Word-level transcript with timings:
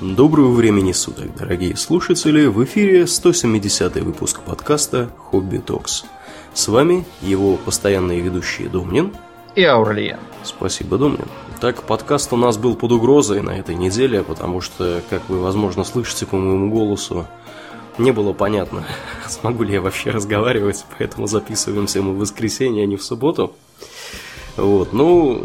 Доброго 0.00 0.52
времени 0.52 0.92
суток, 0.92 1.34
дорогие 1.36 1.76
слушатели! 1.76 2.46
В 2.46 2.62
эфире 2.62 3.08
170 3.08 3.96
выпуск 3.96 4.42
подкаста 4.42 5.10
«Хобби 5.16 5.58
Токс». 5.58 6.04
С 6.54 6.68
вами 6.68 7.04
его 7.20 7.56
постоянные 7.56 8.20
ведущие 8.20 8.68
Домнин 8.68 9.12
и 9.56 9.64
Аурлиен. 9.64 10.20
Спасибо, 10.44 10.98
Домнин. 10.98 11.26
Так, 11.60 11.82
подкаст 11.82 12.32
у 12.32 12.36
нас 12.36 12.58
был 12.58 12.76
под 12.76 12.92
угрозой 12.92 13.42
на 13.42 13.58
этой 13.58 13.74
неделе, 13.74 14.22
потому 14.22 14.60
что, 14.60 15.02
как 15.10 15.28
вы, 15.28 15.40
возможно, 15.40 15.82
слышите 15.82 16.26
по 16.26 16.36
моему 16.36 16.70
голосу, 16.70 17.26
не 17.98 18.12
было 18.12 18.32
понятно, 18.32 18.84
смогу 19.28 19.64
ли 19.64 19.72
я 19.72 19.80
вообще 19.80 20.10
разговаривать, 20.10 20.84
поэтому 20.96 21.26
записываемся 21.26 22.02
мы 22.02 22.12
в 22.12 22.18
воскресенье, 22.18 22.84
а 22.84 22.86
не 22.86 22.96
в 22.96 23.02
субботу. 23.02 23.52
Вот, 24.56 24.92
ну, 24.92 25.42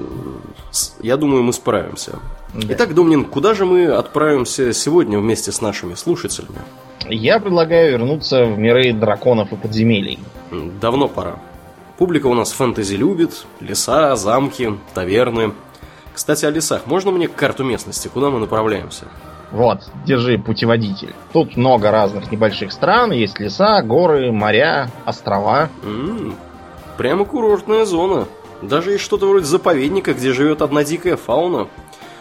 я 1.02 1.18
думаю, 1.18 1.44
мы 1.44 1.54
справимся. 1.54 2.20
Да. 2.54 2.74
Итак, 2.74 2.94
Домнин, 2.94 3.26
куда 3.26 3.54
же 3.54 3.66
мы 3.66 3.88
отправимся 3.88 4.74
сегодня 4.74 5.20
вместе 5.20 5.52
с 5.52 5.62
нашими 5.62 5.96
слушателями? 5.96 6.60
Я 7.10 7.40
предлагаю 7.40 7.92
вернуться 7.92 8.46
в 8.46 8.58
миры 8.58 8.94
драконов 8.94 9.52
и 9.52 9.56
подземелий. 9.56 10.20
Давно 10.80 11.08
пора. 11.08 11.40
Публика 11.98 12.28
у 12.28 12.34
нас 12.34 12.52
фэнтези 12.52 12.96
любит, 12.96 13.46
леса, 13.60 14.16
замки, 14.16 14.78
таверны. 14.94 15.54
Кстати, 16.14 16.46
о 16.46 16.50
лесах. 16.50 16.86
Можно 16.86 17.12
мне 17.12 17.28
карту 17.28 17.64
местности, 17.64 18.08
куда 18.08 18.30
мы 18.30 18.40
направляемся? 18.40 19.06
Вот, 19.52 19.82
держи 20.06 20.38
путеводитель. 20.40 21.14
Тут 21.32 21.56
много 21.58 21.92
разных 21.92 22.32
небольших 22.32 22.72
стран, 22.72 23.12
есть 23.12 23.40
леса, 23.40 23.82
горы, 23.84 24.32
моря, 24.32 24.90
острова. 25.06 25.70
М-м, 25.84 26.36
прямо 26.98 27.26
курортная 27.26 27.86
зона. 27.86 28.28
Даже 28.68 28.92
есть 28.92 29.04
что-то 29.04 29.28
вроде 29.28 29.46
заповедника, 29.46 30.14
где 30.14 30.34
живет 30.34 30.62
одна 30.62 30.84
дикая 30.84 31.18
фауна. 31.18 31.68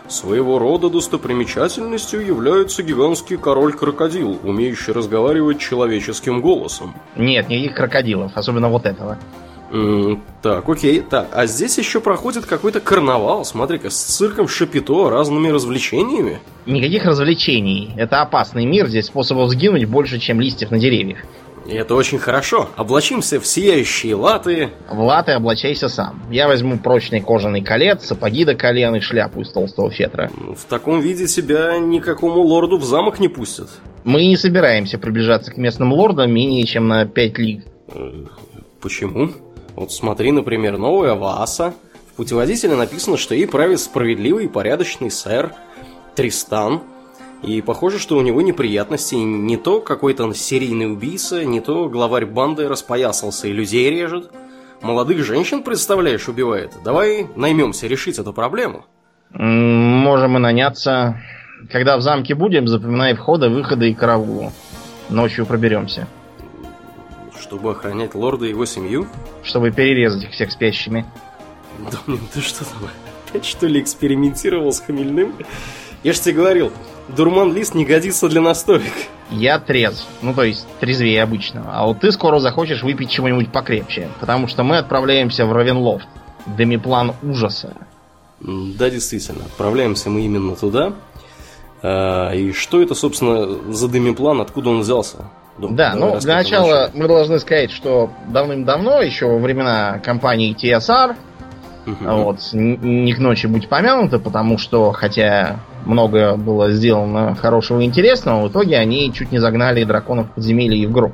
Своего 0.09 0.59
рода 0.59 0.91
достопримечательностью 0.91 2.27
является 2.27 2.83
гигантский 2.83 3.37
король-крокодил, 3.37 4.41
умеющий 4.43 4.93
разговаривать 4.93 5.59
человеческим 5.59 6.41
голосом. 6.41 6.95
Нет, 7.17 7.49
никаких 7.49 7.77
крокодилов, 7.77 8.33
особенно 8.35 8.69
вот 8.69 8.85
этого. 8.85 9.19
Mm, 9.71 10.21
так, 10.43 10.69
окей, 10.69 11.01
так, 11.01 11.29
а 11.33 11.47
здесь 11.47 11.79
еще 11.79 12.03
проходит 12.03 12.45
какой-то 12.45 12.81
карнавал, 12.81 13.43
смотри-ка, 13.47 13.89
с 13.89 13.97
цирком 13.97 14.47
Шапито, 14.47 15.09
разными 15.09 15.49
развлечениями. 15.49 16.41
Никаких 16.67 17.07
развлечений, 17.07 17.95
это 17.97 18.21
опасный 18.21 18.67
мир, 18.67 18.89
здесь 18.89 19.07
способов 19.07 19.49
сгинуть 19.49 19.87
больше, 19.87 20.19
чем 20.19 20.43
листьев 20.43 20.71
на 20.71 20.79
деревьях. 20.79 21.21
И 21.67 21.75
это 21.75 21.95
очень 21.95 22.19
хорошо. 22.19 22.69
Облачимся 22.77 23.41
в 23.41 23.47
сияющие 23.47 24.15
латы. 24.15 24.71
В 24.91 25.01
латы 25.01 25.37
облачайся 25.37 25.89
сам. 25.89 26.23
Я 26.31 26.49
возьму 26.49 26.79
прочный 26.79 27.21
кожаный 27.21 27.63
колец, 27.63 28.05
сапоги 28.05 28.45
до 28.45 28.55
колен 28.55 28.97
и 28.97 29.01
шляпу 29.01 29.41
из 29.41 29.51
толстого 29.51 29.91
фетра. 29.91 30.31
В 30.57 30.65
таком 30.65 31.01
виде 31.01 31.29
себя 31.29 31.79
никакому 31.79 32.43
лорду 32.43 32.79
в 32.79 32.85
замок 32.85 33.21
не 33.21 33.29
пустят. 33.29 33.69
Мы 34.05 34.27
не 34.27 34.37
собираемся 34.37 34.99
приближаться 34.99 35.53
к 35.53 35.57
местным 35.57 35.93
лордам 35.93 36.33
менее 36.33 36.67
чем 36.67 36.89
на 36.89 37.07
5 37.07 37.39
лиг. 37.39 37.65
Почему? 38.81 39.31
Вот 39.77 39.93
смотри, 39.93 40.33
например, 40.33 40.79
новая 40.79 41.15
Вааса. 41.15 41.75
В 42.13 42.17
путеводителе 42.17 42.75
написано, 42.75 43.17
что 43.17 43.35
ей 43.35 43.47
правит 43.47 43.81
справедливый 43.81 44.45
и 44.47 44.49
порядочный 44.49 45.11
сэр 45.11 45.53
Тристан, 46.15 46.83
и 47.43 47.61
похоже, 47.61 47.99
что 47.99 48.17
у 48.17 48.23
него 48.23 48.41
неприятности 48.41 49.17
не 49.17 49.57
то 49.57 49.81
какой-то 49.81 50.33
серийный 50.33 50.93
убийца, 50.93 51.45
не 51.45 51.61
то 51.61 51.89
главарь 51.89 52.25
банды 52.25 52.69
распоясался 52.69 53.49
и 53.49 53.53
людей 53.53 53.91
режет. 53.91 54.31
Молодых 54.81 55.25
женщин, 55.25 55.63
представляешь, 55.63 56.29
убивает. 56.29 56.73
Давай 56.85 57.27
наймемся 57.35 57.89
решить 57.89 58.19
эту 58.19 58.33
проблему. 58.33 58.87
Можем 59.31 60.37
и 60.37 60.41
наняться. 60.41 61.21
Когда 61.71 61.97
в 61.97 62.03
замке 62.03 62.35
будем, 62.35 62.69
запоминай 62.69 63.15
входы, 63.15 63.49
выходы 63.49 63.91
и 63.91 63.95
караулу. 63.95 64.53
Ночью 65.09 65.47
проберемся. 65.47 66.07
Чтобы 67.41 67.73
охранять 67.73 68.15
лорда 68.15 68.47
и 68.47 68.51
его 68.51 68.67
семью? 68.67 69.07
Чтобы 69.43 69.73
перерезать 69.73 70.25
их 70.25 70.31
всех 70.31 70.53
спящими. 70.53 71.05
Домнин, 71.79 72.21
ты 72.33 72.41
что 72.41 72.65
там, 72.65 72.89
опять 73.29 73.45
что 73.45 73.67
ли 73.67 73.81
экспериментировал 73.81 74.73
с 74.73 74.81
хмельным? 74.81 75.35
Я 76.03 76.13
же 76.13 76.21
тебе 76.21 76.35
говорил, 76.35 76.73
дурман-лист 77.09 77.75
не 77.75 77.85
годится 77.85 78.29
для 78.29 78.41
настоек. 78.41 78.93
Я 79.31 79.59
трезв. 79.59 80.07
Ну, 80.21 80.35
то 80.35 80.43
есть, 80.43 80.67
трезвее 80.81 81.23
обычного. 81.23 81.71
А 81.73 81.87
вот 81.87 82.01
ты 82.01 82.13
скоро 82.13 82.39
захочешь 82.39 82.83
выпить 82.83 83.11
чего-нибудь 83.11 83.51
покрепче. 83.51 84.09
Потому 84.21 84.47
что 84.47 84.63
мы 84.63 84.79
отправляемся 84.79 85.47
в 85.47 85.53
Равенлофт. 85.53 86.09
Демиплан 86.47 87.15
ужаса. 87.23 87.75
Да, 88.41 88.91
действительно. 88.91 89.45
Отправляемся 89.45 90.11
мы 90.11 90.23
именно 90.23 90.57
туда. 90.57 90.93
А, 91.83 92.33
и 92.33 92.53
что 92.53 92.83
это, 92.83 92.95
собственно, 92.95 93.73
за 93.73 93.89
демиплан, 93.89 94.41
откуда 94.41 94.71
он 94.71 94.81
взялся? 94.81 95.31
Дом, 95.59 95.77
да, 95.77 95.95
ну, 95.95 96.19
для 96.19 96.37
начала 96.37 96.91
мы 96.95 97.07
должны 97.07 97.39
сказать, 97.39 97.71
что 97.71 98.11
давным-давно, 98.29 99.03
еще 99.03 99.27
во 99.27 99.39
времена 99.39 99.99
компании 99.99 100.57
TSR, 100.57 101.15
угу. 101.87 102.25
вот, 102.25 102.39
не 102.53 103.13
к 103.13 103.19
ночи 103.19 103.47
будь 103.47 103.69
помянуто, 103.69 104.19
потому 104.19 104.59
что, 104.59 104.93
хотя 104.93 105.61
много 105.85 106.37
было 106.37 106.71
сделано 106.71 107.35
хорошего 107.35 107.81
и 107.81 107.85
интересного, 107.85 108.47
в 108.47 108.51
итоге 108.51 108.77
они 108.79 109.13
чуть 109.13 109.33
не 109.33 109.39
загнали 109.39 109.85
драконов 109.85 110.31
подземелья 110.33 110.77
и 110.77 110.87
в 110.87 110.93
гроб. 110.93 111.13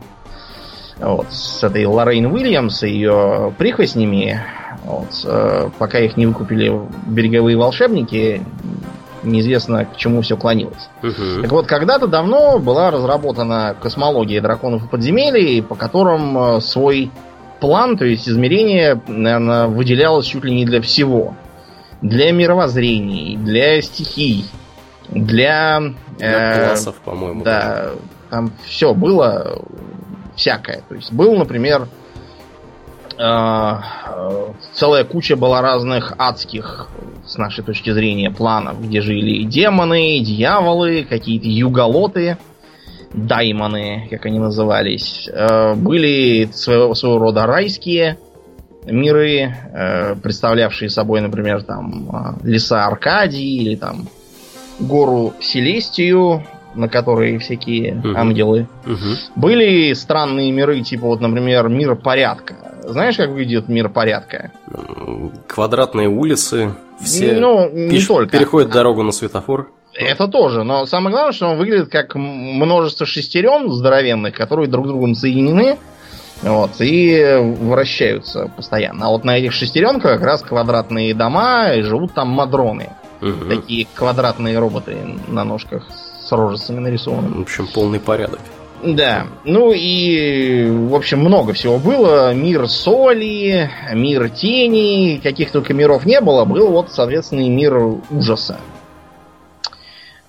Вот, 0.99 1.27
с 1.31 1.63
этой 1.63 1.87
Лоррейн 1.87 2.27
Уильямс 2.27 2.83
и 2.83 2.89
ее 2.91 3.55
прихвостнями, 3.57 4.43
вот, 4.85 5.09
э, 5.25 5.71
пока 5.79 6.01
их 6.01 6.17
не 6.17 6.27
выкупили 6.27 6.73
береговые 7.07 7.57
волшебники, 7.57 8.43
неизвестно 9.23 9.85
к 9.85 9.97
чему 9.97 10.23
все 10.23 10.37
клонилось. 10.37 10.89
Угу. 11.03 11.43
Так 11.43 11.53
вот, 11.53 11.67
когда-то 11.67 12.07
давно 12.07 12.59
была 12.59 12.91
разработана 12.91 13.77
космология 13.81 14.41
драконов 14.41 14.85
и 14.85 14.89
подземелий, 14.89 15.63
по 15.63 15.75
которым 15.77 16.37
э, 16.39 16.61
свой 16.61 17.11
план, 17.61 17.97
то 17.97 18.05
есть 18.05 18.29
измерение, 18.29 19.01
наверное, 19.07 19.67
выделялось 19.67 20.27
чуть 20.27 20.45
ли 20.45 20.55
не 20.55 20.65
для 20.65 20.81
всего. 20.81 21.37
Для 22.01 22.33
мировоззрений, 22.33 23.37
для 23.37 23.83
стихий, 23.83 24.45
для... 25.09 25.81
Для 26.17 26.55
э, 26.55 26.67
классов, 26.69 26.97
по-моему. 27.05 27.43
Да, 27.43 27.91
там 28.31 28.53
все 28.65 28.95
было 28.95 29.63
всякое. 30.37 30.83
То 30.89 30.95
есть 30.95 31.13
был, 31.13 31.37
например, 31.37 31.89
э, 33.19 33.77
целая 34.75 35.05
куча 35.05 35.37
была 35.37 35.61
разных 35.61 36.15
адских, 36.19 36.89
с 37.27 37.37
нашей 37.37 37.63
точки 37.63 37.91
зрения, 37.91 38.31
планов, 38.31 38.83
где 38.83 39.03
жили 39.03 39.43
демоны, 39.43 40.21
дьяволы, 40.21 41.05
какие-то 41.05 41.47
юголоты, 41.47 42.39
даймоны, 43.13 44.09
как 44.11 44.27
они 44.27 44.39
назывались. 44.39 45.29
Э, 45.33 45.75
были 45.75 46.49
своего, 46.53 46.95
своего 46.95 47.19
рода 47.19 47.47
райские 47.47 48.19
миры, 48.87 49.55
э, 49.73 50.15
представлявшие 50.17 50.89
собой, 50.89 51.21
например, 51.21 51.63
там 51.63 52.37
э, 52.43 52.47
леса 52.47 52.87
Аркадии 52.87 53.63
или 53.63 53.77
там 53.77 54.09
гору 54.79 55.35
Селестию, 55.41 56.45
на 56.75 56.89
которой 56.89 57.39
всякие 57.39 57.97
угу. 57.97 58.17
ангелы. 58.17 58.69
Угу. 58.87 59.41
Были 59.41 59.93
странные 59.95 60.53
миры, 60.53 60.81
типа 60.83 61.07
вот, 61.07 61.21
например, 61.21 61.69
мир 61.69 61.97
порядка. 61.97 62.55
Знаешь, 62.85 63.17
как 63.17 63.31
выглядит 63.31 63.69
мир 63.69 63.89
порядка? 63.89 64.53
Квадратные 65.47 66.09
улицы, 66.09 66.75
все 67.01 67.39
ну, 67.39 67.69
не 67.71 67.91
пиш... 67.91 68.07
только. 68.07 68.39
переходят 68.39 68.71
дорогу 68.71 69.03
на 69.03 69.13
светофор. 69.13 69.71
Это 69.99 70.29
тоже, 70.29 70.63
но 70.63 70.87
самое 70.87 71.13
главное, 71.13 71.33
что 71.33 71.49
он 71.49 71.59
выглядит 71.59 71.89
как 71.91 72.15
множество 72.15 73.05
шестерен 73.05 73.69
здоровенных, 73.69 74.33
которые 74.33 74.69
друг 74.69 74.87
другом 74.87 75.17
соединены, 75.17 75.77
вот, 76.43 76.71
и 76.79 77.37
вращаются 77.61 78.49
постоянно. 78.55 79.07
А 79.07 79.09
вот 79.09 79.25
на 79.25 79.37
этих 79.37 79.53
шестеренках 79.53 80.13
как 80.13 80.23
раз 80.23 80.43
квадратные 80.43 81.15
дома, 81.15 81.73
и 81.73 81.83
живут 81.83 82.15
там 82.15 82.29
мадроны. 82.29 82.91
Угу. 83.21 83.49
Такие 83.49 83.89
квадратные 83.93 84.57
роботы 84.61 84.97
на 85.27 85.43
ножках 85.43 85.89
с 85.91 86.31
рожицами 86.31 86.79
нарисованы. 86.79 87.31
В 87.31 87.41
общем, 87.41 87.67
полный 87.67 87.99
порядок. 87.99 88.39
Да. 88.85 89.27
Ну 89.45 89.73
и, 89.73 90.71
в 90.71 90.95
общем, 90.95 91.19
много 91.19 91.55
всего 91.55 91.79
было. 91.79 92.33
Мир 92.33 92.69
соли, 92.69 93.69
мир 93.93 94.29
тени, 94.31 95.21
каких 95.21 95.51
только 95.51 95.75
миров 95.75 96.07
не 96.07 96.21
было. 96.21 96.45
Был 96.45 96.69
вот, 96.69 96.93
соответственно, 96.93 97.49
мир 97.49 97.77
ужаса. 98.11 98.59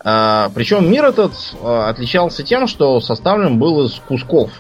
А, 0.04 0.50
причем 0.56 0.90
мир 0.90 1.06
этот 1.06 1.34
а, 1.62 1.90
отличался 1.90 2.44
тем, 2.44 2.68
что 2.68 3.00
составлен 3.01 3.60
был 3.60 3.86
из 3.86 3.94
кусков. 4.07 4.51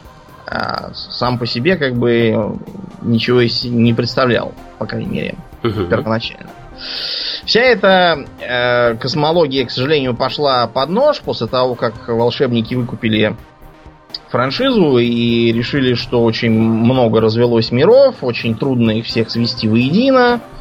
А, 0.45 0.91
сам 0.93 1.37
по 1.37 1.45
себе 1.45 1.77
как 1.77 1.95
бы 1.95 2.57
ничего 3.01 3.41
не 3.41 3.93
представлял, 3.93 4.53
по 4.77 4.85
крайней 4.85 5.09
мере, 5.09 5.35
угу. 5.63 5.85
первоначально. 5.85 6.49
Вся 7.45 7.61
эта 7.61 8.25
э, 8.39 8.95
космология, 8.95 9.65
к 9.65 9.71
сожалению, 9.71 10.15
пошла 10.15 10.65
под 10.67 10.89
нож 10.89 11.19
после 11.19 11.47
того, 11.47 11.75
как 11.75 12.07
волшебники 12.07 12.73
выкупили 12.73 13.35
франшизу 14.29 14.97
и 14.97 15.51
решили, 15.51 15.93
что 15.95 16.23
очень 16.23 16.51
много 16.51 17.19
развелось 17.19 17.71
миров, 17.71 18.15
очень 18.21 18.55
трудно 18.55 18.91
их 18.91 19.05
всех 19.05 19.29
свести 19.29 19.67
воедино. 19.67 20.39
э, 20.39 20.58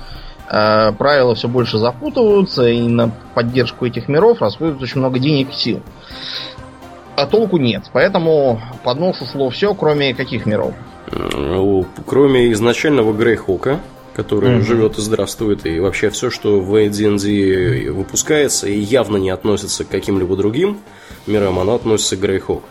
правила 0.48 1.34
все 1.34 1.48
больше 1.48 1.78
запутываются, 1.78 2.66
и 2.66 2.80
на 2.88 3.10
поддержку 3.34 3.86
этих 3.86 4.08
миров 4.08 4.40
расходуется 4.40 4.84
очень 4.84 5.00
много 5.00 5.18
денег 5.18 5.50
и 5.50 5.54
сил. 5.54 5.82
А 7.16 7.26
толку 7.26 7.58
нет. 7.58 7.90
Поэтому 7.92 8.60
под 8.84 8.98
нос 9.00 9.20
ушло 9.20 9.50
все, 9.50 9.74
кроме 9.74 10.14
каких 10.14 10.46
миров? 10.46 10.72
Кроме 12.06 12.52
изначального 12.52 13.12
Грейхока, 13.12 13.80
который 14.14 14.50
mm-hmm. 14.50 14.62
живет 14.62 14.98
и 14.98 15.00
здравствует, 15.00 15.66
и 15.66 15.80
вообще 15.80 16.10
все, 16.10 16.30
что 16.30 16.60
в 16.60 16.74
AD&D 16.74 17.90
выпускается 17.90 18.68
и 18.68 18.78
явно 18.78 19.16
не 19.16 19.30
относится 19.30 19.84
к 19.84 19.88
каким-либо 19.88 20.36
другим 20.36 20.78
мирам, 21.26 21.58
оно 21.58 21.74
относится 21.74 22.16
к 22.16 22.20
Грейхок. 22.20 22.62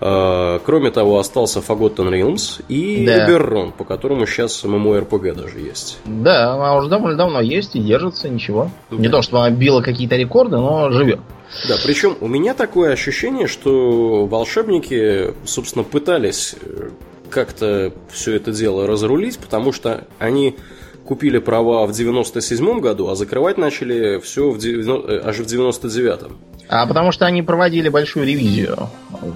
А, 0.00 0.60
кроме 0.64 0.90
того, 0.90 1.18
остался 1.18 1.58
Forgotten 1.58 2.08
Realms 2.10 2.64
и 2.68 3.04
да. 3.04 3.28
Eberron, 3.28 3.72
по 3.72 3.84
которому 3.84 4.26
сейчас 4.26 4.64
MMORPG 4.64 5.34
даже 5.34 5.60
есть. 5.60 5.98
Да, 6.06 6.54
она 6.54 6.76
уже 6.76 6.88
довольно 6.88 7.18
давно 7.18 7.40
есть 7.40 7.76
и 7.76 7.80
держится, 7.80 8.28
ничего. 8.28 8.70
Да. 8.90 8.96
Не 8.96 9.08
то, 9.08 9.20
чтобы 9.20 9.44
она 9.44 9.50
била 9.54 9.82
какие-то 9.82 10.16
рекорды, 10.16 10.56
но 10.56 10.90
живет. 10.90 11.20
Да, 11.68 11.76
причем 11.84 12.16
у 12.20 12.28
меня 12.28 12.54
такое 12.54 12.92
ощущение, 12.92 13.46
что 13.46 14.24
волшебники, 14.26 15.34
собственно, 15.44 15.84
пытались 15.84 16.54
э, 16.62 16.90
как-то 17.28 17.92
все 18.10 18.36
это 18.36 18.52
дело 18.52 18.86
разрулить, 18.86 19.38
потому 19.38 19.72
что 19.72 20.06
они 20.18 20.56
купили 21.04 21.38
права 21.38 21.86
в 21.86 21.92
97 21.92 22.80
году, 22.80 23.08
а 23.08 23.16
закрывать 23.16 23.58
начали 23.58 24.18
все 24.20 24.50
в 24.50 24.58
90, 24.58 25.28
аж 25.28 25.36
в 25.38 25.42
99-м. 25.42 26.38
А 26.70 26.86
потому 26.86 27.10
что 27.10 27.26
они 27.26 27.42
проводили 27.42 27.88
большую 27.88 28.24
ревизию 28.24 28.88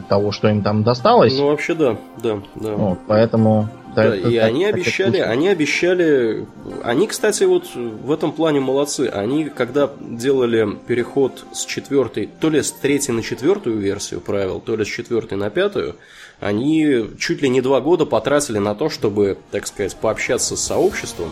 того, 0.09 0.31
что 0.31 0.49
им 0.49 0.63
там 0.63 0.85
досталось. 0.85 1.37
Ну, 1.37 1.49
вообще, 1.49 1.75
да, 1.75 1.97
да, 2.23 2.41
да. 2.55 2.73
Вот, 2.75 2.99
поэтому... 3.09 3.69
Да, 3.97 4.07
это, 4.07 4.29
и 4.29 4.37
так, 4.37 4.45
они 4.45 4.65
так, 4.67 4.75
обещали, 4.75 5.19
так 5.19 5.31
они 5.31 5.49
обещали, 5.49 6.47
они, 6.83 7.07
кстати, 7.07 7.45
вот 7.45 7.65
в 7.75 8.11
этом 8.11 8.33
плане 8.33 8.61
молодцы. 8.61 9.09
Они, 9.13 9.45
когда 9.45 9.91
делали 10.01 10.77
переход 10.87 11.45
с 11.53 11.65
четвертой, 11.65 12.29
то 12.41 12.51
ли 12.51 12.63
с 12.63 12.73
третьей 12.73 13.15
на 13.15 13.23
четвертую 13.23 13.79
версию 13.79 14.21
правил, 14.21 14.61
то 14.61 14.77
ли 14.77 14.85
с 14.85 14.89
четвертой 14.89 15.37
на 15.37 15.51
пятую, 15.51 15.97
они 16.41 17.05
чуть 17.19 17.43
ли 17.43 17.49
не 17.49 17.61
два 17.61 17.81
года 17.81 18.05
потратили 18.07 18.59
на 18.59 18.75
то, 18.75 18.89
чтобы, 18.89 19.39
так 19.51 19.67
сказать, 19.67 19.95
пообщаться 19.97 20.57
с 20.57 20.61
сообществом 20.61 21.31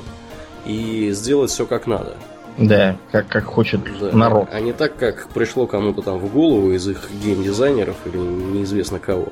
и 0.64 1.10
сделать 1.12 1.50
все 1.50 1.66
как 1.66 1.86
надо. 1.86 2.16
Да, 2.58 2.96
как, 3.10 3.28
как 3.28 3.44
хочет 3.44 3.80
да, 4.00 4.12
народ. 4.12 4.48
А 4.52 4.60
не 4.60 4.72
так, 4.72 4.96
как 4.96 5.28
пришло 5.28 5.66
кому-то 5.66 6.02
там 6.02 6.18
в 6.18 6.32
голову 6.32 6.72
из 6.72 6.86
их 6.86 7.08
геймдизайнеров 7.22 7.96
или 8.06 8.18
неизвестно 8.18 8.98
кого. 8.98 9.28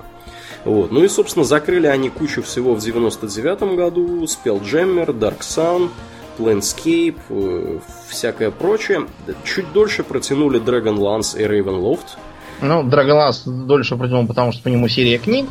Вот. 0.65 0.91
Ну 0.91 1.03
и, 1.03 1.09
собственно, 1.09 1.45
закрыли 1.45 1.87
они 1.87 2.11
кучу 2.11 2.43
всего 2.43 2.75
в 2.75 2.81
99 2.81 3.77
году. 3.77 4.25
Spelljammer, 4.25 5.07
Dark 5.07 5.41
Sun, 5.41 5.91
Planescape, 6.39 7.19
э, 7.29 7.79
всякое 8.09 8.51
прочее. 8.51 9.07
Чуть 9.45 9.73
дольше 9.73 10.03
протянули 10.03 10.61
Dragonlance 10.61 11.39
и 11.39 11.45
Ravenloft. 11.45 12.17
Ну, 12.61 12.83
Dragonlance 12.83 13.43
дольше 13.47 13.97
протянул, 13.97 14.27
потому 14.27 14.53
что 14.53 14.63
по 14.63 14.69
нему 14.69 14.89
серия 14.89 15.19
книг. 15.19 15.47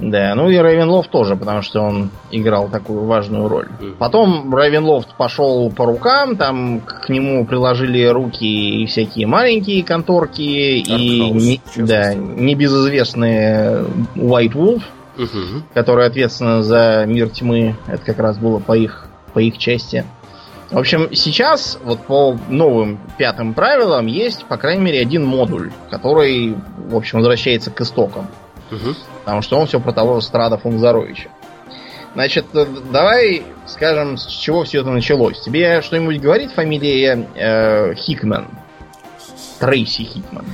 Да, 0.00 0.34
ну 0.34 0.48
и 0.48 0.56
Рейвенлофт 0.56 1.10
тоже, 1.10 1.36
потому 1.36 1.60
что 1.62 1.80
он 1.82 2.10
играл 2.30 2.68
такую 2.68 3.04
важную 3.04 3.48
роль. 3.48 3.68
Потом 3.98 4.56
Рейвенлофт 4.56 5.14
пошел 5.14 5.70
по 5.70 5.84
рукам, 5.84 6.36
там 6.36 6.80
к 6.80 7.08
нему 7.10 7.44
приложили 7.44 8.06
руки 8.06 8.82
и 8.82 8.86
всякие 8.86 9.26
маленькие 9.26 9.84
конторки, 9.84 10.40
и 10.40 11.30
не, 11.30 11.60
да, 11.76 12.14
небезызвестные 12.14 13.84
White 14.14 14.52
Wolf, 14.52 14.82
угу. 15.18 15.62
который 15.74 16.06
ответственен 16.06 16.62
за 16.62 17.04
мир 17.06 17.28
тьмы. 17.28 17.76
Это 17.86 18.02
как 18.04 18.18
раз 18.18 18.38
было 18.38 18.58
по 18.58 18.76
их, 18.76 19.06
по 19.34 19.38
их 19.38 19.58
части. 19.58 20.04
В 20.70 20.78
общем, 20.78 21.08
сейчас 21.12 21.78
вот 21.82 22.00
по 22.06 22.38
новым 22.48 23.00
пятым 23.18 23.54
правилам 23.54 24.06
есть, 24.06 24.44
по 24.44 24.56
крайней 24.56 24.84
мере, 24.84 25.00
один 25.00 25.26
модуль, 25.26 25.72
который, 25.90 26.54
в 26.76 26.94
общем, 26.94 27.18
возвращается 27.18 27.72
к 27.72 27.80
истокам. 27.80 28.28
Угу. 28.70 28.94
Потому 29.24 29.42
что 29.42 29.58
он 29.58 29.66
все 29.66 29.80
про 29.80 29.92
того 29.92 30.20
Страда 30.20 30.58
Фунзаровича. 30.58 31.30
Значит, 32.14 32.46
э, 32.54 32.66
давай 32.90 33.44
скажем, 33.66 34.16
с 34.16 34.26
чего 34.26 34.64
все 34.64 34.80
это 34.80 34.90
началось. 34.90 35.40
Тебе 35.40 35.80
что-нибудь 35.82 36.20
говорит 36.20 36.52
фамилия 36.52 37.28
э, 37.34 37.94
Хикман? 37.94 38.48
Трейси 39.58 40.02
Хикман. 40.02 40.44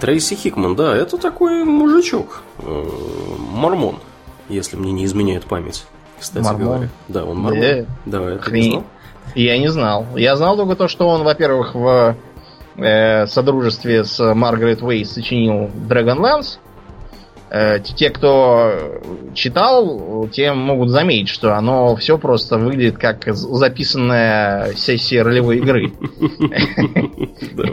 Трейси 0.00 0.34
Хикман, 0.34 0.74
да, 0.74 0.96
это 0.96 1.18
такой 1.18 1.64
мужичок. 1.64 2.42
Э, 2.58 2.84
мормон, 3.38 3.96
если 4.48 4.76
мне 4.76 4.92
не 4.92 5.04
изменяет 5.04 5.44
память. 5.44 5.84
Кстати 6.18 6.44
мормон. 6.44 6.64
говоря. 6.64 6.88
Да, 7.08 7.24
он 7.24 7.38
мормон. 7.38 7.60
Да, 7.60 7.84
да 8.06 8.30
это 8.32 8.42
Хрень. 8.42 8.62
не 8.62 8.70
знал? 8.70 8.84
Я 9.34 9.58
не 9.58 9.68
знал. 9.68 10.06
Я 10.16 10.36
знал 10.36 10.56
только 10.56 10.76
то, 10.76 10.88
что 10.88 11.08
он, 11.08 11.22
во-первых, 11.22 11.74
в 11.74 12.16
э, 12.76 13.26
содружестве 13.26 14.04
с 14.04 14.34
Маргарет 14.34 14.82
Уэйс 14.82 15.12
сочинил 15.12 15.70
Dragonlance, 15.88 16.58
Э, 16.58 16.63
те, 17.96 18.10
кто 18.10 19.00
читал, 19.34 20.28
те 20.32 20.52
могут 20.52 20.90
заметить, 20.90 21.28
что 21.28 21.56
оно 21.56 21.94
все 21.96 22.18
просто 22.18 22.58
выглядит 22.58 22.98
как 22.98 23.32
записанная 23.32 24.72
сессия 24.74 25.22
ролевой 25.22 25.58
игры. 25.58 25.92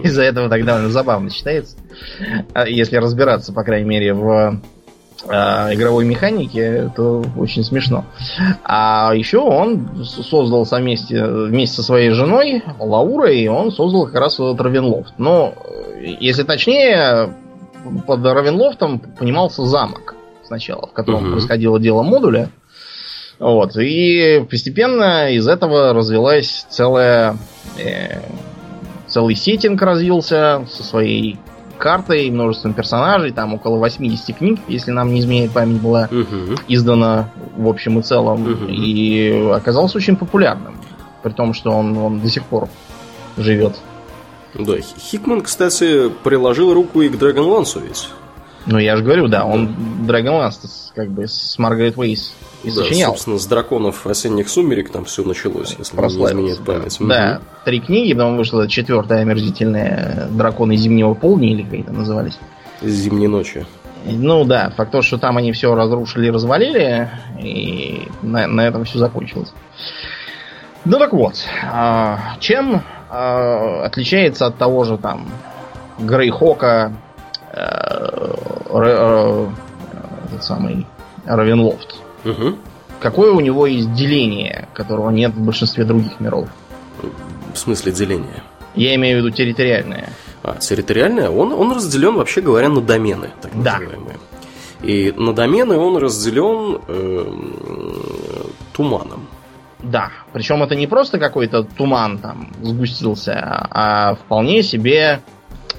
Из-за 0.03 0.23
этого 0.23 0.49
тогда 0.49 0.87
забавно 0.89 1.29
читается. 1.29 1.77
А 2.53 2.67
если 2.67 2.97
разбираться, 2.97 3.53
по 3.53 3.63
крайней 3.63 3.89
мере, 3.89 4.13
в 4.13 4.61
а, 5.27 5.73
игровой 5.73 6.05
механике, 6.05 6.59
это 6.59 7.23
очень 7.37 7.63
смешно. 7.63 8.05
А 8.63 9.13
еще 9.15 9.39
он 9.39 10.03
создал 10.03 10.65
совместе, 10.65 11.25
вместе 11.25 11.77
со 11.77 11.83
своей 11.83 12.09
женой 12.11 12.63
Лаурой, 12.79 13.47
он 13.47 13.71
создал 13.71 14.05
как 14.05 14.15
раз 14.15 14.35
этот 14.35 14.59
Равенлофт. 14.61 15.13
Но, 15.17 15.53
если 16.19 16.43
точнее, 16.43 17.33
под 18.05 18.25
Равенлофтом 18.25 18.99
понимался 18.99 19.65
замок 19.65 20.15
сначала, 20.43 20.87
в 20.87 20.93
котором 20.93 21.23
угу. 21.23 21.31
происходило 21.33 21.79
дело 21.79 22.03
модуля. 22.03 22.49
Вот. 23.39 23.75
И 23.77 24.45
постепенно 24.49 25.31
из 25.31 25.47
этого 25.47 25.93
развилась 25.93 26.65
целая... 26.69 27.37
Э, 27.79 28.19
целый 29.07 29.35
сеттинг 29.35 29.81
развился 29.81 30.65
со 30.69 30.83
своей 30.83 31.37
картой, 31.77 32.29
множеством 32.29 32.73
персонажей, 32.73 33.31
там 33.31 33.55
около 33.55 33.77
80 33.77 34.37
книг, 34.37 34.59
если 34.67 34.91
нам 34.91 35.11
не 35.13 35.19
изменяет 35.19 35.51
память, 35.51 35.81
была 35.81 36.07
угу. 36.11 36.55
издана 36.67 37.31
в 37.57 37.67
общем 37.67 37.99
и 37.99 38.03
целом, 38.03 38.43
угу. 38.43 38.65
и 38.67 39.49
оказался 39.51 39.97
очень 39.97 40.15
популярным, 40.15 40.75
при 41.23 41.31
том, 41.31 41.53
что 41.53 41.71
он, 41.71 41.97
он 41.97 42.19
до 42.21 42.29
сих 42.29 42.43
пор 42.45 42.69
живет. 43.37 43.75
Да, 44.53 44.73
Хикман, 44.79 45.41
кстати, 45.41 46.09
приложил 46.23 46.73
руку 46.73 47.01
и 47.01 47.09
к 47.09 47.15
Dragonlance 47.15 47.81
ведь. 47.81 48.09
Ну, 48.65 48.77
я 48.77 48.95
же 48.95 49.03
говорю, 49.03 49.27
да, 49.27 49.45
он 49.45 49.75
Dragonlance 50.07 50.91
как 50.93 51.09
бы 51.09 51.27
с 51.27 51.57
Маргарет 51.57 51.97
Уэйс 51.97 52.33
и 52.63 52.69
да, 52.69 52.83
сочинял. 52.83 53.11
собственно, 53.11 53.39
с 53.39 53.45
драконов 53.47 54.05
осенних 54.05 54.49
сумерек 54.49 54.91
там 54.91 55.05
все 55.05 55.23
началось, 55.23 55.75
если 55.79 55.95
не 55.95 56.07
изменяет 56.07 56.59
память. 56.59 56.97
Да. 56.99 57.05
да, 57.07 57.41
три 57.65 57.79
книги, 57.79 58.13
потом 58.13 58.37
вышла 58.37 58.67
четвертая 58.67 59.21
омерзительная 59.21 60.27
«Драконы 60.29 60.75
зимнего 60.75 61.13
полдня» 61.13 61.49
или 61.49 61.63
как 61.63 61.79
это 61.79 61.91
назывались. 61.91 62.37
Зимней 62.81 63.27
ночи. 63.27 63.65
Ну 64.05 64.45
да, 64.45 64.71
факт 64.75 64.91
то, 64.91 65.01
что 65.01 65.17
там 65.17 65.37
они 65.37 65.51
все 65.51 65.73
разрушили 65.73 66.27
и 66.27 66.31
развалили, 66.31 67.09
и 67.41 68.07
на, 68.21 68.47
на 68.47 68.61
этом 68.61 68.83
все 68.83 68.99
закончилось. 68.99 69.53
Ну 70.85 70.97
так 70.97 71.13
вот, 71.13 71.35
а, 71.63 72.35
чем 72.39 72.81
э, 73.11 73.85
отличается 73.85 74.47
от 74.47 74.57
того 74.57 74.83
же 74.83 74.97
там 74.97 75.29
Грейхока, 75.99 76.93
э, 77.51 77.57
э, 78.69 79.47
этот 80.25 80.43
самый 80.43 80.87
Равенлофт. 81.25 81.95
Угу. 82.25 82.55
Какое 82.99 83.31
у 83.31 83.39
него 83.39 83.65
есть 83.65 83.93
деление, 83.93 84.67
которого 84.73 85.09
нет 85.09 85.33
в 85.33 85.41
большинстве 85.41 85.83
других 85.83 86.19
миров? 86.19 86.47
В 87.53 87.57
смысле 87.57 87.91
деления? 87.91 88.43
Я 88.75 88.95
имею 88.95 89.17
в 89.21 89.25
виду 89.25 89.35
территориальное. 89.35 90.09
А, 90.43 90.55
территориальное? 90.55 91.29
Он, 91.29 91.51
он 91.51 91.73
разделен, 91.73 92.15
вообще 92.15 92.41
говоря, 92.41 92.69
на 92.69 92.81
домены, 92.81 93.29
так 93.41 93.53
называемые. 93.53 94.17
Да. 94.81 94.87
И 94.87 95.11
на 95.11 95.33
домены 95.33 95.77
он 95.77 95.97
разделен 95.97 96.81
э, 96.87 97.33
туманом. 98.73 99.20
Да, 99.83 100.11
причем 100.31 100.61
это 100.63 100.75
не 100.75 100.87
просто 100.87 101.17
какой-то 101.17 101.63
туман 101.63 102.19
там 102.19 102.51
сгустился, 102.61 103.39
а 103.71 104.15
вполне 104.15 104.61
себе 104.61 105.21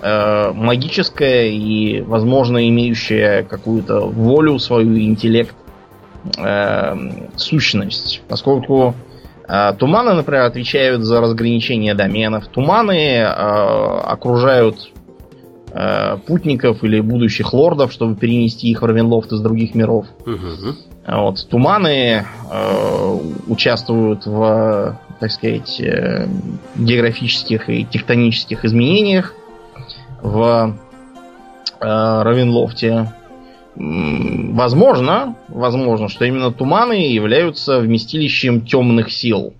э, 0.00 0.52
магическая 0.52 1.46
и, 1.46 2.00
возможно, 2.00 2.68
имеющая 2.68 3.44
какую-то 3.44 4.00
волю, 4.00 4.58
свою 4.58 4.98
интеллект 4.98 5.54
э, 6.36 6.94
сущность. 7.36 8.22
Поскольку 8.28 8.94
э, 9.46 9.72
туманы, 9.78 10.14
например, 10.14 10.44
отвечают 10.44 11.02
за 11.02 11.20
разграничение 11.20 11.94
доменов, 11.94 12.48
туманы 12.48 13.18
э, 13.18 13.24
окружают 13.24 14.90
э, 15.74 16.16
путников 16.26 16.84
или 16.84 17.00
будущих 17.00 17.52
лордов, 17.52 17.92
чтобы 17.92 18.16
перенести 18.16 18.68
их 18.68 18.82
в 18.82 18.84
Равенлофт 18.84 19.32
из 19.32 19.40
других 19.40 19.74
миров. 19.74 20.06
Угу. 20.26 20.76
Вот, 21.06 21.48
туманы 21.48 22.24
э, 22.50 23.18
участвуют 23.48 24.26
в 24.26 24.98
так 25.22 25.30
сказать, 25.30 25.80
э, 25.80 26.26
географических 26.74 27.70
и 27.70 27.84
тектонических 27.84 28.64
изменениях 28.64 29.34
в 30.20 30.76
э, 31.80 31.84
Равенлофте. 31.84 33.12
Возможно, 33.76 35.36
возможно, 35.46 36.08
что 36.08 36.24
именно 36.24 36.50
туманы 36.50 37.06
являются 37.06 37.78
вместилищем 37.78 38.62
темных 38.66 39.12
сил. 39.12 39.54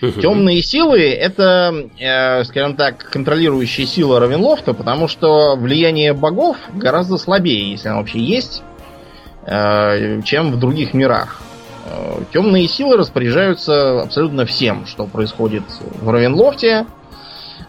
Темные 0.00 0.62
силы 0.62 1.00
это, 1.00 1.88
э, 1.98 2.44
скажем 2.44 2.76
так, 2.76 2.98
контролирующие 3.10 3.86
силы 3.86 4.20
Равенлофта, 4.20 4.74
потому 4.74 5.08
что 5.08 5.56
влияние 5.56 6.12
богов 6.12 6.58
гораздо 6.74 7.16
слабее, 7.16 7.70
если 7.70 7.88
оно 7.88 7.98
вообще 7.98 8.20
есть, 8.20 8.62
э, 9.46 10.20
чем 10.22 10.52
в 10.52 10.58
других 10.58 10.92
мирах. 10.92 11.40
Э, 11.86 12.20
темные 12.32 12.68
силы 12.68 12.96
распоряжаются 12.96 14.02
абсолютно 14.02 14.44
всем, 14.44 14.86
что 14.86 15.06
происходит 15.06 15.64
в 15.80 16.10
Равенлофте, 16.10 16.86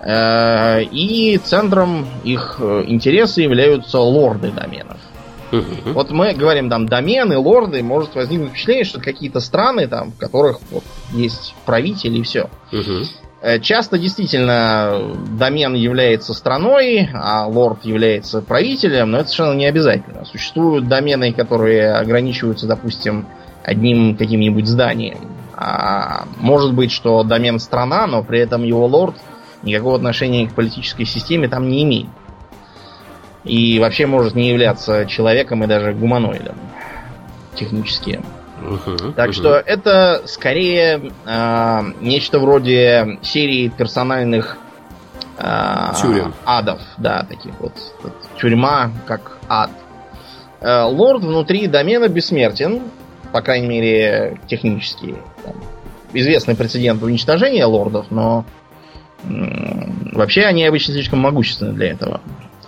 э, 0.01 0.83
и 0.83 1.37
центром 1.37 2.07
их 2.25 2.57
э, 2.59 2.83
интереса 2.87 3.41
являются 3.41 3.99
лорды 3.99 4.51
доменов. 4.51 4.97
Угу. 5.51 5.93
Вот 5.93 6.11
мы 6.11 6.33
говорим 6.33 6.69
там 6.69 6.87
домены, 6.87 7.37
лорды, 7.37 7.81
может 7.83 8.15
возникнуть 8.15 8.51
впечатление, 8.51 8.83
что 8.83 8.97
это 8.99 9.05
какие-то 9.05 9.39
страны, 9.39 9.87
там, 9.87 10.11
в 10.11 10.17
которых 10.17 10.59
вот, 10.71 10.83
есть 11.11 11.55
правители 11.65 12.19
и 12.19 12.23
все. 12.23 12.49
Угу. 12.71 13.61
Часто 13.61 13.99
действительно 13.99 15.15
домен 15.37 15.75
является 15.75 16.33
страной, 16.33 17.07
а 17.13 17.45
лорд 17.47 17.85
является 17.85 18.41
правителем, 18.41 19.11
но 19.11 19.19
это 19.19 19.29
совершенно 19.29 19.55
не 19.55 19.67
обязательно. 19.67 20.25
Существуют 20.25 20.87
домены, 20.87 21.31
которые 21.31 21.93
ограничиваются, 21.93 22.65
допустим, 22.67 23.27
одним 23.63 24.17
каким-нибудь 24.17 24.67
зданием. 24.67 25.19
А 25.55 26.25
может 26.37 26.73
быть, 26.73 26.91
что 26.91 27.23
домен 27.23 27.59
страна, 27.59 28.07
но 28.07 28.23
при 28.23 28.39
этом 28.39 28.63
его 28.63 28.85
лорд 28.87 29.15
никакого 29.61 29.95
отношения 29.95 30.47
к 30.47 30.53
политической 30.53 31.05
системе 31.05 31.47
там 31.47 31.69
не 31.69 31.83
имеет. 31.83 32.09
И 33.47 33.79
вообще 33.79 34.05
может 34.05 34.35
не 34.35 34.49
являться 34.49 35.05
человеком 35.05 35.63
и 35.63 35.67
даже 35.67 35.93
гуманоидом. 35.93 36.55
Технически. 37.55 38.21
Uh-huh, 38.61 39.13
так 39.13 39.29
uh-huh. 39.29 39.33
что 39.33 39.53
это 39.55 40.23
скорее 40.25 41.11
э, 41.25 41.81
нечто 42.01 42.39
вроде 42.39 43.19
серии 43.21 43.69
персональных 43.69 44.57
э, 45.37 45.93
Тюрем. 46.01 46.33
адов, 46.43 46.81
да, 46.97 47.23
таких 47.23 47.53
вот. 47.59 47.73
Тюрьма 48.39 48.91
как 49.05 49.37
ад. 49.47 49.71
Э, 50.59 50.83
лорд 50.83 51.23
внутри 51.23 51.67
домена 51.67 52.07
бессмертен, 52.07 52.81
по 53.31 53.41
крайней 53.41 53.67
мере, 53.67 54.39
технически. 54.47 55.15
Там, 55.43 55.55
известный 56.13 56.55
прецедент 56.55 57.01
уничтожения 57.03 57.65
лордов, 57.65 58.07
но 58.09 58.45
м- 59.23 60.11
вообще 60.13 60.43
они 60.43 60.65
обычно 60.65 60.93
слишком 60.93 61.19
могущественны 61.19 61.73
для 61.73 61.91
этого. 61.91 62.21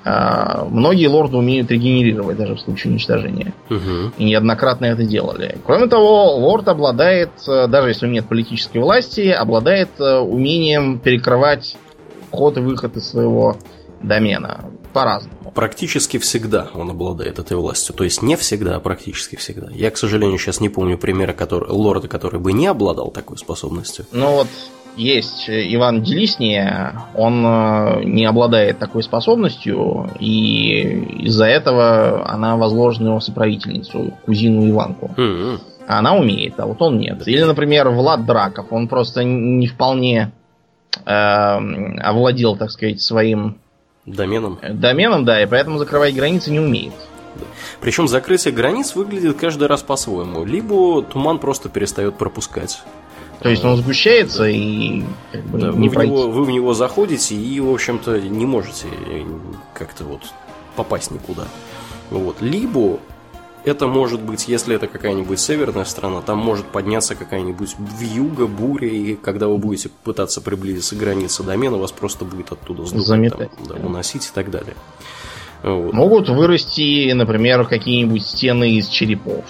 А, 0.04 0.66
многие 0.66 1.08
лорды 1.08 1.38
умеют 1.38 1.72
регенерировать 1.72 2.38
даже 2.38 2.56
в 2.56 2.60
случае 2.60 2.92
уничтожения. 2.92 3.54
Угу. 3.70 4.14
И 4.18 4.24
неоднократно 4.24 4.86
это 4.86 5.04
делали. 5.04 5.58
Кроме 5.66 5.88
того, 5.88 6.36
лорд 6.38 6.68
обладает, 6.68 7.32
э, 7.48 7.68
даже 7.68 7.90
если 7.90 8.06
у 8.06 8.10
него 8.10 8.16
нет 8.22 8.30
политической 8.30 8.78
власти, 8.78 9.30
обладает 9.30 9.90
э, 10.00 10.20
умением 10.20 11.00
перекрывать 11.00 11.76
вход 12.32 12.58
и 12.58 12.62
выход 12.62 12.96
из 12.96 13.10
своего 13.10 13.58
домена. 14.02 14.66
По-разному. 14.94 15.52
Практически 15.54 16.18
всегда 16.18 16.68
он 16.74 16.90
обладает 16.90 17.38
этой 17.38 17.56
властью. 17.58 17.94
То 17.94 18.04
есть 18.04 18.24
не 18.24 18.36
всегда, 18.36 18.78
а 18.78 18.80
практически 18.80 19.36
всегда. 19.36 19.70
Я, 19.72 19.92
к 19.92 19.98
сожалению, 19.98 20.40
сейчас 20.40 20.62
не 20.62 20.70
помню 20.70 20.98
примера 20.98 21.34
который, 21.34 21.70
лорда, 21.70 22.08
который 22.08 22.40
бы 22.40 22.54
не 22.54 22.66
обладал 22.66 23.12
такой 23.12 23.38
способностью. 23.38 24.06
Ну 24.12 24.32
вот 24.32 24.48
есть 25.00 25.50
Иван 25.50 26.04
Делисния, 26.04 26.94
он 27.16 27.46
э, 27.46 28.04
не 28.04 28.26
обладает 28.26 28.80
такой 28.80 29.02
способностью, 29.02 30.10
и 30.20 31.24
из-за 31.24 31.46
этого 31.46 32.30
она 32.30 32.58
возложена 32.58 33.10
его 33.10 33.20
соправительницу, 33.20 34.14
кузину 34.26 34.70
Иванку. 34.70 35.12
Mm-hmm. 35.16 35.60
Она 35.88 36.16
умеет, 36.16 36.60
а 36.60 36.66
вот 36.66 36.82
он 36.82 37.00
нет. 37.00 37.28
Или, 37.28 37.44
например, 37.44 37.90
Влад 37.90 38.26
Драков, 38.26 38.68
он 38.72 38.88
просто 38.88 39.24
не 39.24 39.68
вполне 39.68 40.34
э, 41.06 41.12
овладел, 41.12 42.58
так 42.58 42.70
сказать, 42.70 43.02
своим 43.02 43.58
доменом. 44.06 44.60
Доменом, 44.62 45.24
да, 45.24 45.42
и 45.42 45.46
поэтому 45.46 45.78
закрывать 45.78 46.14
границы 46.14 46.52
не 46.52 46.60
умеет. 46.60 46.94
Причем 47.80 48.08
закрытие 48.08 48.54
границ 48.54 48.96
выглядит 48.96 49.38
каждый 49.38 49.68
раз 49.68 49.82
по-своему. 49.82 50.44
Либо 50.44 51.02
туман 51.04 51.40
просто 51.40 51.70
перестает 51.70 52.16
пропускать. 52.16 52.82
То 53.42 53.50
есть 53.50 53.64
он 53.64 53.78
сгущается 53.78 54.48
и 54.48 55.04
как 55.32 55.44
бы, 55.46 55.60
да, 55.60 55.72
не 55.72 55.88
вы, 55.90 55.96
в 55.96 56.06
него, 56.06 56.30
вы 56.30 56.44
в 56.44 56.50
него 56.50 56.74
заходите 56.74 57.36
и, 57.36 57.60
в 57.60 57.72
общем-то, 57.72 58.20
не 58.20 58.46
можете 58.46 58.88
как-то 59.74 60.04
вот 60.04 60.22
попасть 60.76 61.12
никуда. 61.12 61.46
Вот. 62.10 62.42
Либо 62.42 63.00
это 63.66 63.88
может 63.88 64.22
быть, 64.22 64.48
если 64.48 64.76
это 64.76 64.88
какая-нибудь 64.88 65.40
северная 65.40 65.86
страна, 65.86 66.22
там 66.22 66.38
может 66.38 66.66
подняться 66.66 67.16
какая-нибудь 67.16 67.76
вьюга, 67.78 68.48
буря, 68.48 68.88
и 68.88 69.16
когда 69.16 69.48
вы 69.48 69.58
будете 69.58 69.90
пытаться 70.04 70.42
приблизиться 70.42 70.96
к 70.96 71.00
границе 71.00 71.44
домена, 71.44 71.78
вас 71.78 71.92
просто 71.92 72.26
будет 72.26 72.52
оттуда 72.52 72.86
сдувать, 72.86 73.38
там, 73.38 73.50
да, 73.68 73.76
уносить 73.76 74.26
и 74.28 74.32
так 74.34 74.50
далее. 74.50 74.76
Вот. 75.62 75.94
Могут 75.94 76.30
вырасти, 76.30 77.12
например, 77.12 77.66
какие-нибудь 77.66 78.26
стены 78.26 78.76
из 78.78 78.88
черепов. 78.88 79.44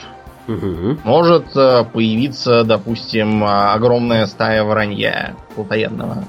Угу. 0.50 0.98
Может 1.04 1.56
э, 1.56 1.86
появиться, 1.86 2.64
допустим, 2.64 3.44
огромная 3.44 4.26
стая 4.26 4.64
воронья 4.64 5.36
плотоядного. 5.56 6.24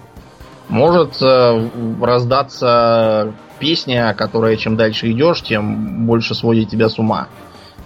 Может 0.69 1.21
э, 1.23 1.69
раздаться 2.01 3.33
песня, 3.59 4.15
которая 4.15 4.57
чем 4.57 4.77
дальше 4.77 5.11
идешь, 5.11 5.43
тем 5.43 6.07
больше 6.07 6.35
сводит 6.35 6.69
тебя 6.69 6.89
с 6.89 6.99
ума 6.99 7.29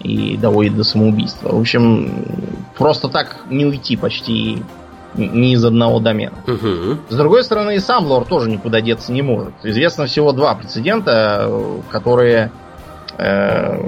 и 0.00 0.37
доводит 0.37 0.76
до 0.76 0.85
самоубийства. 0.85 1.50
В 1.55 1.61
общем, 1.61 2.26
просто 2.76 3.09
так 3.09 3.47
не 3.49 3.64
уйти 3.64 3.97
почти 3.97 4.62
ни 5.14 5.53
из 5.53 5.64
одного 5.64 6.00
домена. 6.00 6.37
Угу. 6.47 6.99
С 7.09 7.17
другой 7.17 7.45
стороны, 7.45 7.76
и 7.76 7.79
сам 7.79 8.07
лор 8.07 8.25
тоже 8.25 8.50
никуда 8.50 8.81
деться 8.81 9.12
не 9.12 9.23
может. 9.23 9.55
Известно 9.62 10.07
всего 10.07 10.33
два 10.33 10.55
прецедента, 10.57 11.49
которые 11.91 12.50
э, 13.17 13.81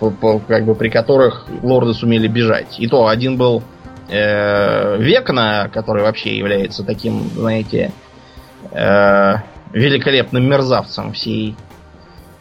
по, 0.00 0.10
по, 0.10 0.38
как 0.40 0.64
бы 0.64 0.74
при 0.74 0.88
которых 0.88 1.46
лорды 1.62 1.94
сумели 1.94 2.26
бежать. 2.26 2.80
И 2.80 2.88
то 2.88 3.06
один 3.06 3.36
был 3.36 3.62
э, 4.08 4.96
Векна, 4.98 5.68
который 5.68 6.02
вообще 6.02 6.36
является 6.36 6.82
таким, 6.82 7.30
знаете, 7.36 7.92
э, 8.72 9.34
великолепным 9.72 10.48
мерзавцем 10.48 11.12
всей 11.12 11.54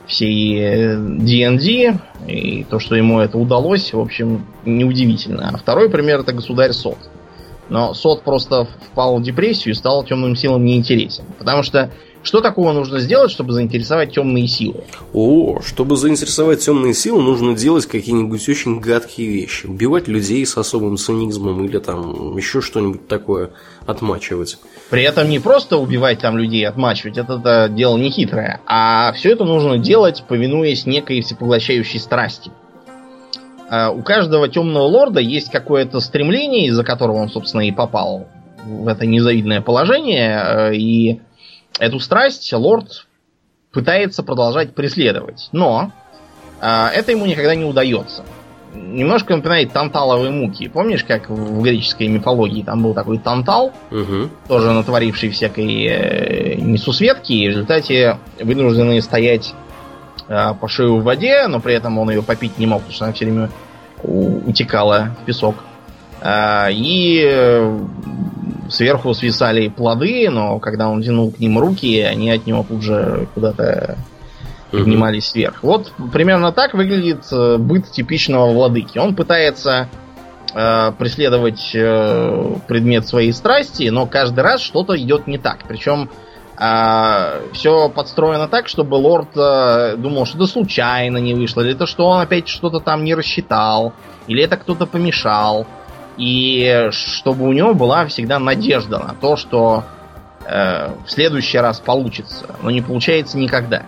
всей 0.08 0.96
D&D, 0.96 2.00
э, 2.26 2.32
и 2.32 2.64
то, 2.64 2.80
что 2.80 2.96
ему 2.96 3.20
это 3.20 3.38
удалось, 3.38 3.94
в 3.94 4.00
общем, 4.00 4.48
неудивительно. 4.66 5.52
А 5.54 5.58
второй 5.58 5.90
пример 5.90 6.22
это 6.22 6.34
государь 6.34 6.72
Сот. 6.72 6.98
Но 7.70 7.94
Сот 7.94 8.24
просто 8.24 8.68
впал 8.92 9.20
в 9.20 9.22
депрессию 9.22 9.74
и 9.74 9.78
стал 9.78 10.04
темным 10.04 10.36
силам 10.36 10.66
неинтересен. 10.66 11.26
Потому 11.38 11.62
что 11.62 11.92
что 12.22 12.42
такого 12.42 12.74
нужно 12.74 13.00
сделать, 13.00 13.32
чтобы 13.32 13.54
заинтересовать 13.54 14.14
темные 14.14 14.48
силы? 14.48 14.84
О, 15.14 15.62
чтобы 15.66 15.96
заинтересовать 15.96 16.60
темные 16.60 16.94
силы, 16.94 17.22
нужно 17.22 17.56
делать 17.56 17.86
какие-нибудь 17.86 18.48
очень 18.50 18.80
гадкие 18.80 19.30
вещи. 19.30 19.68
Убивать 19.68 20.08
людей 20.08 20.46
с 20.46 20.58
особым 20.58 20.98
цинизмом 20.98 21.64
или 21.66 21.78
там 21.80 22.36
еще 22.36 22.62
что-нибудь 22.62 23.08
такое 23.08 23.52
отмачивать. 23.86 24.58
При 24.90 25.04
этом 25.04 25.30
не 25.30 25.40
просто 25.40 25.78
убивать 25.78 26.20
там 26.20 26.38
людей, 26.38 26.68
отмачивать, 26.68 27.18
это, 27.18 27.36
это 27.36 27.70
дело 27.70 27.98
не 27.98 28.10
хитрое, 28.10 28.62
а 28.66 29.14
все 29.14 29.32
это 29.32 29.46
нужно 29.46 29.78
делать, 29.78 30.24
повинуясь 30.28 30.86
некой 30.86 31.22
всепоглощающей 31.22 32.00
страсти. 32.00 32.52
А 33.70 33.92
у 33.92 34.02
каждого 34.02 34.50
темного 34.50 34.84
лорда 34.84 35.20
есть 35.20 35.52
какое-то 35.52 36.00
стремление, 36.00 36.68
из-за 36.68 36.84
которого 36.84 37.18
он, 37.18 37.30
собственно, 37.30 37.68
и 37.68 37.72
попал 37.72 38.28
в 38.66 38.88
это 38.88 39.06
незавидное 39.06 39.62
положение, 39.62 40.42
э, 40.44 40.76
и 40.76 41.22
Эту 41.78 42.00
страсть 42.00 42.52
лорд 42.54 43.06
пытается 43.72 44.24
продолжать 44.24 44.74
преследовать, 44.74 45.50
но 45.52 45.92
э, 46.62 46.88
это 46.94 47.12
ему 47.12 47.26
никогда 47.26 47.56
не 47.56 47.66
удается. 47.66 48.24
Немножко 48.74 49.36
напоминает 49.36 49.72
танталовые 49.74 50.32
муки. 50.32 50.68
Помнишь, 50.68 51.04
как 51.04 51.30
в 51.30 51.62
греческой 51.62 52.08
мифологии 52.08 52.62
там 52.62 52.84
был 52.84 52.94
такой 52.94 53.18
тантал, 53.18 53.74
угу. 53.90 54.30
тоже 54.48 54.72
натворивший 54.72 55.30
всякой 55.32 55.86
э, 55.86 56.56
несусветки, 56.56 57.34
и 57.34 57.48
в 57.48 57.50
результате 57.52 58.18
вынуждены 58.40 59.02
стоять 59.02 59.54
э, 60.28 60.54
по 60.60 60.68
шею 60.68 60.98
в 60.98 61.04
воде, 61.04 61.48
но 61.48 61.60
при 61.60 61.74
этом 61.74 61.98
он 61.98 62.10
ее 62.12 62.22
попить 62.22 62.58
не 62.60 62.68
мог, 62.68 62.80
потому 62.80 62.94
что 62.94 63.06
она 63.06 63.14
все 63.14 63.26
время 63.26 63.50
утекала 64.04 65.16
в 65.22 65.26
песок. 65.26 65.56
Э, 66.22 66.68
и 66.72 67.24
сверху 68.70 69.14
свисали 69.14 69.68
плоды, 69.68 70.30
но 70.30 70.60
когда 70.60 70.90
он 70.90 71.02
тянул 71.02 71.32
к 71.32 71.40
ним 71.40 71.60
руки, 71.60 72.02
они 72.02 72.32
от 72.32 72.46
него 72.46 72.66
тут 72.68 72.82
же 72.82 73.28
куда-то 73.34 73.98
поднимались 74.72 75.34
вверх. 75.34 75.64
Вот 75.64 75.92
примерно 76.14 76.52
так 76.52 76.74
выглядит 76.74 77.26
э, 77.32 77.58
быт 77.58 77.90
типичного 77.92 78.52
владыки. 78.52 78.98
Он 78.98 79.16
пытается 79.16 79.90
э, 80.54 80.92
преследовать 80.98 81.72
э, 81.74 82.56
предмет 82.68 83.08
своей 83.08 83.34
страсти, 83.34 83.90
но 83.90 84.06
каждый 84.06 84.42
раз 84.42 84.62
что-то 84.62 84.98
идет 84.98 85.28
не 85.28 85.38
так. 85.38 85.60
Причем 85.68 86.10
э, 86.60 87.42
все 87.54 87.90
подстроено 87.90 88.48
так, 88.48 88.68
чтобы 88.68 88.96
лорд 88.96 89.36
э, 89.36 89.96
думал, 89.98 90.26
что 90.26 90.38
это 90.38 90.48
случайно 90.48 91.18
не 91.18 91.34
вышло, 91.34 91.62
или 91.62 91.74
это 91.74 91.88
что 91.88 92.06
он 92.06 92.22
опять 92.22 92.48
что-то 92.48 92.80
там 92.80 93.04
не 93.04 93.16
рассчитал, 93.16 93.94
или 94.28 94.44
это 94.44 94.58
кто-то 94.58 94.86
помешал. 94.86 95.66
И 96.20 96.90
чтобы 96.92 97.48
у 97.48 97.54
него 97.54 97.74
была 97.74 98.06
всегда 98.08 98.40
надежда 98.40 99.00
на 99.00 99.16
то, 99.20 99.38
что 99.38 99.86
э, 100.46 100.90
в 101.06 101.10
следующий 101.10 101.58
раз 101.58 101.80
получится. 101.80 102.46
Но 102.62 102.70
не 102.70 102.82
получается 102.82 103.38
никогда. 103.38 103.84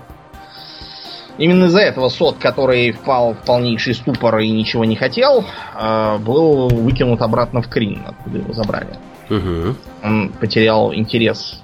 Именно 1.37 1.65
из-за 1.65 1.81
этого 1.81 2.07
сот, 2.07 2.37
который 2.37 2.93
впал 2.93 3.33
в 3.33 3.45
полнейший 3.45 3.95
ступор 3.95 4.39
и 4.39 4.49
ничего 4.49 4.85
не 4.85 4.95
хотел, 4.95 5.43
э, 5.77 6.17
был 6.19 6.69
выкинут 6.69 7.21
обратно 7.21 7.61
в 7.61 7.67
Крин, 7.67 8.01
откуда 8.07 8.37
его 8.37 8.53
забрали. 8.53 8.97
Угу. 9.29 9.75
Он 10.03 10.29
потерял 10.29 10.93
интерес 10.93 11.61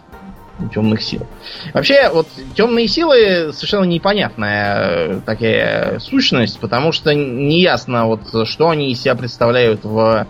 темных 0.73 1.01
сил. 1.01 1.25
Вообще, 1.73 2.09
вот 2.09 2.27
темные 2.55 2.87
силы 2.87 3.53
совершенно 3.53 3.85
непонятная 3.85 4.75
э, 4.79 5.19
такая 5.25 5.99
сущность, 5.99 6.59
потому 6.59 6.91
что 6.91 7.13
неясно, 7.13 8.07
вот, 8.07 8.21
что 8.47 8.69
они 8.69 8.91
из 8.91 9.01
себя 9.01 9.15
представляют 9.15 9.85
в 9.85 10.27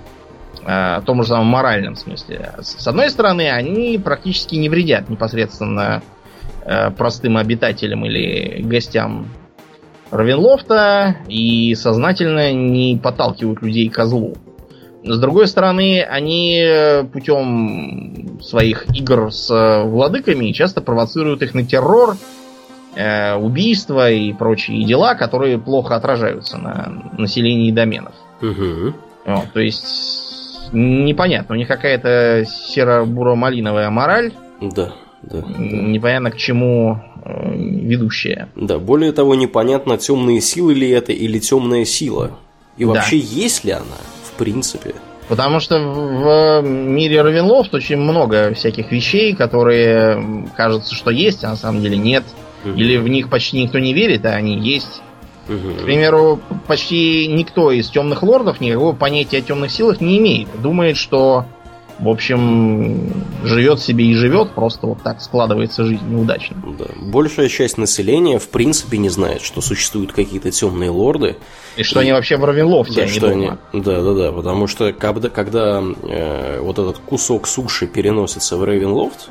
э, 0.65 1.01
том 1.05 1.23
же 1.23 1.29
самом 1.29 1.47
моральном 1.47 1.95
смысле. 1.95 2.53
С 2.59 2.87
одной 2.87 3.09
стороны, 3.09 3.49
они 3.49 3.97
практически 3.97 4.55
не 4.55 4.69
вредят 4.69 5.09
непосредственно 5.09 6.01
э, 6.65 6.91
простым 6.91 7.37
обитателям 7.37 8.05
или 8.05 8.61
гостям 8.63 9.27
Равенлофта 10.11 11.17
и 11.27 11.75
сознательно 11.75 12.53
не 12.53 12.97
подталкивают 12.97 13.61
людей 13.61 13.89
к 13.89 14.05
злу. 14.05 14.35
С 15.03 15.19
другой 15.19 15.47
стороны, 15.47 16.01
они 16.01 16.63
путем 17.13 18.39
своих 18.41 18.85
игр 18.95 19.31
с 19.31 19.49
э, 19.51 19.83
владыками 19.83 20.51
часто 20.51 20.81
провоцируют 20.81 21.41
их 21.41 21.53
на 21.53 21.65
террор, 21.65 22.17
убийства 23.39 24.09
и 24.09 24.33
прочие 24.33 24.83
дела, 24.83 25.13
которые 25.13 25.59
плохо 25.59 25.95
отражаются 25.95 26.57
на 26.57 27.11
населении 27.15 27.71
доменов. 27.71 28.15
Угу. 28.41 28.95
Вот, 29.27 29.51
то 29.53 29.59
есть 29.59 30.26
непонятно, 30.71 31.55
у 31.55 31.57
них 31.57 31.67
какая-то 31.67 32.45
серо-буро-малиновая 32.45 33.89
мораль. 33.89 34.31
Да, 34.61 34.93
да. 35.21 35.43
Непонятно 35.57 36.31
к 36.31 36.37
чему 36.37 36.99
э, 37.23 37.55
ведущая. 37.55 38.49
Да, 38.55 38.79
более 38.79 39.11
того, 39.11 39.35
непонятно, 39.35 39.97
темные 39.97 40.41
силы 40.41 40.73
ли 40.73 40.89
это 40.89 41.11
или 41.11 41.39
темная 41.39 41.85
сила. 41.85 42.31
И 42.77 42.85
вообще, 42.85 43.17
да. 43.17 43.25
есть 43.25 43.63
ли 43.63 43.71
она? 43.71 43.97
принципе. 44.37 44.95
Потому 45.27 45.59
что 45.59 45.77
в 45.77 46.61
мире 46.61 47.21
Равенлофт 47.21 47.73
очень 47.73 47.97
много 47.97 48.53
всяких 48.53 48.91
вещей, 48.91 49.35
которые 49.35 50.47
кажется, 50.55 50.95
что 50.95 51.11
есть, 51.11 51.43
а 51.43 51.49
на 51.49 51.57
самом 51.57 51.81
деле 51.81 51.97
нет. 51.97 52.23
Угу. 52.63 52.75
Или 52.75 52.95
в 52.95 53.09
них 53.09 53.29
почти 53.29 53.61
никто 53.61 53.79
не 53.79 53.93
верит, 53.93 54.25
а 54.25 54.29
они 54.29 54.57
есть. 54.57 55.01
Угу. 55.49 55.81
К 55.81 55.83
примеру, 55.85 56.39
почти 56.67 57.27
никто 57.27 57.71
из 57.71 57.89
темных 57.89 58.23
лордов 58.23 58.59
никакого 58.59 58.93
понятия 58.93 59.37
о 59.37 59.41
темных 59.41 59.71
силах 59.71 60.01
не 60.01 60.17
имеет. 60.17 60.49
Думает, 60.61 60.97
что, 60.97 61.45
в 61.99 62.09
общем, 62.09 63.13
живет 63.43 63.79
себе 63.79 64.05
и 64.05 64.13
живет, 64.13 64.51
просто 64.51 64.87
вот 64.87 65.01
так 65.03 65.21
складывается 65.21 65.85
жизнь 65.85 66.05
неудачно. 66.07 66.57
Да. 66.77 66.85
Большая 66.97 67.47
часть 67.47 67.77
населения, 67.77 68.39
в 68.39 68.49
принципе, 68.49 68.97
не 68.97 69.09
знает, 69.09 69.41
что 69.41 69.61
существуют 69.61 70.11
какие-то 70.11 70.51
темные 70.51 70.89
лорды. 70.89 71.37
И 71.77 71.83
что 71.83 71.99
и, 71.99 72.03
они 72.03 72.11
вообще 72.11 72.37
в 72.37 72.43
Равенлофте, 72.43 73.01
да, 73.01 73.07
что 73.07 73.29
они, 73.29 73.51
Да, 73.73 74.01
да, 74.01 74.13
да, 74.13 74.31
потому 74.31 74.67
что 74.67 74.91
когда, 74.91 75.29
когда 75.29 75.81
э, 76.03 76.59
вот 76.59 76.77
этот 76.79 76.97
кусок 76.97 77.47
суши 77.47 77.87
переносится 77.87 78.57
в 78.57 78.65
Рейвенлофт, 78.65 79.29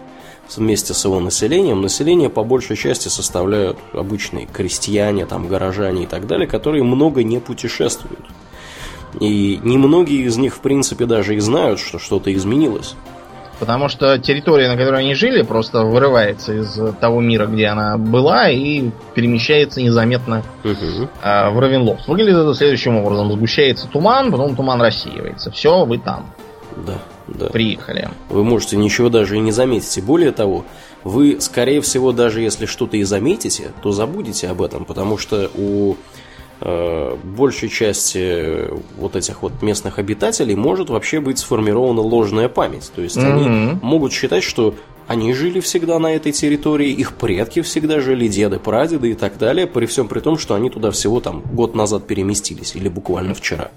вместе 0.54 0.94
с 0.94 1.04
его 1.04 1.20
населением, 1.20 1.82
население 1.82 2.30
по 2.30 2.44
большей 2.44 2.76
части 2.76 3.08
составляют 3.08 3.78
обычные 3.92 4.46
крестьяне, 4.46 5.26
там, 5.26 5.48
горожане 5.48 6.04
и 6.04 6.06
так 6.06 6.26
далее, 6.26 6.46
которые 6.46 6.84
много 6.84 7.24
не 7.24 7.38
путешествуют. 7.38 8.24
И 9.20 9.60
немногие 9.62 10.22
из 10.22 10.36
них, 10.36 10.54
в 10.54 10.60
принципе, 10.60 11.06
даже 11.06 11.34
и 11.36 11.40
знают, 11.40 11.80
что 11.80 11.98
что-то 11.98 12.32
изменилось. 12.32 12.94
Потому 13.58 13.88
что 13.88 14.18
территория, 14.18 14.68
на 14.68 14.76
которой 14.76 15.00
они 15.00 15.14
жили, 15.14 15.40
просто 15.42 15.82
вырывается 15.82 16.52
из 16.52 16.78
того 17.00 17.22
мира, 17.22 17.46
где 17.46 17.66
она 17.68 17.96
была, 17.96 18.50
и 18.50 18.90
перемещается 19.14 19.80
незаметно 19.80 20.42
угу. 20.62 21.08
э, 21.22 21.50
в 21.50 21.58
Равенлофт. 21.58 22.06
Выглядит 22.06 22.36
это 22.36 22.54
следующим 22.54 22.98
образом. 22.98 23.32
Сгущается 23.32 23.88
туман, 23.88 24.30
потом 24.30 24.54
туман 24.56 24.82
рассеивается. 24.82 25.50
Все, 25.50 25.86
вы 25.86 25.96
там. 25.96 26.34
Да, 26.86 26.98
да. 27.28 27.46
Приехали. 27.46 28.10
Вы 28.28 28.44
можете 28.44 28.76
ничего 28.76 29.08
даже 29.08 29.36
и 29.36 29.40
не 29.40 29.52
заметить. 29.52 29.96
И 29.98 30.00
более 30.00 30.32
того, 30.32 30.64
вы, 31.04 31.40
скорее 31.40 31.80
всего, 31.80 32.12
даже 32.12 32.40
если 32.40 32.66
что-то 32.66 32.96
и 32.96 33.02
заметите, 33.02 33.72
то 33.82 33.92
забудете 33.92 34.48
об 34.48 34.62
этом, 34.62 34.84
потому 34.84 35.18
что 35.18 35.50
у 35.54 35.96
Э, 36.58 37.14
большей 37.22 37.68
части 37.68 38.70
вот 38.96 39.14
этих 39.14 39.42
вот 39.42 39.60
местных 39.60 39.98
обитателей 39.98 40.54
может 40.54 40.88
вообще 40.88 41.20
быть 41.20 41.38
сформирована 41.38 42.00
ложная 42.00 42.48
память. 42.48 42.90
То 42.94 43.02
есть 43.02 43.18
mm-hmm. 43.18 43.32
они 43.32 43.78
могут 43.82 44.12
считать, 44.14 44.42
что 44.42 44.74
они 45.06 45.34
жили 45.34 45.60
всегда 45.60 45.98
на 45.98 46.14
этой 46.14 46.32
территории, 46.32 46.90
их 46.90 47.12
предки 47.12 47.60
всегда 47.60 48.00
жили, 48.00 48.26
деды, 48.26 48.58
прадеды 48.58 49.10
и 49.10 49.14
так 49.14 49.36
далее, 49.36 49.66
при 49.66 49.84
всем 49.84 50.08
при 50.08 50.20
том, 50.20 50.38
что 50.38 50.54
они 50.54 50.70
туда 50.70 50.90
всего 50.92 51.20
там 51.20 51.42
год 51.42 51.74
назад 51.74 52.06
переместились, 52.06 52.74
или 52.74 52.88
буквально 52.88 53.34
вчера. 53.34 53.70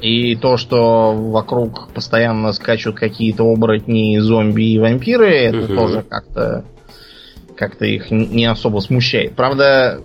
И 0.00 0.34
то, 0.36 0.56
что 0.56 1.12
вокруг 1.14 1.88
постоянно 1.92 2.52
скачут 2.52 2.96
какие-то 2.96 3.44
оборотни, 3.44 4.18
зомби 4.18 4.72
и 4.72 4.78
вампиры, 4.78 5.30
это 5.30 5.64
угу. 5.64 5.74
тоже 5.74 6.02
как-то 6.02 6.64
как-то 7.56 7.84
их 7.84 8.10
не 8.10 8.46
особо 8.46 8.80
смущает. 8.80 9.34
Правда, 9.34 10.00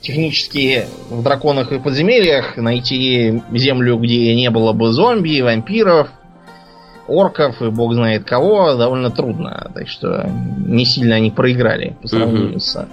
технически 0.00 0.84
в 1.10 1.24
драконах 1.24 1.72
и 1.72 1.80
подземельях 1.80 2.56
найти 2.56 3.42
землю, 3.52 3.98
где 3.98 4.32
не 4.36 4.48
было 4.48 4.72
бы 4.72 4.92
зомби, 4.92 5.40
вампиров, 5.40 6.08
орков 7.08 7.60
и 7.62 7.70
бог 7.70 7.94
знает 7.94 8.24
кого, 8.24 8.74
довольно 8.74 9.10
трудно. 9.10 9.72
Так 9.74 9.88
что 9.88 10.30
не 10.64 10.84
сильно 10.84 11.16
они 11.16 11.32
проиграли 11.32 11.96
по 12.00 12.06
сравнению 12.06 12.60
с... 12.60 12.86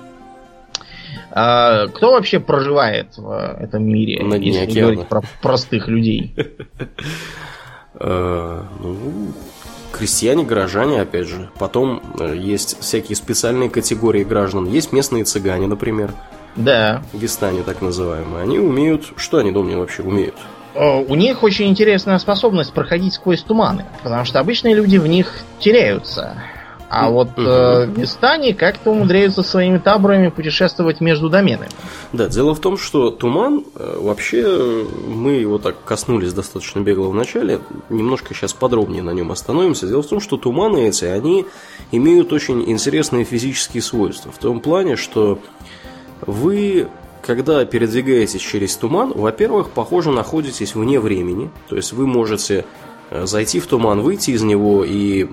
А, 1.34 1.88
кто 1.88 2.12
вообще 2.12 2.40
проживает 2.40 3.18
в 3.18 3.58
этом 3.60 3.86
мире, 3.86 4.24
На 4.24 4.36
если 4.36 4.64
океана. 4.64 4.82
говорить 4.82 5.08
про 5.08 5.22
простых 5.42 5.88
людей? 5.88 6.36
Э, 8.04 8.64
ну, 8.80 8.96
крестьяне, 9.92 10.44
горожане, 10.44 11.02
опять 11.02 11.28
же. 11.28 11.52
Потом 11.60 12.02
э, 12.20 12.36
есть 12.36 12.80
всякие 12.80 13.16
специальные 13.16 13.70
категории 13.70 14.24
граждан. 14.24 14.68
Есть 14.68 14.92
местные 14.92 15.24
цыгане, 15.24 15.68
например. 15.68 16.12
Да. 16.56 17.04
Вестане 17.14 17.62
так 17.62 17.82
называемые. 17.82 18.42
Они 18.42 18.58
умеют... 18.58 19.14
Что 19.18 19.38
они, 19.38 19.52
думаю, 19.52 19.78
вообще 19.78 20.02
умеют? 20.02 20.34
У 20.74 21.16
них 21.16 21.44
очень 21.44 21.68
интересная 21.68 22.18
способность 22.18 22.74
проходить 22.74 23.14
сквозь 23.14 23.44
туманы, 23.44 23.86
потому 24.04 24.24
что 24.26 24.40
обычные 24.40 24.74
люди 24.74 24.98
в 24.98 25.06
них 25.06 25.36
теряются. 25.60 26.42
А 26.94 27.10
вот 27.10 27.30
э, 27.38 27.86
Вестане 27.96 28.54
как-то 28.54 28.92
умудряются 28.92 29.44
своими 29.44 29.78
таборами 29.78 30.28
путешествовать 30.28 31.00
между 31.00 31.30
доменами. 31.30 31.70
Да, 32.12 32.28
дело 32.28 32.54
в 32.54 32.60
том, 32.60 32.78
что 32.78 33.12
туман, 33.12 33.64
э, 33.76 33.98
вообще, 34.02 34.86
мы 35.08 35.32
его 35.32 35.58
так 35.58 35.82
коснулись 35.86 36.34
достаточно 36.34 36.82
бегло 36.82 37.08
в 37.08 37.16
начале, 37.16 37.62
немножко 37.88 38.34
сейчас 38.34 38.52
подробнее 38.52 39.04
на 39.04 39.12
нем 39.12 39.32
остановимся. 39.32 39.88
Дело 39.88 40.04
в 40.04 40.08
том, 40.08 40.20
что 40.20 40.36
туманы 40.36 40.90
эти, 40.90 41.06
они 41.06 41.46
имеют 41.94 42.34
очень 42.34 42.70
интересные 42.70 43.24
физические 43.24 43.82
свойства. 43.82 44.30
В 44.30 44.38
том 44.38 44.60
плане, 44.60 44.98
что 44.98 45.40
вы, 46.28 46.90
когда 47.22 47.64
передвигаетесь 47.64 48.42
через 48.42 48.76
туман, 48.76 49.14
во-первых, 49.16 49.70
похоже, 49.70 50.12
находитесь 50.12 50.76
вне 50.76 51.00
времени. 51.00 51.52
То 51.70 51.78
есть 51.78 51.94
вы 51.94 52.06
можете 52.06 52.66
э, 53.12 53.26
зайти 53.26 53.62
в 53.62 53.68
туман, 53.68 54.02
выйти 54.02 54.32
из 54.32 54.42
него 54.44 54.84
и 54.84 55.26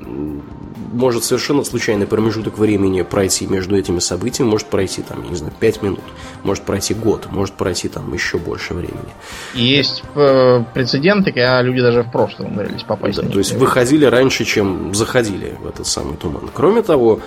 может 0.92 1.24
совершенно 1.24 1.64
случайный 1.64 2.06
промежуток 2.06 2.58
времени 2.58 3.02
пройти 3.02 3.46
между 3.46 3.76
этими 3.76 3.98
событиями, 3.98 4.50
может 4.50 4.68
пройти 4.68 5.02
там, 5.02 5.22
я 5.24 5.30
не 5.30 5.36
знаю, 5.36 5.52
5 5.58 5.82
минут, 5.82 6.04
может 6.42 6.64
пройти 6.64 6.94
год, 6.94 7.26
может 7.30 7.54
пройти 7.54 7.88
там 7.88 8.12
еще 8.12 8.38
больше 8.38 8.74
времени. 8.74 9.12
Есть 9.54 10.02
э, 10.14 10.64
прецеденты, 10.74 11.32
когда 11.32 11.62
люди 11.62 11.80
даже 11.80 12.02
в 12.02 12.10
прошлом 12.10 12.46
умудрились 12.46 12.82
попасть. 12.82 13.20
Да, 13.20 13.28
то 13.28 13.38
есть 13.38 13.52
выходили 13.52 14.04
раньше, 14.04 14.44
чем 14.44 14.94
заходили 14.94 15.56
в 15.60 15.66
этот 15.66 15.86
самый 15.86 16.16
туман. 16.16 16.50
Кроме 16.52 16.82
того, 16.82 17.20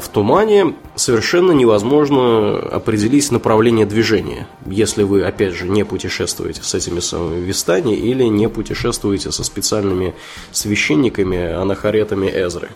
в 0.00 0.08
тумане 0.12 0.74
совершенно 0.94 1.52
невозможно 1.52 2.58
определить 2.58 3.30
направление 3.30 3.86
движения, 3.86 4.46
если 4.66 5.02
вы, 5.02 5.22
опять 5.22 5.54
же, 5.54 5.68
не 5.68 5.84
путешествуете 5.84 6.62
с 6.62 6.74
этими 6.74 7.00
самыми 7.00 7.40
вестами 7.44 7.94
или 7.94 8.24
не 8.24 8.48
путешествуете 8.48 9.32
со 9.32 9.44
специальными 9.44 10.14
священниками, 10.52 11.52
анахаретами 11.52 12.28
Эзры. 12.28 12.68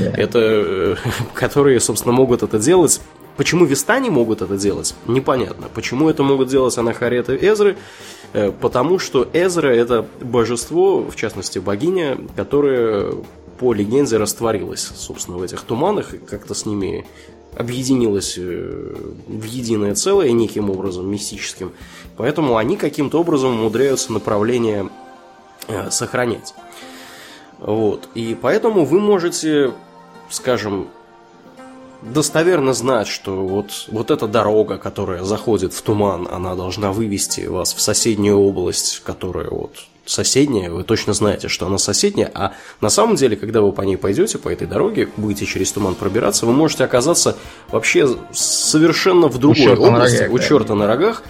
Да. 0.00 0.10
Это, 0.16 0.38
э, 0.42 0.96
которые, 1.34 1.80
собственно, 1.80 2.12
могут 2.12 2.42
это 2.42 2.58
делать 2.58 3.00
Почему 3.36 3.66
Вистани 3.66 4.08
могут 4.08 4.40
это 4.40 4.56
делать, 4.56 4.94
непонятно. 5.06 5.68
Почему 5.74 6.08
это 6.08 6.22
могут 6.22 6.48
делать 6.48 6.76
Анахарет 6.78 7.28
и 7.28 7.34
Эзры? 7.34 7.76
Э, 8.32 8.50
потому 8.50 8.98
что 8.98 9.28
Эзра 9.32 9.68
это 9.68 10.06
божество, 10.22 11.02
в 11.02 11.14
частности 11.16 11.58
богиня, 11.58 12.18
которая 12.34 13.12
по 13.58 13.72
легенде 13.72 14.16
растворилась, 14.16 14.90
собственно, 14.94 15.38
в 15.38 15.42
этих 15.42 15.62
туманах 15.62 16.14
и 16.14 16.18
как-то 16.18 16.54
с 16.54 16.66
ними 16.66 17.06
объединилась 17.56 18.36
э, 18.36 18.94
в 19.26 19.44
единое 19.44 19.94
целое 19.94 20.30
неким 20.32 20.70
образом 20.70 21.10
мистическим. 21.10 21.72
Поэтому 22.16 22.56
они 22.56 22.76
каким-то 22.76 23.20
образом 23.20 23.58
умудряются 23.58 24.12
направление 24.12 24.90
э, 25.68 25.90
сохранять. 25.90 26.54
Вот. 27.58 28.08
И 28.14 28.36
поэтому 28.40 28.84
вы 28.84 29.00
можете, 29.00 29.72
скажем, 30.28 30.88
достоверно 32.02 32.74
знать, 32.74 33.08
что 33.08 33.46
вот, 33.46 33.86
вот 33.88 34.10
эта 34.10 34.28
дорога, 34.28 34.76
которая 34.76 35.24
заходит 35.24 35.72
в 35.72 35.80
туман, 35.80 36.28
она 36.30 36.54
должна 36.54 36.92
вывести 36.92 37.46
вас 37.46 37.74
в 37.74 37.80
соседнюю 37.80 38.38
область, 38.38 39.00
которая 39.02 39.48
вот 39.48 39.72
соседняя, 40.06 40.70
вы 40.70 40.84
точно 40.84 41.12
знаете, 41.12 41.48
что 41.48 41.66
она 41.66 41.78
соседняя, 41.78 42.30
а 42.34 42.52
на 42.80 42.88
самом 42.88 43.16
деле, 43.16 43.36
когда 43.36 43.60
вы 43.60 43.72
по 43.72 43.82
ней 43.82 43.96
пойдете, 43.96 44.38
по 44.38 44.48
этой 44.48 44.66
дороге, 44.66 45.08
будете 45.16 45.46
через 45.46 45.72
туман 45.72 45.94
пробираться, 45.94 46.46
вы 46.46 46.52
можете 46.52 46.84
оказаться 46.84 47.36
вообще 47.70 48.08
совершенно 48.32 49.28
в 49.28 49.38
другой 49.38 49.76
у 49.76 49.82
области, 49.82 50.22
рогах, 50.22 50.34
у 50.34 50.38
черта 50.38 50.74
на 50.74 50.86
рогах, 50.86 51.22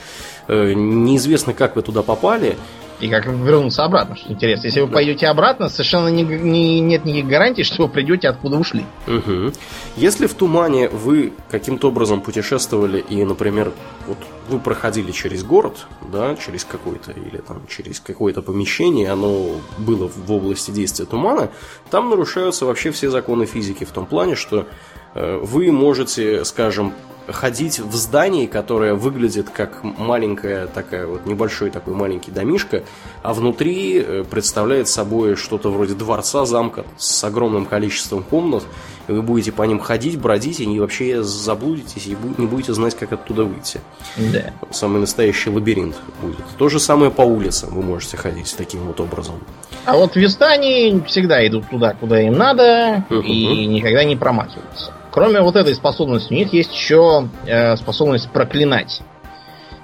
э, 0.49 0.73
неизвестно, 0.75 1.53
как 1.55 1.77
вы 1.77 1.83
туда 1.83 2.03
попали, 2.03 2.57
и 3.01 3.09
как 3.09 3.27
вернуться 3.27 3.85
обратно, 3.85 4.17
что 4.17 4.33
интересно. 4.33 4.67
Если 4.67 4.81
вы 4.81 4.89
пойдете 4.89 5.27
обратно, 5.27 5.69
совершенно 5.69 6.09
не, 6.09 6.23
не, 6.23 6.81
нет 6.81 7.05
никаких 7.05 7.27
гарантий, 7.27 7.63
что 7.63 7.83
вы 7.83 7.89
придете 7.89 8.29
откуда 8.29 8.57
ушли. 8.57 8.85
Угу. 9.07 9.53
Если 9.97 10.27
в 10.27 10.35
тумане 10.35 10.89
вы 10.89 11.33
каким-то 11.51 11.89
образом 11.89 12.21
путешествовали 12.21 13.05
и, 13.09 13.25
например, 13.25 13.73
вот 14.07 14.19
вы 14.49 14.59
проходили 14.61 15.11
через 15.11 15.45
город, 15.45 15.87
да, 16.13 16.37
через 16.37 16.65
какой-то, 16.65 17.13
или 17.13 17.39
там 17.39 17.63
через 17.69 18.01
какое-то 18.01 18.43
помещение, 18.43 19.11
оно 19.11 19.57
было 19.79 20.09
в 20.09 20.33
области 20.33 20.71
действия 20.71 21.05
тумана, 21.05 21.51
там 21.91 22.11
нарушаются 22.11 22.65
вообще 22.65 22.91
все 22.91 23.11
законы 23.11 23.47
физики 23.47 23.85
в 23.85 23.91
том 23.91 24.07
плане, 24.07 24.37
что 24.37 24.67
э, 25.15 25.39
вы 25.43 25.73
можете, 25.73 26.45
скажем, 26.45 26.95
ходить 27.29 27.79
в 27.81 27.95
здании, 27.95 28.47
которое 28.47 28.95
выглядит 28.95 29.51
как 29.51 29.83
маленькая 29.83 30.67
такая 30.67 31.07
вот 31.07 31.27
небольшой 31.27 31.71
такой 31.71 31.95
маленький 31.95 32.31
домишка, 32.31 32.83
а 33.23 33.35
внутри 33.35 33.99
э, 33.99 34.25
представляет 34.29 34.89
собой 34.89 35.37
что-то 35.37 35.71
вроде 35.71 35.95
дворца, 35.95 36.47
замка 36.47 36.85
с 36.97 37.25
огромным 37.25 37.67
количеством 37.67 38.23
комнат, 38.23 38.65
и 39.09 39.13
вы 39.13 39.23
будете 39.23 39.53
по 39.53 39.63
ним 39.63 39.79
ходить, 39.79 40.19
бродить, 40.19 40.61
и 40.61 40.81
вообще 40.81 41.23
заблудитесь, 41.23 42.07
и 42.07 42.17
не 42.39 42.47
будете 42.47 42.73
знать, 42.75 42.97
как 42.97 43.13
оттуда 43.13 43.45
выйти. 43.45 43.81
Да. 44.17 44.53
Самый 44.71 45.01
настоящий 45.01 45.51
лабиринт 45.51 45.97
будет. 46.21 46.45
То 46.59 46.69
же 46.69 46.81
самое 46.81 47.11
по 47.11 47.23
улицам 47.23 47.75
вы 47.75 47.83
можете 47.83 48.17
ходить 48.17 48.55
таким 48.57 48.81
вот 48.83 49.01
образом. 49.01 49.37
А 49.85 49.97
вот 49.97 50.17
вестани 50.17 51.01
всегда 51.07 51.47
идут 51.47 51.69
туда, 51.71 51.95
куда 51.95 52.21
им 52.21 52.35
надо, 52.35 53.05
uh-huh. 53.09 53.23
и 53.23 53.67
никогда 53.67 54.03
не 54.05 54.17
промахиваются. 54.17 54.93
Кроме 55.17 55.41
вот 55.41 55.57
этой 55.57 55.75
способности, 55.75 56.31
у 56.31 56.37
них 56.37 56.53
есть 56.53 56.75
еще 56.75 57.31
э, 57.47 57.75
способность 57.77 58.29
проклинать. 58.29 59.01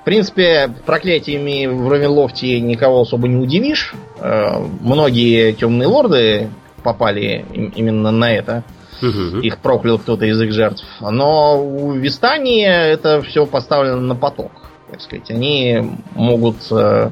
В 0.02 0.04
принципе, 0.04 0.70
проклятиями 0.84 1.64
в 1.64 1.88
Равенлофте 1.88 2.60
никого 2.60 3.00
особо 3.00 3.28
не 3.28 3.36
удивишь. 3.36 3.94
Э, 4.20 4.58
многие 4.82 5.52
темные 5.54 5.86
лорды 5.86 6.50
попали 6.82 7.46
им, 7.50 7.72
именно 7.74 8.10
на 8.10 8.30
это. 8.30 8.62
Угу. 9.00 9.38
Их 9.38 9.56
проклял 9.56 9.98
кто-то 9.98 10.26
из 10.26 10.38
их 10.38 10.52
жертв. 10.52 10.84
Но 11.00 11.64
у 11.64 11.92
Вистани 11.92 12.66
это 12.66 13.22
все 13.22 13.46
поставлено 13.46 14.02
на 14.02 14.14
поток. 14.14 14.52
Так 14.90 15.00
сказать, 15.00 15.30
они 15.30 15.92
могут 16.14 16.56
э, 16.70 17.10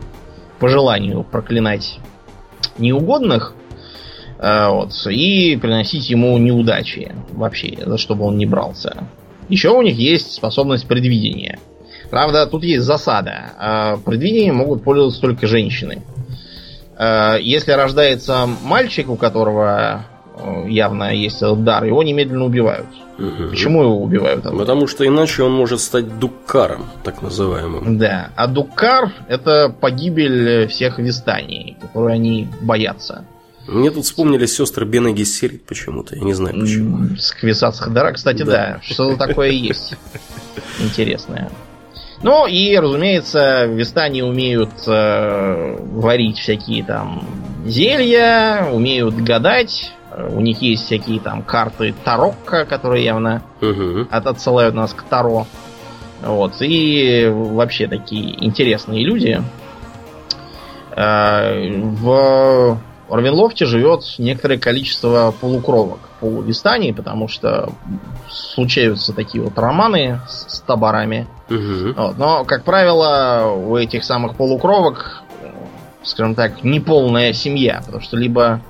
по 0.58 0.68
желанию 0.68 1.24
проклинать 1.24 1.98
неугодных, 2.76 3.54
вот, 4.42 4.92
и 5.06 5.56
приносить 5.56 6.08
ему 6.08 6.38
неудачи 6.38 7.14
вообще, 7.32 7.76
за 7.84 7.98
что 7.98 8.14
бы 8.14 8.24
он 8.24 8.38
не 8.38 8.46
брался. 8.46 9.04
Еще 9.50 9.70
у 9.70 9.82
них 9.82 9.96
есть 9.96 10.32
способность 10.32 10.86
предвидения. 10.86 11.58
Правда, 12.10 12.46
тут 12.46 12.64
есть 12.64 12.84
засада. 12.84 13.52
Э, 13.60 13.96
предвидением 14.04 14.56
могут 14.56 14.82
пользоваться 14.82 15.20
только 15.20 15.46
женщины. 15.46 16.02
Э, 16.98 17.36
если 17.40 17.72
рождается 17.72 18.48
мальчик, 18.62 19.10
у 19.10 19.16
которого 19.16 20.06
явно 20.66 21.14
есть 21.14 21.36
этот 21.42 21.64
дар, 21.64 21.84
его 21.84 22.02
немедленно 22.02 22.44
убивают. 22.44 22.86
Угу. 23.18 23.50
Почему 23.50 23.82
его 23.82 24.02
убивают? 24.02 24.44
Потому 24.44 24.86
что 24.86 25.06
иначе 25.06 25.42
он 25.42 25.52
может 25.52 25.80
стать 25.80 26.18
дуккаром, 26.18 26.86
так 27.04 27.20
называемым. 27.20 27.98
Да, 27.98 28.30
а 28.36 28.46
дуккар 28.46 29.12
это 29.28 29.68
погибель 29.68 30.66
всех 30.68 30.98
вистаний, 30.98 31.76
которые 31.80 32.14
они 32.14 32.48
боятся. 32.62 33.24
Мне 33.66 33.90
тут 33.90 34.04
вспомнились 34.04 34.54
сестры 34.54 34.84
Бена 34.84 35.12
Гессерит 35.12 35.64
почему-то, 35.64 36.16
я 36.16 36.22
не 36.22 36.32
знаю 36.32 36.60
почему. 36.60 37.16
Сквисац 37.18 37.78
Хадара, 37.78 38.12
кстати, 38.12 38.42
да, 38.42 38.52
да 38.52 38.80
что-то 38.82 39.16
такое 39.16 39.50
есть 39.50 39.96
интересное. 40.80 41.50
Ну 42.22 42.46
и, 42.46 42.76
разумеется, 42.76 43.64
вестане 43.64 44.24
умеют 44.24 44.70
э, 44.86 45.76
варить 45.78 46.38
всякие 46.38 46.84
там 46.84 47.24
зелья, 47.64 48.68
умеют 48.70 49.14
гадать. 49.16 49.92
У 50.30 50.40
них 50.40 50.60
есть 50.60 50.84
всякие 50.84 51.20
там 51.20 51.42
карты 51.42 51.94
Тарокко, 52.04 52.66
которые 52.66 53.04
явно 53.04 53.42
угу. 53.62 54.06
от, 54.10 54.26
отсылают 54.26 54.74
нас 54.74 54.92
к 54.92 55.02
Таро. 55.02 55.46
Вот. 56.20 56.56
И 56.60 57.30
вообще 57.32 57.86
такие 57.86 58.44
интересные 58.44 59.04
люди. 59.04 59.42
Э, 60.94 61.70
в 61.80 62.78
в 63.10 63.14
Орвенлофте 63.14 63.66
живет 63.66 64.04
некоторое 64.18 64.56
количество 64.56 65.34
полукровок 65.40 65.98
полувистаний, 66.20 66.94
потому 66.94 67.26
что 67.26 67.72
случаются 68.28 69.12
такие 69.12 69.42
вот 69.42 69.58
романы 69.58 70.20
с, 70.28 70.58
с 70.58 70.60
таборами. 70.60 71.26
Угу. 71.48 71.94
Вот. 71.96 72.18
Но, 72.18 72.44
как 72.44 72.62
правило, 72.62 73.52
у 73.52 73.76
этих 73.76 74.04
самых 74.04 74.36
полукровок, 74.36 75.22
скажем 76.04 76.36
так, 76.36 76.62
неполная 76.62 77.32
семья, 77.32 77.82
потому 77.84 78.00
что 78.00 78.16
либо 78.16 78.60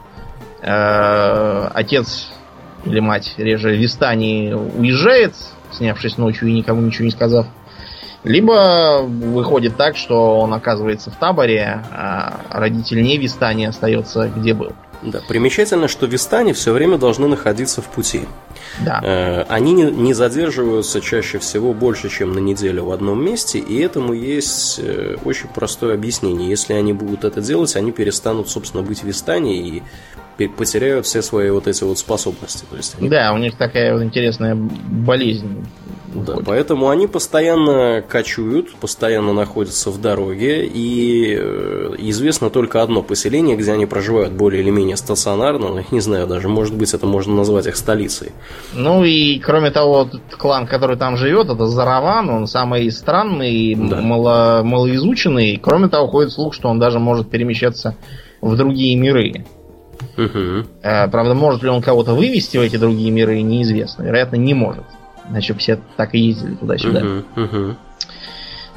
э, 0.62 1.70
отец 1.74 2.33
или 2.87 2.98
мать 2.98 3.35
реже 3.37 3.76
Вистани 3.76 4.55
уезжает, 4.55 5.35
снявшись 5.70 6.16
ночью 6.16 6.48
и 6.48 6.53
никому 6.55 6.81
ничего 6.81 7.05
не 7.05 7.11
сказав, 7.11 7.46
либо 8.24 9.02
выходит 9.02 9.76
так, 9.76 9.96
что 9.96 10.40
он 10.40 10.52
оказывается 10.52 11.11
в 11.11 11.16
таборе, 11.16 11.83
а 11.90 12.40
родитель 12.50 13.02
не 13.02 13.16
Вистани 13.16 13.64
остается 13.64 14.28
где 14.28 14.54
был. 14.54 14.72
Да, 15.02 15.20
примечательно, 15.26 15.88
что 15.88 16.04
Вистани 16.04 16.52
все 16.52 16.72
время 16.72 16.98
должны 16.98 17.26
находиться 17.26 17.80
в 17.80 17.87
пути. 17.87 18.22
Да. 18.80 19.00
Э, 19.02 19.42
они 19.48 19.72
не, 19.72 19.85
не 19.85 20.12
задерживаются 20.12 21.00
чаще 21.00 21.38
всего 21.38 21.72
больше, 21.72 22.11
чем 22.11 22.33
на 22.33 22.38
неделю 22.38 22.85
в 22.85 22.90
одном 22.90 23.24
месте, 23.24 23.59
и 23.59 23.80
этому 23.80 24.12
есть 24.12 24.78
э, 24.78 25.16
очень 25.24 25.48
простое 25.48 25.94
объяснение. 25.94 26.50
Если 26.50 26.74
они 26.74 26.92
будут 26.92 27.24
это 27.24 27.40
делать, 27.40 27.76
они 27.76 27.92
перестанут, 27.92 28.50
собственно, 28.50 28.83
быть 28.83 29.02
Вистани 29.02 29.56
и 29.56 29.83
потеряют 30.48 31.07
все 31.07 31.22
свои 31.22 31.50
вот 31.50 31.66
эти 31.66 31.85
вот 31.85 31.98
способности. 31.98 32.64
То 32.70 32.76
есть 32.76 32.96
они... 32.98 33.09
Да, 33.09 33.33
у 33.33 33.38
них 33.38 33.57
такая 33.57 33.94
вот 33.94 34.03
интересная 34.03 34.55
болезнь. 34.55 35.64
Да, 36.14 36.38
поэтому 36.44 36.88
они 36.88 37.07
постоянно 37.07 38.03
кочуют, 38.07 38.74
постоянно 38.74 39.33
находятся 39.33 39.90
в 39.90 40.00
дороге, 40.00 40.66
и 40.66 41.37
э, 41.38 41.94
известно 41.98 42.50
только 42.50 42.83
одно 42.83 43.03
поселение, 43.03 43.57
где 43.57 43.72
они 43.72 43.87
проживают 43.87 44.33
более 44.33 44.62
или 44.62 44.70
менее 44.70 44.96
стационарно, 44.96 45.85
не 45.92 46.00
знаю 46.00 46.26
даже, 46.26 46.48
может 46.48 46.74
быть, 46.74 46.94
это 46.94 47.07
можно 47.07 47.35
назвать 47.35 47.66
их 47.66 47.76
столицей. 47.76 48.33
Ну 48.74 49.05
и, 49.05 49.38
кроме 49.38 49.70
того, 49.70 50.09
клан, 50.37 50.66
который 50.66 50.96
там 50.96 51.16
живет, 51.16 51.48
это 51.48 51.66
Зараван, 51.66 52.29
он 52.29 52.46
самый 52.48 52.90
странный, 52.90 53.76
да. 53.76 54.00
мало, 54.00 54.62
малоизученный, 54.64 55.61
кроме 55.62 55.88
того, 55.88 56.09
ходит 56.09 56.33
слух, 56.33 56.55
что 56.55 56.68
он 56.68 56.81
даже 56.81 56.98
может 56.98 57.31
перемещаться 57.31 57.96
в 58.40 58.57
другие 58.57 58.96
миры. 58.96 59.44
Угу. 60.24 60.66
Правда, 60.83 61.35
может 61.35 61.62
ли 61.62 61.68
он 61.68 61.83
кого-то 61.83 62.14
вывести 62.14 62.56
в 62.56 62.61
эти 62.61 62.76
другие 62.76 63.11
миры, 63.11 63.40
неизвестно. 63.42 64.02
Вероятно, 64.02 64.37
не 64.37 64.54
может. 64.54 64.85
Иначе 65.28 65.54
все 65.54 65.78
так 65.96 66.14
и 66.14 66.18
ездили 66.18 66.54
туда-сюда. 66.54 67.00
Угу, 67.00 67.42
угу. 67.42 67.76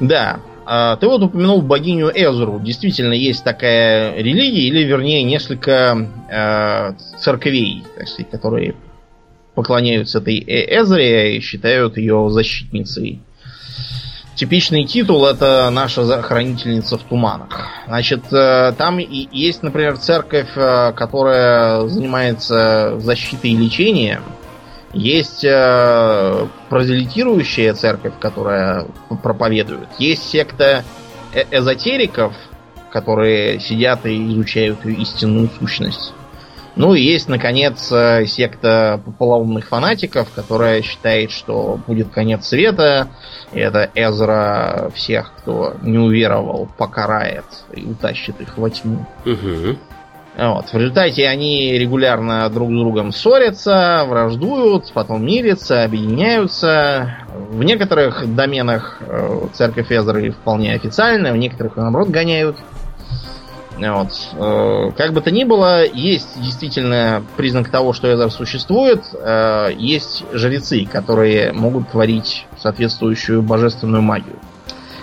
Да. 0.00 0.40
А, 0.66 0.96
ты 0.96 1.06
вот 1.06 1.22
упомянул 1.22 1.60
богиню 1.62 2.10
Эзру. 2.14 2.58
Действительно, 2.60 3.12
есть 3.12 3.44
такая 3.44 4.16
религия, 4.16 4.68
или 4.68 4.84
вернее, 4.84 5.22
несколько 5.22 6.08
э, 6.30 7.18
церквей, 7.18 7.84
так 7.96 8.08
сказать, 8.08 8.30
которые 8.30 8.74
поклоняются 9.54 10.18
этой 10.18 10.38
э 10.38 10.80
Эзре 10.80 11.36
и 11.36 11.40
считают 11.40 11.96
ее 11.96 12.28
защитницей 12.30 13.20
Типичный 14.34 14.84
титул 14.84 15.26
это 15.26 15.70
наша 15.70 16.20
хранительница 16.22 16.98
в 16.98 17.02
туманах. 17.02 17.68
Значит, 17.86 18.32
э, 18.32 18.72
там 18.76 18.98
и 18.98 19.28
есть, 19.30 19.62
например, 19.62 19.96
церковь, 19.96 20.48
э, 20.56 20.92
которая 20.92 21.86
занимается 21.86 22.98
защитой 22.98 23.52
и 23.52 23.56
лечением. 23.56 24.22
Есть 24.92 25.44
э, 25.44 26.48
прозелитирующая 26.68 27.74
церковь, 27.74 28.14
которая 28.18 28.86
проповедует. 29.22 29.88
Есть 29.98 30.28
секта 30.28 30.84
э 31.32 31.44
эзотериков, 31.52 32.34
которые 32.90 33.60
сидят 33.60 34.04
и 34.04 34.32
изучают 34.32 34.84
истинную 34.84 35.48
сущность. 35.58 36.12
Ну 36.76 36.94
и 36.94 37.02
есть, 37.02 37.28
наконец, 37.28 37.90
э, 37.92 38.26
секта 38.26 39.00
полоумных 39.18 39.68
фанатиков, 39.68 40.28
которая 40.34 40.82
считает, 40.82 41.30
что 41.30 41.78
будет 41.86 42.10
конец 42.10 42.46
света, 42.46 43.08
и 43.52 43.60
это 43.60 43.90
Эзра 43.94 44.90
всех, 44.94 45.32
кто 45.38 45.74
не 45.82 45.98
уверовал, 45.98 46.68
покарает 46.76 47.44
и 47.72 47.84
утащит 47.84 48.40
их 48.40 48.58
во 48.58 48.70
тьму. 48.70 49.06
Угу. 49.24 49.76
Вот. 50.36 50.66
В 50.66 50.74
результате 50.74 51.28
они 51.28 51.78
регулярно 51.78 52.48
друг 52.50 52.70
с 52.70 52.72
другом 52.72 53.12
ссорятся, 53.12 54.04
враждуют, 54.08 54.90
потом 54.92 55.24
мирятся, 55.24 55.84
объединяются. 55.84 57.18
В 57.50 57.62
некоторых 57.62 58.34
доменах 58.34 58.98
э, 59.00 59.46
церковь 59.52 59.92
Эзры 59.92 60.32
вполне 60.32 60.74
официальная, 60.74 61.32
в 61.32 61.36
некоторых, 61.36 61.76
наоборот, 61.76 62.08
гоняют. 62.08 62.56
Вот. 63.76 64.08
Э, 64.34 64.92
как 64.96 65.12
бы 65.12 65.20
то 65.20 65.30
ни 65.30 65.44
было, 65.44 65.84
есть 65.84 66.40
действительно 66.40 67.24
признак 67.36 67.70
того, 67.70 67.92
что 67.92 68.12
Эзер 68.12 68.30
существует. 68.30 69.02
Э, 69.14 69.70
есть 69.76 70.24
жрецы, 70.32 70.86
которые 70.86 71.52
могут 71.52 71.90
творить 71.90 72.46
соответствующую 72.58 73.42
божественную 73.42 74.02
магию. 74.02 74.38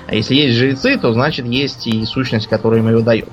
А 0.07 0.15
если 0.15 0.35
есть 0.35 0.57
жрецы, 0.57 0.97
то 0.97 1.11
значит 1.13 1.45
есть 1.45 1.87
и 1.87 2.05
сущность, 2.05 2.47
которая 2.47 2.79
им 2.79 2.89
ее 2.89 3.01
дает. 3.01 3.29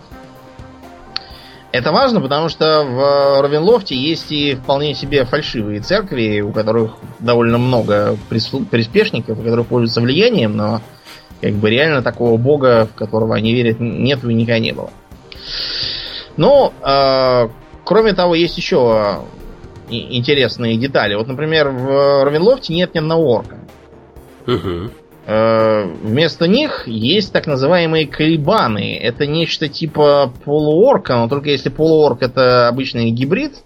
Это 1.71 1.93
важно, 1.93 2.21
потому 2.21 2.49
что 2.49 2.83
в 2.83 3.43
Равенлофте 3.43 3.95
есть 3.95 4.33
и 4.33 4.55
вполне 4.55 4.95
себе 4.95 5.25
фальшивые 5.25 5.81
церкви, 5.81 6.41
у 6.41 6.51
которых 6.51 6.93
довольно 7.19 7.59
много 7.59 8.17
приспешников, 8.31 9.39
у 9.39 9.43
которых 9.43 9.67
пользуются 9.67 10.01
влиянием, 10.01 10.57
но 10.57 10.81
как 11.43 11.53
бы 11.53 11.69
реально 11.69 12.03
такого 12.03 12.39
бога, 12.39 12.89
в 12.91 12.97
которого 12.97 13.37
они 13.37 13.53
верят, 13.53 13.81
нет 13.81 14.25
и 14.25 14.35
никогда 14.35 14.59
не 14.59 14.73
было. 14.73 14.91
Но, 16.39 16.73
э, 16.83 17.49
кроме 17.85 18.15
того, 18.15 18.35
есть 18.35 18.57
еще 18.57 19.19
интересные 19.91 20.79
детали. 20.79 21.15
Вот, 21.15 21.27
например, 21.27 21.69
в 21.69 22.25
Равенлофте 22.25 22.75
нет 22.75 22.95
ни 22.95 22.99
одного 22.99 23.31
орка. 23.31 23.59
Угу. 24.47 24.91
Э, 25.27 25.85
вместо 26.03 26.47
них 26.47 26.87
есть 26.87 27.33
так 27.33 27.47
называемые 27.47 28.07
калибаны. 28.07 28.97
Это 28.97 29.27
нечто 29.27 29.69
типа 29.69 30.33
полуорка, 30.45 31.17
но 31.17 31.29
только 31.29 31.51
если 31.51 31.69
полуорк 31.69 32.23
это 32.23 32.69
обычный 32.69 33.11
гибрид 33.11 33.57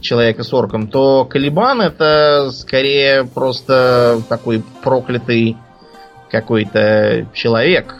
человека 0.00 0.44
с 0.44 0.52
орком, 0.54 0.88
то 0.88 1.24
калибан 1.24 1.80
это 1.80 2.50
скорее 2.52 3.24
просто 3.24 4.20
такой 4.28 4.62
проклятый 4.82 5.56
какой-то 6.30 7.26
человек. 7.34 7.96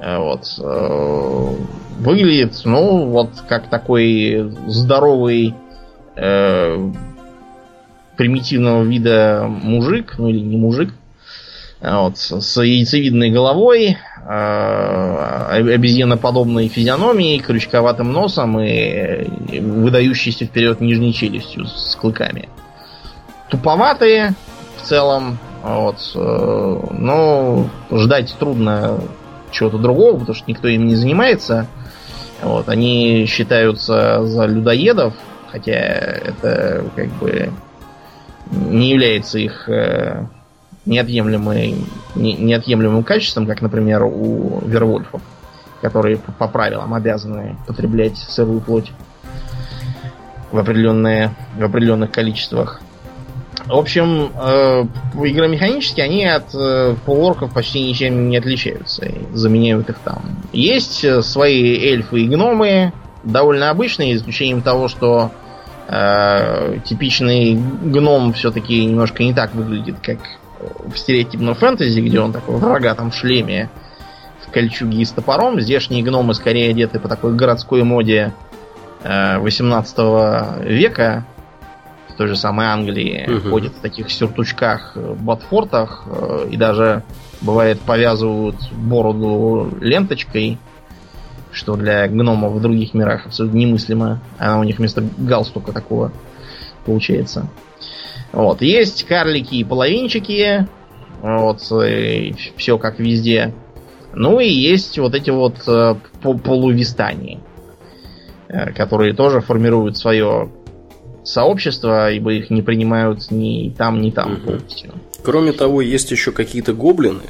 Э, 0.00 0.18
вот. 0.18 0.46
Э, 0.58 1.54
выглядит, 1.98 2.60
ну, 2.64 3.06
вот 3.06 3.30
как 3.48 3.68
такой 3.68 4.52
здоровый 4.66 5.54
э, 6.16 6.90
примитивного 8.16 8.82
вида 8.82 9.46
мужик, 9.46 10.14
ну 10.18 10.28
или 10.28 10.40
не 10.40 10.56
мужик, 10.56 10.94
вот, 11.80 12.18
с 12.18 12.62
яйцевидной 12.62 13.30
головой, 13.30 13.96
э, 14.26 15.74
обезьяноподобной 15.74 16.68
физиономией, 16.68 17.38
крючковатым 17.38 18.12
носом 18.12 18.60
и 18.60 19.60
выдающейся 19.60 20.46
вперед 20.46 20.80
нижней 20.80 21.14
челюстью 21.14 21.66
с 21.66 21.96
клыками. 21.96 22.48
Туповатые 23.50 24.34
в 24.76 24.86
целом, 24.86 25.38
вот, 25.62 25.96
э, 26.14 26.80
но 26.92 27.66
ждать 27.90 28.34
трудно 28.38 29.00
чего-то 29.50 29.78
другого, 29.78 30.18
потому 30.18 30.34
что 30.34 30.50
никто 30.50 30.68
им 30.68 30.86
не 30.86 30.94
занимается. 30.94 31.66
Вот, 32.42 32.68
они 32.68 33.26
считаются 33.26 34.24
за 34.24 34.46
людоедов, 34.46 35.14
хотя 35.50 35.72
это 35.72 36.84
как 36.96 37.08
бы 37.18 37.50
не 38.50 38.90
является 38.90 39.38
их 39.38 39.68
э, 39.68 40.24
неотъемлемым, 40.86 41.86
неотъемлемым 42.14 43.04
качеством, 43.04 43.46
как, 43.46 43.60
например, 43.60 44.04
у 44.04 44.60
вервольфов, 44.64 45.20
которые 45.82 46.16
по 46.16 46.48
правилам 46.48 46.94
обязаны 46.94 47.56
потреблять 47.66 48.16
сырую 48.16 48.60
плоть 48.60 48.90
в, 50.50 50.58
определенные, 50.58 51.34
в 51.56 51.64
определенных 51.64 52.10
количествах. 52.10 52.80
В 53.70 53.76
общем, 53.76 54.32
э, 54.34 54.84
игромеханически 55.14 56.00
они 56.00 56.26
от 56.26 56.52
э, 56.54 56.96
полуорков 57.06 57.54
почти 57.54 57.80
ничем 57.80 58.28
не 58.28 58.36
отличаются. 58.36 59.06
Заменяют 59.32 59.88
их 59.88 59.98
там. 59.98 60.22
Есть 60.52 61.04
э, 61.04 61.22
свои 61.22 61.78
эльфы 61.78 62.22
и 62.22 62.26
гномы, 62.26 62.92
довольно 63.22 63.70
обычные, 63.70 64.16
исключением 64.16 64.62
того, 64.62 64.88
что 64.88 65.30
э, 65.86 66.78
типичный 66.84 67.54
гном 67.54 68.32
все-таки 68.32 68.84
немножко 68.84 69.22
не 69.22 69.34
так 69.34 69.54
выглядит, 69.54 69.96
как 70.02 70.18
в 70.86 70.96
стереотипном 70.96 71.54
фэнтези, 71.54 72.00
где 72.00 72.18
он 72.18 72.32
такой 72.32 72.56
в 72.56 72.64
рогатом 72.64 73.12
шлеме, 73.12 73.70
в 74.44 74.50
кольчуге 74.50 74.98
и 74.98 75.04
с 75.04 75.10
топором. 75.12 75.60
Здешние 75.60 76.02
гномы 76.02 76.34
скорее 76.34 76.70
одеты 76.70 76.98
по 76.98 77.08
такой 77.08 77.34
городской 77.34 77.84
моде 77.84 78.32
э, 79.04 79.38
18 79.38 80.64
века, 80.64 81.24
той 82.20 82.28
же 82.28 82.36
самой 82.36 82.66
Англии, 82.66 83.26
угу. 83.26 83.48
ходят 83.48 83.72
в 83.72 83.80
таких 83.80 84.10
сюртучках, 84.10 84.92
э, 84.94 85.14
ботфортах, 85.18 86.04
э, 86.06 86.48
и 86.50 86.56
даже 86.58 87.02
бывает 87.40 87.80
повязывают 87.80 88.56
бороду 88.72 89.72
ленточкой, 89.80 90.58
что 91.50 91.76
для 91.76 92.06
гномов 92.08 92.52
в 92.52 92.60
других 92.60 92.92
мирах 92.92 93.24
абсолютно 93.24 93.56
немыслимо. 93.56 94.20
Она 94.36 94.60
у 94.60 94.64
них 94.64 94.76
вместо 94.76 95.02
галстука 95.16 95.72
такого 95.72 96.12
получается. 96.84 97.48
Вот. 98.32 98.60
Есть 98.60 99.06
карлики 99.06 99.54
и 99.54 99.64
половинчики. 99.64 100.68
Вот. 101.22 101.62
И 101.72 102.34
все 102.58 102.76
как 102.76 102.98
везде. 102.98 103.54
Ну 104.12 104.40
и 104.40 104.46
есть 104.50 104.98
вот 104.98 105.14
эти 105.14 105.30
вот 105.30 105.66
э, 105.66 105.94
полувистани, 106.20 107.40
э, 108.48 108.72
которые 108.72 109.14
тоже 109.14 109.40
формируют 109.40 109.96
свое 109.96 110.50
сообщество, 111.24 112.10
ибо 112.10 112.32
их 112.32 112.50
не 112.50 112.62
принимают 112.62 113.30
ни 113.30 113.70
там, 113.76 114.00
ни 114.00 114.10
там 114.10 114.34
угу. 114.34 114.40
полностью. 114.42 114.92
Кроме 115.22 115.52
того, 115.52 115.80
есть 115.82 116.10
еще 116.10 116.32
какие-то 116.32 116.72
гоблины, 116.72 117.22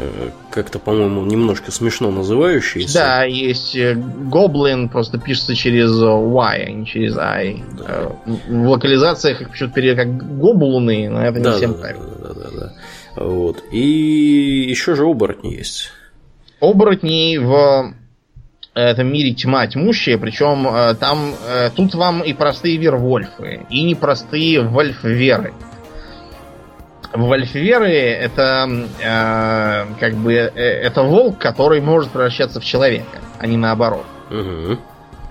Э, 0.00 0.30
как-то, 0.52 0.78
по-моему, 0.78 1.24
немножко 1.24 1.72
смешно 1.72 2.12
называющиеся. 2.12 2.98
Да, 2.98 3.24
есть 3.24 3.74
э, 3.74 3.94
гоблин, 3.94 4.88
просто 4.88 5.18
пишется 5.18 5.56
через 5.56 5.90
Y, 5.90 6.64
а 6.66 6.70
не 6.70 6.86
через 6.86 7.18
I. 7.18 7.64
Да. 7.76 7.84
Э, 7.88 8.32
в 8.48 8.68
локализациях 8.68 9.40
их 9.40 9.50
почему-то 9.50 9.74
перевели 9.74 9.96
как 9.96 10.38
гоблуны, 10.38 11.08
но 11.10 11.24
это 11.24 11.38
не 11.38 11.44
да, 11.44 11.56
всем 11.56 11.72
да, 11.72 11.78
правильно. 11.78 12.06
Да, 12.22 12.28
да, 12.28 12.34
да, 12.34 12.72
да. 13.16 13.24
Вот. 13.24 13.64
И 13.72 14.66
еще 14.68 14.94
же 14.94 15.04
оборотни 15.04 15.54
есть. 15.54 15.90
Оборотни 16.60 17.38
в 17.38 17.92
этом 18.80 19.12
мире 19.12 19.34
тьма 19.34 19.66
тьмущая, 19.66 20.18
причем 20.18 20.96
там 20.96 21.34
тут 21.74 21.94
вам 21.94 22.22
и 22.22 22.32
простые 22.32 22.76
вервольфы, 22.76 23.66
и 23.70 23.82
непростые 23.82 24.62
вольфверы. 24.62 25.52
веры 25.52 25.54
Вольфверы 27.12 27.90
это 27.90 28.68
э, 29.00 29.86
как 29.98 30.14
бы 30.14 30.34
э, 30.34 30.50
это 30.54 31.02
волк, 31.02 31.38
который 31.38 31.80
может 31.80 32.10
превращаться 32.10 32.60
в 32.60 32.64
человека, 32.64 33.18
а 33.38 33.46
не 33.46 33.56
наоборот. 33.56 34.04
Угу. 34.30 34.78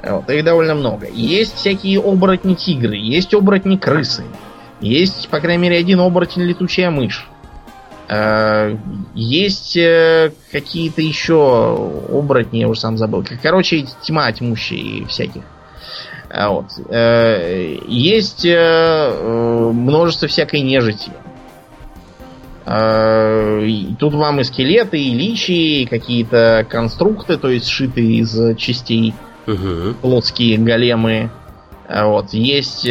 Вот, 0.04 0.30
их 0.30 0.44
довольно 0.44 0.74
много. 0.74 1.08
Есть 1.08 1.56
всякие 1.56 2.00
оборотни 2.00 2.56
тигры, 2.56 2.96
есть 2.96 3.34
оборотни 3.34 3.78
крысы, 3.78 4.24
есть, 4.82 5.30
по 5.30 5.40
крайней 5.40 5.64
мере, 5.64 5.78
один 5.78 6.00
оборотень 6.00 6.44
летучая 6.44 6.90
мышь. 6.90 7.30
Э, 8.10 8.78
есть 9.16 9.76
э, 9.76 10.32
какие-то 10.52 11.02
еще 11.02 12.00
оборотни, 12.10 12.60
я 12.60 12.70
уже 12.70 12.80
сам 12.80 12.98
забыл. 12.98 13.26
Короче, 13.42 13.86
тьма 14.02 14.32
тьмущие 14.32 15.06
всяких. 15.08 15.42
Э, 16.30 16.48
вот. 16.48 16.68
Э, 16.90 17.78
есть 17.88 18.46
множество 18.46 20.28
всякой 20.28 20.62
нежити. 20.62 21.12
Тут 23.98 24.14
вам 24.14 24.42
и 24.42 24.44
скелеты, 24.44 25.00
и 25.00 25.14
личи, 25.14 25.52
и 25.52 25.86
какие-то 25.86 26.66
конструкты, 26.70 27.38
то 27.38 27.48
есть 27.48 27.70
сшитые 27.70 28.18
из 28.18 28.58
частей, 28.58 29.14
угу. 29.46 29.94
плотские 30.02 30.58
големы. 30.58 31.30
Вот. 31.90 32.34
Есть 32.34 32.86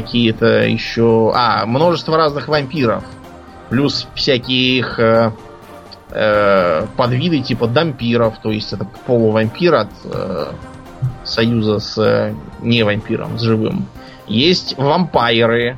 какие-то 0.00 0.66
еще... 0.66 1.32
А, 1.34 1.64
множество 1.66 2.16
разных 2.16 2.48
вампиров. 2.48 3.04
Плюс 3.70 4.06
всякие 4.14 4.78
их 4.78 4.98
э, 5.00 5.32
э, 6.10 6.86
подвиды 6.96 7.40
типа 7.40 7.66
дампиров, 7.66 8.38
то 8.42 8.50
есть 8.50 8.72
это 8.72 8.86
полувампир 9.06 9.74
от 9.74 9.90
э, 10.04 10.52
союза 11.24 11.78
с 11.78 11.98
э, 11.98 12.34
не 12.60 12.82
вампиром, 12.82 13.38
с 13.38 13.42
живым. 13.42 13.86
Есть 14.26 14.76
вампиры. 14.76 15.76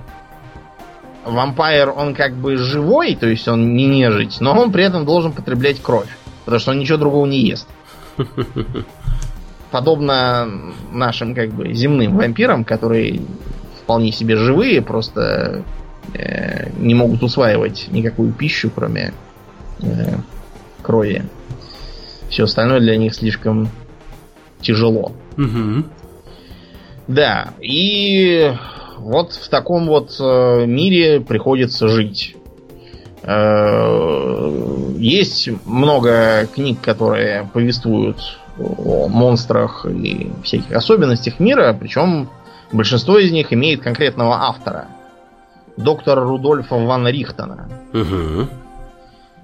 Вампир, 1.24 1.92
он 1.96 2.14
как 2.14 2.34
бы 2.34 2.56
живой, 2.56 3.14
то 3.14 3.26
есть 3.26 3.48
он 3.48 3.74
не 3.76 3.86
нежить, 3.86 4.40
но 4.40 4.58
он 4.58 4.72
при 4.72 4.84
этом 4.84 5.04
должен 5.04 5.32
потреблять 5.32 5.80
кровь, 5.80 6.08
потому 6.44 6.60
что 6.60 6.70
он 6.72 6.78
ничего 6.78 6.98
другого 6.98 7.26
не 7.26 7.40
ест. 7.40 7.68
Подобно 9.70 10.48
нашим 10.90 11.34
как 11.34 11.50
бы 11.50 11.72
земным 11.74 12.16
вампирам, 12.16 12.64
которые 12.64 13.20
вполне 13.88 14.12
себе 14.12 14.36
живые, 14.36 14.82
просто 14.82 15.64
э, 16.12 16.68
не 16.78 16.94
могут 16.94 17.22
усваивать 17.22 17.88
никакую 17.90 18.34
пищу, 18.34 18.70
кроме 18.70 19.14
э, 19.80 20.16
крови. 20.82 21.24
Все 22.28 22.44
остальное 22.44 22.80
для 22.80 22.98
них 22.98 23.14
слишком 23.14 23.70
тяжело. 24.60 25.12
Угу. 25.38 25.84
Да, 27.06 27.54
и 27.62 28.52
вот 28.98 29.32
в 29.32 29.48
таком 29.48 29.86
вот 29.86 30.14
э, 30.20 30.66
мире 30.66 31.22
приходится 31.22 31.88
жить. 31.88 32.36
Э, 33.22 34.94
есть 34.98 35.48
много 35.64 36.46
книг, 36.54 36.82
которые 36.82 37.48
повествуют 37.54 38.38
о 38.58 39.08
монстрах 39.08 39.86
и 39.86 40.30
всяких 40.44 40.72
особенностях 40.72 41.40
мира, 41.40 41.74
причем 41.78 42.28
большинство 42.72 43.18
из 43.18 43.30
них 43.30 43.52
имеет 43.52 43.82
конкретного 43.82 44.46
автора. 44.46 44.88
Доктора 45.76 46.22
Рудольфа 46.22 46.74
Ван 46.74 47.06
Рихтона. 47.06 47.68
Угу. 47.92 48.48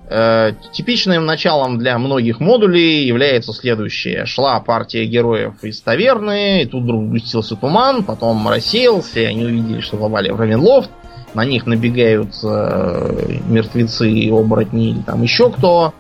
Э, 0.07 0.53
типичным 0.73 1.25
началом 1.25 1.79
для 1.79 1.99
многих 1.99 2.39
модулей 2.39 3.07
является 3.07 3.53
следующее. 3.53 4.27
Шла 4.27 4.61
партия 4.61 5.07
героев 5.07 5.55
из 5.63 5.81
таверны, 5.81 6.63
и 6.63 6.67
тут 6.67 6.83
вдруг 6.83 7.09
густился 7.09 7.57
туман, 7.57 8.05
потом 8.05 8.47
рассеялся, 8.47 9.21
и 9.21 9.25
они 9.25 9.45
увидели, 9.45 9.81
что 9.81 9.97
попали 9.97 10.31
в 10.31 10.39
Равенлофт. 10.39 10.91
На 11.33 11.45
них 11.45 11.67
набегают 11.67 12.35
э, 12.45 13.39
мертвецы, 13.49 14.31
оборотни 14.31 14.91
или 14.91 15.01
там 15.01 15.23
еще 15.23 15.51
кто. 15.51 15.95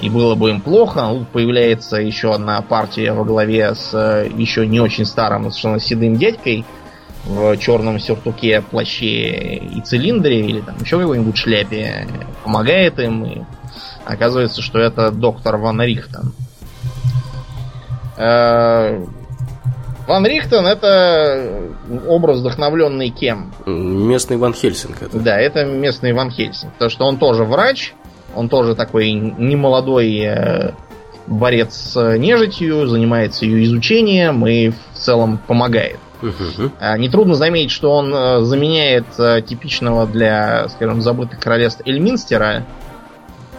И 0.00 0.08
было 0.08 0.34
бы 0.34 0.50
им 0.50 0.60
плохо. 0.60 1.02
Но 1.02 1.18
тут 1.18 1.28
появляется 1.28 1.96
еще 1.96 2.34
одна 2.34 2.60
партия 2.62 3.12
во 3.12 3.24
главе 3.24 3.74
с 3.74 3.90
э, 3.92 4.30
еще 4.36 4.66
не 4.66 4.80
очень 4.80 5.04
старым, 5.04 5.50
совершенно 5.50 5.80
седым 5.80 6.16
дядькой 6.16 6.64
в 7.24 7.56
черном 7.58 7.98
сюртуке, 7.98 8.62
плаще 8.62 9.56
и 9.56 9.80
цилиндре, 9.80 10.40
или 10.40 10.60
там 10.60 10.76
еще 10.80 10.98
какой-нибудь 10.98 11.36
шляпе, 11.36 12.06
помогает 12.42 12.98
им, 12.98 13.24
и 13.24 13.42
оказывается, 14.04 14.62
что 14.62 14.78
это 14.78 15.10
доктор 15.10 15.56
Ван 15.58 15.82
Рихтон. 15.82 16.32
Э, 18.16 19.04
Ван 20.06 20.26
Рихтон 20.26 20.66
это 20.66 21.70
образ, 22.06 22.38
вдохновленный 22.38 23.10
кем? 23.10 23.52
Местный 23.66 24.38
Ван 24.38 24.54
Хельсинг. 24.54 25.02
Это. 25.02 25.18
Да, 25.18 25.38
это 25.38 25.66
местный 25.66 26.14
Ван 26.14 26.30
Хельсинг. 26.30 26.72
Потому 26.72 26.90
что 26.90 27.04
он 27.04 27.18
тоже 27.18 27.44
врач, 27.44 27.92
он 28.38 28.48
тоже 28.48 28.74
такой 28.74 29.10
немолодой 29.12 30.20
э, 30.20 30.72
борец 31.26 31.74
с 31.74 32.16
нежитью, 32.16 32.86
занимается 32.86 33.44
ее 33.44 33.64
изучением 33.64 34.46
и 34.46 34.70
в 34.70 34.76
целом 34.94 35.38
помогает. 35.46 35.98
Угу. 36.22 36.70
Нетрудно 36.98 37.34
заметить, 37.34 37.70
что 37.70 37.92
он 37.92 38.12
э, 38.12 38.40
заменяет 38.42 39.06
э, 39.18 39.40
типичного 39.42 40.06
для, 40.06 40.68
скажем, 40.68 41.00
забытых 41.00 41.38
королевств 41.38 41.82
Эльминстера, 41.84 42.64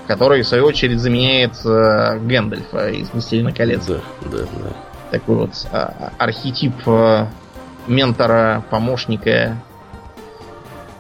который, 0.07 0.41
в 0.41 0.47
свою 0.47 0.65
очередь, 0.65 0.99
заменяет 0.99 1.53
э, 1.65 2.19
Гэндальфа 2.19 2.89
из 2.89 3.11
«Властелина 3.11 3.53
колец». 3.53 3.85
Да, 3.85 3.99
да, 4.21 4.39
да. 4.39 4.71
Такой 5.11 5.35
вот 5.35 5.51
архетип 6.17 6.73
ментора, 7.87 8.63
помощника. 8.69 9.57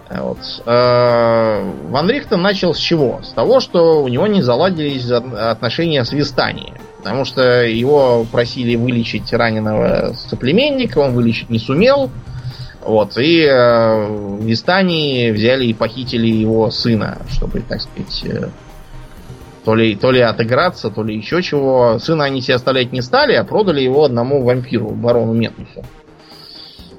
Вот. 0.09 0.39
Ван 0.65 2.09
Рихтен 2.09 2.41
начал 2.41 2.73
с 2.73 2.79
чего? 2.79 3.21
С 3.23 3.29
того, 3.29 3.59
что 3.59 4.03
у 4.03 4.07
него 4.07 4.25
не 4.25 4.41
заладились 4.41 5.09
отношения 5.11 6.03
с 6.03 6.11
Вистанией. 6.11 6.73
Потому 6.97 7.25
что 7.25 7.63
его 7.63 8.25
просили 8.29 8.75
вылечить 8.75 9.31
раненого 9.31 10.13
соплеменника, 10.13 10.99
он 10.99 11.13
вылечить 11.13 11.49
не 11.49 11.59
сумел. 11.59 12.09
Вот, 12.81 13.17
и 13.17 13.43
э, 13.43 14.07
в 14.07 14.51
Истании 14.51 15.31
взяли 15.31 15.65
и 15.65 15.73
похитили 15.73 16.27
его 16.27 16.71
сына, 16.71 17.19
чтобы, 17.29 17.59
так 17.59 17.81
сказать, 17.81 18.23
э, 18.23 18.49
то 19.65 19.75
ли, 19.75 19.95
то 19.95 20.11
ли 20.11 20.21
отыграться, 20.21 20.89
то 20.89 21.03
ли 21.03 21.15
еще 21.15 21.41
чего. 21.41 21.99
Сына 21.99 22.23
они 22.25 22.41
себе 22.41 22.55
оставлять 22.55 22.91
не 22.91 23.01
стали, 23.01 23.33
а 23.33 23.43
продали 23.43 23.81
его 23.81 24.05
одному 24.05 24.43
вампиру, 24.43 24.89
барону 24.89 25.33
Метнусу. 25.33 25.85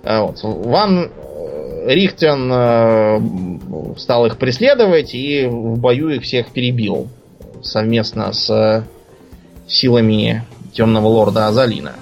Вот. 0.03 0.41
Ван 0.43 1.11
Рихтен 1.87 2.51
э, 2.53 3.99
стал 3.99 4.27
их 4.27 4.37
преследовать 4.37 5.15
и 5.15 5.47
в 5.47 5.79
бою 5.79 6.11
их 6.11 6.23
всех 6.23 6.51
перебил 6.51 7.09
совместно 7.63 8.33
с 8.33 8.85
силами 9.67 10.45
темного 10.73 11.09
лорда 11.09 11.47
Азалина. 11.47 11.93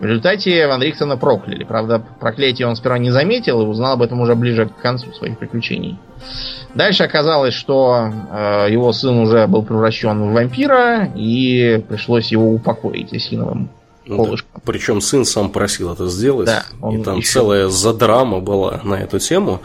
В 0.00 0.04
результате 0.04 0.66
Ван 0.66 0.82
Рихтона 0.82 1.16
прокляли. 1.16 1.62
Правда, 1.62 2.02
проклятие 2.18 2.66
он 2.66 2.74
сперва 2.74 2.98
не 2.98 3.10
заметил 3.10 3.62
и 3.62 3.66
узнал 3.66 3.92
об 3.92 4.02
этом 4.02 4.20
уже 4.20 4.34
ближе 4.34 4.66
к 4.66 4.76
концу 4.82 5.12
своих 5.12 5.38
приключений. 5.38 5.96
Дальше 6.74 7.04
оказалось, 7.04 7.54
что 7.54 8.10
э, 8.10 8.66
его 8.70 8.92
сын 8.92 9.18
уже 9.18 9.46
был 9.46 9.62
превращен 9.62 10.30
в 10.30 10.32
вампира, 10.32 11.04
и 11.14 11.84
пришлось 11.88 12.32
его 12.32 12.50
упокоить 12.52 13.12
осиновым 13.12 13.70
колышком. 14.06 14.50
Да, 14.54 14.60
причем 14.64 15.00
сын 15.00 15.24
сам 15.24 15.50
просил 15.50 15.92
это 15.92 16.08
сделать. 16.08 16.46
Да, 16.46 16.64
и 16.90 17.02
там 17.02 17.18
еще... 17.18 17.32
целая 17.32 17.68
задрама 17.68 18.40
была 18.40 18.80
на 18.84 18.94
эту 18.94 19.18
тему. 19.18 19.60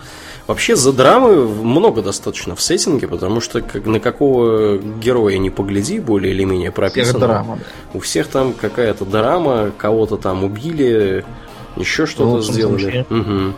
Вообще 0.47 0.77
за 0.77 0.93
драмы 0.93 1.45
много 1.45 2.01
достаточно 2.01 2.55
в 2.55 2.61
сеттинге, 2.61 3.07
потому 3.07 3.41
что 3.41 3.61
как, 3.61 3.85
на 3.85 3.99
какого 3.99 4.77
героя 4.77 5.37
не 5.37 5.49
погляди, 5.49 5.99
более 5.99 6.33
или 6.33 6.45
менее 6.45 6.71
прописано. 6.71 7.19
Всех 7.19 7.19
драма, 7.19 7.55
да. 7.57 7.63
У 7.93 7.99
всех 7.99 8.27
там 8.27 8.53
какая-то 8.53 9.03
драма, 9.03 9.71
кого-то 9.77 10.15
там 10.15 10.45
убили, 10.45 11.25
еще 11.75 12.05
что-то 12.05 12.41
сделали. 12.41 13.05
Угу. 13.09 13.53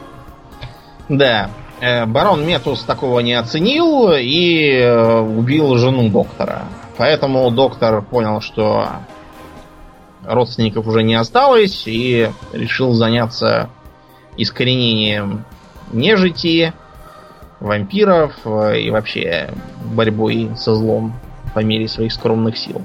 Да. 1.10 1.52
Э, 1.80 2.06
барон 2.06 2.46
Метус 2.46 2.82
такого 2.84 3.20
не 3.20 3.34
оценил 3.34 4.12
и 4.12 4.72
э, 4.74 5.20
убил 5.20 5.78
жену 5.78 6.10
доктора. 6.10 6.64
Поэтому 6.98 7.50
доктор 7.52 8.02
понял, 8.02 8.42
что 8.42 8.88
родственников 10.30 10.88
уже 10.88 11.04
не 11.04 11.16
осталось 11.16 11.84
и 11.88 12.30
решил 12.54 12.94
заняться 12.94 13.70
искоренением 14.38 15.46
нежити, 15.92 16.74
вампиров 17.60 18.34
э, 18.46 18.80
и 18.80 18.90
вообще 18.90 19.50
борьбой 19.84 20.52
со 20.56 20.76
злом 20.76 21.14
по 21.54 21.60
мере 21.60 21.88
своих 21.88 22.14
скромных 22.14 22.58
сил. 22.58 22.84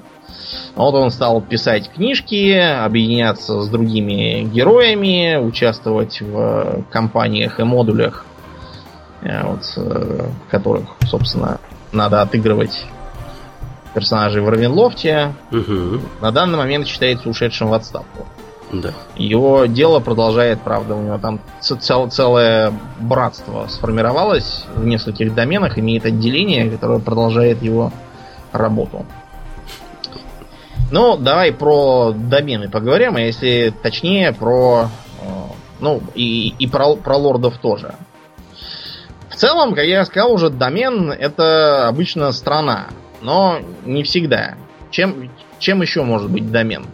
Вот 0.75 0.95
он 0.95 1.11
стал 1.11 1.41
писать 1.41 1.91
книжки, 1.93 2.53
объединяться 2.53 3.63
с 3.63 3.69
другими 3.69 4.43
героями, 4.43 5.37
участвовать 5.37 6.21
в 6.21 6.85
кампаниях 6.91 7.61
и 7.61 7.63
модулях, 7.63 8.25
э, 9.23 9.47
вот, 9.47 9.61
э, 9.77 10.29
которых, 10.51 10.89
собственно, 11.07 11.61
надо 11.93 12.23
отыгрывать 12.23 12.87
персонажей 13.95 14.43
в 14.43 14.49
Равенлофте. 14.49 15.35
Угу. 15.51 16.01
На 16.21 16.33
данный 16.33 16.59
момент 16.59 16.87
считается 16.87 17.29
ушедшим 17.29 17.69
в 17.69 17.75
отставку. 17.75 18.27
Да. 18.73 18.93
Его 19.17 19.67
дело 19.67 20.01
продолжает, 20.01 20.61
правда, 20.61 20.95
у 20.97 21.03
него 21.03 21.19
там 21.19 21.41
цел, 21.61 22.11
целое 22.11 22.73
братство 22.99 23.67
сформировалось 23.69 24.65
в 24.75 24.85
нескольких 24.85 25.35
доменах, 25.35 25.79
имеет 25.79 26.05
отделение, 26.07 26.69
которое 26.71 26.99
продолжает 26.99 27.63
его 27.63 27.93
работу. 28.53 29.07
Ну, 30.91 31.17
давай 31.17 31.53
про 31.53 32.13
домены 32.13 32.69
поговорим, 32.69 33.17
а 33.17 33.21
если 33.21 33.73
точнее 33.83 34.33
про... 34.33 34.89
Э, 35.21 35.27
ну, 35.81 36.01
и, 36.15 36.55
и 36.59 36.67
про, 36.67 36.97
про 36.97 37.17
лордов 37.17 37.59
тоже. 37.59 37.95
В 39.29 39.37
целом, 39.37 39.75
как 39.75 39.85
я 39.85 40.05
сказал 40.05 40.33
уже, 40.33 40.51
домен 40.51 41.11
это 41.11 41.89
обычно 41.89 42.31
страна, 42.33 42.87
но 43.25 43.59
не 43.85 44.03
всегда. 44.05 44.55
Чем, 44.91 45.31
чем 45.59 45.83
еще 45.83 46.03
может 46.03 46.31
быть 46.31 46.53
домен? 46.53 46.85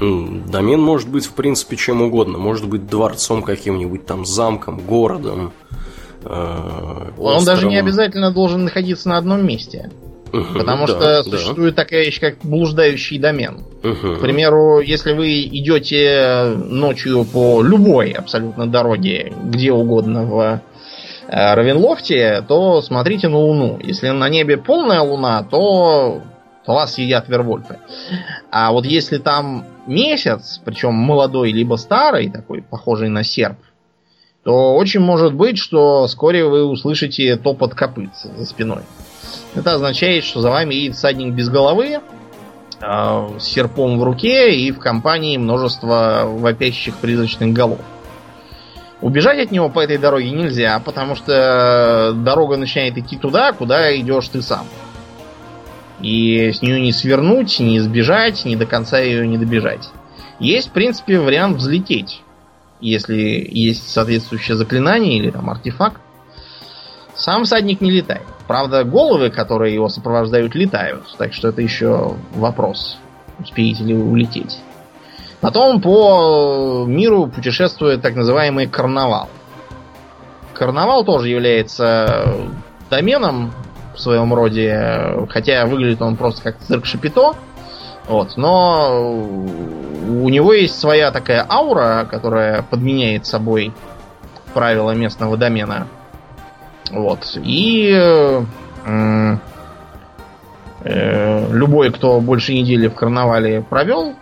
Домен 0.00 0.80
может 0.80 1.08
быть, 1.08 1.26
в 1.26 1.32
принципе, 1.34 1.76
чем 1.76 2.02
угодно. 2.02 2.38
Может 2.38 2.68
быть 2.68 2.88
дворцом 2.88 3.42
каким-нибудь, 3.42 4.06
там, 4.06 4.26
замком, 4.26 4.78
городом. 4.78 5.52
Э, 6.24 7.10
Он 7.18 7.44
даже 7.44 7.66
не 7.66 7.78
обязательно 7.78 8.30
должен 8.32 8.64
находиться 8.64 9.08
на 9.08 9.18
одном 9.18 9.46
месте. 9.46 9.90
Угу, 10.32 10.58
Потому 10.58 10.86
да, 10.86 10.92
что 10.92 11.00
да. 11.00 11.22
существует 11.22 11.76
такая 11.76 12.04
вещь, 12.04 12.20
как 12.20 12.36
блуждающий 12.42 13.18
домен. 13.18 13.64
Угу. 13.84 14.16
К 14.16 14.20
примеру, 14.20 14.80
если 14.80 15.12
вы 15.12 15.42
идете 15.44 16.56
ночью 16.56 17.24
по 17.24 17.62
любой 17.62 18.10
абсолютно 18.10 18.66
дороге, 18.66 19.32
где 19.44 19.72
угодно 19.72 20.24
в 20.24 20.60
Равенлофте, 21.28 22.44
то 22.46 22.80
смотрите 22.82 23.28
на 23.28 23.38
Луну. 23.38 23.78
Если 23.82 24.08
на 24.10 24.28
небе 24.28 24.56
полная 24.56 25.00
Луна, 25.00 25.42
то, 25.42 26.22
то 26.64 26.72
вас 26.74 26.98
едят 26.98 27.28
вервольфы. 27.28 27.78
А 28.50 28.72
вот 28.72 28.86
если 28.86 29.18
там 29.18 29.64
месяц, 29.86 30.60
причем 30.64 30.94
молодой 30.94 31.52
либо 31.52 31.76
старый, 31.76 32.30
такой 32.30 32.62
похожий 32.62 33.08
на 33.08 33.24
серп, 33.24 33.58
то 34.44 34.76
очень 34.76 35.00
может 35.00 35.34
быть, 35.34 35.58
что 35.58 36.06
вскоре 36.06 36.44
вы 36.44 36.64
услышите 36.64 37.36
топот 37.36 37.74
копыт 37.74 38.10
за 38.14 38.46
спиной. 38.46 38.82
Это 39.56 39.72
означает, 39.72 40.22
что 40.22 40.40
за 40.40 40.50
вами 40.50 40.74
едет 40.74 40.96
всадник 40.96 41.34
без 41.34 41.48
головы, 41.48 41.98
э, 42.80 43.28
с 43.38 43.42
серпом 43.42 43.98
в 43.98 44.04
руке 44.04 44.54
и 44.54 44.70
в 44.70 44.78
компании 44.78 45.36
множество 45.36 46.22
вопящих 46.26 46.96
призрачных 46.98 47.52
голов. 47.52 47.80
Убежать 49.00 49.38
от 49.38 49.50
него 49.50 49.68
по 49.68 49.80
этой 49.80 49.98
дороге 49.98 50.30
нельзя, 50.30 50.80
потому 50.80 51.16
что 51.16 52.12
дорога 52.16 52.56
начинает 52.56 52.96
идти 52.96 53.16
туда, 53.16 53.52
куда 53.52 53.94
идешь 53.96 54.28
ты 54.28 54.40
сам. 54.40 54.66
И 56.00 56.50
с 56.52 56.62
нее 56.62 56.80
не 56.80 56.92
свернуть, 56.92 57.58
не 57.60 57.80
сбежать, 57.80 58.44
ни 58.44 58.56
до 58.56 58.66
конца 58.66 58.98
ее 58.98 59.26
не 59.26 59.38
добежать. 59.38 59.90
Есть, 60.38 60.68
в 60.68 60.72
принципе, 60.72 61.18
вариант 61.18 61.58
взлететь, 61.58 62.22
если 62.80 63.16
есть 63.50 63.88
соответствующее 63.88 64.56
заклинание 64.56 65.18
или 65.18 65.30
там 65.30 65.48
артефакт. 65.50 66.00
Сам 67.14 67.44
всадник 67.44 67.80
не 67.80 67.90
летает. 67.90 68.26
Правда, 68.46 68.84
головы, 68.84 69.30
которые 69.30 69.74
его 69.74 69.88
сопровождают, 69.88 70.54
летают. 70.54 71.04
Так 71.16 71.32
что 71.32 71.48
это 71.48 71.62
еще 71.62 72.14
вопрос, 72.34 72.98
успеете 73.38 73.84
ли 73.84 73.94
вы 73.94 74.10
улететь. 74.10 74.58
Потом 75.40 75.80
по 75.80 76.84
миру 76.86 77.26
путешествует 77.26 78.02
так 78.02 78.14
называемый 78.14 78.66
карнавал. 78.66 79.28
Карнавал 80.54 81.04
тоже 81.04 81.28
является 81.28 82.34
доменом 82.88 83.52
в 83.94 84.00
своем 84.00 84.32
роде, 84.32 85.26
хотя 85.28 85.66
выглядит 85.66 86.00
он 86.00 86.16
просто 86.16 86.42
как 86.42 86.58
цирк 86.58 86.86
Шапито. 86.86 87.34
Вот, 88.08 88.36
но 88.36 89.02
у 89.12 90.28
него 90.28 90.52
есть 90.52 90.78
своя 90.78 91.10
такая 91.10 91.44
аура, 91.48 92.06
которая 92.08 92.62
подменяет 92.62 93.26
собой 93.26 93.72
правила 94.54 94.92
местного 94.92 95.36
домена. 95.36 95.88
Вот. 96.90 97.36
И 97.42 97.92
э, 97.92 98.42
э, 100.84 101.52
любой, 101.52 101.90
кто 101.90 102.20
больше 102.20 102.54
недели 102.54 102.86
в 102.86 102.94
карнавале 102.94 103.60
провел, 103.62 104.14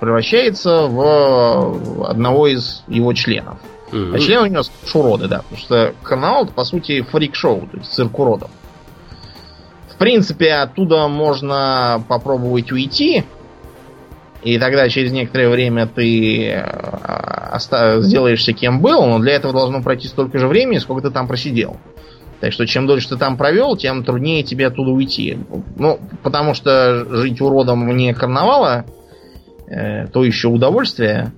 превращается 0.00 0.86
в 0.86 2.08
одного 2.08 2.46
из 2.46 2.84
его 2.88 3.12
членов. 3.12 3.58
Mm-hmm. 3.90 4.14
А 4.14 4.18
члены 4.18 4.42
у 4.42 4.46
него 4.46 4.62
уроды, 4.94 5.28
да. 5.28 5.38
Потому 5.38 5.58
что 5.58 5.94
это, 6.02 6.52
по 6.52 6.64
сути, 6.64 7.02
фрик-шоу, 7.02 7.68
то 7.70 7.78
есть 7.78 7.92
цирк 7.92 8.18
уродов. 8.18 8.50
В 9.90 9.96
принципе, 9.96 10.52
оттуда 10.52 11.08
можно 11.08 12.02
попробовать 12.08 12.70
уйти. 12.70 13.24
И 14.42 14.58
тогда 14.58 14.88
через 14.88 15.10
некоторое 15.10 15.48
время 15.48 15.86
ты 15.86 16.50
э, 16.52 18.00
сделаешься 18.02 18.52
кем 18.52 18.80
был, 18.80 19.04
но 19.04 19.18
для 19.18 19.32
этого 19.32 19.52
должно 19.52 19.82
пройти 19.82 20.06
столько 20.06 20.38
же 20.38 20.46
времени, 20.46 20.78
сколько 20.78 21.08
ты 21.08 21.12
там 21.12 21.26
просидел. 21.26 21.76
Так 22.38 22.52
что 22.52 22.66
чем 22.66 22.86
дольше 22.86 23.08
ты 23.08 23.16
там 23.16 23.36
провел, 23.36 23.76
тем 23.76 24.04
труднее 24.04 24.44
тебе 24.44 24.68
оттуда 24.68 24.92
уйти. 24.92 25.38
Ну, 25.76 25.98
потому 26.22 26.54
что 26.54 27.04
жить 27.10 27.40
уродом 27.40 27.88
вне 27.88 28.14
карнавала 28.14 28.84
Э, 29.70 30.06
то 30.06 30.24
еще 30.24 30.48
удовольствие. 30.48 31.32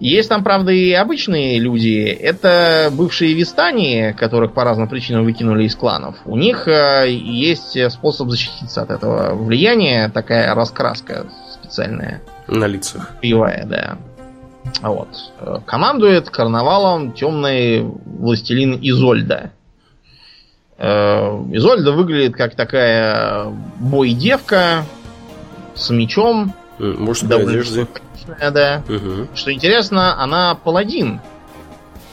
Есть 0.00 0.30
там, 0.30 0.42
правда, 0.42 0.72
и 0.72 0.92
обычные 0.92 1.58
люди. 1.58 2.04
Это 2.04 2.90
бывшие 2.90 3.34
вистани, 3.34 4.14
которых 4.18 4.52
по 4.52 4.64
разным 4.64 4.88
причинам 4.88 5.24
выкинули 5.24 5.64
из 5.64 5.76
кланов. 5.76 6.16
У 6.24 6.36
них 6.36 6.66
э, 6.66 7.10
есть 7.10 7.78
способ 7.92 8.30
защититься 8.30 8.82
от 8.82 8.90
этого 8.90 9.34
влияния, 9.34 10.08
такая 10.08 10.54
раскраска 10.54 11.26
специальная. 11.52 12.22
На 12.48 12.66
лицах. 12.66 13.12
Пивая, 13.20 13.64
да. 13.66 13.98
Вот. 14.80 15.08
Командует 15.66 16.30
карнавалом 16.30 17.12
темный 17.12 17.82
властелин 17.82 18.78
Изольда. 18.80 19.52
Э, 20.78 21.28
Изольда 21.52 21.92
выглядит 21.92 22.34
как 22.34 22.54
такая 22.54 23.46
бой-девка 23.78 24.84
с 25.74 25.90
мечом, 25.90 26.54
Мужской 26.82 27.42
одежде. 27.42 27.86
Да. 28.38 28.82
Угу. 28.88 29.28
Что 29.34 29.52
интересно, 29.52 30.20
она 30.20 30.54
паладин. 30.54 31.20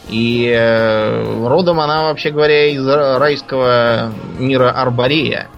И 0.09 0.47
э, 0.47 1.47
родом 1.47 1.79
она, 1.79 2.03
вообще 2.03 2.31
говоря, 2.31 2.67
из 2.67 2.87
райского 2.87 4.11
мира 4.37 4.71
Арборея. 4.71 5.49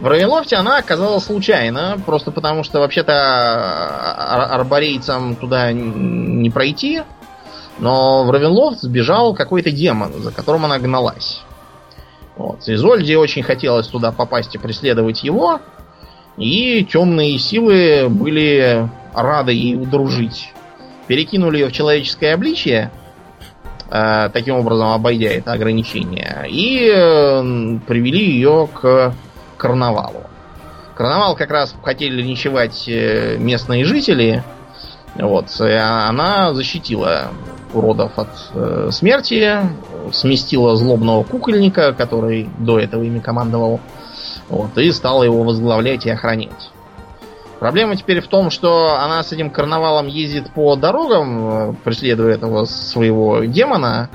В 0.00 0.06
Равенлофте 0.06 0.56
она 0.56 0.78
оказалась 0.78 1.24
случайно, 1.24 2.00
просто 2.06 2.30
потому 2.30 2.64
что 2.64 2.80
вообще-то 2.80 3.12
ар 3.12 4.52
арборейцам 4.52 5.36
туда 5.36 5.72
не 5.72 6.48
пройти. 6.48 7.02
Но 7.78 8.24
в 8.24 8.30
Равенлофт 8.30 8.80
сбежал 8.80 9.34
какой-то 9.34 9.70
демон, 9.70 10.12
за 10.22 10.32
которым 10.32 10.64
она 10.64 10.78
гналась. 10.78 11.42
Вот. 12.36 12.66
Изольде 12.66 13.18
очень 13.18 13.42
хотелось 13.42 13.88
туда 13.88 14.12
попасть 14.12 14.54
и 14.54 14.58
преследовать 14.58 15.22
его. 15.22 15.60
И 16.36 16.84
темные 16.84 17.38
силы 17.38 18.08
были 18.08 18.88
рады 19.14 19.52
ей 19.52 19.76
удружить. 19.76 20.52
Перекинули 21.06 21.58
ее 21.58 21.68
в 21.68 21.72
человеческое 21.72 22.34
обличие, 22.34 22.90
э, 23.90 24.30
таким 24.32 24.56
образом 24.56 24.92
обойдя 24.92 25.30
это 25.30 25.52
ограничение, 25.52 26.46
и 26.48 26.88
э, 26.88 27.78
привели 27.86 28.24
ее 28.24 28.68
к 28.72 29.12
карнавалу. 29.56 30.22
Карнавал 30.94 31.34
как 31.34 31.50
раз 31.50 31.74
хотели 31.82 32.22
ночевать 32.22 32.84
э, 32.86 33.36
местные 33.38 33.84
жители. 33.84 34.44
Вот, 35.16 35.46
она 35.60 36.54
защитила 36.54 37.32
уродов 37.74 38.12
от 38.16 38.94
смерти, 38.94 39.58
сместила 40.12 40.76
злобного 40.76 41.24
кукольника, 41.24 41.92
который 41.92 42.48
до 42.58 42.78
этого 42.78 43.02
ими 43.02 43.18
командовал, 43.18 43.80
вот, 44.50 44.76
и 44.76 44.92
стала 44.92 45.22
его 45.22 45.42
возглавлять 45.42 46.04
и 46.04 46.10
охранять. 46.10 46.70
Проблема 47.58 47.94
теперь 47.94 48.20
в 48.20 48.26
том, 48.26 48.50
что 48.50 48.96
она 48.98 49.22
с 49.22 49.32
этим 49.32 49.50
карнавалом 49.50 50.06
ездит 50.06 50.50
по 50.52 50.76
дорогам, 50.76 51.76
преследуя 51.84 52.34
этого 52.34 52.64
своего 52.64 53.44
демона, 53.44 54.10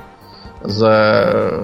за 0.62 1.64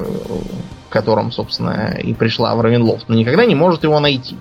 которым, 0.89 1.31
собственно, 1.31 1.97
и 2.01 2.13
пришла 2.13 2.55
в 2.55 2.61
Равенлофт, 2.61 3.09
но 3.09 3.15
никогда 3.15 3.45
не 3.45 3.55
может 3.55 3.83
его 3.83 3.99
найти. 3.99 4.37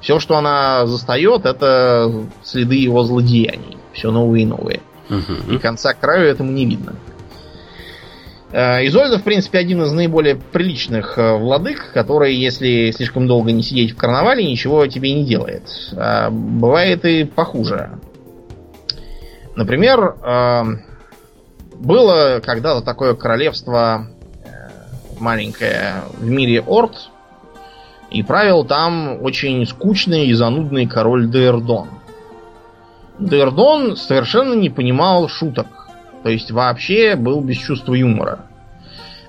Все, 0.00 0.18
что 0.18 0.36
она 0.36 0.86
застает, 0.86 1.46
это 1.46 2.12
следы 2.42 2.74
его 2.74 3.04
злодеяний. 3.04 3.78
Все 3.92 4.10
новые 4.10 4.42
и 4.42 4.46
новые. 4.46 4.80
Угу. 5.08 5.54
И 5.54 5.58
конца 5.58 5.94
краю 5.94 6.28
этому 6.28 6.50
не 6.50 6.66
видно. 6.66 6.94
Э, 8.54 8.86
Изольда, 8.86 9.18
в 9.18 9.24
принципе, 9.24 9.58
один 9.58 9.82
из 9.82 9.90
наиболее 9.90 10.36
приличных 10.36 11.18
э, 11.18 11.36
владык, 11.36 11.90
который, 11.92 12.36
если 12.36 12.92
слишком 12.92 13.26
долго 13.26 13.50
не 13.50 13.64
сидеть 13.64 13.90
в 13.90 13.96
карнавале, 13.96 14.48
ничего 14.48 14.86
тебе 14.86 15.12
не 15.12 15.24
делает. 15.24 15.64
А 15.96 16.30
бывает 16.30 17.04
и 17.04 17.24
похуже. 17.24 17.98
Например, 19.56 20.16
было 21.76 22.40
когда-то 22.44 22.80
такое 22.80 23.14
королевство 23.14 24.08
маленькое 25.20 26.02
в 26.18 26.28
мире 26.28 26.60
Орд, 26.60 27.08
и 28.10 28.24
правил 28.24 28.64
там 28.64 29.22
очень 29.22 29.64
скучный 29.64 30.26
и 30.26 30.32
занудный 30.32 30.86
король 30.86 31.28
Дейрдон. 31.28 31.88
Дейрдон 33.20 33.96
совершенно 33.96 34.54
не 34.54 34.70
понимал 34.70 35.28
шуток 35.28 35.84
то 36.24 36.30
есть 36.30 36.50
вообще 36.50 37.16
был 37.16 37.42
без 37.42 37.58
чувства 37.58 37.92
юмора. 37.92 38.43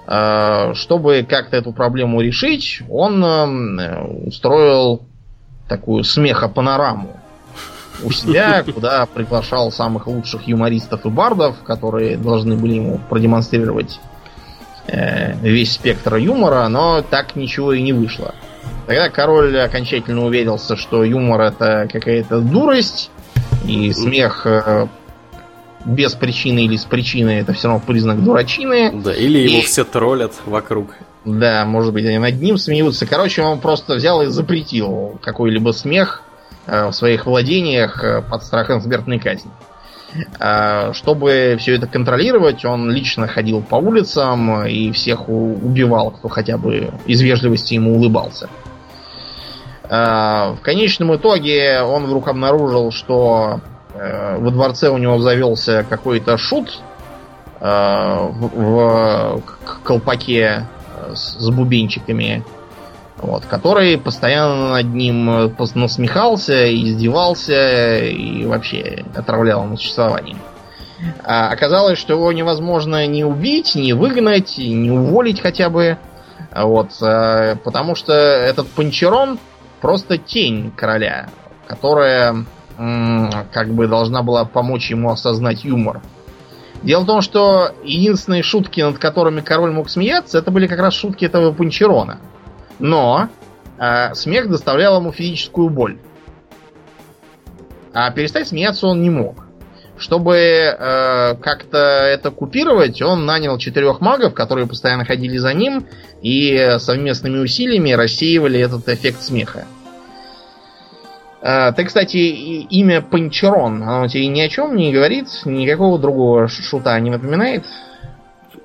А, 0.07 0.73
чтобы 0.75 1.25
как-то 1.27 1.57
эту 1.57 1.71
проблему 1.71 2.21
решить, 2.21 2.81
он 2.89 3.23
э, 3.23 4.03
устроил 4.27 5.01
такую 5.67 6.03
смехопанораму 6.03 7.19
у 8.03 8.11
себя, 8.11 8.63
куда 8.73 9.05
приглашал 9.07 9.71
самых 9.71 10.07
лучших 10.07 10.47
юмористов 10.47 11.05
и 11.05 11.09
бардов, 11.09 11.55
которые 11.63 12.17
должны 12.17 12.55
были 12.55 12.75
ему 12.75 12.99
продемонстрировать 13.09 13.99
э, 14.87 15.35
весь 15.41 15.73
спектр 15.73 16.17
юмора, 16.17 16.67
но 16.67 17.01
так 17.01 17.35
ничего 17.35 17.73
и 17.73 17.81
не 17.81 17.93
вышло. 17.93 18.35
Тогда 18.85 19.09
король 19.09 19.59
окончательно 19.59 20.23
уверился, 20.23 20.75
что 20.75 21.03
юмор 21.03 21.41
это 21.41 21.87
какая-то 21.91 22.41
дурость, 22.41 23.09
и 23.65 23.91
смех 23.91 24.45
э, 24.45 24.87
без 25.86 26.13
причины 26.13 26.65
или 26.65 26.75
с 26.75 26.86
причиной, 26.86 27.39
это 27.39 27.53
все 27.53 27.67
равно 27.67 27.83
признак 27.86 28.23
дурачины. 28.23 28.91
Да, 28.91 29.13
или 29.13 29.39
его 29.39 29.59
и... 29.59 29.61
все 29.61 29.83
троллят 29.83 30.33
вокруг. 30.45 30.89
Да, 31.25 31.65
может 31.65 31.93
быть, 31.93 32.05
они 32.05 32.17
над 32.17 32.36
ним 32.41 32.57
смеются. 32.57 33.05
Короче, 33.05 33.41
он 33.41 33.59
просто 33.59 33.95
взял 33.95 34.21
и 34.21 34.27
запретил 34.27 35.19
какой-либо 35.21 35.71
смех 35.71 36.23
э, 36.67 36.88
в 36.88 36.93
своих 36.93 37.25
владениях 37.25 38.03
э, 38.03 38.21
под 38.21 38.43
страхом 38.43 38.81
смертной 38.81 39.19
казни. 39.19 39.51
Э, 40.39 40.93
чтобы 40.93 41.57
все 41.59 41.75
это 41.75 41.88
контролировать, 41.88 42.63
он 42.63 42.91
лично 42.91 43.27
ходил 43.27 43.61
по 43.61 43.75
улицам 43.75 44.65
и 44.67 44.91
всех 44.91 45.27
убивал, 45.27 46.11
кто 46.11 46.27
хотя 46.27 46.57
бы 46.57 46.91
из 47.07 47.21
вежливости 47.21 47.73
ему 47.73 47.95
улыбался. 47.95 48.49
В 49.88 50.57
конечном 50.63 51.15
итоге 51.15 51.83
он 51.83 52.05
вдруг 52.05 52.27
обнаружил, 52.27 52.91
что 52.91 53.61
во 53.95 54.51
дворце 54.51 54.89
у 54.89 54.97
него 54.97 55.19
завелся 55.19 55.85
какой-то 55.89 56.37
шут, 56.37 56.81
э, 57.59 57.65
в, 57.65 59.41
колпаке 59.83 60.67
с, 61.13 61.39
с 61.39 61.49
бубенчиками, 61.49 62.43
вот, 63.17 63.45
который 63.45 63.97
постоянно 63.97 64.71
над 64.71 64.93
ним 64.93 65.53
насмехался, 65.75 66.73
издевался 66.73 67.99
и 67.99 68.45
вообще 68.45 69.05
отравлял 69.15 69.63
ему 69.63 69.77
существование. 69.77 70.37
А 71.23 71.49
оказалось, 71.49 71.97
что 71.99 72.13
его 72.13 72.31
невозможно 72.31 73.05
ни 73.07 73.23
убить, 73.23 73.75
ни 73.75 73.93
выгнать, 73.93 74.57
ни 74.57 74.89
уволить 74.89 75.41
хотя 75.41 75.69
бы. 75.69 75.97
Вот, 76.53 76.91
потому 77.63 77.95
что 77.95 78.13
этот 78.13 78.67
Панчерон 78.69 79.39
просто 79.81 80.17
тень 80.17 80.71
короля, 80.75 81.29
которая 81.67 82.45
как 82.78 83.69
бы 83.69 83.88
должна 83.88 84.21
была 84.23 84.45
помочь 84.45 84.89
ему 84.91 85.11
осознать 85.11 85.63
юмор. 85.63 86.01
Дело 86.84 87.01
в 87.01 87.05
том, 87.05 87.21
что 87.21 87.71
единственные 87.84 88.43
шутки, 88.43 88.82
над 88.82 88.99
которыми 88.99 89.41
король 89.41 89.71
мог 89.71 89.89
смеяться, 89.89 90.38
это 90.38 90.51
были 90.51 90.67
как 90.67 90.80
раз 90.80 90.93
шутки 90.93 91.26
этого 91.26 91.51
Панчерона. 91.51 92.19
Но 92.80 93.30
э, 93.80 94.13
смех 94.13 94.49
доставлял 94.49 94.99
ему 94.99 95.11
физическую 95.11 95.69
боль. 95.69 95.97
А 97.93 98.11
перестать 98.11 98.49
смеяться 98.49 98.88
он 98.88 99.01
не 99.01 99.09
мог. 99.09 99.45
Чтобы 99.97 100.36
э, 100.36 101.36
как-то 101.36 101.78
это 101.78 102.30
купировать, 102.30 103.01
он 103.01 103.26
нанял 103.26 103.57
четырех 103.57 104.01
магов, 104.01 104.34
которые 104.34 104.67
постоянно 104.67 105.05
ходили 105.05 105.38
за 105.38 105.53
ним 105.53 105.88
и 106.21 106.76
совместными 106.80 107.39
усилиями 107.39 107.93
рассеивали 107.93 108.59
этот 108.59 108.88
эффект 108.89 109.21
смеха. 109.21 109.65
А, 111.47 111.71
ты, 111.73 111.85
кстати, 111.85 112.17
имя 112.17 113.03
Панчерон, 113.03 113.83
оно 113.83 114.07
тебе 114.07 114.25
ни 114.25 114.41
о 114.41 114.49
чем 114.49 114.75
не 114.75 114.91
говорит? 114.91 115.27
Никакого 115.45 115.99
другого 115.99 116.47
шута 116.47 116.99
не 116.99 117.11
напоминает? 117.11 117.63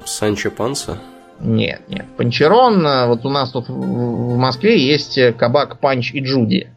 Санчо 0.07 0.51
Панса? 0.51 0.99
Нет, 1.41 1.83
нет. 1.89 2.07
Панчерон, 2.17 2.87
а, 2.87 3.07
вот 3.07 3.27
у 3.27 3.29
нас 3.29 3.51
тут 3.51 3.69
в 3.69 4.37
Москве 4.39 4.83
есть 4.83 5.19
кабак 5.37 5.79
Панч 5.79 6.15
и 6.15 6.21
Джуди. 6.21 6.71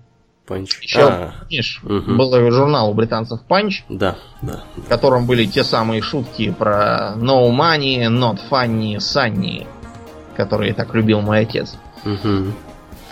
Панч. 0.45 0.78
Еще, 0.82 1.04
а, 1.04 1.34
помнишь, 1.39 1.82
угу. 1.86 2.16
был 2.16 2.51
журнал 2.51 2.91
у 2.91 2.93
британцев 2.93 3.39
Панч. 3.47 3.86
Да, 3.88 4.18
да. 4.41 4.66
В 4.76 4.89
котором 4.89 5.26
были 5.26 5.45
те 5.45 5.64
самые 5.64 6.01
шутки 6.01 6.51
про 6.51 7.14
No 7.16 7.49
Money, 7.49 8.10
Not 8.10 8.39
Funny, 8.51 8.97
Sunny, 8.97 9.66
которые 10.36 10.74
так 10.74 10.93
любил 10.93 11.22
мой 11.22 11.39
отец. 11.39 11.78
Угу. 12.04 12.51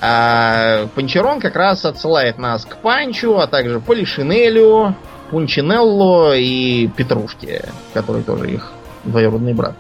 А 0.02 0.88
Панчерон 0.96 1.40
как 1.40 1.56
раз 1.56 1.86
отсылает 1.86 2.40
нас 2.40 2.66
к 2.66 2.78
Панчу, 2.78 3.38
а 3.38 3.46
также 3.46 3.80
Полишинелю, 3.80 4.96
Пунчинелло 5.30 6.36
и 6.36 6.88
Петрушке, 6.88 7.70
который 7.94 8.24
тоже 8.24 8.50
их 8.52 8.72
двоюродный 9.04 9.54
брат. 9.54 9.76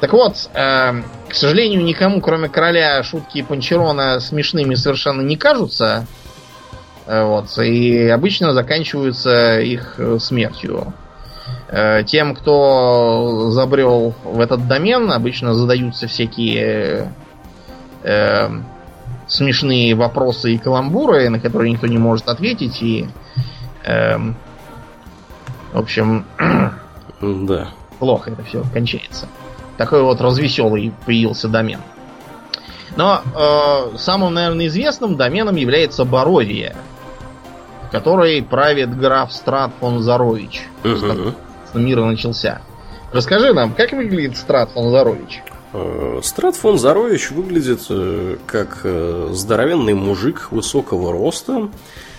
Так 0.00 0.12
вот, 0.12 0.50
э, 0.52 1.02
к 1.28 1.34
сожалению, 1.34 1.82
никому, 1.82 2.20
кроме 2.20 2.48
короля, 2.48 3.02
шутки 3.02 3.42
Панчерона 3.42 4.20
смешными 4.20 4.74
совершенно 4.74 5.22
не 5.22 5.36
кажутся. 5.36 6.06
Э, 7.06 7.24
вот, 7.24 7.58
и 7.58 8.08
обычно 8.08 8.52
заканчиваются 8.52 9.58
их 9.58 9.98
смертью. 10.20 10.92
Э, 11.68 12.02
тем, 12.04 12.34
кто 12.34 13.50
забрел 13.50 14.14
в 14.24 14.40
этот 14.40 14.68
домен, 14.68 15.10
обычно 15.10 15.54
задаются 15.54 16.06
всякие 16.06 17.12
э, 18.02 18.48
смешные 19.28 19.94
вопросы 19.94 20.54
и 20.54 20.58
каламбуры, 20.58 21.28
на 21.28 21.38
которые 21.38 21.70
никто 21.70 21.86
не 21.86 21.98
может 21.98 22.28
ответить, 22.28 22.82
и 22.82 23.08
эм, 23.84 24.36
в 25.72 25.78
общем, 25.78 26.24
да. 27.20 27.68
плохо 27.98 28.30
это 28.30 28.42
все 28.42 28.64
кончается. 28.72 29.28
Такой 29.76 30.02
вот 30.02 30.20
развеселый 30.20 30.92
появился 31.06 31.48
домен. 31.48 31.80
Но 32.96 33.22
э, 33.22 33.96
самым, 33.96 34.34
наверное, 34.34 34.66
известным 34.66 35.16
доменом 35.16 35.56
является 35.56 36.04
Боровия, 36.04 36.74
в 37.86 37.92
которой 37.92 38.42
правит 38.42 38.98
граф 38.98 39.32
Страт 39.32 39.70
фон 39.78 40.00
Зарович. 40.00 40.62
Угу. 40.82 41.34
Мир 41.74 42.00
начался. 42.00 42.60
Расскажи 43.12 43.52
нам, 43.52 43.72
как 43.72 43.92
выглядит 43.92 44.36
Страт 44.36 44.70
фон 44.72 44.90
Зарович? 44.90 45.42
Э, 45.46 45.57
Страт 46.22 46.56
фон 46.56 46.78
Зарович 46.78 47.30
выглядит 47.30 47.82
э, 47.90 48.36
как 48.46 48.80
э, 48.84 49.28
здоровенный 49.32 49.94
мужик 49.94 50.48
высокого 50.50 51.12
роста, 51.12 51.68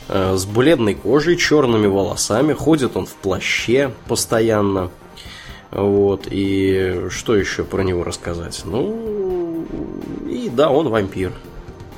с 0.07 0.43
бледной 0.45 0.95
кожей, 0.95 1.37
черными 1.37 1.85
волосами, 1.85 2.53
ходит 2.53 2.97
он 2.97 3.05
в 3.05 3.13
плаще 3.13 3.91
постоянно. 4.07 4.89
Вот, 5.71 6.27
и 6.31 7.09
что 7.09 7.35
еще 7.35 7.63
про 7.63 7.83
него 7.83 8.03
рассказать? 8.03 8.61
Ну, 8.65 9.67
и 10.27 10.49
да, 10.49 10.71
он 10.71 10.89
вампир. 10.89 11.31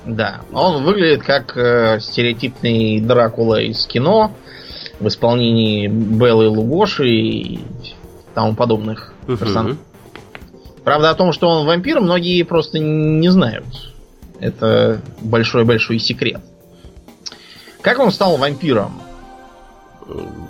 Да, 0.05 0.41
он 0.51 0.83
выглядит 0.83 1.23
как 1.23 1.55
э, 1.55 1.99
стереотипный 2.01 2.99
Дракула 2.99 3.61
из 3.61 3.85
кино 3.85 4.33
в 4.99 5.07
исполнении 5.07 5.87
Беллы 5.87 6.49
Лугоши 6.49 7.07
и 7.07 7.59
тому 8.33 8.55
подобных 8.55 9.13
персонажей. 9.27 9.77
Правда, 10.83 11.11
о 11.11 11.15
том, 11.15 11.31
что 11.31 11.47
он 11.47 11.65
вампир, 11.65 11.99
многие 11.99 12.41
просто 12.43 12.79
не 12.79 13.29
знают. 13.29 13.65
Это 14.39 15.01
большой-большой 15.21 15.99
секрет. 15.99 16.41
Как 17.81 17.99
он 17.99 18.11
стал 18.11 18.37
вампиром? 18.37 19.01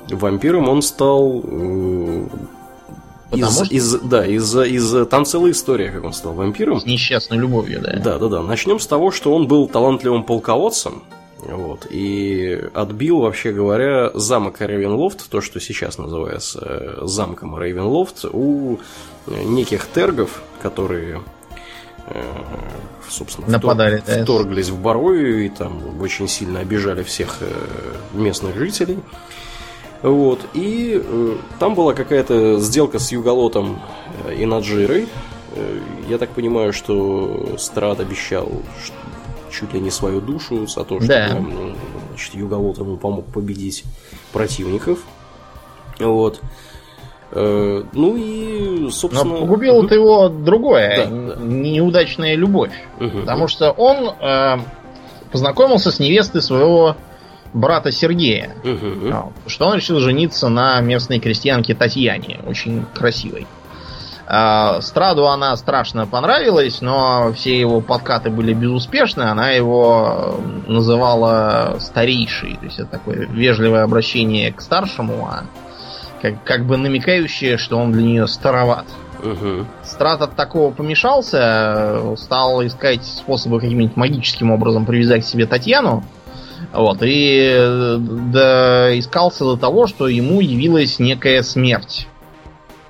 Вампиром 0.09 0.69
он 0.69 0.81
стал 0.81 1.41
э, 1.43 2.27
из, 3.33 3.53
что... 3.53 3.65
из, 3.65 3.93
да, 3.99 4.25
из, 4.25 4.55
из, 4.55 5.07
там 5.07 5.25
целая 5.25 5.51
история, 5.51 5.91
как 5.91 6.03
он 6.03 6.13
стал 6.13 6.33
вампиром. 6.33 6.79
С 6.79 6.85
несчастной 6.85 7.37
любовью, 7.37 7.81
да. 7.81 7.93
Да, 7.97 8.19
да, 8.19 8.27
да. 8.27 8.41
Начнем 8.41 8.79
с 8.79 8.87
того, 8.87 9.11
что 9.11 9.33
он 9.33 9.47
был 9.47 9.67
талантливым 9.67 10.23
полководцем. 10.23 11.03
Вот, 11.43 11.87
и 11.89 12.69
отбил, 12.73 13.19
вообще 13.19 13.51
говоря, 13.51 14.11
замок 14.13 14.61
Рейвенлофт, 14.61 15.27
то, 15.29 15.41
что 15.41 15.59
сейчас 15.59 15.97
называется 15.97 16.59
э, 16.61 17.05
замком 17.07 17.57
Рейвенлофт, 17.57 18.25
у 18.31 18.77
неких 19.27 19.87
тергов, 19.93 20.41
которые 20.61 21.21
э, 22.07 22.23
собственно, 23.09 23.47
Нападали, 23.47 23.97
втор... 23.97 24.15
да. 24.15 24.23
вторглись 24.23 24.69
в 24.69 24.79
Барою 24.79 25.45
и 25.45 25.49
там 25.49 25.99
очень 26.01 26.27
сильно 26.27 26.59
обижали 26.59 27.03
всех 27.03 27.37
э, 27.41 27.51
местных 28.13 28.55
жителей. 28.55 28.99
Вот. 30.03 30.41
И 30.53 31.01
э, 31.03 31.35
там 31.59 31.75
была 31.75 31.93
какая-то 31.93 32.59
сделка 32.59 32.99
с 32.99 33.11
Юголотом 33.11 33.79
и 34.35 34.45
Наджирой. 34.45 35.07
Я 36.07 36.17
так 36.17 36.29
понимаю, 36.29 36.71
что 36.71 37.55
Страт 37.57 37.99
обещал 37.99 38.49
чуть 39.51 39.73
ли 39.73 39.79
не 39.79 39.91
свою 39.91 40.21
душу 40.21 40.65
за 40.67 40.83
то, 40.83 40.99
что 40.99 41.07
да. 41.07 41.29
значит, 42.09 42.35
Юголот 42.35 42.77
ему 42.77 42.97
помог 42.97 43.25
победить 43.25 43.83
противников. 44.31 44.99
Вот. 45.99 46.41
Э, 47.31 47.83
ну 47.93 48.17
и, 48.17 48.89
собственно... 48.91 49.23
Но 49.23 49.39
погубило 49.41 49.83
угу. 49.83 49.93
его 49.93 50.29
другое, 50.29 50.97
да, 50.97 51.35
да. 51.35 51.41
неудачная 51.41 52.35
любовь. 52.35 52.73
Угу. 52.99 53.19
Потому 53.19 53.47
что 53.47 53.71
он 53.71 54.09
э, 54.19 54.57
познакомился 55.31 55.91
с 55.91 55.99
невестой 55.99 56.41
своего 56.41 56.95
брата 57.53 57.91
Сергея. 57.91 58.55
Угу. 58.63 59.33
Что 59.47 59.67
он 59.67 59.75
решил 59.75 59.99
жениться 59.99 60.49
на 60.49 60.79
местной 60.81 61.19
крестьянке 61.19 61.73
Татьяне, 61.73 62.39
очень 62.45 62.85
красивой. 62.93 63.47
Страду 64.79 65.27
она 65.27 65.57
страшно 65.57 66.07
понравилась, 66.07 66.79
но 66.79 67.33
все 67.33 67.59
его 67.59 67.81
подкаты 67.81 68.29
были 68.29 68.53
безуспешны. 68.53 69.23
Она 69.23 69.49
его 69.49 70.39
называла 70.67 71.75
старейшей. 71.79 72.55
То 72.55 72.65
есть 72.65 72.79
это 72.79 72.91
такое 72.91 73.27
вежливое 73.27 73.83
обращение 73.83 74.53
к 74.53 74.61
старшему, 74.61 75.27
а 75.29 75.43
как, 76.21 76.43
как 76.45 76.65
бы 76.65 76.77
намекающее, 76.77 77.57
что 77.57 77.77
он 77.77 77.91
для 77.91 78.03
нее 78.03 78.27
староват. 78.27 78.85
Угу. 79.21 79.65
Страт 79.83 80.21
от 80.21 80.35
такого 80.37 80.71
помешался, 80.71 82.15
стал 82.15 82.65
искать 82.65 83.03
способы 83.03 83.59
каким-нибудь 83.59 83.97
магическим 83.97 84.51
образом 84.51 84.85
привязать 84.85 85.23
к 85.25 85.27
себе 85.27 85.45
Татьяну. 85.45 86.05
Вот, 86.71 86.99
и 87.01 87.97
да, 87.99 88.97
искался 88.97 89.43
до 89.43 89.57
того, 89.57 89.87
что 89.87 90.07
ему 90.07 90.39
явилась 90.39 90.99
некая 90.99 91.43
смерть. 91.43 92.07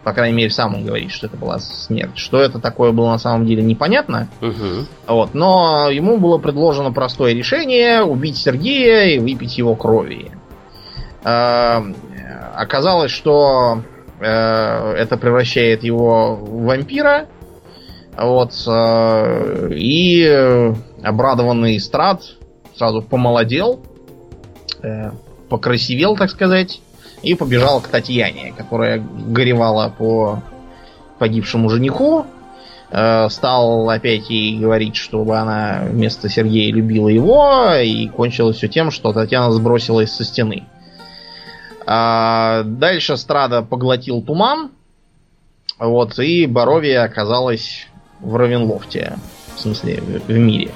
По 0.04 0.14
крайней 0.14 0.36
мере, 0.36 0.50
сам 0.50 0.74
он 0.76 0.86
говорит, 0.86 1.12
что 1.12 1.28
это 1.28 1.38
была 1.38 1.60
смерть. 1.60 2.18
Что 2.18 2.40
это 2.40 2.60
такое 2.60 2.92
было 2.92 3.10
на 3.10 3.20
самом 3.20 3.46
деле 3.46 3.62
непонятно. 3.62 4.28
Угу. 4.42 4.86
Вот, 5.08 5.34
но 5.36 5.90
ему 5.90 6.18
было 6.18 6.40
предложено 6.40 6.92
простое 6.92 7.34
решение 7.34 8.02
убить 8.02 8.38
Сергея 8.38 9.16
и 9.16 9.20
выпить 9.20 9.58
его 9.58 9.76
крови. 9.76 10.32
А, 11.24 11.84
оказалось, 12.56 13.12
что 13.12 13.84
э, 14.20 14.26
это 14.26 15.18
превращает 15.18 15.84
его 15.84 16.36
в 16.36 16.64
вампира. 16.64 17.28
Вот. 18.18 18.54
Э, 18.68 19.70
и 19.72 20.74
обрадованный 21.04 21.80
Страт 21.80 22.24
сразу 22.76 23.04
помолодел, 23.04 23.82
э, 24.82 25.12
покрасивел, 25.50 26.16
так 26.16 26.32
сказать. 26.32 26.82
И 27.24 27.36
побежал 27.36 27.82
к 27.82 27.88
Татьяне, 27.88 28.54
которая 28.58 29.00
горевала 29.00 29.94
по 29.96 30.42
погибшему 31.20 31.70
жениху. 31.70 32.26
Э, 32.90 33.30
стал 33.30 33.90
опять 33.90 34.30
ей 34.30 34.58
говорить, 34.60 34.96
чтобы 34.96 35.38
она 35.38 35.84
вместо 35.86 36.30
Сергея 36.30 36.74
любила 36.74 37.08
его, 37.08 37.74
и 37.76 38.08
кончилось 38.08 38.58
все 38.58 38.68
тем, 38.68 38.92
что 38.92 39.14
Татьяна 39.14 39.52
сбросилась 39.52 40.12
со 40.12 40.26
стены. 40.26 40.66
А 41.86 42.64
дальше 42.64 43.18
Страда 43.18 43.62
поглотил 43.62 44.22
туман, 44.22 44.72
вот, 45.80 46.20
и 46.20 46.46
Боровия 46.46 47.04
оказалась 47.04 47.88
в 48.20 48.36
Равенлофте, 48.36 49.18
в 49.56 49.60
смысле, 49.60 50.02
в 50.28 50.32
мире. 50.32 50.72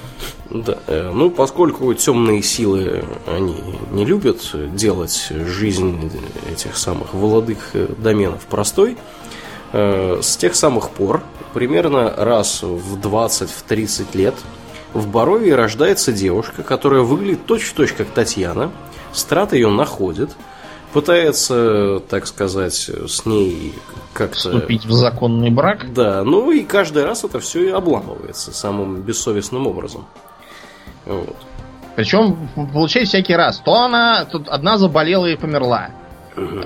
Да, 0.50 0.78
э, 0.86 1.10
ну, 1.12 1.30
поскольку 1.30 1.92
темные 1.94 2.42
силы, 2.42 3.04
они 3.26 3.56
не 3.90 4.04
любят 4.04 4.50
делать 4.74 5.28
жизнь 5.30 6.10
этих 6.50 6.76
самых 6.76 7.14
владык 7.14 7.58
доменов 7.98 8.46
простой, 8.46 8.96
э, 9.72 10.20
с 10.22 10.36
тех 10.36 10.54
самых 10.54 10.90
пор, 10.90 11.22
примерно 11.52 12.12
раз 12.16 12.62
в 12.62 12.98
20-30 12.98 14.14
лет, 14.14 14.34
в 14.92 15.08
Боровии 15.08 15.50
рождается 15.50 16.12
девушка, 16.12 16.62
которая 16.62 17.02
выглядит 17.02 17.44
точь-в-точь 17.46 17.92
как 17.92 18.08
Татьяна. 18.08 18.72
Страт 19.12 19.52
ее 19.52 19.70
находит– 19.70 20.30
пытается, 20.96 22.00
так 22.08 22.26
сказать, 22.26 22.90
с 23.06 23.26
ней 23.26 23.74
как-то... 24.14 24.38
Вступить 24.38 24.86
в 24.86 24.92
законный 24.92 25.50
брак? 25.50 25.92
Да, 25.92 26.24
ну 26.24 26.50
и 26.50 26.62
каждый 26.62 27.04
раз 27.04 27.22
это 27.22 27.38
все 27.38 27.68
и 27.68 27.68
обламывается 27.68 28.50
самым 28.54 29.02
бессовестным 29.02 29.66
образом. 29.66 30.06
Вот. 31.06 31.36
Причем 31.94 32.48
получается 32.72 33.16
всякий 33.16 33.34
раз. 33.34 33.58
То 33.58 33.84
она, 33.84 34.24
тут 34.24 34.48
одна 34.48 34.76
заболела 34.76 35.26
и 35.26 35.36
померла. 35.36 35.88
Угу. 36.36 36.60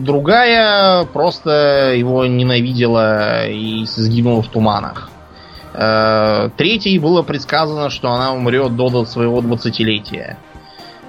другая 0.00 1.04
просто 1.04 1.94
его 1.94 2.26
ненавидела 2.26 3.46
и 3.46 3.84
сгинула 3.86 4.42
в 4.42 4.48
туманах. 4.48 5.08
А, 5.72 6.48
третьей 6.56 6.98
было 6.98 7.22
предсказано, 7.22 7.90
что 7.90 8.10
она 8.10 8.32
умрет 8.32 8.74
до 8.74 9.04
своего 9.04 9.40
двадцатилетия. 9.40 10.36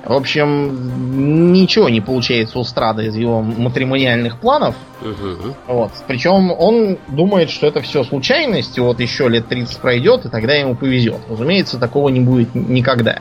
В 0.10 0.14
общем, 0.14 1.54
ничего 1.54 1.88
не 1.88 2.02
получается 2.02 2.58
у 2.58 2.64
Страда 2.64 3.04
из 3.04 3.16
его 3.16 3.44
матримониальных 3.44 4.40
планов. 4.40 4.74
Угу. 5.04 5.56
Вот. 5.68 5.92
Причем 6.08 6.52
он 6.52 6.98
думает, 7.10 7.52
что 7.52 7.68
это 7.68 7.82
все 7.82 8.04
случайность, 8.04 8.76
и 8.80 8.82
вот 8.82 9.00
еще 9.00 9.30
лет 9.30 9.48
30 9.48 9.78
пройдет, 9.78 10.26
и 10.26 10.30
тогда 10.30 10.56
ему 10.56 10.74
повезет. 10.74 11.20
Разумеется, 11.30 11.78
такого 11.78 12.10
не 12.10 12.22
будет 12.22 12.56
никогда. 12.56 13.20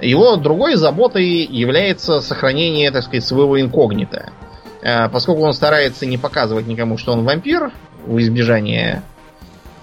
Его 0.00 0.36
другой 0.36 0.76
заботой 0.76 1.44
является 1.44 2.22
сохранение, 2.22 2.90
так 2.90 3.02
сказать, 3.02 3.26
своего 3.26 3.60
инкогнита. 3.60 4.32
Э, 4.80 5.10
поскольку 5.10 5.42
он 5.42 5.52
старается 5.52 6.06
не 6.06 6.16
показывать 6.16 6.66
никому, 6.66 6.96
что 6.96 7.12
он 7.12 7.26
вампир, 7.26 7.72
в 8.06 8.18
избежание 8.20 9.02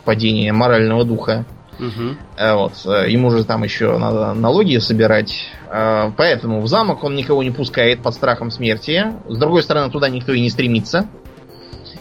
падения 0.03 0.51
морального 0.51 1.05
духа, 1.05 1.45
Угу. 1.79 2.15
Вот. 2.39 2.73
Э, 2.85 3.09
ему 3.09 3.29
же 3.31 3.43
там 3.43 3.63
еще 3.63 3.97
надо 3.97 4.33
налоги 4.33 4.77
собирать. 4.77 5.49
Э, 5.69 6.11
поэтому 6.15 6.61
в 6.61 6.67
замок 6.67 7.03
он 7.03 7.15
никого 7.15 7.43
не 7.43 7.51
пускает 7.51 8.01
под 8.01 8.13
страхом 8.13 8.51
смерти. 8.51 9.13
С 9.27 9.37
другой 9.37 9.63
стороны, 9.63 9.91
туда 9.91 10.09
никто 10.09 10.33
и 10.33 10.39
не 10.39 10.49
стремится. 10.49 11.07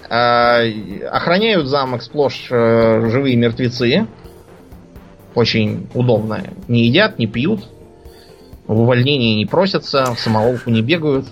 Охраняют 0.09 1.67
замок 1.67 2.01
сплошь 2.01 2.47
живые 2.49 3.35
мертвецы. 3.35 4.07
Очень 5.35 5.89
удобно. 5.95 6.45
Не 6.69 6.87
едят, 6.87 7.19
не 7.19 7.27
пьют. 7.27 7.65
В 8.69 8.81
увольнении 8.81 9.35
не 9.35 9.47
просятся, 9.47 10.15
в 10.15 10.21
самоволку 10.21 10.71
не 10.71 10.81
бегают. 10.81 11.27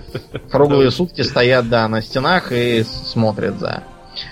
Круглые 0.50 0.90
сутки 0.90 1.22
стоят, 1.22 1.70
да, 1.70 1.88
на 1.88 2.02
стенах 2.02 2.52
и 2.52 2.82
смотрят 2.82 3.58
за. 3.58 3.82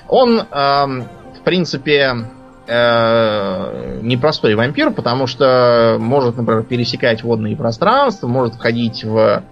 Он, 0.08 0.42
в 0.42 1.08
принципе, 1.44 2.26
э, 2.66 4.00
непростой 4.02 4.54
вампир, 4.54 4.90
потому 4.90 5.26
что 5.26 5.96
может, 5.98 6.36
например, 6.36 6.62
пересекать 6.64 7.22
водные 7.22 7.56
пространства, 7.56 8.26
может 8.28 8.54
входить 8.54 9.04
в 9.04 9.42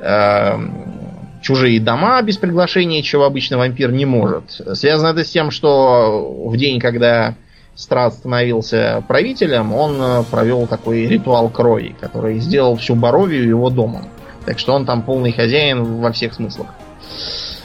э, 0.00 0.58
чужие 1.40 1.80
дома 1.80 2.20
без 2.22 2.36
приглашения, 2.36 3.02
чего 3.02 3.24
обычно 3.24 3.58
вампир 3.58 3.92
не 3.92 4.04
может. 4.04 4.60
Связано 4.74 5.08
это 5.08 5.24
с 5.24 5.30
тем, 5.30 5.50
что 5.50 6.46
в 6.46 6.56
день, 6.56 6.80
когда 6.80 7.34
Страт 7.74 8.14
становился 8.14 9.04
правителем, 9.06 9.72
он 9.72 10.24
провел 10.24 10.66
такой 10.66 11.06
ритуал 11.06 11.48
крови, 11.48 11.94
который 12.00 12.40
сделал 12.40 12.76
всю 12.76 12.96
Боровию 12.96 13.46
его 13.46 13.70
домом. 13.70 14.08
Так 14.44 14.58
что 14.58 14.72
он 14.72 14.84
там 14.84 15.02
полный 15.02 15.30
хозяин 15.30 16.00
во 16.00 16.10
всех 16.10 16.34
смыслах. 16.34 16.68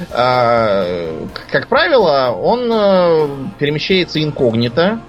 Как 0.09 1.67
правило, 1.67 2.31
он 2.31 2.71
э, 2.71 3.27
перемещается 3.59 4.23
инкогнито. 4.23 4.99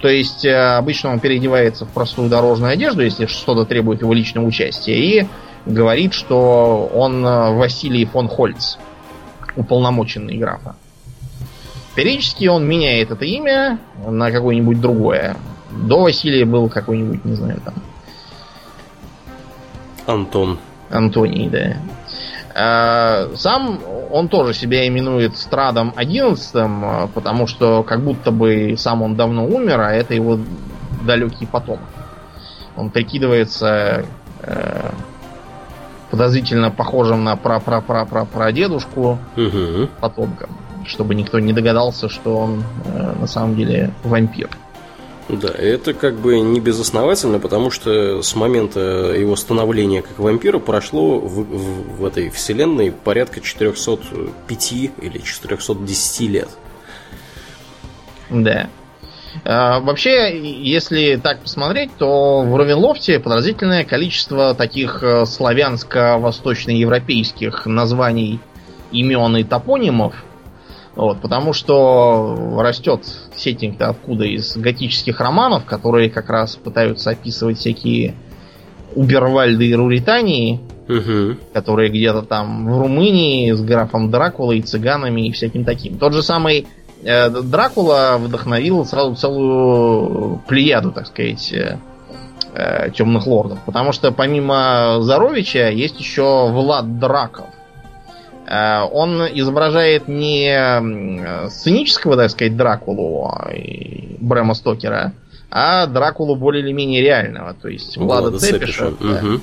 То 0.00 0.08
есть 0.08 0.44
э, 0.44 0.54
обычно 0.76 1.10
он 1.10 1.20
переодевается 1.20 1.86
в 1.86 1.90
простую 1.90 2.28
дорожную 2.28 2.72
одежду, 2.72 3.02
если 3.02 3.26
что-то 3.26 3.64
требует 3.64 4.02
его 4.02 4.12
личного 4.12 4.44
участия, 4.44 4.94
и 4.94 5.26
говорит, 5.66 6.12
что 6.12 6.90
он 6.92 7.24
э, 7.24 7.54
Василий 7.54 8.04
фон 8.04 8.28
Хольц, 8.28 8.76
уполномоченный 9.56 10.36
графа. 10.36 10.76
Периодически 11.94 12.46
он 12.46 12.66
меняет 12.66 13.12
это 13.12 13.24
имя 13.24 13.78
на 14.04 14.30
какое-нибудь 14.30 14.80
другое. 14.80 15.36
До 15.70 16.02
Василия 16.02 16.44
был 16.44 16.68
какой-нибудь, 16.68 17.24
не 17.24 17.34
знаю, 17.34 17.60
там. 17.64 17.74
Антон. 20.06 20.58
Антоний, 20.90 21.48
да. 21.48 21.76
Э, 22.54 23.34
сам 23.34 23.80
он 24.12 24.28
тоже 24.28 24.54
себя 24.54 24.86
именует 24.86 25.36
Страдом 25.36 25.92
11, 25.96 26.54
э, 26.54 27.08
потому 27.12 27.48
что 27.48 27.82
как 27.82 28.00
будто 28.00 28.30
бы 28.30 28.76
сам 28.78 29.02
он 29.02 29.16
давно 29.16 29.44
умер, 29.44 29.80
а 29.80 29.92
это 29.92 30.14
его 30.14 30.38
далекий 31.04 31.46
потомок. 31.46 31.80
Он 32.76 32.90
прикидывается 32.90 34.04
э, 34.42 34.90
подозрительно 36.10 36.70
похожим 36.70 37.24
на 37.24 37.36
пра 37.36 37.58
пра 37.58 37.80
пра 37.80 38.04
пра 38.04 38.24
прадедушку 38.24 39.18
угу. 39.36 39.88
потомком, 40.00 40.50
чтобы 40.86 41.16
никто 41.16 41.40
не 41.40 41.52
догадался, 41.52 42.08
что 42.08 42.38
он 42.38 42.62
э, 42.84 43.14
на 43.20 43.26
самом 43.26 43.56
деле 43.56 43.90
вампир. 44.04 44.48
Да, 45.28 45.48
это 45.48 45.94
как 45.94 46.16
бы 46.16 46.40
не 46.40 46.60
безосновательно, 46.60 47.38
потому 47.38 47.70
что 47.70 48.20
с 48.22 48.34
момента 48.34 48.80
его 48.80 49.36
становления 49.36 50.02
как 50.02 50.18
вампира 50.18 50.58
прошло 50.58 51.18
в, 51.18 51.44
в, 51.44 52.00
в 52.00 52.04
этой 52.04 52.28
вселенной 52.28 52.92
порядка 52.92 53.40
405 53.40 54.72
или 54.72 55.18
410 55.18 56.20
лет. 56.28 56.50
Да. 58.28 58.68
А, 59.44 59.80
вообще, 59.80 60.38
если 60.62 61.16
так 61.16 61.40
посмотреть, 61.40 61.92
то 61.96 62.42
в 62.42 62.54
Равенлофте 62.54 63.18
подразительное 63.18 63.84
количество 63.84 64.54
таких 64.54 65.02
э, 65.02 65.24
славянско-восточноевропейских 65.24 67.64
названий 67.64 68.40
имен 68.92 69.38
и 69.38 69.44
топонимов– 69.44 70.22
вот, 70.96 71.20
потому 71.20 71.52
что 71.52 72.56
растет 72.58 73.04
сеттинг-то 73.34 73.88
откуда 73.88 74.24
из 74.24 74.56
готических 74.56 75.20
романов, 75.20 75.64
которые 75.64 76.08
как 76.08 76.30
раз 76.30 76.54
пытаются 76.56 77.10
описывать 77.10 77.58
всякие 77.58 78.14
Убервальды 78.94 79.66
и 79.66 79.74
Руритании, 79.74 80.60
угу. 80.88 81.36
которые 81.52 81.90
где-то 81.90 82.22
там 82.22 82.72
в 82.72 82.78
Румынии 82.78 83.50
с 83.50 83.60
графом 83.60 84.10
Дракулой, 84.10 84.60
цыганами 84.60 85.26
и 85.26 85.32
всяким 85.32 85.64
таким. 85.64 85.98
Тот 85.98 86.12
же 86.12 86.22
самый 86.22 86.68
э, 87.02 87.28
Дракула 87.28 88.16
вдохновил 88.20 88.84
сразу 88.84 89.16
целую 89.16 90.42
плеяду, 90.46 90.92
так 90.92 91.08
сказать, 91.08 91.52
э, 91.52 91.78
э, 92.54 92.90
темных 92.92 93.26
лордов. 93.26 93.58
Потому 93.66 93.90
что 93.90 94.12
помимо 94.12 94.98
Заровича 95.00 95.70
есть 95.70 95.98
еще 95.98 96.48
Влад 96.52 97.00
Драков 97.00 97.46
он 98.46 99.22
изображает 99.32 100.08
не 100.08 101.48
сценического, 101.48 102.16
так 102.16 102.30
сказать, 102.30 102.56
Дракулу 102.56 103.32
Брэма 104.20 104.54
Стокера, 104.54 105.12
а 105.50 105.86
Дракулу 105.86 106.36
более 106.36 106.62
или 106.62 106.72
менее 106.72 107.00
реального, 107.00 107.54
то 107.54 107.68
есть 107.68 107.96
Влада, 107.96 108.30
Влада 108.30 108.38
Цепиша. 108.38 108.92
Да. 109.00 109.20
Угу. 109.22 109.40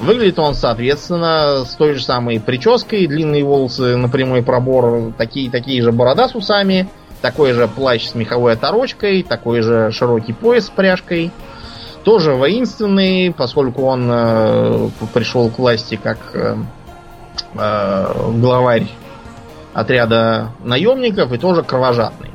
Выглядит 0.00 0.38
он, 0.38 0.54
соответственно, 0.54 1.64
с 1.66 1.74
той 1.74 1.94
же 1.94 2.02
самой 2.02 2.40
прической, 2.40 3.06
длинные 3.06 3.44
волосы 3.44 3.96
на 3.96 4.08
прямой 4.08 4.42
пробор, 4.42 5.12
такие, 5.18 5.50
такие 5.50 5.82
же 5.82 5.92
борода 5.92 6.26
с 6.26 6.34
усами, 6.34 6.88
такой 7.20 7.52
же 7.52 7.68
плащ 7.68 8.06
с 8.06 8.14
меховой 8.14 8.54
оторочкой, 8.54 9.22
такой 9.22 9.60
же 9.60 9.90
широкий 9.92 10.32
пояс 10.32 10.66
с 10.66 10.70
пряжкой. 10.70 11.30
Тоже 12.02 12.32
воинственный, 12.32 13.30
поскольку 13.36 13.82
он 13.82 14.08
э, 14.10 14.88
пришел 15.12 15.50
к 15.50 15.58
власти 15.58 16.00
как 16.02 16.18
э, 17.54 18.30
главарь 18.34 18.86
отряда 19.72 20.50
наемников 20.62 21.32
и 21.32 21.38
тоже 21.38 21.62
кровожадный. 21.62 22.30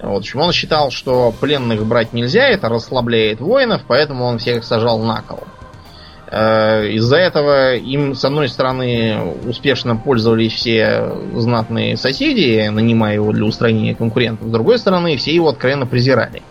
Вот, 0.00 0.12
в 0.12 0.16
общем, 0.16 0.40
он 0.40 0.52
считал, 0.52 0.90
что 0.90 1.32
пленных 1.40 1.84
брать 1.86 2.12
нельзя, 2.12 2.48
это 2.48 2.68
расслабляет 2.68 3.40
воинов, 3.40 3.82
поэтому 3.86 4.24
он 4.24 4.38
всех 4.38 4.64
сажал 4.64 4.98
на 4.98 5.22
кол. 5.22 5.40
Э, 6.26 6.88
из-за 6.88 7.16
этого 7.16 7.74
им, 7.76 8.14
с 8.14 8.24
одной 8.24 8.48
стороны, 8.48 9.34
успешно 9.46 9.96
пользовались 9.96 10.52
все 10.52 11.12
знатные 11.34 11.96
соседи, 11.96 12.68
нанимая 12.68 13.14
его 13.14 13.32
для 13.32 13.44
устранения 13.44 13.94
конкурентов. 13.94 14.48
С 14.48 14.50
другой 14.50 14.78
стороны, 14.78 15.16
все 15.16 15.34
его 15.34 15.48
откровенно 15.48 15.86
презирали 15.86 16.42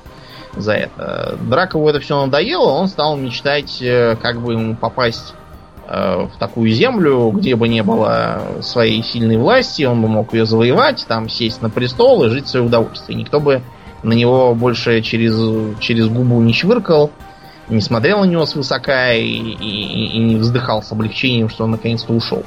за 0.55 0.73
это. 0.73 1.37
Дракову 1.41 1.89
это 1.89 1.99
все 1.99 2.23
надоело, 2.23 2.69
он 2.69 2.87
стал 2.87 3.17
мечтать, 3.17 3.81
э, 3.81 4.15
как 4.21 4.41
бы 4.41 4.53
ему 4.53 4.75
попасть 4.75 5.33
в 5.93 6.31
такую 6.39 6.71
землю, 6.71 7.29
где 7.29 7.55
бы 7.55 7.67
не 7.67 7.83
было 7.83 8.41
своей 8.61 9.03
сильной 9.03 9.37
власти, 9.37 9.83
он 9.83 10.01
бы 10.01 10.07
мог 10.07 10.33
ее 10.33 10.45
завоевать, 10.45 11.05
там 11.07 11.29
сесть 11.29 11.61
на 11.61 11.69
престол 11.69 12.23
и 12.23 12.29
жить 12.29 12.45
в 12.45 12.49
свое 12.49 12.65
удовольствие. 12.65 13.17
Никто 13.17 13.39
бы 13.39 13.61
на 14.01 14.13
него 14.13 14.55
больше 14.55 15.01
через, 15.01 15.35
через 15.79 16.07
губу 16.07 16.41
не 16.41 16.53
чвыркал, 16.53 17.11
не 17.69 17.81
смотрел 17.81 18.21
на 18.21 18.25
него 18.25 18.45
свысока 18.45 19.13
и, 19.13 19.23
и, 19.23 20.07
и 20.15 20.19
не 20.19 20.35
вздыхал 20.35 20.83
с 20.83 20.91
облегчением, 20.91 21.49
что 21.49 21.63
он 21.63 21.71
наконец-то 21.71 22.13
ушел. 22.13 22.43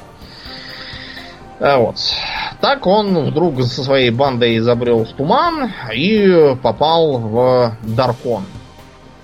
А 1.59 1.77
вот. 1.77 1.97
Так 2.61 2.85
он 2.85 3.17
вдруг 3.25 3.61
со 3.63 3.83
своей 3.83 4.11
бандой 4.11 4.57
изобрел 4.57 5.05
в 5.05 5.09
туман 5.13 5.71
и 5.93 6.55
попал 6.61 7.17
в 7.17 7.77
Даркон, 7.83 8.43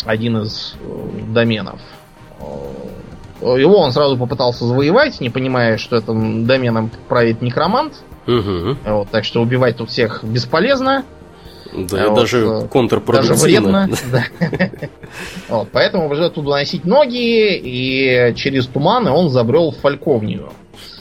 один 0.04 0.38
из 0.38 0.76
э, 0.80 1.10
доменов. 1.28 1.80
Его 3.44 3.78
он 3.78 3.92
сразу 3.92 4.18
попытался 4.18 4.66
завоевать, 4.66 5.20
не 5.20 5.30
понимая, 5.30 5.78
что 5.78 5.98
этим 5.98 6.46
доменом 6.46 6.90
правит 7.08 7.42
некромант. 7.42 7.94
Угу. 8.28 8.78
Вот, 8.86 9.10
так 9.10 9.26
что 9.26 9.42
убивать 9.42 9.78
тут 9.78 9.90
всех 9.90 10.24
бесполезно. 10.24 11.04
Да, 11.74 12.10
вот, 12.10 12.20
даже 12.20 12.46
э, 12.46 12.68
контрпродуктивно. 12.68 13.88
Даже 13.90 14.04
вредно. 14.06 14.30
вот, 15.50 15.70
поэтому 15.72 16.10
уже 16.10 16.26
оттуда 16.26 16.52
носить 16.52 16.86
ноги, 16.86 17.58
и 17.58 18.34
через 18.36 18.68
туманы 18.68 19.10
он 19.12 19.30
забрел 19.30 19.72
в 19.72 19.78
Фальковнию. 19.78 20.52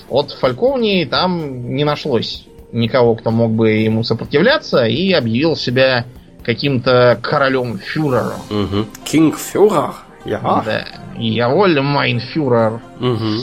От 0.09 0.33
Фальковнии 0.33 1.05
там 1.05 1.75
не 1.75 1.85
нашлось 1.85 2.47
никого, 2.73 3.15
кто 3.15 3.31
мог 3.31 3.53
бы 3.53 3.71
ему 3.71 4.03
сопротивляться, 4.03 4.85
и 4.85 5.13
объявил 5.13 5.57
себя 5.57 6.07
каким-то 6.43 7.19
королем 7.23 7.79
фюрером. 7.79 8.41
Угу. 10.25 10.31
King 10.31 10.41
Führer? 10.43 10.43
Я. 10.43 10.63
Да. 10.65 10.85
Jawohl, 11.17 11.81
mein 11.81 12.21
Führer. 12.21 12.81
Угу. 13.01 13.37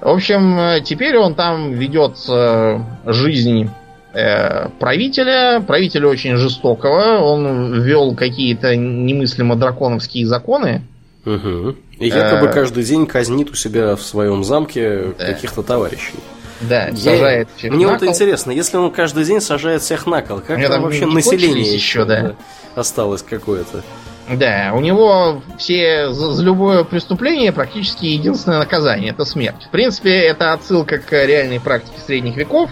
В 0.00 0.08
общем, 0.08 0.84
теперь 0.84 1.16
он 1.16 1.34
там 1.34 1.72
ведет 1.72 2.16
э, 2.28 2.78
жизнь 3.06 3.70
Э, 4.16 4.70
правителя, 4.78 5.60
правителя 5.60 6.08
очень 6.08 6.36
жестокого. 6.36 7.18
Он 7.18 7.82
ввел 7.82 8.14
какие-то 8.14 8.74
немыслимо 8.74 9.56
драконовские 9.56 10.26
законы. 10.26 10.80
Угу. 11.26 11.76
И 11.98 12.06
якобы 12.06 12.46
э, 12.46 12.52
каждый 12.52 12.82
день 12.84 13.06
казнит 13.06 13.50
у 13.50 13.54
себя 13.54 13.94
в 13.94 14.00
своем 14.00 14.42
замке 14.42 15.12
да. 15.18 15.26
каких-то 15.26 15.62
товарищей. 15.62 16.14
Да, 16.62 16.86
Я... 16.86 16.96
сажает 16.96 17.48
всех 17.58 17.72
Мне 17.74 17.86
вот 17.86 18.02
интересно, 18.02 18.52
если 18.52 18.78
он 18.78 18.90
каждый 18.90 19.24
день 19.24 19.42
сажает 19.42 19.82
всех 19.82 20.06
на 20.06 20.22
кол, 20.22 20.40
как 20.40 20.66
там 20.66 20.84
вообще 20.84 21.04
население 21.04 21.74
еще 21.74 22.06
да? 22.06 22.36
осталось 22.74 23.20
какое-то? 23.20 23.82
Да, 24.28 24.72
у 24.74 24.80
него 24.80 25.42
все 25.58 26.10
за, 26.10 26.32
за 26.32 26.42
любое 26.42 26.84
преступление 26.84 27.52
практически 27.52 28.06
единственное 28.06 28.58
наказание 28.58 29.10
это 29.10 29.24
смерть. 29.24 29.64
В 29.66 29.70
принципе, 29.70 30.18
это 30.18 30.52
отсылка 30.52 30.98
к 30.98 31.12
реальной 31.24 31.60
практике 31.60 32.00
средних 32.04 32.36
веков. 32.36 32.70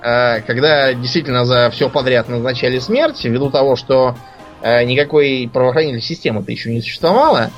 Э, 0.00 0.40
когда 0.42 0.94
действительно 0.94 1.44
за 1.44 1.70
все 1.70 1.88
подряд 1.90 2.28
назначали 2.28 2.78
смерть, 2.78 3.24
ввиду 3.24 3.50
того, 3.50 3.74
что 3.74 4.14
э, 4.62 4.84
никакой 4.84 5.50
правоохранительной 5.52 6.02
системы-то 6.02 6.52
еще 6.52 6.72
не 6.72 6.80
существовало, 6.80 7.50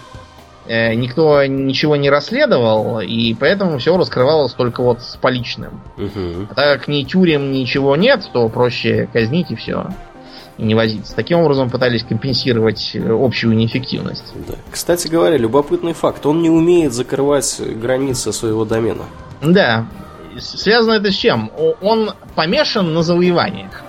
э, 0.66 0.95
никто 0.95 1.45
ничего 1.45 1.97
не 1.97 2.09
расследовал, 2.09 3.01
и 3.01 3.35
поэтому 3.35 3.79
все 3.79 3.97
раскрывалось 3.99 4.55
только 4.55 4.83
вот 4.83 5.03
с 5.03 5.16
поличным. 5.16 5.83
Угу. 5.99 6.47
А 6.51 6.55
так 6.55 6.79
как 6.79 6.89
ни 6.89 7.03
тюрем, 7.03 7.53
ничего 7.53 7.97
нет, 7.97 8.31
то 8.33 8.49
проще 8.49 9.09
казнить 9.12 9.51
и 9.51 9.57
все. 9.57 9.89
И 10.61 10.62
не 10.62 10.74
возиться. 10.74 11.16
Таким 11.16 11.38
образом 11.38 11.70
пытались 11.70 12.02
компенсировать 12.04 12.94
общую 12.94 13.56
неэффективность. 13.56 14.34
Да. 14.46 14.56
Кстати 14.70 15.08
говоря, 15.08 15.38
любопытный 15.38 15.94
факт. 15.94 16.26
Он 16.26 16.42
не 16.42 16.50
умеет 16.50 16.92
закрывать 16.92 17.62
границы 17.80 18.30
своего 18.30 18.66
домена. 18.66 19.04
Да, 19.40 19.86
связано 20.38 20.92
это 20.92 21.11
с 21.11 21.14
чем? 21.14 21.50
Он 21.80 22.11
помешан 22.34 22.92
на 22.92 23.02
завоеваниях. 23.02 23.84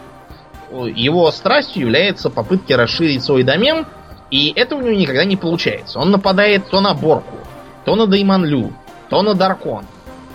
Его 0.71 1.29
страстью 1.31 1.81
является 1.81 2.29
попытки 2.29 2.71
расширить 2.71 3.21
свой 3.21 3.43
домен, 3.43 3.85
и 4.29 4.53
это 4.55 4.77
у 4.77 4.79
него 4.79 4.95
никогда 4.95 5.25
не 5.25 5.35
получается. 5.35 5.99
Он 5.99 6.09
нападает 6.11 6.69
то 6.69 6.79
на 6.79 6.93
Борку, 6.93 7.35
то 7.83 7.97
на 7.97 8.07
Дайманлю, 8.07 8.71
то 9.09 9.21
на 9.23 9.33
Даркон, 9.33 9.83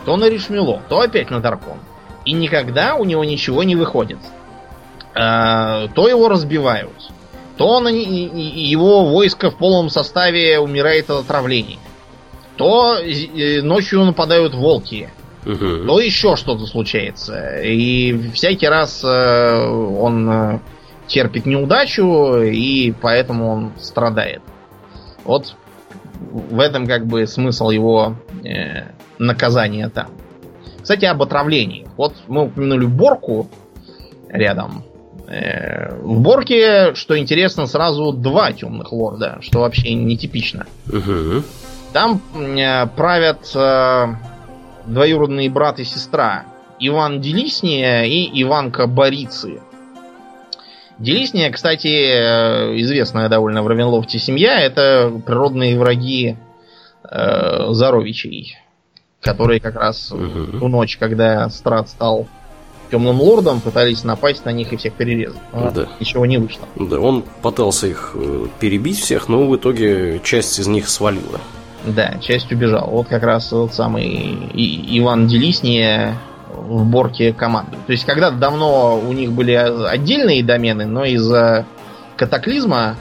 то 0.05 0.19
на 0.19 0.29
Ришмило, 0.29 0.83
то 0.91 1.01
опять 1.01 1.31
на 1.31 1.41
Даркон. 1.41 1.79
И 2.27 2.33
никогда 2.33 2.97
у 2.97 3.07
него 3.07 3.25
ничего 3.25 3.63
не 3.63 3.75
выходит. 3.75 4.19
А, 5.19 5.89
то 5.89 6.09
его 6.09 6.29
разбивают, 6.29 6.93
то 7.57 7.67
он, 7.69 7.87
его 7.89 9.07
войско 9.07 9.51
в 9.51 9.57
полном 9.57 9.89
составе 9.89 10.59
умирает 10.59 11.09
от 11.09 11.25
отравлений, 11.25 11.79
то 12.57 12.99
э, 12.99 13.63
ночью 13.63 14.05
нападают 14.05 14.55
волки, 14.55 15.09
угу. 15.47 15.87
то 15.87 16.01
еще 16.01 16.37
что-то 16.37 16.67
случается. 16.67 17.63
И 17.63 18.31
всякий 18.35 18.67
раз 18.67 19.03
э, 19.03 19.67
он 19.67 20.31
э, 20.31 20.61
терпит 21.07 21.47
неудачу, 21.47 22.37
и 22.43 22.93
поэтому 23.01 23.51
он 23.51 23.73
страдает. 23.79 24.43
Вот 25.25 25.57
в 26.21 26.61
этом 26.61 26.87
как 26.87 27.07
бы 27.07 27.27
смысл 27.27 27.71
его 27.71 28.17
э, 28.45 28.93
наказания 29.19 29.89
там. 29.89 30.09
Кстати, 30.83 31.07
об 31.07 31.23
отравлении. 31.23 31.89
Вот 31.97 32.15
мы 32.29 32.45
упомянули 32.45 32.85
Борку 32.85 33.49
рядом. 34.29 34.85
Э, 35.27 35.97
в 36.01 36.21
Борке, 36.21 36.95
что 36.95 37.19
интересно, 37.19 37.67
сразу 37.67 38.13
два 38.13 38.53
темных 38.53 38.93
лорда, 38.93 39.39
что 39.41 39.61
вообще 39.61 39.95
нетипично. 39.95 40.67
Угу. 40.89 41.43
Там 41.93 42.21
э, 42.35 42.87
правят 42.87 43.51
э, 43.55 44.07
двоюродные 44.87 45.51
брат 45.51 45.81
и 45.81 45.85
сестра 45.85 46.45
Иван 46.79 47.21
Делисния 47.21 48.05
и 48.05 48.43
Иванка 48.43 48.87
Борицы. 48.87 49.61
Делисния, 50.99 51.51
кстати, 51.51 51.87
известная 52.81 53.29
довольно 53.29 53.63
в 53.63 53.67
Равенлофте 53.67 54.19
семья, 54.19 54.61
это 54.61 55.13
природные 55.27 55.79
враги 55.79 56.37
э, 57.03 57.67
Заровичей, 57.73 58.57
которые 59.21 59.61
как 59.61 59.75
раз 59.75 60.13
угу. 60.13 60.59
ту 60.59 60.69
ночь, 60.69 60.97
когда 60.97 61.51
Страт 61.51 61.89
стал 61.89 62.29
темным 62.91 63.21
лордом, 63.21 63.61
пытались 63.61 64.05
напасть 64.05 64.45
на 64.45 64.51
них 64.51 64.73
и 64.73 64.77
всех 64.77 64.95
перерезать. 64.95 65.41
Но 65.53 65.71
да. 65.71 65.87
Ничего 66.01 66.27
не 66.27 66.39
вышло. 66.39 66.67
Да, 66.77 66.99
он 66.99 67.25
пытался 67.43 67.87
их 67.87 68.13
э, 68.15 68.47
перебить 68.61 68.99
всех, 68.99 69.29
но 69.29 69.47
в 69.47 69.57
итоге 69.57 70.21
часть 70.23 70.59
из 70.59 70.67
них 70.67 70.89
свалила. 70.89 71.41
Да, 71.85 72.19
часть 72.21 72.51
убежал. 72.51 72.89
Вот 72.91 73.09
как 73.09 73.23
раз 73.23 73.49
тот 73.49 73.75
самый 73.75 74.51
Иван 74.55 75.29
Делисния 75.29 76.19
в 76.53 76.85
борке 76.85 77.33
команды. 77.33 77.77
То 77.87 77.93
есть 77.93 78.05
когда-то 78.05 78.37
давно 78.37 78.99
у 78.99 79.13
них 79.13 79.33
были 79.33 79.53
отдельные 79.53 80.43
домены, 80.43 80.87
но 80.87 81.05
из-за 81.05 81.67
катаклизма, 82.17 82.97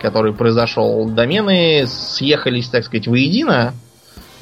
который 0.00 0.32
произошел, 0.32 1.06
домены 1.08 1.86
съехались, 1.86 2.68
так 2.68 2.84
сказать, 2.84 3.08
воедино. 3.08 3.74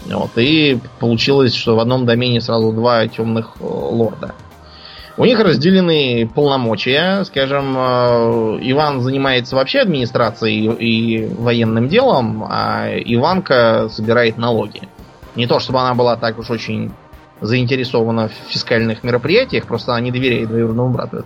Вот, 0.06 0.32
и 0.36 0.78
получилось, 0.98 1.54
что 1.54 1.76
в 1.76 1.80
одном 1.80 2.04
домене 2.04 2.40
сразу 2.40 2.72
два 2.72 3.06
темных 3.08 3.54
э, 3.58 3.64
лорда. 3.64 4.34
У 5.16 5.24
них 5.24 5.38
разделены 5.38 6.28
полномочия. 6.34 7.24
Скажем, 7.24 7.76
э, 7.76 8.58
Иван 8.62 9.00
занимается 9.00 9.54
вообще 9.54 9.80
администрацией 9.80 10.72
и 10.72 11.26
военным 11.26 11.88
делом, 11.88 12.44
а 12.48 12.88
Иванка 12.88 13.88
собирает 13.90 14.38
налоги. 14.38 14.88
Не 15.36 15.46
то, 15.46 15.60
чтобы 15.60 15.80
она 15.80 15.94
была 15.94 16.16
так 16.16 16.38
уж 16.38 16.50
очень 16.50 16.92
заинтересована 17.40 18.28
в 18.28 18.32
фискальных 18.48 19.04
мероприятиях, 19.04 19.66
просто 19.66 19.92
она 19.92 20.00
не 20.00 20.10
доверяет 20.10 20.48
двоюродному 20.48 20.92
брату 20.92 21.24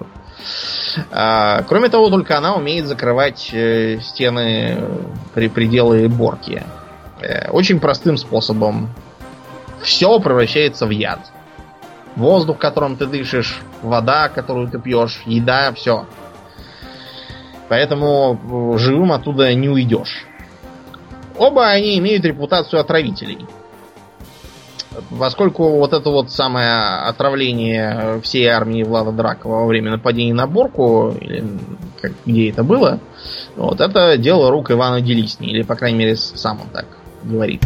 А, 1.10 1.62
кроме 1.62 1.88
того, 1.88 2.10
только 2.10 2.36
она 2.36 2.56
умеет 2.56 2.86
закрывать 2.86 3.50
э, 3.52 4.00
стены 4.02 4.78
при 5.34 5.48
пределы 5.48 6.08
борки. 6.08 6.62
Э, 7.22 7.50
очень 7.50 7.80
простым 7.80 8.18
способом. 8.18 8.90
Все 9.80 10.18
превращается 10.20 10.86
в 10.86 10.90
яд 10.90 11.20
воздух, 12.18 12.58
которым 12.58 12.96
ты 12.96 13.06
дышишь, 13.06 13.60
вода, 13.82 14.28
которую 14.28 14.68
ты 14.68 14.78
пьешь, 14.78 15.22
еда, 15.24 15.72
все. 15.72 16.06
Поэтому 17.68 18.74
э, 18.74 18.78
живым 18.78 19.12
оттуда 19.12 19.54
не 19.54 19.68
уйдешь. 19.68 20.26
Оба 21.36 21.68
они 21.68 21.98
имеют 21.98 22.24
репутацию 22.24 22.80
отравителей. 22.80 23.46
Поскольку 25.16 25.76
вот 25.78 25.92
это 25.92 26.10
вот 26.10 26.32
самое 26.32 27.06
отравление 27.06 28.20
всей 28.22 28.46
армии 28.46 28.82
Влада 28.82 29.12
Дракова 29.12 29.60
во 29.60 29.66
время 29.66 29.92
нападения 29.92 30.34
на 30.34 30.48
Борку, 30.48 31.14
или 31.20 31.44
как, 32.00 32.12
где 32.26 32.50
это 32.50 32.64
было, 32.64 32.98
вот 33.54 33.80
это 33.80 34.16
дело 34.18 34.50
рук 34.50 34.72
Ивана 34.72 35.00
Делисни, 35.00 35.50
или, 35.50 35.62
по 35.62 35.76
крайней 35.76 35.98
мере, 35.98 36.16
сам 36.16 36.62
он 36.62 36.68
так 36.72 36.86
говорит. 37.22 37.62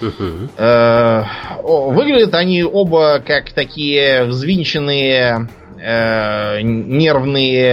Э, 0.00 1.22
выглядят 1.62 2.34
они 2.34 2.62
оба 2.64 3.22
как 3.24 3.52
такие 3.52 4.24
взвинченные, 4.24 5.48
э, 5.80 6.60
нервные, 6.62 7.64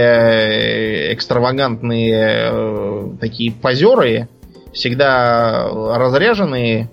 экстравагантные 1.12 2.50
э, 2.50 3.08
такие 3.20 3.52
позеры, 3.52 4.28
всегда 4.72 5.68
разряженные, 5.68 6.88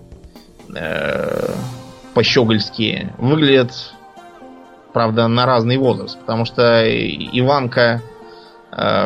пощегольские. 2.14 3.14
Выглядят, 3.18 3.72
правда, 4.94 5.28
на 5.28 5.46
разный 5.46 5.78
возраст, 5.78 6.20
потому 6.20 6.46
что 6.46 6.84
Иванка 6.86 8.02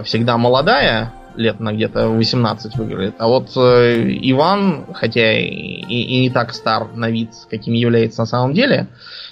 всегда 0.03 0.37
молодая, 0.37 1.11
лет 1.37 1.59
на 1.59 1.73
где-то 1.73 2.09
18 2.09 2.75
выглядит. 2.75 3.15
А 3.17 3.27
вот 3.27 3.51
э, 3.55 4.17
Иван, 4.21 4.85
хотя 4.93 5.39
и, 5.39 5.45
и 5.45 6.21
не 6.21 6.29
так 6.29 6.53
стар 6.53 6.87
на 6.93 7.09
вид, 7.09 7.31
каким 7.49 7.73
является 7.73 8.21
на 8.21 8.25
самом 8.25 8.53
деле, 8.53 8.87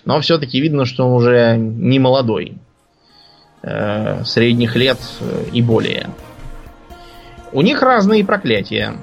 но 0.05 0.19
все-таки 0.21 0.59
видно, 0.59 0.85
что 0.85 1.07
он 1.07 1.13
уже 1.13 1.57
не 1.57 1.99
молодой. 1.99 2.57
Э, 3.65 4.23
средних 4.25 4.75
лет 4.75 4.97
э, 5.21 5.45
и 5.53 5.61
более. 5.61 6.09
У 7.53 7.61
них 7.61 7.81
разные 7.81 8.25
проклятия. 8.25 8.97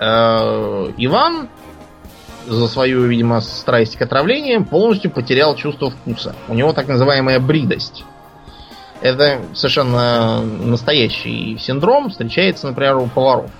Э, 0.00 0.90
Иван 0.96 1.48
за 2.48 2.66
свою, 2.66 3.04
видимо, 3.04 3.40
страсть 3.40 3.96
к 3.96 4.02
отравлениям 4.02 4.64
полностью 4.64 5.12
потерял 5.12 5.54
чувство 5.54 5.90
вкуса. 5.90 6.34
У 6.48 6.54
него 6.54 6.72
так 6.72 6.88
называемая 6.88 7.38
бридость. 7.38 8.04
Это 9.00 9.40
совершенно 9.54 10.40
настоящий 10.42 11.56
синдром. 11.58 12.10
Встречается, 12.10 12.66
например, 12.68 12.96
у 12.96 13.06
поваров. 13.06 13.50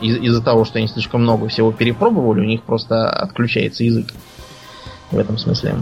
Из- 0.00 0.18
из-за 0.18 0.42
того, 0.42 0.64
что 0.64 0.78
они 0.78 0.88
слишком 0.88 1.22
много 1.22 1.48
всего 1.48 1.72
перепробовали, 1.72 2.40
у 2.40 2.44
них 2.44 2.62
просто 2.62 3.08
отключается 3.08 3.84
язык. 3.84 4.06
В 5.10 5.18
этом 5.18 5.38
смысле. 5.38 5.76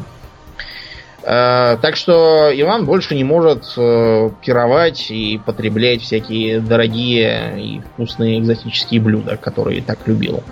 Э, 1.23 1.79
так 1.81 1.97
что 1.97 2.51
Иван 2.53 2.85
больше 2.85 3.15
не 3.15 3.25
может 3.25 3.65
э, 3.77 4.31
пировать 4.45 5.11
и 5.11 5.41
потреблять 5.45 6.03
всякие 6.03 6.61
дорогие 6.61 7.55
и 7.57 7.81
вкусные 7.81 8.39
экзотические 8.41 9.01
блюда, 9.01 9.37
которые 9.37 9.81
так 9.83 10.07
любил. 10.07 10.43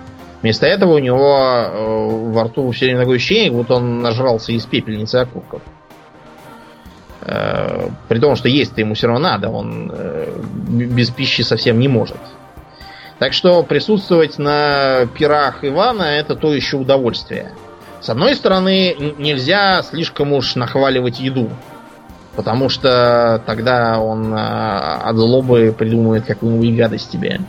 Вместо 0.41 0.67
этого 0.67 0.95
у 0.95 0.99
него 0.99 1.37
э, 1.39 2.31
во 2.33 2.45
рту 2.45 2.71
все 2.73 2.87
время 2.87 3.01
такое 3.01 3.17
ощущение, 3.17 3.53
вот 3.53 3.71
он 3.71 4.01
нажрался 4.01 4.53
из 4.53 4.65
пепельницы 4.65 5.17
окурков. 5.17 5.61
Э, 7.25 7.89
при 8.09 8.18
том, 8.18 8.35
что 8.37 8.49
есть-то 8.49 8.81
ему 8.81 8.95
все 8.95 9.07
равно 9.07 9.29
надо, 9.29 9.49
он 9.49 9.91
э, 9.95 10.41
без 10.68 11.11
пищи 11.11 11.43
совсем 11.43 11.79
не 11.79 11.89
может. 11.89 12.18
Так 13.18 13.33
что 13.33 13.62
присутствовать 13.62 14.39
на 14.39 15.07
пирах 15.16 15.62
Ивана 15.62 16.03
это 16.03 16.35
то 16.35 16.53
еще 16.53 16.79
удовольствие. 16.79 17.53
С 18.01 18.11
одной 18.11 18.35
стороны, 18.35 18.97
нельзя 19.18 19.83
слишком 19.83 20.33
уж 20.33 20.57
нахваливать 20.57 21.20
еду. 21.20 21.49
Потому 22.35 22.68
что 22.68 23.41
тогда 23.47 24.01
он 24.01 24.35
э, 24.35 24.39
от 24.39 25.16
злобы 25.16 25.75
придумает 25.77 26.25
какую-нибудь 26.25 26.77
гадость 26.77 27.12
тебе. 27.12 27.41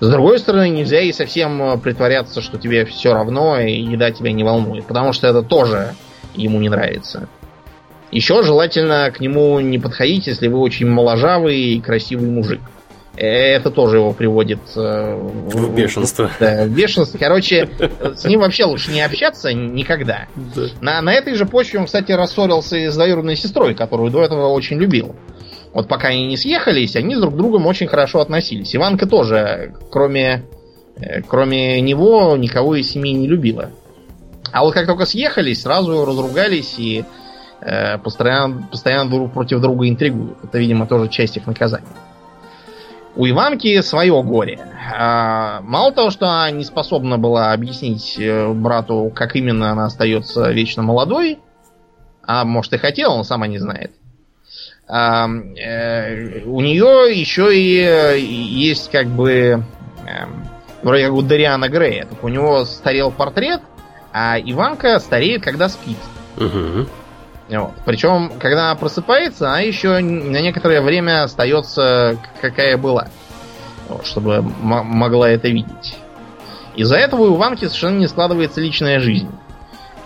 С 0.00 0.08
другой 0.08 0.40
стороны, 0.40 0.68
нельзя 0.70 0.98
и 1.00 1.12
совсем 1.12 1.78
притворяться, 1.78 2.40
что 2.40 2.58
тебе 2.58 2.84
все 2.86 3.14
равно, 3.14 3.60
и 3.60 3.82
еда 3.82 4.10
тебя 4.10 4.32
не 4.32 4.42
волнует. 4.42 4.84
Потому 4.86 5.12
что 5.12 5.28
это 5.28 5.42
тоже 5.42 5.94
ему 6.34 6.58
не 6.58 6.68
нравится. 6.68 7.28
Еще 8.12 8.42
желательно 8.42 9.10
к 9.10 9.20
нему 9.20 9.58
не 9.60 9.78
подходить, 9.78 10.26
если 10.26 10.46
вы 10.46 10.58
очень 10.58 10.86
моложавый 10.86 11.58
и 11.58 11.80
красивый 11.80 12.28
мужик. 12.28 12.60
Это 13.16 13.70
тоже 13.70 13.98
его 13.98 14.12
приводит 14.12 14.60
э, 14.74 15.14
в 15.14 15.74
бешенство. 15.74 16.30
Да, 16.40 16.64
в 16.64 16.70
бешенство. 16.70 17.18
Короче, 17.18 17.68
с 18.16 18.24
ним 18.24 18.40
вообще 18.40 18.64
лучше 18.64 18.90
не 18.90 19.02
общаться 19.02 19.52
никогда. 19.52 20.26
Да. 20.34 20.62
На, 20.80 21.02
на 21.02 21.12
этой 21.12 21.34
же 21.34 21.44
почве 21.44 21.80
он, 21.80 21.86
кстати, 21.86 22.12
рассорился 22.12 22.90
с 22.90 22.94
двоюродной 22.94 23.36
сестрой, 23.36 23.74
которую 23.74 24.10
до 24.10 24.22
этого 24.22 24.48
очень 24.48 24.78
любил. 24.78 25.14
Вот 25.74 25.88
пока 25.88 26.08
они 26.08 26.26
не 26.26 26.36
съехались, 26.36 26.96
они 26.96 27.16
друг 27.16 27.34
к 27.34 27.36
другу 27.36 27.58
очень 27.66 27.86
хорошо 27.86 28.20
относились. 28.20 28.74
Иванка 28.74 29.06
тоже, 29.06 29.74
кроме, 29.90 30.44
э, 30.96 31.22
кроме 31.22 31.80
него, 31.80 32.36
никого 32.36 32.76
из 32.76 32.90
семьи 32.90 33.12
не 33.12 33.26
любила. 33.26 33.70
А 34.52 34.64
вот 34.64 34.74
как 34.74 34.86
только 34.86 35.06
съехались, 35.06 35.62
сразу 35.62 36.04
разругались 36.04 36.74
и 36.78 37.04
Э, 37.64 37.96
постоянно, 37.98 38.66
постоянно 38.68 39.08
друг 39.08 39.32
против 39.32 39.60
друга 39.60 39.88
интригуют. 39.88 40.38
Это, 40.42 40.58
видимо, 40.58 40.86
тоже 40.86 41.08
часть 41.08 41.36
их 41.36 41.46
наказания. 41.46 41.86
У 43.14 43.26
Иванки 43.26 43.80
свое 43.82 44.20
горе. 44.22 44.58
А, 44.96 45.60
мало 45.60 45.92
того, 45.92 46.10
что 46.10 46.26
она 46.26 46.50
не 46.50 46.64
способна 46.64 47.18
была 47.18 47.52
объяснить 47.52 48.16
э, 48.18 48.52
брату, 48.52 49.12
как 49.14 49.36
именно 49.36 49.70
она 49.70 49.84
остается 49.84 50.50
вечно 50.50 50.82
молодой, 50.82 51.38
а 52.24 52.44
может 52.44 52.72
и 52.72 52.78
хотела, 52.78 53.12
он 53.12 53.24
сама 53.24 53.46
не 53.46 53.58
знает. 53.58 53.92
А, 54.88 55.28
э, 55.28 56.44
у 56.44 56.60
нее 56.60 57.12
еще 57.14 57.56
и 57.56 58.20
есть 58.20 58.90
как 58.90 59.06
бы 59.06 59.62
вроде 60.82 61.04
как 61.04 61.14
у 61.14 61.22
Дариана 61.22 61.68
Грея. 61.68 62.06
Так 62.10 62.24
у 62.24 62.28
него 62.28 62.64
старел 62.64 63.12
портрет, 63.12 63.60
а 64.12 64.36
Иванка 64.40 64.98
стареет, 64.98 65.44
когда 65.44 65.68
спит. 65.68 65.98
Угу. 66.38 66.88
Вот. 67.48 67.72
Причем, 67.84 68.32
когда 68.38 68.70
она 68.70 68.74
просыпается, 68.76 69.48
она 69.48 69.60
еще 69.60 69.98
на 69.98 70.40
некоторое 70.40 70.80
время 70.80 71.24
остается 71.24 72.16
какая 72.40 72.76
была. 72.76 73.08
Вот, 73.88 74.06
чтобы 74.06 74.42
могла 74.42 75.28
это 75.30 75.48
видеть. 75.48 75.96
Из-за 76.76 76.96
этого 76.96 77.22
у 77.22 77.34
Ванки 77.34 77.66
совершенно 77.66 77.98
не 77.98 78.08
складывается 78.08 78.60
личная 78.60 79.00
жизнь. 79.00 79.30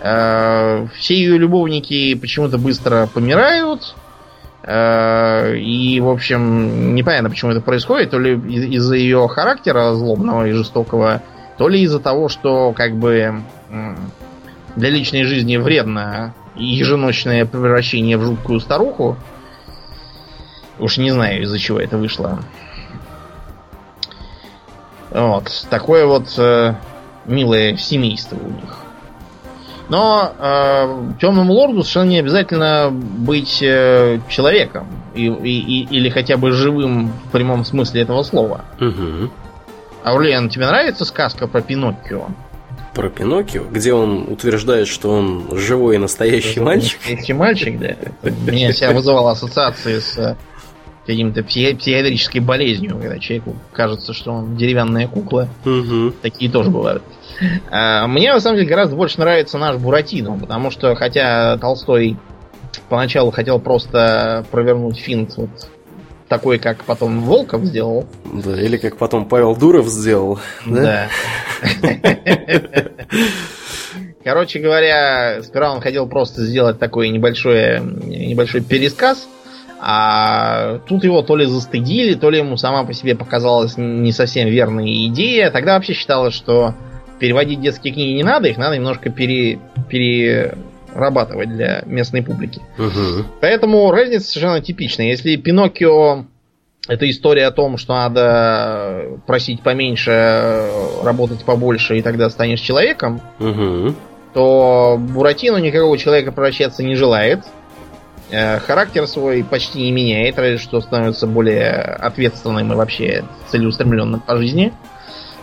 Э, 0.01 0.87
все 0.95 1.15
ее 1.15 1.37
любовники 1.37 2.15
почему-то 2.15 2.57
быстро 2.57 3.07
помирают. 3.07 3.95
Э, 4.63 5.55
и, 5.55 5.99
в 6.01 6.09
общем, 6.09 6.95
непонятно, 6.95 7.29
почему 7.29 7.51
это 7.51 7.61
происходит. 7.61 8.09
То 8.09 8.19
ли 8.19 8.33
из-за 8.75 8.95
ее 8.95 9.27
характера 9.29 9.93
злобного 9.93 10.47
и 10.47 10.51
жестокого, 10.51 11.21
то 11.57 11.69
ли 11.69 11.81
из-за 11.81 11.99
того, 11.99 12.27
что 12.27 12.73
как 12.73 12.95
бы 12.97 13.41
для 14.75 14.89
личной 14.89 15.23
жизни 15.23 15.57
вредно 15.57 16.33
еженочное 16.57 17.45
превращение 17.45 18.17
в 18.17 18.23
жуткую 18.23 18.59
старуху. 18.59 19.17
Уж 20.79 20.97
не 20.97 21.11
знаю, 21.11 21.43
из-за 21.43 21.59
чего 21.59 21.79
это 21.79 21.97
вышло. 21.97 22.39
Вот. 25.09 25.65
Такое 25.69 26.05
вот 26.05 26.33
э, 26.37 26.75
милое 27.25 27.77
семейство 27.77 28.35
у 28.35 28.49
них. 28.49 28.77
Но 29.89 30.33
э, 30.37 31.13
темному 31.19 31.53
лорду 31.53 31.81
совершенно 31.81 32.09
не 32.09 32.19
обязательно 32.19 32.89
быть 32.91 33.61
э, 33.61 34.19
человеком. 34.27 34.87
И, 35.15 35.27
и, 35.27 35.85
или 35.85 36.09
хотя 36.09 36.37
бы 36.37 36.51
живым 36.51 37.07
в 37.07 37.31
прямом 37.31 37.63
смысле 37.63 38.01
этого 38.01 38.21
слова. 38.23 38.65
Угу. 38.79 39.31
Аурлиан, 40.03 40.49
тебе 40.49 40.67
нравится 40.67 41.05
сказка 41.05 41.47
про 41.47 41.61
Пиноккио? 41.61 42.27
Про 42.97 43.09
Пиноккио, 43.09 43.63
где 43.71 43.93
он 43.93 44.23
утверждает, 44.27 44.87
что 44.87 45.11
он 45.11 45.45
живой 45.51 45.95
и 45.95 45.97
настоящий 45.99 46.59
мальчик. 46.59 46.97
Настоящий 46.97 47.33
мальчик, 47.33 47.79
да. 47.79 47.95
Меня 48.23 48.73
себя 48.73 48.91
вызывало 48.91 49.31
ассоциации 49.31 49.99
с 49.99 50.17
э, 50.17 50.35
каким-то 51.05 51.43
психиатрической 51.43 52.41
болезнью, 52.41 52.97
когда 52.99 53.19
человеку 53.19 53.55
кажется, 53.71 54.13
что 54.13 54.31
он 54.31 54.57
деревянная 54.57 55.07
кукла. 55.07 55.47
Угу. 55.63 56.13
Такие 56.23 56.49
тоже 56.49 56.71
бывают. 56.71 57.03
А, 57.69 58.07
мне, 58.07 58.33
на 58.33 58.39
самом 58.39 58.57
деле, 58.57 58.67
гораздо 58.67 58.95
больше 58.95 59.19
нравится 59.19 59.59
наш 59.59 59.77
Буратино, 59.77 60.35
потому 60.35 60.71
что, 60.71 60.95
хотя 60.95 61.55
Толстой 61.59 62.17
поначалу 62.89 63.29
хотел 63.29 63.59
просто 63.59 64.43
провернуть 64.49 64.97
финт 64.97 65.37
вот 65.37 65.51
такой, 66.27 66.59
как 66.59 66.83
потом 66.83 67.21
Волков 67.21 67.63
сделал. 67.63 68.05
Да, 68.25 68.59
или 68.59 68.77
как 68.77 68.97
потом 68.97 69.25
Павел 69.25 69.55
Дуров 69.55 69.87
сделал. 69.87 70.39
Да. 70.65 71.07
Короче 74.23 74.59
говоря, 74.59 75.41
сперва 75.41 75.73
он 75.73 75.79
хотел 75.79 76.07
просто 76.07 76.41
сделать 76.41 76.79
такой 76.79 77.09
небольшой, 77.09 77.79
небольшой 77.79 78.61
пересказ, 78.61 79.25
а 79.79 80.79
тут 80.87 81.05
его 81.05 81.21
то 81.21 81.37
ли 81.37 81.45
застыдили, 81.45 82.15
то 82.15 82.29
ли 82.29 82.39
ему 82.39 82.57
сама 82.57 82.83
по 82.83 82.93
себе 82.93 83.15
показалась 83.15 83.77
не 83.77 84.11
совсем 84.11 84.49
верная 84.49 85.07
идея. 85.07 85.49
Тогда 85.49 85.75
вообще 85.75 85.93
считалось, 85.93 86.33
что 86.33 86.75
переводить 87.19 87.61
детские 87.61 87.93
книги 87.93 88.17
не 88.17 88.23
надо, 88.23 88.49
их 88.49 88.57
надо 88.57 88.75
немножко 88.75 89.09
пере, 89.09 89.59
пере, 89.89 90.55
разрабатывать 90.97 91.49
для 91.49 91.83
местной 91.85 92.23
публики. 92.23 92.61
Угу. 92.77 93.25
Поэтому 93.41 93.91
разница 93.91 94.27
совершенно 94.27 94.61
типичная. 94.61 95.07
Если 95.07 95.35
Пиноккио 95.35 96.25
это 96.87 97.09
история 97.09 97.47
о 97.47 97.51
том, 97.51 97.77
что 97.77 97.93
надо 97.93 99.19
просить 99.27 99.61
поменьше, 99.61 100.65
работать 101.03 101.43
побольше, 101.43 101.97
и 101.97 102.01
тогда 102.01 102.29
станешь 102.29 102.61
человеком, 102.61 103.21
угу. 103.39 103.93
то 104.33 104.97
Буратино 104.97 105.57
никакого 105.57 105.97
человека 105.97 106.31
превращаться 106.31 106.83
не 106.83 106.95
желает. 106.95 107.41
Э, 108.29 108.59
характер 108.59 109.05
свой 109.07 109.43
почти 109.43 109.83
не 109.83 109.91
меняет, 109.91 110.37
разве 110.37 110.57
что 110.57 110.81
становится 110.81 111.27
более 111.27 111.73
ответственным 111.73 112.71
и 112.71 112.75
вообще 112.75 113.25
целеустремленным 113.49 114.21
по 114.21 114.37
жизни. 114.37 114.73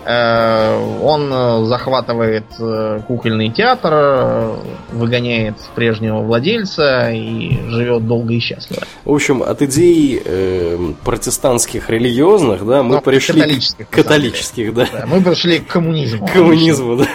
Он 0.06 1.66
захватывает 1.66 2.44
э, 2.58 3.00
кукольный 3.06 3.50
театр, 3.50 4.58
выгоняет 4.92 5.56
прежнего 5.74 6.20
владельца 6.20 7.10
и 7.10 7.58
живет 7.70 8.06
долго 8.06 8.34
и 8.34 8.38
счастливо. 8.38 8.82
В 9.04 9.12
общем, 9.12 9.42
от 9.42 9.62
идей 9.62 10.20
э, 10.22 10.92
протестантских 11.04 11.88
религиозных, 11.88 12.66
да, 12.66 12.82
мы 12.82 12.90
Но 12.90 12.94
ну, 12.96 13.00
пришли 13.00 13.40
католических, 13.40 13.88
к 13.88 13.90
католических, 13.90 14.74
да. 14.74 14.86
да. 14.92 15.04
Мы 15.06 15.22
пришли 15.22 15.58
к 15.60 15.68
коммунизму. 15.68 16.26
К 16.26 16.32
коммунизму, 16.32 16.96
да. 16.96 17.06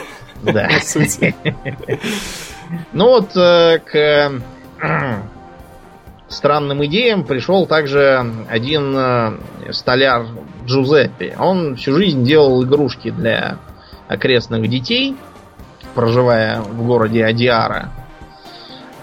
Да. 0.42 0.70
Ну 2.94 3.06
вот 3.06 3.34
к 3.34 4.32
странным 6.30 6.86
идеям 6.86 7.24
пришел 7.24 7.66
также 7.66 8.24
один 8.50 8.96
э, 8.96 9.34
столяр 9.72 10.26
Джузеппе. 10.70 11.36
Он 11.40 11.76
всю 11.76 11.96
жизнь 11.96 12.24
делал 12.24 12.64
игрушки 12.64 13.10
для 13.10 13.58
окрестных 14.08 14.70
детей, 14.70 15.16
проживая 15.96 16.62
в 16.62 16.86
городе 16.86 17.26
Адиара. 17.26 17.92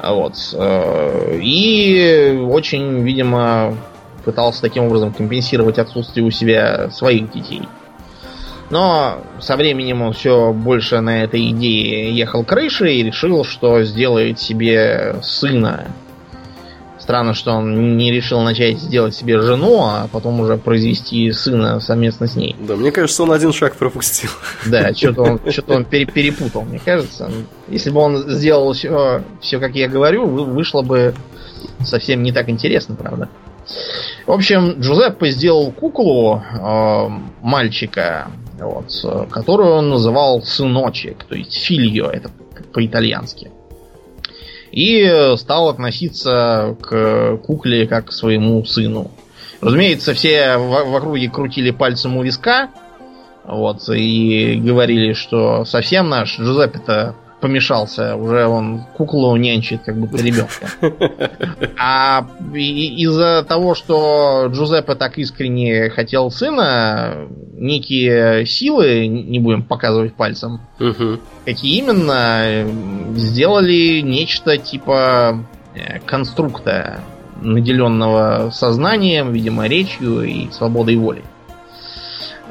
Вот. 0.02 0.34
Э, 0.54 1.38
и 1.42 2.38
очень, 2.48 3.02
видимо, 3.02 3.74
пытался 4.24 4.62
таким 4.62 4.84
образом 4.84 5.12
компенсировать 5.12 5.78
отсутствие 5.78 6.24
у 6.24 6.30
себя 6.30 6.90
своих 6.90 7.32
детей. 7.32 7.62
Но 8.70 9.22
со 9.40 9.56
временем 9.56 10.02
он 10.02 10.12
все 10.12 10.52
больше 10.52 11.00
на 11.00 11.22
этой 11.22 11.50
идее 11.50 12.16
ехал 12.16 12.44
крышей 12.44 12.96
и 12.96 13.04
решил, 13.04 13.44
что 13.44 13.82
сделает 13.84 14.40
себе 14.40 15.16
сына 15.22 15.86
Странно, 17.07 17.34
что 17.34 17.52
он 17.52 17.96
не 17.96 18.11
решил 18.11 18.40
начать 18.40 18.80
сделать 18.80 19.14
себе 19.14 19.40
жену, 19.40 19.78
а 19.84 20.09
потом 20.11 20.40
уже 20.40 20.57
произвести 20.57 21.30
сына 21.30 21.78
совместно 21.78 22.26
с 22.26 22.34
ней. 22.34 22.57
Да, 22.59 22.74
мне 22.74 22.90
кажется, 22.90 23.22
он 23.22 23.30
один 23.30 23.52
шаг 23.52 23.76
пропустил. 23.76 24.28
Да, 24.66 24.92
что-то 24.96 25.22
он, 25.22 25.40
что 25.52 25.72
он 25.72 25.84
перепутал, 25.84 26.62
мне 26.62 26.80
кажется. 26.84 27.30
Если 27.68 27.90
бы 27.90 28.00
он 28.00 28.28
сделал 28.28 28.72
все, 28.72 29.22
все, 29.40 29.61
как 29.61 29.76
я 29.76 29.86
говорю, 29.86 30.26
вышло 30.26 30.82
бы 30.82 31.14
совсем 31.84 32.24
не 32.24 32.32
так 32.32 32.48
интересно, 32.48 32.96
правда. 32.96 33.28
В 34.26 34.32
общем, 34.32 34.80
Джузеппе 34.80 35.30
сделал 35.30 35.70
куклу 35.70 36.42
э, 36.42 37.09
мальчика, 37.40 38.32
вот, 38.59 39.30
которую 39.30 39.74
он 39.74 39.90
называл 39.90 40.42
сыночек, 40.42 41.22
то 41.22 41.36
есть 41.36 41.54
фильо, 41.54 42.11
это 42.11 42.32
по-итальянски 42.72 43.52
и 44.76 45.34
стал 45.38 45.70
относиться 45.70 46.76
к 46.82 47.38
кукле 47.38 47.86
как 47.86 48.08
к 48.08 48.12
своему 48.12 48.62
сыну. 48.66 49.10
Разумеется, 49.62 50.12
все 50.12 50.58
в, 50.58 50.68
в 50.68 50.94
округе 50.94 51.30
крутили 51.30 51.70
пальцем 51.70 52.18
у 52.18 52.22
виска, 52.22 52.68
вот, 53.42 53.88
и 53.88 54.60
говорили, 54.62 55.14
что 55.14 55.64
совсем 55.64 56.10
наш 56.10 56.38
Джузеппе-то 56.38 57.14
помешался, 57.41 58.16
уже 58.16 58.47
он 58.47 58.84
куклу 58.97 59.37
нянчит, 59.37 59.82
как 59.84 59.97
будто 59.97 60.18
ребенка. 60.18 60.70
А 61.78 62.26
из-за 62.55 63.45
того, 63.47 63.74
что 63.74 64.47
Джузеппе 64.49 64.95
так 64.95 65.18
искренне 65.18 65.91
хотел 65.91 66.30
сына, 66.30 67.28
некие 67.55 68.47
силы, 68.47 69.07
не 69.07 69.39
будем 69.39 69.62
показывать 69.62 70.14
пальцем, 70.14 70.61
угу. 70.80 71.20
какие 71.45 71.78
именно, 71.78 72.66
сделали 73.14 74.01
нечто 74.01 74.57
типа 74.57 75.45
э, 75.74 76.01
конструкта, 76.01 77.01
наделенного 77.43 78.51
сознанием, 78.51 79.32
видимо, 79.32 79.66
речью 79.66 80.22
и 80.22 80.51
свободой 80.51 80.97
воли. 80.97 81.22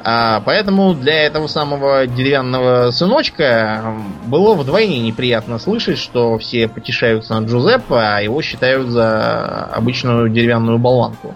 А, 0.08 0.40
поэтому 0.40 0.94
для 0.94 1.24
этого 1.24 1.48
самого 1.48 2.06
деревянного 2.06 2.92
сыночка 2.92 3.92
было 4.26 4.54
вдвойне 4.54 5.00
неприятно 5.00 5.58
слышать, 5.58 5.98
что 5.98 6.38
все 6.38 6.68
потешаются 6.68 7.34
над 7.34 7.50
Джузеппе, 7.50 7.96
а 7.96 8.20
его 8.20 8.40
считают 8.40 8.86
за 8.86 9.64
обычную 9.64 10.28
деревянную 10.28 10.78
болванку. 10.78 11.34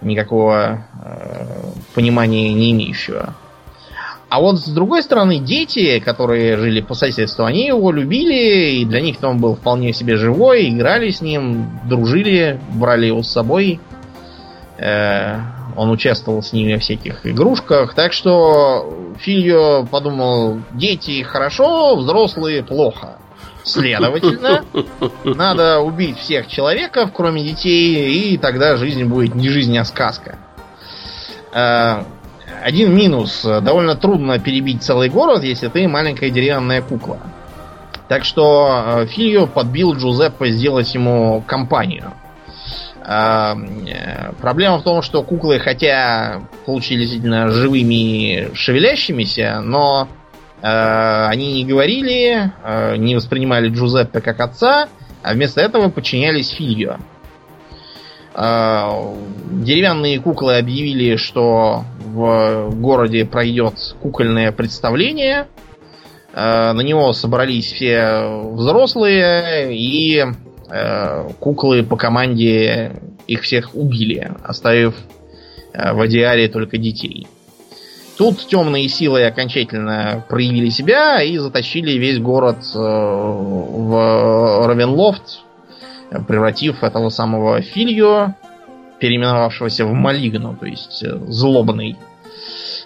Никакого 0.00 0.86
э, 1.04 1.46
понимания 1.94 2.54
не 2.54 2.72
имеющего. 2.72 3.34
А 4.30 4.40
вот 4.40 4.60
с 4.60 4.68
другой 4.68 5.02
стороны, 5.02 5.38
дети, 5.38 5.98
которые 5.98 6.56
жили 6.56 6.80
по 6.80 6.94
соседству, 6.94 7.44
они 7.44 7.66
его 7.66 7.92
любили, 7.92 8.80
и 8.80 8.86
для 8.86 9.02
них 9.02 9.16
он 9.20 9.36
был 9.36 9.56
вполне 9.56 9.92
себе 9.92 10.16
живой, 10.16 10.70
играли 10.70 11.10
с 11.10 11.20
ним, 11.20 11.78
дружили, 11.84 12.58
брали 12.70 13.06
его 13.06 13.22
с 13.22 13.30
собой. 13.30 13.78
Э, 14.78 15.53
он 15.76 15.90
участвовал 15.90 16.42
с 16.42 16.52
ними 16.52 16.76
в 16.76 16.80
всяких 16.80 17.26
игрушках. 17.26 17.94
Так 17.94 18.12
что 18.12 19.12
Фильо 19.18 19.86
подумал, 19.90 20.60
дети 20.72 21.22
хорошо, 21.22 21.96
взрослые 21.96 22.62
плохо. 22.62 23.18
Следовательно, 23.64 24.64
надо 25.24 25.80
убить 25.80 26.18
всех 26.18 26.48
человеков, 26.48 27.10
кроме 27.14 27.42
детей, 27.42 28.34
и 28.34 28.36
тогда 28.36 28.76
жизнь 28.76 29.04
будет 29.04 29.34
не 29.34 29.48
жизнь, 29.48 29.76
а 29.78 29.84
сказка. 29.84 30.36
Э, 31.52 32.02
один 32.62 32.94
минус. 32.94 33.42
Довольно 33.42 33.96
трудно 33.96 34.38
перебить 34.38 34.82
целый 34.82 35.08
город, 35.08 35.44
если 35.44 35.68
ты 35.68 35.88
маленькая 35.88 36.30
деревянная 36.30 36.82
кукла. 36.82 37.18
Так 38.08 38.24
что 38.24 38.84
э, 38.86 39.06
Фильо 39.06 39.46
подбил 39.46 39.94
Джузеппе 39.94 40.50
сделать 40.50 40.94
ему 40.94 41.42
компанию. 41.46 42.12
Э, 43.06 44.32
проблема 44.40 44.78
в 44.78 44.82
том, 44.82 45.02
что 45.02 45.22
куклы, 45.22 45.58
хотя 45.58 46.42
получились 46.64 47.10
действительно 47.10 47.50
живыми, 47.50 48.54
шевелящимися, 48.54 49.60
но 49.62 50.08
э, 50.62 51.26
они 51.28 51.52
не 51.52 51.66
говорили, 51.66 52.50
э, 52.64 52.96
не 52.96 53.14
воспринимали 53.14 53.68
Джузеппе 53.68 54.20
как 54.20 54.40
отца, 54.40 54.88
а 55.22 55.34
вместо 55.34 55.60
этого 55.60 55.90
подчинялись 55.90 56.50
Фильо. 56.50 56.98
Деревянные 58.36 60.18
куклы 60.18 60.56
объявили, 60.56 61.14
что 61.14 61.84
в 61.98 62.70
городе 62.74 63.24
пройдет 63.24 63.74
кукольное 64.02 64.50
представление. 64.50 65.46
На 66.34 66.80
него 66.80 67.12
собрались 67.12 67.72
все 67.72 68.42
взрослые 68.50 69.72
и 69.72 70.24
куклы 71.40 71.82
по 71.82 71.96
команде 71.96 72.92
их 73.26 73.42
всех 73.42 73.74
убили, 73.74 74.32
оставив 74.42 74.94
э, 75.72 75.92
в 75.92 76.00
Адиаре 76.00 76.48
только 76.48 76.78
детей. 76.78 77.26
Тут 78.16 78.46
темные 78.46 78.88
силы 78.88 79.24
окончательно 79.24 80.24
проявили 80.28 80.68
себя 80.68 81.20
и 81.22 81.36
затащили 81.36 81.92
весь 81.92 82.18
город 82.20 82.58
э, 82.74 82.78
в 82.78 84.66
Равенлофт, 84.66 85.40
превратив 86.28 86.84
этого 86.84 87.08
самого 87.08 87.60
Фильо, 87.60 88.36
переименовавшегося 89.00 89.84
в 89.84 89.92
Малигну, 89.92 90.56
то 90.56 90.66
есть 90.66 91.04
злобный, 91.28 91.96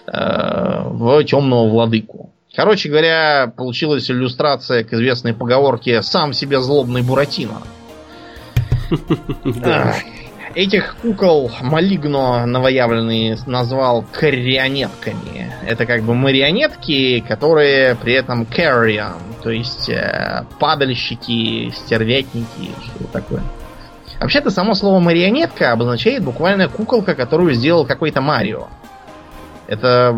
в 0.07 1.23
темного 1.25 1.69
владыку. 1.69 2.33
Короче 2.55 2.89
говоря, 2.89 3.51
получилась 3.55 4.09
иллюстрация 4.09 4.83
к 4.83 4.93
известной 4.93 5.33
поговорке 5.33 6.01
«сам 6.01 6.33
себе 6.33 6.59
злобный 6.59 7.03
Буратино». 7.03 7.61
Этих 10.55 10.95
кукол 11.01 11.51
Малигно 11.61 12.47
новоявленный 12.47 13.37
назвал 13.45 14.03
карионетками. 14.11 15.53
Это 15.65 15.85
как 15.85 16.01
бы 16.01 16.15
марионетки, 16.15 17.23
которые 17.25 17.95
при 17.95 18.13
этом 18.13 18.43
carrion, 18.43 19.21
то 19.43 19.51
есть 19.51 19.89
э, 19.89 20.45
падальщики, 20.59 21.69
стервятники, 21.69 22.71
что 22.83 23.03
такое. 23.13 23.43
Вообще-то 24.19 24.49
само 24.49 24.73
слово 24.73 24.99
марионетка 24.99 25.71
обозначает 25.71 26.23
буквально 26.23 26.67
куколка, 26.67 27.13
которую 27.13 27.53
сделал 27.53 27.85
какой-то 27.85 28.19
Марио. 28.19 28.67
Это 29.67 30.15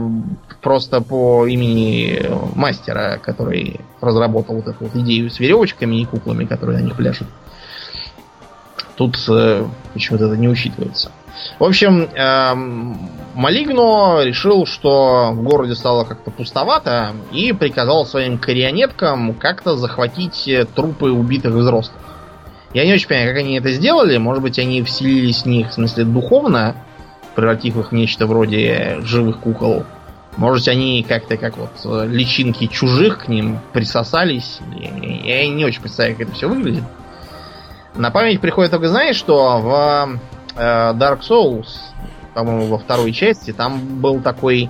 просто 0.62 1.02
по 1.02 1.46
имени 1.48 2.26
мастера, 2.56 3.20
который 3.22 3.82
разработал 4.00 4.56
вот 4.56 4.68
эту 4.68 4.86
вот 4.86 4.96
идею 4.96 5.30
с 5.30 5.40
веревочками 5.40 6.02
и 6.02 6.06
куклами, 6.06 6.46
которые 6.46 6.80
на 6.80 6.84
них 6.84 6.96
пляшут. 6.96 7.28
Тут 8.96 9.18
э, 9.30 9.66
почему-то 9.94 10.26
это 10.26 10.38
не 10.38 10.48
учитывается. 10.48 11.12
В 11.60 11.64
общем, 11.64 12.04
э, 12.04 12.54
Малигно 13.34 14.24
решил, 14.24 14.66
что 14.66 15.32
в 15.32 15.42
городе 15.42 15.76
стало 15.76 16.04
как-то 16.04 16.30
пустовато 16.30 17.14
и 17.32 17.54
приказал 17.54 18.06
своим 18.06 18.38
корионеткам 18.38 19.34
как-то 19.34 19.76
захватить 19.76 20.48
э, 20.48 20.66
трупы 20.66 21.10
убитых 21.10 21.54
взрослых. 21.54 21.98
Я 22.74 22.86
не 22.86 22.94
очень 22.94 23.08
понимаю, 23.08 23.30
как 23.30 23.38
они 23.40 23.58
это 23.58 23.72
сделали. 23.72 24.18
Может 24.18 24.44
быть, 24.44 24.60
они 24.60 24.82
вселились 24.84 25.44
в 25.44 25.46
них, 25.46 25.70
в 25.70 25.74
смысле, 25.74 26.06
духовно, 26.06 26.76
превратив 27.36 27.78
их 27.78 27.92
в 27.92 27.92
нечто 27.94 28.28
вроде 28.28 29.00
живых 29.02 29.40
кукол. 29.40 29.84
Может, 30.38 30.68
они 30.70 31.04
как-то 31.08 31.38
как 31.38 31.58
вот 31.58 31.72
э, 31.84 32.08
личинки 32.08 32.68
чужих 32.68 33.26
к 33.26 33.28
ним 33.28 33.60
присосались. 33.74 34.60
Я, 34.76 35.42
я 35.42 35.48
не 35.48 35.66
очень 35.66 35.82
представляю, 35.82 36.18
как 36.18 36.28
это 36.28 36.36
все 36.36 36.48
выглядит. 36.48 36.84
На 37.96 38.12
память 38.12 38.40
приходит 38.40 38.72
только, 38.72 38.88
знаешь, 38.88 39.18
что 39.18 39.60
в 39.60 40.20
э, 40.56 40.60
Dark 40.60 41.22
Souls, 41.22 41.68
по-моему, 42.34 42.68
во 42.68 42.78
второй 42.78 43.12
части, 43.12 43.52
там 43.52 44.00
был 44.00 44.22
такой 44.22 44.70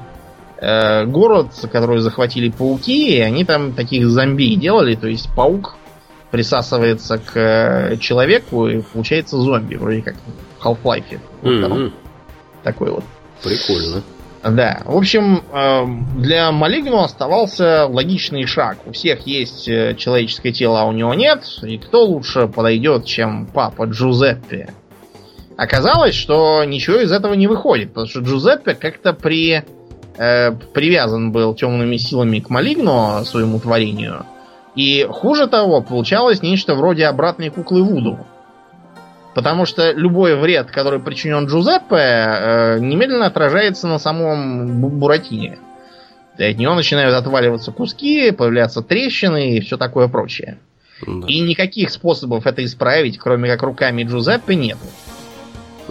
э, 0.57 1.05
город, 1.05 1.47
который 1.71 1.99
захватили 1.99 2.49
пауки, 2.49 3.15
и 3.15 3.19
они 3.19 3.45
там 3.45 3.73
таких 3.73 4.07
зомби 4.07 4.55
делали, 4.55 4.95
то 4.95 5.07
есть 5.07 5.29
паук 5.35 5.75
присасывается 6.31 7.17
к 7.19 7.37
э, 7.37 7.97
человеку 7.97 8.67
и 8.67 8.81
получается 8.81 9.37
зомби, 9.37 9.75
вроде 9.75 10.01
как 10.01 10.15
в 10.59 10.65
Half-Life. 10.65 11.19
Mm-hmm. 11.43 11.91
Такой 12.63 12.91
вот. 12.91 13.03
Прикольно. 13.43 14.01
Да, 14.43 14.81
в 14.85 14.97
общем, 14.97 15.43
э, 15.53 15.85
для 16.17 16.51
Малигну 16.51 17.01
оставался 17.01 17.85
логичный 17.85 18.47
шаг. 18.47 18.79
У 18.87 18.91
всех 18.91 19.27
есть 19.27 19.67
э, 19.67 19.93
человеческое 19.95 20.51
тело, 20.51 20.81
а 20.81 20.85
у 20.85 20.91
него 20.91 21.13
нет. 21.13 21.43
И 21.61 21.77
кто 21.77 22.05
лучше 22.05 22.47
подойдет, 22.47 23.05
чем 23.05 23.45
папа 23.45 23.83
Джузеппе? 23.83 24.73
Оказалось, 25.57 26.15
что 26.15 26.63
ничего 26.63 27.01
из 27.01 27.11
этого 27.11 27.35
не 27.35 27.45
выходит, 27.45 27.89
потому 27.89 28.07
что 28.07 28.21
Джузеппе 28.21 28.73
как-то 28.73 29.13
при, 29.13 29.63
э, 30.17 30.51
привязан 30.73 31.31
был 31.31 31.53
темными 31.53 31.97
силами 31.97 32.39
к 32.39 32.49
Малигну, 32.49 33.23
своему 33.25 33.59
творению. 33.59 34.25
И 34.75 35.05
хуже 35.07 35.45
того, 35.45 35.81
получалось 35.81 36.41
нечто 36.41 36.73
вроде 36.73 37.05
обратной 37.05 37.51
куклы 37.51 37.83
Вуду. 37.83 38.17
Потому 39.33 39.65
что 39.65 39.91
любой 39.91 40.35
вред, 40.35 40.71
который 40.71 40.99
причинен 40.99 41.45
Джузеппе, 41.45 41.95
э, 41.95 42.79
немедленно 42.79 43.27
отражается 43.27 43.87
на 43.87 43.97
самом 43.97 44.81
Буратине. 44.99 45.59
От 46.37 46.57
него 46.57 46.73
начинают 46.73 47.15
отваливаться 47.15 47.71
куски, 47.71 48.31
появляются 48.31 48.81
трещины 48.81 49.57
и 49.57 49.61
все 49.61 49.77
такое 49.77 50.07
прочее. 50.07 50.57
Да. 51.05 51.27
И 51.27 51.39
никаких 51.39 51.91
способов 51.91 52.45
это 52.45 52.63
исправить, 52.65 53.17
кроме 53.17 53.49
как 53.49 53.63
руками 53.63 54.03
Джузеппе, 54.03 54.55
нет. 54.55 54.77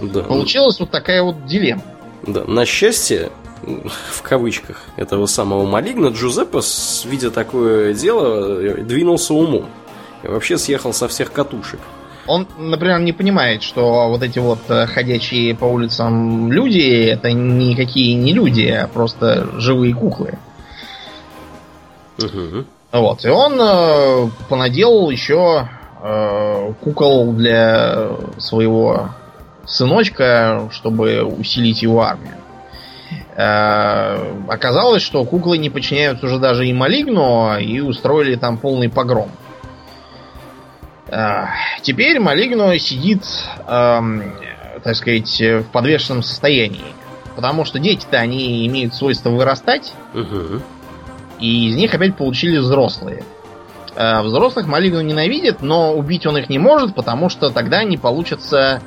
Да. 0.01 0.23
Получилась 0.23 0.79
вот 0.81 0.91
такая 0.91 1.23
вот 1.23 1.47
дилемма. 1.47 1.83
Да, 2.27 2.45
на 2.45 2.65
счастье, 2.67 3.31
в 3.63 4.23
кавычках, 4.23 4.83
этого 4.97 5.27
самого 5.27 5.67
Малигна, 5.67 6.09
Джузеппе, 6.09 6.61
видя 7.09 7.31
такое 7.31 7.95
дело, 7.95 8.75
двинулся 8.75 9.35
умом. 9.35 9.67
И 10.23 10.29
вообще 10.29 10.59
съехал 10.59 10.93
со 10.93 11.09
всех 11.09 11.33
катушек. 11.33 11.81
Он, 12.31 12.47
например, 12.59 13.01
не 13.01 13.13
понимает, 13.13 13.65
что 13.65 14.09
вот 14.09 14.23
эти 14.23 14.39
вот 14.39 14.61
э, 14.69 14.87
ходячие 14.87 15.53
по 15.57 15.65
улицам 15.65 16.53
люди 16.53 17.07
это 17.07 17.33
никакие 17.33 18.15
не 18.15 18.33
люди, 18.33 18.69
а 18.69 18.87
просто 18.87 19.49
живые 19.59 19.95
куклы. 19.95 20.39
Угу. 22.19 22.65
Вот. 22.93 23.25
И 23.25 23.29
он 23.29 23.61
э, 23.61 24.29
понаделал 24.49 25.11
еще 25.11 25.69
э, 26.01 26.73
кукол 26.81 27.33
для 27.33 28.11
своего 28.39 29.09
сыночка, 29.67 30.69
чтобы 30.71 31.25
усилить 31.25 31.83
его 31.83 32.03
армию. 32.03 32.37
Э, 33.37 34.45
оказалось, 34.47 35.03
что 35.03 35.25
куклы 35.25 35.59
не 35.59 35.69
подчиняются 35.69 36.27
уже 36.27 36.39
даже 36.39 36.65
и 36.65 36.73
Малигну, 36.73 37.59
и 37.59 37.81
устроили 37.81 38.37
там 38.37 38.57
полный 38.57 38.89
погром. 38.89 39.31
Э, 39.31 39.50
теперь 41.83 42.21
Малигну 42.21 42.77
сидит, 42.79 43.23
эм, 43.67 44.35
так 44.83 44.95
сказать, 44.97 45.41
в 45.41 45.65
подвешенном 45.73 46.23
состоянии. 46.23 46.95
Потому 47.37 47.65
что 47.65 47.79
дети-то 47.79 48.19
они 48.19 48.67
имеют 48.67 48.95
свойство 48.95 49.31
вырастать, 49.31 49.95
угу. 50.15 50.61
и 51.39 51.69
из 51.69 51.77
них 51.77 51.95
опять 51.95 52.17
получили 52.17 52.59
взрослые. 52.59 53.25
Э, 53.97 54.23
взрослых 54.23 54.67
Малигну 54.67 55.01
ненавидит, 55.01 55.63
но 55.63 55.95
убить 55.95 56.27
он 56.27 56.37
их 56.37 56.49
не 56.49 56.59
может, 56.59 56.95
потому 56.95 57.29
что 57.29 57.51
тогда 57.51 57.79
они 57.79 57.97
получатся 57.97 58.83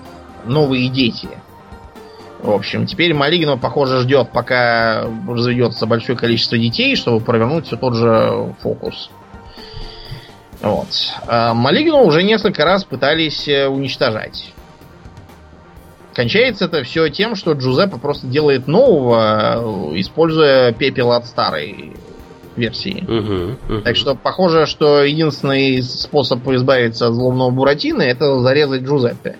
новые 0.46 0.90
дети. 0.90 1.30
В 2.40 2.52
общем, 2.52 2.86
теперь 2.86 3.14
Малигну, 3.14 3.58
похоже, 3.58 4.02
ждет, 4.02 4.30
пока 4.32 5.06
разведется 5.28 5.86
большое 5.86 6.18
количество 6.18 6.58
детей, 6.58 6.96
чтобы 6.96 7.24
провернуть 7.24 7.68
все 7.68 7.78
тот 7.78 7.96
же 7.96 8.54
фокус. 8.62 9.10
Вот. 10.64 10.88
А 11.28 11.54
Малигну 11.54 12.04
уже 12.04 12.24
несколько 12.24 12.64
раз 12.64 12.86
пытались 12.86 13.48
э, 13.50 13.68
уничтожать. 13.68 14.54
Кончается 16.14 16.66
это 16.66 16.84
все 16.84 17.10
тем, 17.10 17.36
что 17.36 17.52
Джузеппе 17.52 17.98
просто 17.98 18.28
делает 18.28 18.66
нового, 18.68 19.92
э, 19.94 20.00
используя 20.00 20.72
пепел 20.72 21.12
от 21.12 21.28
старой 21.28 21.94
версии. 22.56 23.04
Угу, 23.04 23.76
угу. 23.76 23.82
Так 23.82 23.98
что 23.98 24.16
похоже, 24.16 24.66
что 24.66 25.04
единственный 25.04 25.84
способ 25.84 26.48
избавиться 26.48 27.08
от 27.08 27.14
злобного 27.14 27.50
Буратино 27.50 28.02
это 28.02 28.40
зарезать 28.40 28.84
Джузеппе. 28.84 29.38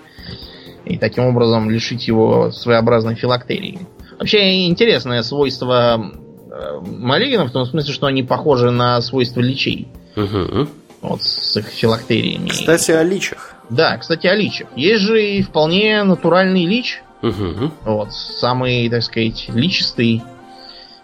И 0.84 0.98
таким 0.98 1.24
образом 1.24 1.70
лишить 1.70 2.06
его 2.06 2.50
своеобразной 2.50 3.14
филактерии. 3.14 3.80
Вообще 4.18 4.66
интересное 4.66 5.22
свойство 5.22 6.12
э, 6.50 6.80
Малигина 6.86 7.46
в 7.46 7.50
том 7.50 7.64
смысле, 7.64 7.94
что 7.94 8.08
они 8.08 8.22
похожи 8.22 8.70
на 8.70 9.00
свойства 9.00 9.40
личей. 9.40 9.88
Угу. 10.16 10.68
Вот 11.04 11.22
с 11.22 11.54
их 11.56 11.66
филактериями. 11.66 12.48
Кстати, 12.48 12.90
о 12.92 13.02
личах. 13.02 13.54
Да, 13.68 13.98
кстати, 13.98 14.26
о 14.26 14.34
личах. 14.34 14.68
Есть 14.74 15.02
же 15.02 15.22
и 15.22 15.42
вполне 15.42 16.02
натуральный 16.02 16.64
лич. 16.64 17.02
Угу. 17.22 17.72
Вот, 17.84 18.12
самый, 18.12 18.88
так 18.88 19.02
сказать, 19.02 19.46
личистый. 19.48 20.22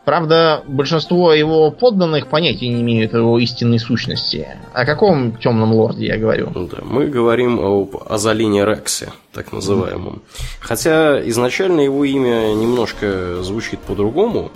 Правда, 0.07 0.63
большинство 0.67 1.35
его 1.35 1.71
подданных 1.71 2.29
понятия 2.29 2.69
не 2.69 2.81
имеют 2.81 3.13
его 3.13 3.39
истинной 3.39 3.79
сущности. 3.79 4.49
О 4.73 4.87
каком 4.87 5.37
темном 5.37 5.75
лорде 5.75 6.07
я 6.07 6.17
говорю? 6.17 6.49
Да, 6.55 6.79
мы 6.83 7.07
говорим 7.07 7.61
об 7.61 8.03
Азалине 8.09 8.65
Рексе, 8.65 9.13
так 9.35 9.53
называемом. 9.53 10.23
Хотя 10.61 11.21
изначально 11.29 11.83
его 11.83 12.07
имя 12.07 12.55
немножко 12.55 13.43
звучит 13.43 13.81
по-другому. 13.81 14.51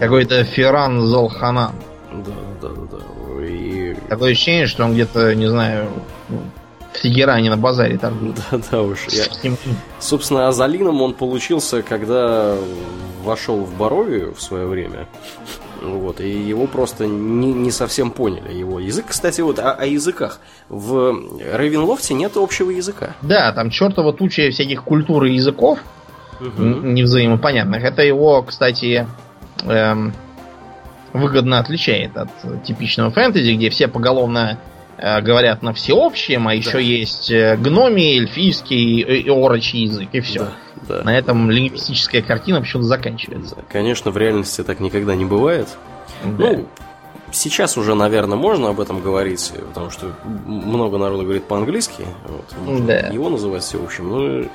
Какой-то 0.00 0.42
Ферран 0.44 1.02
Золханан. 1.02 1.72
Да, 2.22 2.32
да, 2.62 2.68
да, 2.68 2.98
да. 2.98 3.44
И... 3.46 3.94
Такое 4.08 4.32
ощущение, 4.32 4.66
что 4.66 4.84
он 4.84 4.92
где-то, 4.92 5.34
не 5.34 5.46
знаю, 5.46 5.88
в 6.92 7.00
Тегеране 7.00 7.50
на 7.50 7.56
базаре 7.56 7.98
торгует. 7.98 8.36
Да, 8.50 8.60
да 8.70 8.82
уж. 8.82 9.06
Я... 9.08 9.24
Собственно, 9.98 10.48
Азалином 10.48 11.02
он 11.02 11.14
получился, 11.14 11.82
когда 11.82 12.54
вошел 13.24 13.64
в 13.64 13.76
Боровию 13.76 14.34
в 14.34 14.40
свое 14.40 14.66
время. 14.66 15.08
Вот, 15.82 16.20
и 16.20 16.30
его 16.30 16.66
просто 16.66 17.06
не, 17.06 17.52
не 17.52 17.70
совсем 17.70 18.10
поняли. 18.10 18.54
Его 18.54 18.80
язык, 18.80 19.06
кстати, 19.08 19.40
вот 19.42 19.58
о, 19.58 19.72
о 19.72 19.84
языках. 19.84 20.40
В 20.68 21.14
Рейвенлофте 21.38 22.14
нет 22.14 22.36
общего 22.36 22.70
языка. 22.70 23.14
Да, 23.22 23.52
там 23.52 23.70
чертова 23.70 24.12
туча 24.12 24.50
всяких 24.50 24.82
культур 24.84 25.24
и 25.24 25.34
языков 25.34 25.78
угу. 26.40 26.62
невзаимопонятных. 26.62 27.84
Это 27.84 28.02
его, 28.02 28.42
кстати, 28.42 29.06
эм, 29.64 30.14
выгодно 31.14 31.60
отличает 31.60 32.16
от 32.18 32.28
типичного 32.64 33.10
фэнтези, 33.10 33.54
где 33.54 33.70
все 33.70 33.88
поголовно 33.88 34.58
э, 34.98 35.20
говорят 35.22 35.62
на 35.62 35.72
всеобщем, 35.72 36.48
а 36.48 36.50
да. 36.50 36.56
еще 36.56 36.82
есть 36.82 37.30
э, 37.30 37.56
гноми, 37.56 38.18
эльфийский 38.18 39.00
и 39.00 39.30
орочий 39.30 39.84
язык, 39.84 40.08
и 40.12 40.20
все. 40.20 40.40
Да, 40.40 40.98
да. 40.98 41.04
На 41.04 41.16
этом 41.16 41.50
лингвистическая 41.50 42.20
картина 42.20 42.60
почему-то 42.60 42.88
заканчивается. 42.88 43.56
Конечно, 43.70 44.10
в 44.10 44.18
реальности 44.18 44.62
так 44.62 44.80
никогда 44.80 45.14
не 45.14 45.24
бывает. 45.24 45.68
Да. 46.24 46.30
Ну, 46.36 46.68
сейчас 47.30 47.78
уже, 47.78 47.94
наверное, 47.94 48.36
можно 48.36 48.68
об 48.68 48.80
этом 48.80 49.00
говорить, 49.00 49.52
потому 49.68 49.90
что 49.90 50.10
много 50.26 50.98
народу 50.98 51.22
говорит 51.22 51.44
по-английски. 51.44 52.04
Вот, 52.26 52.86
да. 52.86 53.06
Его 53.06 53.30
называть 53.30 53.62
всеобщим. 53.62 54.08
Ну, 54.08 54.48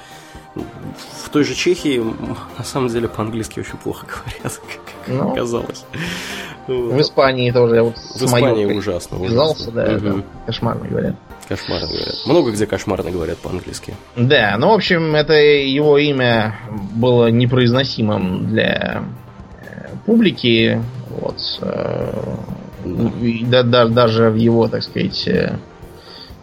в 0.55 1.29
той 1.29 1.43
же 1.43 1.53
Чехии, 1.55 2.01
на 2.57 2.63
самом 2.63 2.89
деле, 2.89 3.07
по-английски 3.07 3.59
очень 3.59 3.77
плохо 3.77 4.05
говорят, 4.25 4.61
как 4.67 5.07
ну, 5.07 5.31
оказалось. 5.31 5.85
В 6.67 7.01
Испании 7.01 7.51
тоже. 7.51 7.75
Я 7.75 7.83
вот 7.83 7.97
в 7.97 8.21
Испании 8.23 8.65
ужасно. 8.65 9.17
Связался, 9.17 9.71
да, 9.71 9.95
угу. 9.95 10.23
кошмарно 10.45 10.87
говорят. 10.87 11.15
Кошмарно 11.47 11.87
говорят. 11.87 12.15
Много 12.27 12.51
где 12.51 12.67
кошмарно 12.67 13.09
говорят 13.09 13.39
по-английски. 13.39 13.95
Да, 14.15 14.55
ну, 14.59 14.69
в 14.69 14.73
общем, 14.73 15.15
это 15.15 15.33
его 15.33 15.97
имя 15.97 16.59
было 16.93 17.31
непроизносимым 17.31 18.49
для 18.49 19.03
э, 19.63 19.89
публики. 20.05 20.79
Вот. 21.09 21.39
Э, 21.61 22.35
да. 22.85 23.63
Да, 23.63 23.87
даже 23.87 24.29
в 24.29 24.35
его, 24.35 24.67
так 24.67 24.83
сказать, 24.83 25.27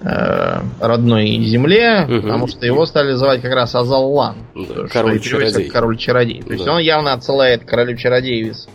э, 0.00 0.60
родной 0.80 1.26
земле, 1.44 2.04
угу. 2.04 2.22
потому 2.22 2.46
что 2.46 2.66
его 2.66 2.86
стали 2.86 3.12
называть 3.12 3.42
как 3.42 3.52
раз 3.52 3.74
Азаллан. 3.74 4.36
Да, 4.54 4.86
король-чародей. 4.88 5.68
Король-чародей. 5.68 6.42
То 6.42 6.48
да. 6.48 6.54
есть 6.54 6.68
он 6.68 6.78
явно 6.78 7.12
отсылает 7.12 7.64
королю-чародею 7.64 8.50
из 8.50 8.68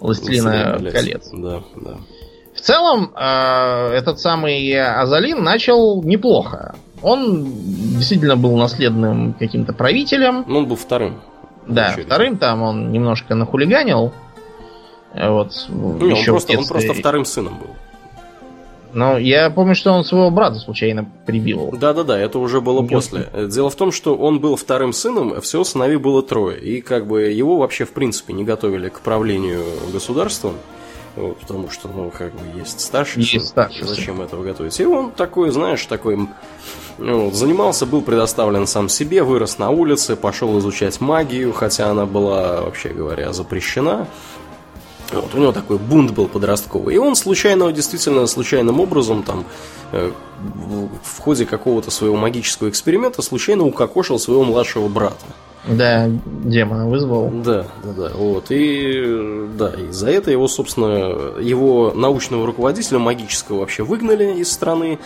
Властелина 0.00 0.78
колец. 0.92 1.30
Да, 1.32 1.62
да. 1.76 1.96
В 2.54 2.60
целом, 2.60 3.12
э, 3.16 3.90
этот 3.94 4.20
самый 4.20 4.72
Азалин 4.80 5.42
начал 5.42 6.02
неплохо. 6.02 6.76
Он 7.02 7.44
действительно 7.44 8.36
был 8.36 8.56
наследным 8.56 9.34
каким-то 9.34 9.72
правителем. 9.72 10.44
Ну, 10.46 10.58
он 10.58 10.66
был 10.66 10.76
вторым. 10.76 11.20
Да, 11.66 11.90
очередь. 11.90 12.06
вторым 12.06 12.38
там 12.38 12.62
он 12.62 12.92
немножко 12.92 13.34
нахулиганил. 13.34 14.12
Вот, 15.14 15.52
Не, 15.68 16.10
еще 16.10 16.32
он, 16.32 16.38
просто, 16.38 16.58
он 16.58 16.66
просто 16.66 16.94
вторым 16.94 17.24
сыном 17.24 17.58
был. 17.58 17.68
Но 18.94 19.18
я 19.18 19.50
помню, 19.50 19.74
что 19.74 19.92
он 19.92 20.04
своего 20.04 20.30
брата 20.30 20.58
случайно 20.60 21.10
прибил. 21.26 21.70
Да-да-да, 21.72 22.18
это 22.18 22.38
уже 22.38 22.60
было 22.60 22.80
Не 22.82 22.88
после. 22.88 23.28
Дело 23.48 23.68
в 23.68 23.74
том, 23.74 23.92
что 23.92 24.14
он 24.14 24.38
был 24.38 24.56
вторым 24.56 24.92
сыном, 24.92 25.34
а 25.36 25.40
всего 25.40 25.64
сыновей 25.64 25.96
было 25.96 26.22
трое. 26.22 26.58
И 26.58 26.80
как 26.80 27.06
бы 27.06 27.22
его 27.22 27.58
вообще 27.58 27.84
в 27.84 27.92
принципе 27.92 28.32
не 28.32 28.44
готовили 28.44 28.88
к 28.88 29.00
правлению 29.00 29.64
государством. 29.92 30.54
Вот, 31.16 31.38
потому 31.38 31.70
что, 31.70 31.88
ну, 31.88 32.10
как 32.10 32.32
бы 32.32 32.58
есть 32.58 32.80
старший 32.80 33.22
есть 33.22 33.32
сын, 33.32 33.40
старший 33.42 33.86
зачем 33.86 34.16
сын. 34.16 34.24
этого 34.24 34.42
готовить? 34.42 34.80
И 34.80 34.84
он 34.84 35.12
такой, 35.12 35.50
знаешь, 35.50 35.84
такой 35.86 36.28
ну, 36.98 37.30
занимался, 37.30 37.86
был 37.86 38.02
предоставлен 38.02 38.66
сам 38.66 38.88
себе, 38.88 39.22
вырос 39.22 39.58
на 39.58 39.70
улице, 39.70 40.16
пошел 40.16 40.58
изучать 40.58 41.00
магию, 41.00 41.52
хотя 41.52 41.90
она 41.90 42.04
была, 42.06 42.62
вообще 42.62 42.88
говоря, 42.88 43.32
запрещена. 43.32 44.08
Вот, 45.12 45.34
у 45.34 45.38
него 45.38 45.52
такой 45.52 45.78
бунт 45.78 46.12
был 46.12 46.28
подростковый. 46.28 46.94
И 46.94 46.98
он 46.98 47.14
случайно, 47.14 47.70
действительно 47.72 48.26
случайным 48.26 48.80
образом, 48.80 49.22
там, 49.22 49.44
э, 49.92 50.10
в 51.02 51.20
ходе 51.20 51.46
какого-то 51.46 51.90
своего 51.90 52.16
магического 52.16 52.68
эксперимента 52.68 53.22
случайно 53.22 53.64
укокошил 53.64 54.18
своего 54.18 54.44
младшего 54.44 54.88
брата. 54.88 55.24
Да, 55.66 56.10
демона 56.24 56.86
вызвал. 56.86 57.30
Да, 57.30 57.66
да, 57.82 57.92
да. 57.92 58.10
Вот. 58.14 58.46
И 58.50 59.48
да, 59.56 59.70
и 59.70 59.90
за 59.92 60.10
это 60.10 60.30
его, 60.30 60.46
собственно, 60.46 61.38
его 61.40 61.92
научного 61.94 62.46
руководителя 62.46 62.98
магического 62.98 63.60
вообще 63.60 63.82
выгнали 63.82 64.34
из 64.34 64.52
страны. 64.52 64.98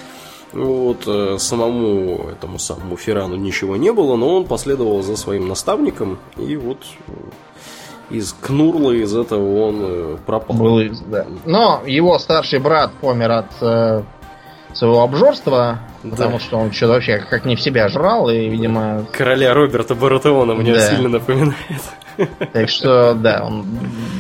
Вот, 0.52 1.02
э, 1.06 1.36
самому 1.38 2.30
этому 2.32 2.58
самому 2.58 2.96
Ферану 2.96 3.36
ничего 3.36 3.76
не 3.76 3.92
было, 3.92 4.16
но 4.16 4.34
он 4.34 4.46
последовал 4.46 5.02
за 5.02 5.16
своим 5.16 5.46
наставником, 5.46 6.18
и 6.38 6.56
вот 6.56 6.78
из 8.10 8.34
Кнурла 8.40 8.92
из 8.92 9.14
этого 9.14 9.62
он 9.62 9.76
э, 9.80 10.16
пропал. 10.26 10.56
Был 10.56 10.80
из, 10.80 11.00
да. 11.00 11.26
Но 11.44 11.82
его 11.86 12.18
старший 12.18 12.58
брат 12.58 12.90
помер 13.00 13.30
от 13.30 13.52
э, 13.60 14.02
своего 14.72 15.02
обжорства, 15.02 15.80
да. 16.02 16.10
потому 16.10 16.38
что 16.38 16.58
он 16.58 16.72
что-то 16.72 16.94
вообще 16.94 17.18
как 17.18 17.44
не 17.44 17.56
в 17.56 17.60
себя 17.60 17.88
жрал, 17.88 18.28
и, 18.30 18.48
видимо... 18.48 19.06
Короля 19.12 19.54
Роберта 19.54 19.94
Баратеона 19.94 20.54
мне 20.54 20.74
да. 20.74 20.80
сильно 20.80 21.08
напоминает. 21.08 21.56
Так 22.52 22.68
что, 22.68 23.14
да, 23.14 23.44
он 23.46 23.64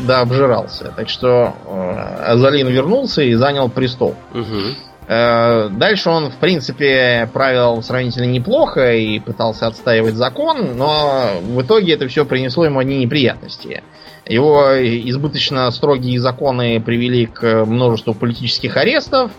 да, 0.06 0.20
обжирался. 0.20 0.92
Так 0.94 1.08
что 1.08 1.56
э, 1.66 2.26
Азалин 2.26 2.68
вернулся 2.68 3.22
и 3.22 3.34
занял 3.34 3.68
престол. 3.68 4.14
Угу. 4.32 4.87
Э, 5.08 5.68
дальше 5.70 6.10
он, 6.10 6.30
в 6.30 6.36
принципе, 6.36 7.28
правил 7.32 7.82
сравнительно 7.82 8.26
неплохо 8.26 8.94
и 8.94 9.18
пытался 9.18 9.66
отстаивать 9.66 10.14
закон, 10.14 10.76
но 10.76 11.30
в 11.42 11.60
итоге 11.62 11.94
это 11.94 12.06
все 12.08 12.24
принесло 12.24 12.64
ему 12.64 12.78
одни 12.78 12.98
неприятности. 12.98 13.82
Его 14.26 14.62
избыточно 15.08 15.70
строгие 15.70 16.20
законы 16.20 16.80
привели 16.80 17.26
к 17.26 17.64
множеству 17.64 18.14
политических 18.14 18.76
арестов, 18.76 19.32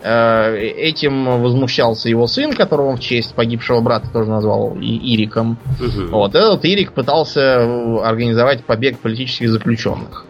Э, 0.00 0.56
этим 0.56 1.42
возмущался 1.42 2.08
его 2.08 2.26
сын, 2.26 2.52
которого 2.52 2.90
он 2.90 2.96
в 2.98 3.00
честь 3.00 3.34
погибшего 3.34 3.80
брата 3.80 4.08
тоже 4.12 4.30
назвал 4.30 4.76
Ириком. 4.80 5.58
Угу. 5.80 6.16
Вот 6.16 6.34
этот 6.34 6.64
Ирик 6.64 6.92
пытался 6.92 7.62
организовать 8.04 8.64
побег 8.64 8.98
политических 8.98 9.50
заключенных. 9.50 10.24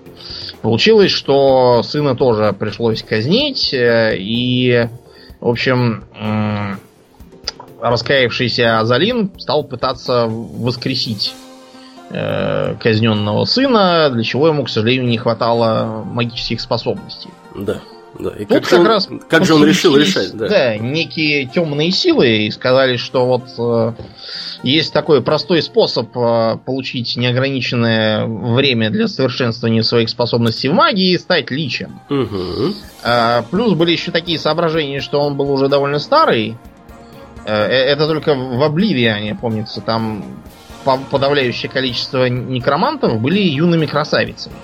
Получилось, 0.63 1.11
что 1.11 1.83
сына 1.83 2.17
тоже 2.17 2.53
пришлось 2.53 3.03
казнить, 3.03 3.73
э, 3.73 4.17
и, 4.19 4.89
в 5.41 5.49
общем, 5.49 6.05
раскаявшийся 7.81 8.81
Азалин 8.81 9.31
стал 9.39 9.65
пытаться 9.65 10.27
воскресить 10.27 11.33
э, 12.11 12.75
казненного 12.81 13.45
сына, 13.45 14.11
для 14.11 14.25
чего 14.25 14.49
ему, 14.49 14.65
к 14.65 14.69
сожалению, 14.69 15.09
не 15.09 15.19
хватало 15.19 16.03
магических 16.05 16.61
способностей. 16.61 17.31
Да. 17.55 17.81
Да, 18.19 18.31
и 18.31 18.45
Тут 18.45 18.49
как, 18.49 18.69
как 18.69 18.81
же 18.83 18.89
раз 18.89 19.09
как 19.29 19.45
же 19.45 19.55
он 19.55 19.65
решил 19.65 19.97
решать? 19.97 20.37
Да. 20.37 20.49
да, 20.49 20.77
некие 20.77 21.47
темные 21.47 21.91
силы 21.91 22.47
и 22.47 22.51
сказали, 22.51 22.97
что 22.97 23.27
вот 23.27 23.45
э, 23.59 23.93
есть 24.63 24.93
такой 24.93 25.23
простой 25.23 25.63
способ 25.63 26.17
э, 26.17 26.59
получить 26.65 27.17
неограниченное 27.17 28.27
время 28.27 28.91
для 28.91 29.09
совершенствования 29.09 29.83
своих 29.83 30.09
способностей 30.09 30.69
в 30.69 30.73
магии 30.73 31.13
и 31.13 31.19
стать 31.19 31.51
личем. 31.51 32.01
Угу. 32.11 32.75
Э, 33.05 33.43
плюс 33.51 33.75
были 33.75 33.93
еще 33.93 34.11
такие 34.11 34.39
соображения, 34.39 35.01
что 35.01 35.21
он 35.21 35.37
был 35.37 35.51
уже 35.53 35.69
довольно 35.69 35.99
старый. 35.99 36.57
Э, 37.45 37.67
э 37.67 37.93
это 37.93 38.07
только 38.09 38.35
в 38.35 38.63
Обливиане, 38.63 39.35
помнится, 39.35 39.81
там 39.81 40.25
подавляющее 41.11 41.71
количество 41.71 42.29
некромантов 42.29 43.21
были 43.21 43.41
юными 43.41 43.87
красавицами 43.87 44.57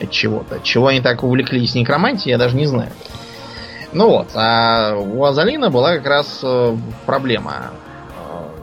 от 0.00 0.10
чего-то. 0.10 0.60
Чего 0.62 0.88
они 0.88 1.00
так 1.00 1.22
увлеклись 1.22 1.74
некромантией, 1.74 2.32
я 2.32 2.38
даже 2.38 2.56
не 2.56 2.66
знаю. 2.66 2.92
Ну 3.92 4.08
вот, 4.10 4.28
а 4.34 4.96
у 4.96 5.24
Азалина 5.24 5.70
была 5.70 5.96
как 5.96 6.06
раз 6.06 6.40
э, 6.42 6.76
проблема. 7.06 7.70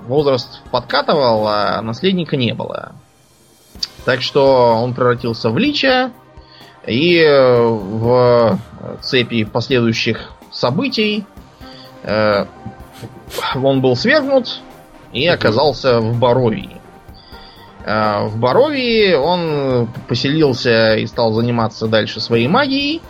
Возраст 0.05 0.61
подкатывал, 0.69 1.47
а 1.47 1.81
наследника 1.81 2.35
не 2.35 2.53
было. 2.53 2.91
Так 4.05 4.21
что 4.21 4.75
он 4.81 4.93
превратился 4.93 5.49
в 5.49 5.57
лича, 5.57 6.11
и 6.85 7.19
э, 7.19 7.65
в 7.65 8.59
цепи 9.01 9.45
последующих 9.45 10.31
событий 10.51 11.25
э, 12.03 12.45
он 13.55 13.81
был 13.81 13.95
свергнут 13.95 14.59
и 15.13 15.25
оказался 15.27 15.99
в 15.99 16.19
Боровии. 16.19 16.82
А, 17.85 18.25
в 18.25 18.37
Боровии 18.37 19.13
он 19.13 19.87
поселился 20.07 20.95
и 20.95 21.05
стал 21.05 21.33
заниматься 21.33 21.87
дальше 21.87 22.19
своей 22.19 22.47
магией. 22.47 23.01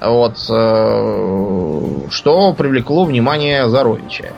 Вот, 0.00 0.36
э, 0.50 2.08
что 2.10 2.52
привлекло 2.54 3.04
внимание 3.04 3.68
Заровича. 3.68 4.32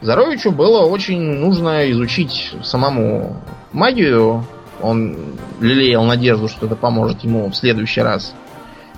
Заровичу 0.00 0.50
было 0.50 0.84
очень 0.84 1.20
нужно 1.20 1.90
изучить 1.92 2.52
самому 2.64 3.36
магию. 3.72 4.44
Он 4.82 5.16
лелеял 5.60 6.02
надежду, 6.04 6.48
что 6.48 6.66
это 6.66 6.74
поможет 6.74 7.22
ему 7.22 7.48
в 7.50 7.54
следующий 7.54 8.00
раз 8.00 8.34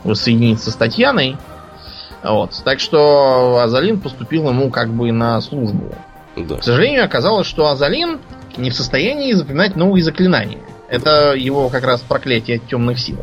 воссоединиться 0.03 0.71
с 0.71 0.77
Татьяной. 0.77 1.37
Вот. 2.25 2.61
Так 2.65 2.81
что 2.81 3.61
Азалин 3.63 4.01
поступил 4.01 4.49
ему 4.49 4.71
как 4.71 4.89
бы 4.89 5.13
на 5.13 5.41
службу. 5.43 5.95
Да. 6.37 6.57
К 6.57 6.65
сожалению, 6.65 7.05
оказалось, 7.05 7.47
что 7.47 7.69
Азалин 7.69 8.19
не 8.57 8.71
в 8.71 8.75
состоянии 8.75 9.33
запоминать 9.33 9.77
новые 9.77 10.03
заклинания. 10.03 10.61
Это 10.89 11.35
его 11.35 11.69
как 11.69 11.85
раз 11.85 12.01
проклятие 12.01 12.59
темных 12.59 12.99
сил. 12.99 13.19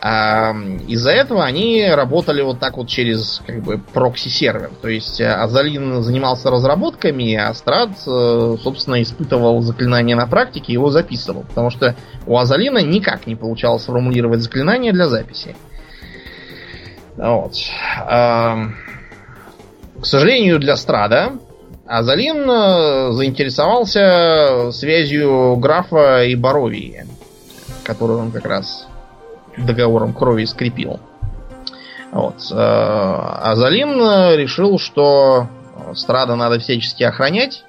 А, 0.00 0.54
из-за 0.86 1.10
этого 1.10 1.44
они 1.44 1.84
работали 1.88 2.42
вот 2.42 2.60
так 2.60 2.76
вот 2.76 2.88
через 2.88 3.42
как 3.46 3.62
бы 3.62 3.78
прокси-сервер. 3.78 4.70
То 4.80 4.88
есть 4.88 5.20
э, 5.20 5.26
Азалин 5.26 6.02
занимался 6.02 6.50
разработками, 6.50 7.34
а 7.34 7.52
Страт, 7.54 7.90
э, 8.06 8.56
собственно, 8.62 9.02
испытывал 9.02 9.62
заклинания 9.62 10.14
на 10.14 10.26
практике 10.26 10.72
и 10.72 10.74
его 10.74 10.90
записывал. 10.90 11.42
Потому 11.42 11.70
что 11.70 11.96
у 12.26 12.38
Азалина 12.38 12.78
никак 12.78 13.26
не 13.26 13.34
получалось 13.34 13.84
формулировать 13.84 14.42
заклинания 14.42 14.92
для 14.92 15.08
записи. 15.08 15.56
Вот. 17.16 17.54
А, 18.06 18.68
к 20.00 20.06
сожалению, 20.06 20.58
для 20.58 20.76
Страда 20.76 21.32
а 21.86 22.02
Залин 22.02 22.48
э, 22.48 23.12
заинтересовался 23.12 24.70
связью 24.72 25.56
графа 25.56 26.24
и 26.24 26.34
Боровии, 26.34 27.06
которую 27.84 28.20
он 28.20 28.30
как 28.30 28.46
раз 28.46 28.86
договором 29.56 30.12
крови 30.12 30.44
скрепил. 30.44 31.00
Вот. 32.10 32.36
Э, 32.50 32.54
а 32.56 33.52
Залин 33.56 33.98
решил, 34.38 34.78
что 34.78 35.48
Страда 35.94 36.34
надо 36.34 36.58
всячески 36.58 37.02
охранять, 37.02 37.64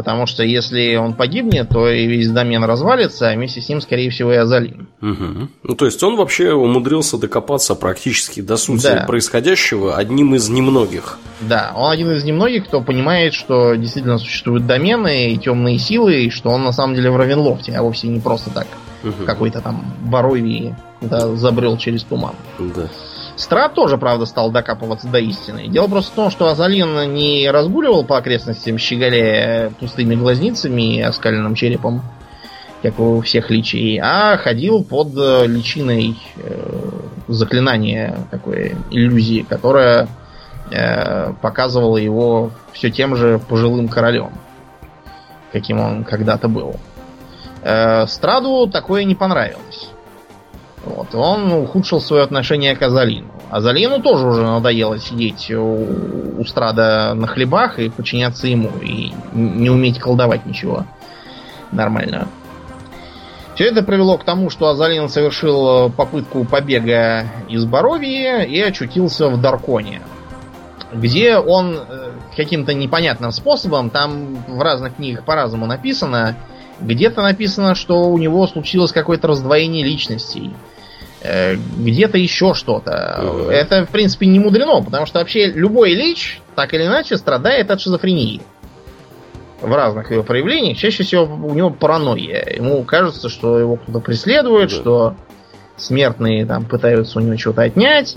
Потому 0.00 0.24
что 0.24 0.42
если 0.42 0.96
он 0.96 1.12
погибнет, 1.12 1.68
то 1.68 1.86
и 1.86 2.06
весь 2.06 2.30
домен 2.30 2.64
развалится, 2.64 3.28
а 3.28 3.34
вместе 3.34 3.60
с 3.60 3.68
ним, 3.68 3.82
скорее 3.82 4.08
всего, 4.08 4.32
и 4.32 4.36
Азалин. 4.36 4.88
Угу. 5.02 5.48
Ну, 5.64 5.74
то 5.74 5.84
есть 5.84 6.02
он 6.02 6.16
вообще 6.16 6.54
умудрился 6.54 7.18
докопаться 7.18 7.74
практически 7.74 8.40
до 8.40 8.56
сути 8.56 8.84
да. 8.84 9.04
происходящего 9.06 9.98
одним 9.98 10.34
из 10.34 10.48
немногих. 10.48 11.18
Да, 11.42 11.72
он 11.76 11.90
один 11.90 12.12
из 12.12 12.24
немногих, 12.24 12.64
кто 12.64 12.80
понимает, 12.80 13.34
что 13.34 13.74
действительно 13.74 14.16
существуют 14.16 14.66
домены 14.66 15.34
и 15.34 15.36
темные 15.36 15.78
силы, 15.78 16.24
и 16.24 16.30
что 16.30 16.48
он 16.48 16.64
на 16.64 16.72
самом 16.72 16.94
деле 16.94 17.10
в 17.10 17.16
Равенлофте, 17.18 17.74
а 17.76 17.82
вовсе 17.82 18.08
не 18.08 18.20
просто 18.20 18.48
так. 18.48 18.68
Угу. 19.04 19.26
Какой-то 19.26 19.60
там 19.60 19.84
Боровии 20.00 20.74
да, 21.02 21.28
забрел 21.36 21.76
через 21.76 22.04
туман. 22.04 22.36
Да. 22.58 22.88
Страт 23.40 23.72
тоже, 23.72 23.96
правда, 23.96 24.26
стал 24.26 24.50
докапываться 24.50 25.08
до 25.08 25.18
истины. 25.18 25.66
Дело 25.66 25.88
просто 25.88 26.12
в 26.12 26.14
том, 26.14 26.30
что 26.30 26.48
Азалин 26.48 27.14
не 27.14 27.50
разгуливал 27.50 28.04
по 28.04 28.18
окрестностям, 28.18 28.76
щеголяя 28.76 29.70
пустыми 29.70 30.14
глазницами 30.14 30.96
и 30.96 31.00
оскаленным 31.00 31.54
черепом, 31.54 32.02
как 32.82 33.00
у 33.00 33.22
всех 33.22 33.50
личей, 33.50 33.98
а 33.98 34.36
ходил 34.36 34.84
под 34.84 35.16
э, 35.16 35.46
личиной 35.46 36.18
э, 36.36 36.90
заклинания 37.28 38.18
такой 38.30 38.76
иллюзии, 38.90 39.40
которая 39.48 40.08
э, 40.70 41.32
показывала 41.40 41.96
его 41.96 42.50
все 42.72 42.90
тем 42.90 43.16
же 43.16 43.38
пожилым 43.38 43.88
королем, 43.88 44.32
каким 45.50 45.80
он 45.80 46.04
когда-то 46.04 46.46
был. 46.48 46.76
Э, 47.62 48.06
Страду 48.06 48.68
такое 48.70 49.04
не 49.04 49.14
понравилось. 49.14 49.88
Вот. 50.84 51.14
Он 51.14 51.52
ухудшил 51.52 52.00
свое 52.00 52.22
отношение 52.22 52.74
к 52.74 52.82
Азалину. 52.82 53.28
А 53.50 53.60
Залину 53.60 54.00
тоже 54.00 54.26
уже 54.26 54.42
надоело 54.42 54.98
сидеть 54.98 55.50
у, 55.50 55.86
у 56.38 56.44
Страда 56.44 57.14
на 57.14 57.26
хлебах 57.26 57.78
и 57.78 57.90
подчиняться 57.90 58.46
ему, 58.46 58.70
и 58.80 59.12
не 59.32 59.70
уметь 59.70 59.98
колдовать 59.98 60.46
ничего 60.46 60.86
нормального. 61.72 62.28
Все 63.54 63.66
это 63.66 63.82
привело 63.82 64.16
к 64.16 64.24
тому, 64.24 64.48
что 64.48 64.68
Азалин 64.68 65.10
совершил 65.10 65.90
попытку 65.90 66.44
побега 66.44 67.26
из 67.48 67.66
Боровии 67.66 68.46
и 68.46 68.58
очутился 68.58 69.28
в 69.28 69.38
Дарконе, 69.38 70.00
где 70.94 71.36
он 71.36 71.76
э, 71.76 72.12
каким-то 72.34 72.72
непонятным 72.72 73.32
способом, 73.32 73.90
там 73.90 74.36
в 74.48 74.62
разных 74.62 74.96
книгах 74.96 75.24
по-разному 75.26 75.66
написано, 75.66 76.36
где-то 76.80 77.20
написано, 77.20 77.74
что 77.74 78.08
у 78.08 78.16
него 78.16 78.46
случилось 78.46 78.92
какое-то 78.92 79.28
раздвоение 79.28 79.84
личностей. 79.84 80.52
Э, 81.22 81.54
где-то 81.54 82.16
еще 82.16 82.54
что-то. 82.54 83.18
Uh-huh. 83.20 83.50
Это, 83.50 83.84
в 83.84 83.90
принципе, 83.90 84.26
не 84.26 84.38
мудрено, 84.38 84.82
потому 84.82 85.04
что 85.04 85.18
вообще 85.18 85.46
любой 85.46 85.92
лич, 85.92 86.40
так 86.54 86.72
или 86.72 86.86
иначе, 86.86 87.18
страдает 87.18 87.70
от 87.70 87.80
шизофрении. 87.80 88.40
В 89.60 89.70
разных 89.74 90.10
ее 90.10 90.22
проявлениях. 90.22 90.78
Чаще 90.78 91.02
всего 91.02 91.24
у 91.24 91.54
него 91.54 91.68
паранойя. 91.68 92.46
Ему 92.56 92.82
кажется, 92.84 93.28
что 93.28 93.58
его 93.58 93.76
кто-то 93.76 94.00
преследует, 94.00 94.70
uh-huh. 94.70 94.80
что 94.80 95.14
смертные 95.76 96.46
там 96.46 96.64
пытаются 96.64 97.18
у 97.18 97.22
него 97.22 97.36
что-то 97.36 97.62
отнять. 97.62 98.16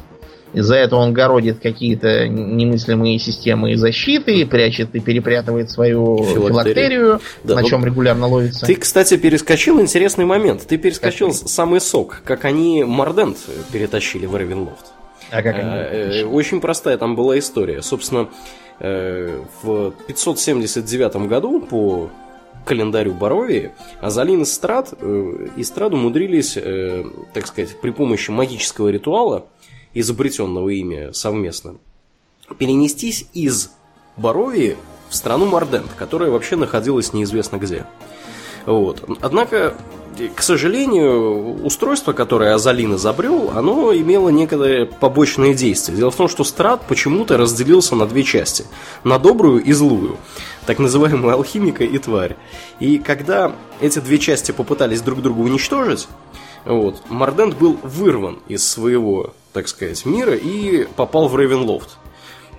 Из-за 0.53 0.75
этого 0.75 0.99
он 0.99 1.13
городит 1.13 1.59
какие-то 1.59 2.27
немыслимые 2.27 3.17
системы 3.17 3.75
защиты, 3.75 4.45
прячет 4.45 4.93
и 4.93 4.99
перепрятывает 4.99 5.71
свою 5.71 6.17
филактерию, 6.17 6.47
филактерию 6.49 7.21
да, 7.43 7.55
на 7.55 7.61
ну, 7.61 7.67
чем 7.67 7.85
регулярно 7.85 8.27
ловится. 8.27 8.65
Ты, 8.65 8.75
кстати, 8.75 9.17
перескочил 9.17 9.81
интересный 9.81 10.25
момент. 10.25 10.65
Ты 10.67 10.77
перескочил 10.77 11.33
Скажи. 11.33 11.49
самый 11.51 11.81
сок, 11.81 12.21
как 12.23 12.45
они 12.45 12.83
Мордент 12.83 13.37
перетащили 13.71 14.27
в 14.27 14.37
Ревенлофт. 14.37 14.93
А 15.31 15.41
как 15.41 15.55
они? 15.55 15.69
Э, 15.69 16.21
э, 16.21 16.25
очень 16.25 16.61
простая 16.61 16.97
там 16.97 17.15
была 17.15 17.39
история. 17.39 17.81
Собственно, 17.81 18.29
э, 18.79 19.41
в 19.63 19.91
579 20.07 21.27
году 21.27 21.61
по 21.61 22.11
календарю 22.65 23.13
Боровии, 23.13 23.71
Азалин 23.99 24.43
и 24.43 24.45
Страд, 24.45 24.93
и 25.57 25.63
Страд 25.63 25.93
умудрились, 25.93 26.57
так 27.33 27.45
сказать, 27.45 27.77
при 27.81 27.89
помощи 27.89 28.31
магического 28.31 28.87
ритуала 28.87 29.47
изобретенного 29.93 30.69
ими 30.69 31.11
совместно, 31.13 31.75
перенестись 32.57 33.27
из 33.33 33.71
Боровии 34.17 34.77
в 35.09 35.15
страну 35.15 35.45
Мордент, 35.45 35.91
которая 35.97 36.29
вообще 36.29 36.55
находилась 36.55 37.13
неизвестно 37.13 37.57
где. 37.57 37.85
Вот. 38.65 39.03
Однако, 39.21 39.75
к 40.35 40.41
сожалению, 40.41 41.63
устройство, 41.65 42.13
которое 42.13 42.53
Азалин 42.53 42.95
изобрел, 42.95 43.51
оно 43.55 43.93
имело 43.93 44.29
некоторые 44.29 44.85
побочные 44.85 45.53
действия. 45.53 45.95
Дело 45.95 46.11
в 46.11 46.15
том, 46.15 46.29
что 46.29 46.43
страт 46.43 46.81
почему-то 46.87 47.37
разделился 47.37 47.95
на 47.95 48.05
две 48.05 48.23
части. 48.23 48.65
На 49.03 49.19
добрую 49.19 49.63
и 49.63 49.73
злую. 49.73 50.17
Так 50.65 50.79
называемую 50.79 51.33
алхимика 51.33 51.83
и 51.83 51.97
тварь. 51.97 52.37
И 52.79 52.99
когда 52.99 53.53
эти 53.81 53.99
две 53.99 54.17
части 54.17 54.51
попытались 54.51 55.01
друг 55.01 55.21
друга 55.21 55.39
уничтожить, 55.39 56.07
вот, 56.65 57.01
Мордент 57.09 57.55
был 57.57 57.77
вырван 57.83 58.39
из 58.47 58.67
своего 58.69 59.33
так 59.53 59.67
сказать, 59.67 60.05
мира 60.05 60.35
и 60.35 60.85
попал 60.95 61.29
в 61.29 61.39
Рейвенлофт. 61.39 61.97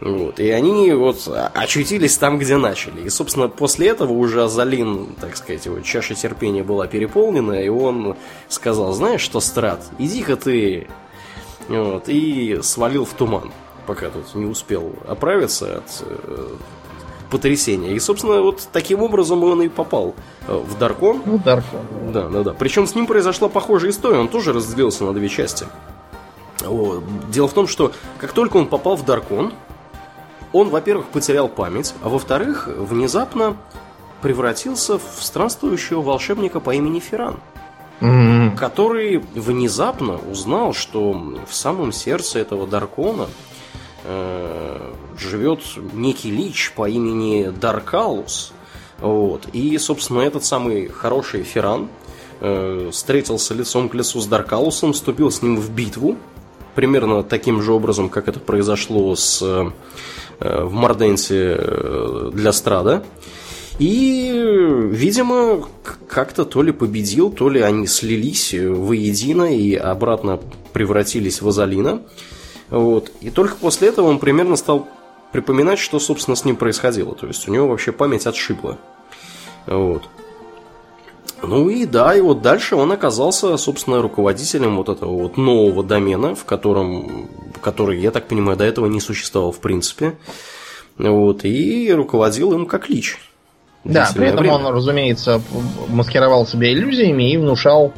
Вот. 0.00 0.38
И 0.40 0.50
они 0.50 0.92
вот 0.92 1.28
очутились 1.54 2.16
там, 2.16 2.38
где 2.38 2.56
начали. 2.56 3.02
И, 3.02 3.08
собственно, 3.08 3.48
после 3.48 3.88
этого 3.88 4.12
уже 4.12 4.44
Азалин, 4.44 5.14
так 5.20 5.36
сказать, 5.36 5.66
его 5.66 5.80
чаша 5.80 6.14
терпения 6.14 6.62
была 6.62 6.86
переполнена, 6.86 7.54
и 7.54 7.68
он 7.68 8.16
сказал, 8.48 8.92
знаешь 8.92 9.20
что, 9.20 9.40
Страт, 9.40 9.82
иди-ка 9.98 10.36
ты... 10.36 10.88
Вот, 11.68 12.08
и 12.08 12.58
свалил 12.62 13.06
в 13.06 13.14
туман, 13.14 13.50
пока 13.86 14.10
тут 14.10 14.34
не 14.34 14.44
успел 14.44 14.92
оправиться 15.08 15.78
от 15.78 16.04
потрясения. 17.34 17.90
И, 17.94 17.98
собственно, 17.98 18.40
вот 18.40 18.68
таким 18.72 19.02
образом 19.02 19.42
он 19.42 19.60
и 19.62 19.68
попал 19.68 20.14
э, 20.46 20.54
в 20.54 20.78
Даркон. 20.78 21.20
Ну, 21.26 21.38
Даркон. 21.38 21.80
Да, 22.12 22.28
да, 22.28 22.44
да. 22.44 22.52
Причем 22.52 22.86
с 22.86 22.94
ним 22.94 23.08
произошла 23.08 23.48
похожая 23.48 23.90
история, 23.90 24.20
он 24.20 24.28
тоже 24.28 24.52
разделился 24.52 25.02
на 25.02 25.12
две 25.12 25.28
части. 25.28 25.66
Дело 26.60 27.48
в 27.48 27.52
том, 27.52 27.66
что 27.66 27.90
как 28.18 28.32
только 28.32 28.56
он 28.56 28.68
попал 28.68 28.94
в 28.94 29.04
Даркон, 29.04 29.52
он, 30.52 30.68
во-первых, 30.68 31.06
потерял 31.06 31.48
память, 31.48 31.92
а 32.04 32.08
во-вторых, 32.08 32.68
внезапно 32.68 33.56
превратился 34.22 35.00
в 35.00 35.02
странствующего 35.18 36.02
волшебника 36.02 36.60
по 36.60 36.72
имени 36.72 37.00
Ферран, 37.00 37.40
mm-hmm. 38.00 38.56
который 38.56 39.18
внезапно 39.34 40.20
узнал, 40.30 40.72
что 40.72 41.12
в 41.48 41.52
самом 41.52 41.90
сердце 41.90 42.38
этого 42.38 42.68
Даркона 42.68 43.26
живет 45.18 45.60
некий 45.94 46.30
лич 46.30 46.72
по 46.76 46.88
имени 46.88 47.50
Даркалус. 47.60 48.52
Вот. 48.98 49.46
И, 49.52 49.76
собственно, 49.78 50.20
этот 50.20 50.44
самый 50.44 50.88
хороший 50.88 51.42
Ферран 51.42 51.88
э, 52.40 52.90
встретился 52.92 53.54
лицом 53.54 53.88
к 53.88 53.94
лицу 53.94 54.20
с 54.20 54.26
Даркалусом, 54.26 54.92
вступил 54.92 55.30
с 55.30 55.42
ним 55.42 55.56
в 55.56 55.70
битву, 55.70 56.16
примерно 56.74 57.22
таким 57.22 57.60
же 57.62 57.72
образом, 57.72 58.08
как 58.08 58.28
это 58.28 58.40
произошло 58.40 59.14
с, 59.16 59.42
э, 59.42 59.70
в 60.40 60.72
Морденсе 60.72 61.56
э, 61.58 62.30
для 62.32 62.52
Страда. 62.52 63.04
И, 63.80 64.30
видимо, 64.90 65.64
как-то 66.08 66.44
то 66.44 66.62
ли 66.62 66.70
победил, 66.70 67.32
то 67.32 67.48
ли 67.48 67.60
они 67.60 67.88
слились 67.88 68.54
воедино 68.54 69.52
и 69.52 69.74
обратно 69.74 70.38
превратились 70.72 71.42
в 71.42 71.48
Азалина. 71.48 72.02
Вот. 72.74 73.12
И 73.20 73.30
только 73.30 73.54
после 73.54 73.88
этого 73.88 74.08
он 74.08 74.18
примерно 74.18 74.56
стал 74.56 74.88
припоминать, 75.30 75.78
что, 75.78 76.00
собственно, 76.00 76.34
с 76.34 76.44
ним 76.44 76.56
происходило. 76.56 77.14
То 77.14 77.28
есть 77.28 77.48
у 77.48 77.52
него 77.52 77.68
вообще 77.68 77.92
память 77.92 78.26
отшибла. 78.26 78.78
Вот. 79.66 80.02
Ну 81.42 81.68
и 81.68 81.86
да, 81.86 82.14
и 82.16 82.20
вот 82.20 82.42
дальше 82.42 82.74
он 82.74 82.90
оказался, 82.90 83.56
собственно, 83.58 84.02
руководителем 84.02 84.76
вот 84.76 84.88
этого 84.88 85.10
вот 85.10 85.36
нового 85.36 85.84
домена, 85.84 86.34
в 86.34 86.44
котором, 86.44 87.28
который, 87.60 88.00
я 88.00 88.10
так 88.10 88.26
понимаю, 88.26 88.56
до 88.56 88.64
этого 88.64 88.86
не 88.86 89.00
существовал 89.00 89.52
в 89.52 89.60
принципе. 89.60 90.16
Вот, 90.98 91.44
и 91.44 91.92
руководил 91.92 92.54
им 92.54 92.66
как 92.66 92.88
лич. 92.88 93.18
Да, 93.84 94.10
при 94.14 94.28
этом 94.28 94.40
время. 94.40 94.54
он, 94.54 94.66
разумеется, 94.74 95.40
маскировал 95.88 96.46
себя 96.46 96.72
иллюзиями 96.72 97.30
и 97.30 97.36
внушал 97.36 97.92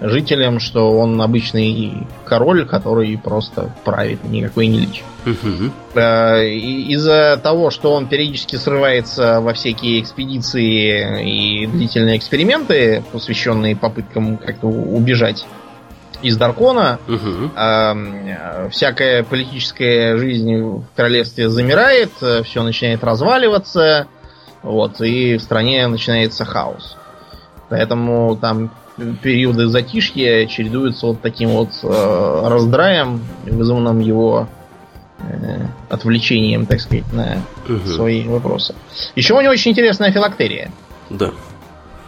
жителям, 0.00 0.60
что 0.60 0.92
он 0.98 1.20
обычный 1.22 2.06
король, 2.24 2.66
который 2.66 3.16
просто 3.16 3.74
правит, 3.84 4.24
никакой 4.24 4.66
не 4.66 4.80
лич. 4.80 5.02
Угу. 5.24 5.98
Из-за 5.98 7.40
того, 7.42 7.70
что 7.70 7.92
он 7.92 8.06
периодически 8.06 8.56
срывается 8.56 9.40
во 9.40 9.54
всякие 9.54 10.00
экспедиции 10.00 11.62
и 11.62 11.66
длительные 11.66 12.18
эксперименты, 12.18 13.02
посвященные 13.10 13.74
попыткам 13.74 14.36
как-то 14.36 14.66
убежать 14.66 15.46
из 16.22 16.36
Даркона, 16.36 16.98
угу. 17.08 17.50
всякая 18.70 19.22
политическая 19.22 20.16
жизнь 20.16 20.56
в 20.56 20.84
королевстве 20.94 21.48
замирает, 21.48 22.10
все 22.44 22.62
начинает 22.62 23.02
разваливаться, 23.02 24.06
вот, 24.62 25.00
и 25.00 25.36
в 25.36 25.42
стране 25.42 25.86
начинается 25.88 26.44
хаос. 26.44 26.96
Поэтому 27.68 28.36
там 28.36 28.70
периоды 29.22 29.66
затишья 29.68 30.46
чередуются 30.46 31.06
вот 31.06 31.20
таким 31.20 31.50
вот 31.50 31.70
э, 31.82 32.48
раздраем, 32.48 33.22
вызванным 33.44 34.00
его 34.00 34.48
э, 35.18 35.66
отвлечением, 35.88 36.66
так 36.66 36.80
сказать, 36.80 37.12
на 37.12 37.42
угу. 37.68 37.86
свои 37.86 38.24
вопросы. 38.24 38.74
Еще 39.14 39.34
у 39.34 39.40
него 39.40 39.52
очень 39.52 39.72
интересная 39.72 40.12
филактерия. 40.12 40.70
Да. 41.10 41.30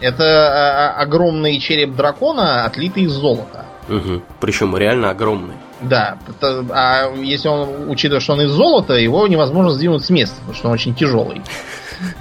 Это 0.01 0.25
а, 0.25 0.95
а, 0.97 1.03
огромный 1.03 1.59
череп 1.59 1.95
дракона, 1.95 2.65
отлитый 2.65 3.05
из 3.05 3.13
золота. 3.13 3.67
Угу. 3.89 4.23
Причем 4.41 4.77
реально 4.77 5.11
огромный. 5.11 5.55
Да, 5.81 6.19
а 6.71 7.13
если 7.15 7.49
он, 7.49 7.89
учитывая, 7.89 8.21
что 8.21 8.33
он 8.33 8.43
из 8.43 8.51
золота, 8.51 8.95
его 8.95 9.27
невозможно 9.29 9.71
сдвинуть 9.71 10.05
с 10.05 10.11
места, 10.11 10.37
потому 10.41 10.55
что 10.55 10.69
он 10.69 10.75
очень 10.75 10.95
тяжелый. 10.95 11.41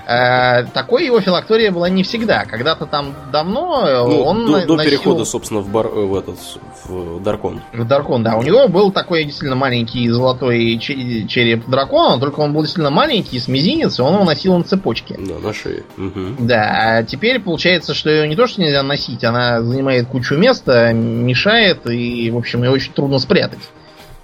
Э, 0.08 0.64
такой 0.74 1.06
его 1.06 1.20
филактория 1.20 1.72
была 1.72 1.90
не 1.90 2.04
всегда. 2.04 2.46
Когда-то 2.46 2.86
там 2.86 3.14
давно 3.32 4.08
ну, 4.08 4.24
он 4.24 4.46
до, 4.46 4.66
до 4.66 4.76
носил... 4.76 4.92
перехода, 4.92 5.26
собственно, 5.26 5.62
в, 5.62 5.70
бар, 5.70 5.88
в 5.88 6.16
этот 6.16 6.38
в 6.86 7.22
Даркон. 7.22 7.62
В 7.74 7.86
Даркон, 7.86 8.24
да. 8.24 8.38
У 8.38 8.44
него 8.44 8.68
был 8.68 8.92
такой 8.92 9.24
действительно 9.24 9.56
маленький 9.56 10.08
золотой 10.10 10.78
череп 10.78 11.68
дракона, 11.68 12.20
только 12.20 12.40
он 12.40 12.54
был 12.54 12.62
действительно 12.62 12.90
маленький, 12.90 13.40
с 13.40 13.48
мизинец, 13.48 14.00
и 14.00 14.02
он 14.02 14.16
его 14.16 14.24
носил 14.24 14.58
на 14.58 14.64
цепочке. 14.64 15.18
Да, 15.20 15.40
на 15.40 15.54
шее. 15.54 15.84
Угу. 15.98 16.36
Да, 16.40 16.98
а 16.98 17.04
теперь 17.04 17.40
получается, 17.40 17.94
что 17.94 18.10
ее 18.10 18.28
не 18.28 18.36
то, 18.36 18.48
что 18.48 18.62
нельзя 18.62 18.84
носить, 18.84 19.24
она 19.24 19.62
занимает 19.62 20.08
кучу 20.08 20.36
места, 20.36 20.94
мешает, 20.94 21.88
и, 21.90 22.30
в 22.32 22.38
общем, 22.38 22.64
ее 22.64 22.72
очень 22.72 22.94
трудно 22.94 23.20
спрятать, 23.20 23.60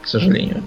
к 0.02 0.08
сожалению. 0.08 0.64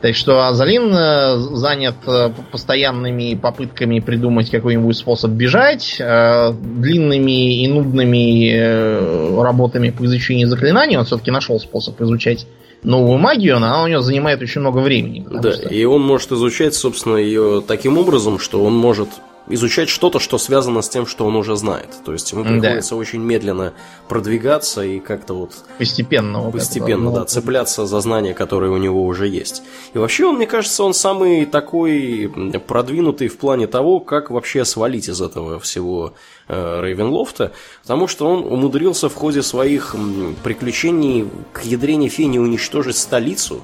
Так 0.00 0.14
что 0.14 0.46
Азалин 0.46 0.92
э, 0.92 1.36
занят 1.56 1.96
э, 2.06 2.30
постоянными 2.52 3.34
попытками 3.34 4.00
придумать 4.00 4.50
какой-нибудь 4.50 4.96
способ 4.96 5.32
бежать, 5.32 5.96
э, 5.98 6.52
длинными 6.52 7.62
и 7.62 7.68
нудными 7.68 9.40
работами 9.42 9.90
по 9.90 10.04
изучению 10.04 10.48
заклинаний. 10.48 10.96
Он 10.96 11.04
все-таки 11.04 11.30
нашел 11.30 11.58
способ 11.58 12.00
изучать 12.00 12.46
новую 12.82 13.18
магию, 13.18 13.58
но 13.58 13.66
она 13.66 13.82
у 13.82 13.88
него 13.88 14.00
занимает 14.00 14.40
очень 14.40 14.60
много 14.60 14.78
времени. 14.78 15.26
Да, 15.28 15.52
что... 15.52 15.68
и 15.68 15.84
он 15.84 16.02
может 16.02 16.30
изучать, 16.32 16.74
собственно, 16.74 17.16
ее 17.16 17.62
таким 17.66 17.98
образом, 17.98 18.38
что 18.38 18.62
он 18.64 18.74
может 18.74 19.08
изучать 19.50 19.88
что-то, 19.88 20.18
что 20.18 20.38
связано 20.38 20.82
с 20.82 20.88
тем, 20.88 21.06
что 21.06 21.26
он 21.26 21.36
уже 21.36 21.56
знает. 21.56 21.88
То 22.04 22.12
есть 22.12 22.30
ему 22.32 22.44
приходится 22.44 22.90
да. 22.90 22.96
очень 22.96 23.20
медленно 23.20 23.72
продвигаться 24.08 24.82
и 24.82 25.00
как-то 25.00 25.34
вот... 25.34 25.52
Постепенно. 25.78 26.40
Вот 26.40 26.52
постепенно, 26.52 27.08
это, 27.08 27.20
да, 27.20 27.24
цепляться 27.24 27.86
за 27.86 28.00
знания, 28.00 28.34
которые 28.34 28.72
у 28.72 28.76
него 28.76 29.04
уже 29.04 29.26
есть. 29.26 29.62
И 29.94 29.98
вообще, 29.98 30.26
он, 30.26 30.36
мне 30.36 30.46
кажется, 30.46 30.84
он 30.84 30.94
самый 30.94 31.46
такой 31.46 32.32
продвинутый 32.66 33.28
в 33.28 33.38
плане 33.38 33.66
того, 33.66 34.00
как 34.00 34.30
вообще 34.30 34.64
свалить 34.64 35.08
из 35.08 35.20
этого 35.20 35.58
всего 35.60 36.14
э, 36.48 36.80
Рейвенлофта, 36.82 37.52
потому 37.82 38.06
что 38.08 38.26
он 38.26 38.44
умудрился 38.44 39.08
в 39.08 39.14
ходе 39.14 39.42
своих 39.42 39.94
приключений 40.42 41.28
к 41.52 41.64
ядрене 41.64 42.08
фени 42.08 42.38
уничтожить 42.38 42.96
столицу, 42.96 43.62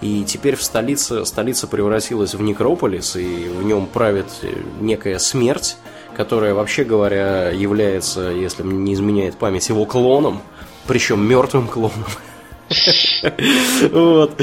и 0.00 0.24
теперь 0.24 0.56
в 0.56 0.62
столице, 0.62 1.24
столица 1.24 1.66
превратилась 1.66 2.34
в 2.34 2.42
некрополис, 2.42 3.16
и 3.16 3.48
в 3.48 3.62
нем 3.62 3.86
правит 3.86 4.26
некая 4.80 5.18
смерть, 5.18 5.76
которая, 6.16 6.54
вообще 6.54 6.84
говоря, 6.84 7.50
является, 7.50 8.30
если 8.30 8.62
не 8.62 8.94
изменяет 8.94 9.36
память, 9.36 9.68
его 9.68 9.84
клоном, 9.84 10.42
причем 10.86 11.26
мертвым 11.26 11.68
клоном. 11.68 12.06
Вот. 13.90 14.40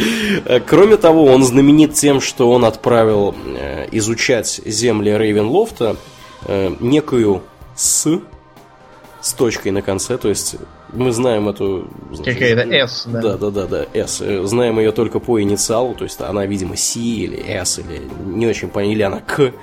Кроме 0.68 0.98
того, 0.98 1.26
он 1.26 1.46
знаменит 1.46 1.94
тем, 1.94 2.20
что 2.20 2.52
он 2.52 2.66
отправил 2.66 3.34
э, 3.56 3.88
изучать 3.94 4.60
земли 4.66 5.12
Рейвенлофта 5.12 5.96
э, 6.46 6.76
некую 6.82 7.44
С 7.74 8.20
с 9.22 9.34
точкой 9.34 9.72
на 9.72 9.82
конце, 9.82 10.18
то 10.18 10.30
есть 10.30 10.56
мы 10.94 11.12
знаем 11.12 11.50
эту... 11.50 11.88
Какая-то 12.18 12.62
S, 12.74 13.08
да? 13.08 13.22
Да, 13.22 13.38
да, 13.38 13.50
да, 13.52 13.68
да, 13.68 13.86
S. 13.94 14.24
Знаем 14.44 14.80
ее 14.80 14.92
только 14.92 15.20
по 15.20 15.42
инициалу, 15.42 15.94
то 15.96 16.04
есть 16.04 16.22
она, 16.22 16.46
видимо, 16.46 16.76
C 16.76 17.00
или 17.00 17.38
S, 17.38 17.80
или 17.80 18.02
не 18.26 18.48
очень 18.48 18.70
понятно, 18.70 18.94
или 18.94 19.02
она 19.02 19.20
К. 19.20 19.54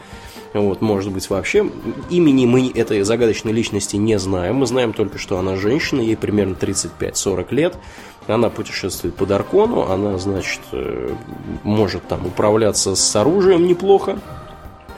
Вот, 0.55 0.81
может 0.81 1.13
быть, 1.13 1.29
вообще. 1.31 1.69
Имени 2.11 2.47
мы 2.47 2.71
этой 2.73 3.03
загадочной 3.03 3.53
личности 3.53 3.97
не 3.97 4.19
знаем. 4.21 4.57
Мы 4.57 4.67
знаем 4.67 4.93
только, 4.93 5.19
что 5.19 5.37
она 5.39 5.57
женщина, 5.57 6.01
ей 6.01 6.17
примерно 6.17 6.55
35-40 6.55 7.55
лет. 7.55 7.75
Она 8.29 8.51
путешествует 8.51 9.17
по 9.17 9.27
Даркону, 9.27 9.83
она, 9.83 10.17
значит, 10.17 10.61
э, 10.73 11.11
может 11.65 12.07
там 12.07 12.25
управляться 12.25 12.95
с 12.95 13.17
оружием 13.17 13.67
неплохо. 13.67 14.19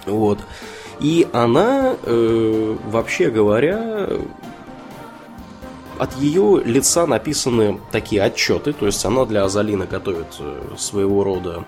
Вот. 0.05 0.39
И 1.01 1.27
она, 1.33 1.97
э, 2.03 2.77
вообще 2.87 3.31
говоря, 3.31 4.09
от 5.99 6.17
ее 6.17 6.63
лица 6.65 7.07
написаны 7.07 7.81
такие 7.91 8.23
отчеты, 8.23 8.73
то 8.73 8.87
есть 8.87 9.05
она 9.05 9.25
для 9.25 9.45
Азалина 9.45 9.87
готовит 9.87 10.27
э, 10.39 10.75
своего 10.77 11.25
рода 11.25 11.65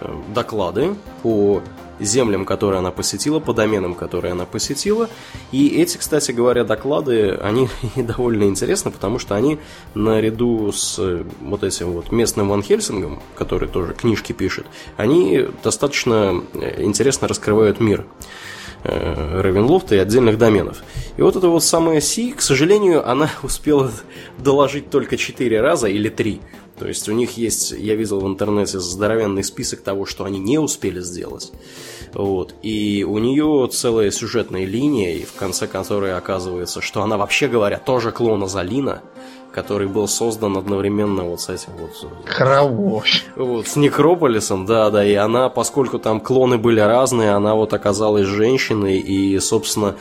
э, 0.00 0.14
доклады 0.34 0.94
по 1.22 1.62
землям, 2.00 2.44
которые 2.44 2.78
она 2.78 2.90
посетила, 2.90 3.40
по 3.40 3.52
доменам, 3.52 3.94
которые 3.94 4.32
она 4.32 4.44
посетила. 4.44 5.08
И 5.52 5.68
эти, 5.80 5.96
кстати 5.96 6.30
говоря, 6.32 6.64
доклады, 6.64 7.30
они 7.42 7.68
довольно 7.96 8.44
интересны, 8.44 8.90
потому 8.90 9.18
что 9.18 9.34
они 9.34 9.58
наряду 9.94 10.72
с 10.72 10.98
э, 10.98 11.24
вот 11.40 11.64
этим 11.64 11.92
вот 11.92 12.12
местным 12.12 12.48
Ван 12.48 12.62
Хельсингом, 12.62 13.20
который 13.34 13.68
тоже 13.68 13.94
книжки 13.94 14.32
пишет, 14.32 14.66
они 14.96 15.46
достаточно 15.62 16.42
интересно 16.78 17.28
раскрывают 17.28 17.80
мир. 17.80 18.04
Э, 18.84 19.40
Ревенлофта 19.42 19.96
и 19.96 19.98
отдельных 19.98 20.38
доменов. 20.38 20.82
И 21.16 21.22
вот 21.22 21.34
эта 21.34 21.48
вот 21.48 21.64
самая 21.64 22.00
Си, 22.00 22.32
к 22.32 22.40
сожалению, 22.40 23.08
она 23.08 23.28
успела 23.42 23.90
доложить 24.38 24.90
только 24.90 25.16
4 25.16 25.60
раза 25.60 25.88
или 25.88 26.08
3. 26.08 26.40
То 26.78 26.86
есть 26.86 27.08
у 27.08 27.12
них 27.12 27.36
есть, 27.36 27.72
я 27.72 27.96
видел 27.96 28.20
в 28.20 28.26
интернете 28.28 28.78
здоровенный 28.78 29.42
список 29.42 29.80
того, 29.80 30.06
что 30.06 30.24
они 30.24 30.38
не 30.38 30.58
успели 30.58 31.00
сделать. 31.00 31.52
Вот. 32.14 32.54
И 32.62 33.04
у 33.04 33.18
нее 33.18 33.68
целая 33.72 34.12
сюжетная 34.12 34.64
линия, 34.64 35.16
и 35.16 35.24
в 35.24 35.32
конце 35.32 35.66
которой 35.66 36.16
оказывается, 36.16 36.80
что 36.80 37.02
она 37.02 37.16
вообще 37.16 37.48
говоря 37.48 37.78
тоже 37.78 38.12
клон 38.12 38.44
Азалина 38.44 39.02
который 39.52 39.88
был 39.88 40.06
создан 40.08 40.56
одновременно 40.56 41.24
вот 41.24 41.40
с 41.40 41.48
этим 41.48 41.72
вот... 41.78 42.10
Вот, 43.36 43.66
с 43.66 43.76
Некрополисом, 43.76 44.66
да, 44.66 44.90
да, 44.90 45.04
и 45.04 45.14
она, 45.14 45.48
поскольку 45.48 45.98
там 45.98 46.20
клоны 46.20 46.58
были 46.58 46.80
разные, 46.80 47.30
она 47.30 47.54
вот 47.54 47.72
оказалась 47.72 48.26
женщиной, 48.26 48.98
и, 48.98 49.38
собственно, 49.40 49.96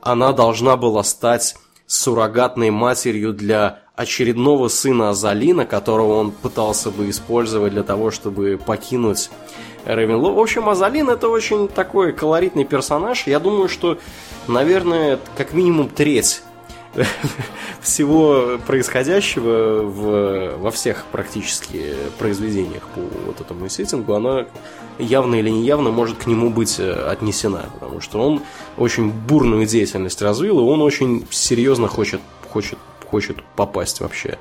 она 0.00 0.32
должна 0.32 0.76
была 0.76 1.02
стать 1.02 1.56
суррогатной 1.86 2.70
матерью 2.70 3.32
для 3.32 3.80
очередного 3.96 4.68
сына 4.68 5.10
Азалина, 5.10 5.66
которого 5.66 6.18
он 6.20 6.30
пытался 6.30 6.90
бы 6.90 7.10
использовать 7.10 7.72
для 7.72 7.82
того, 7.82 8.10
чтобы 8.10 8.58
покинуть 8.64 9.30
Ревенло. 9.84 10.30
В 10.30 10.38
общем, 10.38 10.68
Азалин 10.68 11.10
это 11.10 11.28
очень 11.28 11.68
такой 11.68 12.12
колоритный 12.12 12.64
персонаж. 12.64 13.26
Я 13.26 13.40
думаю, 13.40 13.68
что, 13.68 13.98
наверное, 14.46 15.18
как 15.36 15.52
минимум 15.52 15.88
треть 15.88 16.42
всего 17.80 18.58
происходящего 18.66 19.82
в, 19.82 20.56
во 20.58 20.70
всех 20.70 21.04
практически 21.12 21.94
произведениях 22.18 22.82
по 22.88 23.00
вот 23.26 23.40
этому 23.40 23.68
сеттингу, 23.68 24.14
она 24.14 24.46
явно 24.98 25.36
или 25.36 25.50
неявно 25.50 25.90
может 25.90 26.18
к 26.18 26.26
нему 26.26 26.50
быть 26.50 26.78
э, 26.78 26.92
отнесена, 26.92 27.66
потому 27.78 28.00
что 28.00 28.20
он 28.20 28.42
очень 28.76 29.10
бурную 29.10 29.66
деятельность 29.66 30.20
развил, 30.22 30.58
и 30.58 30.62
он 30.62 30.82
очень 30.82 31.26
серьезно 31.30 31.88
хочет, 31.88 32.20
хочет, 32.50 32.78
хочет 33.10 33.42
попасть 33.56 34.00
вообще 34.00 34.38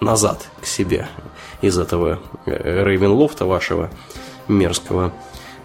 назад 0.00 0.46
к 0.60 0.66
себе 0.66 1.08
из 1.60 1.78
этого 1.78 2.20
э, 2.46 2.84
Рейвенлофта 2.84 3.44
вашего 3.44 3.90
мерзкого. 4.46 5.12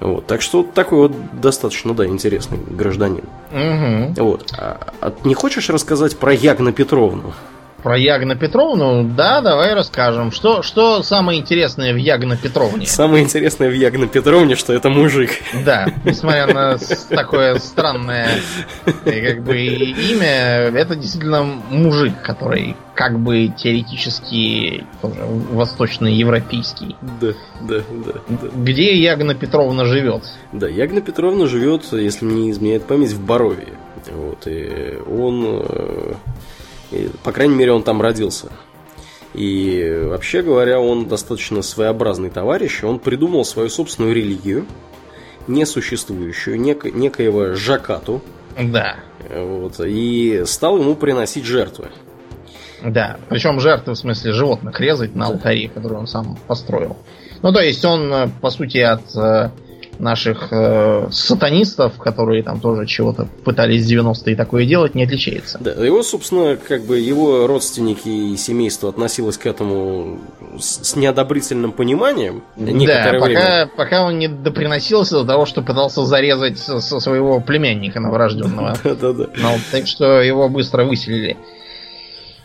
Вот, 0.04 0.28
так 0.28 0.42
что 0.42 0.64
такой 0.64 1.08
вот 1.08 1.14
достаточно, 1.40 1.94
да, 1.94 2.06
интересный 2.06 2.58
гражданин. 2.58 3.24
Угу. 3.52 4.22
Вот. 4.22 4.54
А, 4.58 4.94
а 5.00 5.14
не 5.24 5.34
хочешь 5.34 5.70
рассказать 5.70 6.18
про 6.18 6.34
Ягна 6.34 6.74
Петровну? 6.74 7.34
Про 7.84 7.98
Ягна 7.98 8.36
Петровну? 8.36 9.04
Да, 9.04 9.42
давай 9.42 9.74
расскажем. 9.74 10.32
Что, 10.32 10.64
что 10.64 11.04
самое 11.04 11.42
интересное 11.42 11.94
в 11.94 11.98
Ягна 11.98 12.38
Петровне? 12.38 12.86
Самое 12.86 13.26
интересное 13.26 13.70
в 13.70 13.74
Ягна 13.74 14.08
Петровне, 14.08 14.56
что 14.56 14.72
это 14.72 14.90
мужик. 14.90 15.32
Да, 15.66 15.88
несмотря 16.06 16.48
на 16.48 16.78
такое 17.10 17.60
странное 17.60 18.30
как 18.86 19.44
бы 19.44 19.58
имя, 19.58 20.72
это 20.74 20.96
действительно 20.96 21.44
мужик, 21.44 22.14
который 22.24 22.78
как 22.96 23.20
бы 23.20 23.50
теоретически 23.50 24.86
тоже 25.02 25.20
восточноевропейский. 25.52 26.96
Да, 27.20 27.34
да, 27.62 27.82
да, 28.06 28.14
да. 28.30 28.48
Где 28.56 28.96
Ягна 28.96 29.36
Петровна 29.36 29.84
живет? 29.86 30.24
Да, 30.54 30.70
Ягна 30.70 31.02
Петровна 31.02 31.48
живет, 31.48 31.84
если 31.92 32.24
мне 32.24 32.44
не 32.46 32.52
изменяет 32.52 32.86
память, 32.86 33.12
в 33.12 33.26
Боровии. 33.26 33.74
Вот, 34.12 34.48
и 34.48 34.98
он 35.08 35.64
э, 35.66 36.14
и, 36.94 37.10
по 37.24 37.32
крайней 37.32 37.56
мере, 37.56 37.72
он 37.72 37.84
там 37.84 38.02
родился. 38.02 38.50
И 39.34 40.06
вообще 40.06 40.44
говоря, 40.44 40.80
он 40.80 41.08
достаточно 41.08 41.62
своеобразный 41.62 42.30
товарищ. 42.30 42.84
Он 42.84 43.00
придумал 43.00 43.46
свою 43.46 43.70
собственную 43.70 44.14
религию, 44.14 44.66
несуществующую, 45.48 46.60
нек- 46.60 46.92
некоего 46.92 47.56
Жакату. 47.56 48.22
Да. 48.62 48.98
Вот, 49.34 49.80
и 49.80 50.44
стал 50.46 50.78
ему 50.78 50.96
приносить 50.96 51.46
жертвы. 51.46 51.90
Да, 52.84 53.18
причем 53.30 53.60
жертвы 53.60 53.94
в 53.94 53.98
смысле 53.98 54.34
животных 54.34 54.80
резать 54.80 55.16
на 55.16 55.28
алтаре, 55.28 55.70
который 55.70 55.98
он 55.98 56.06
сам 56.06 56.38
построил. 56.48 56.98
Ну, 57.42 57.52
то 57.52 57.62
есть 57.62 57.84
он, 57.86 58.14
э, 58.14 58.30
по 58.42 58.50
сути, 58.50 58.78
от 58.78 59.16
э, 59.16 59.50
наших 60.00 60.48
э, 60.52 61.08
сатанистов, 61.12 61.98
которые 61.98 62.44
там 62.44 62.60
тоже 62.60 62.86
чего-то 62.86 63.28
пытались 63.44 63.86
в 63.86 63.92
90-е 63.92 64.36
такое 64.36 64.66
делать, 64.66 64.96
не 64.96 65.04
отличается. 65.04 65.60
Да, 65.60 65.72
его, 65.72 66.04
собственно, 66.04 66.56
как 66.58 66.84
бы 66.84 67.00
его 67.00 67.48
родственники 67.48 68.08
и 68.08 68.38
семейство 68.38 68.90
относилось 68.90 69.38
к 69.38 69.46
этому 69.46 70.20
с, 70.60 70.90
с 70.90 70.96
неодобрительным 70.96 71.72
пониманием. 71.72 72.44
Да, 72.56 73.14
пока, 73.14 73.26
время. 73.26 73.70
пока 73.76 74.06
он 74.06 74.20
не 74.20 74.28
доприносился 74.28 75.20
до 75.20 75.26
того, 75.26 75.46
что 75.46 75.62
пытался 75.62 76.06
зарезать 76.06 76.60
со, 76.60 76.80
со 76.80 77.00
своего 77.00 77.40
племянника 77.40 78.00
новорожденного. 78.00 78.78
Да-да-да. 78.84 79.30
Ну, 79.38 79.50
так 79.72 79.88
что 79.88 80.22
его 80.22 80.50
быстро 80.50 80.86
выселили. 80.86 81.38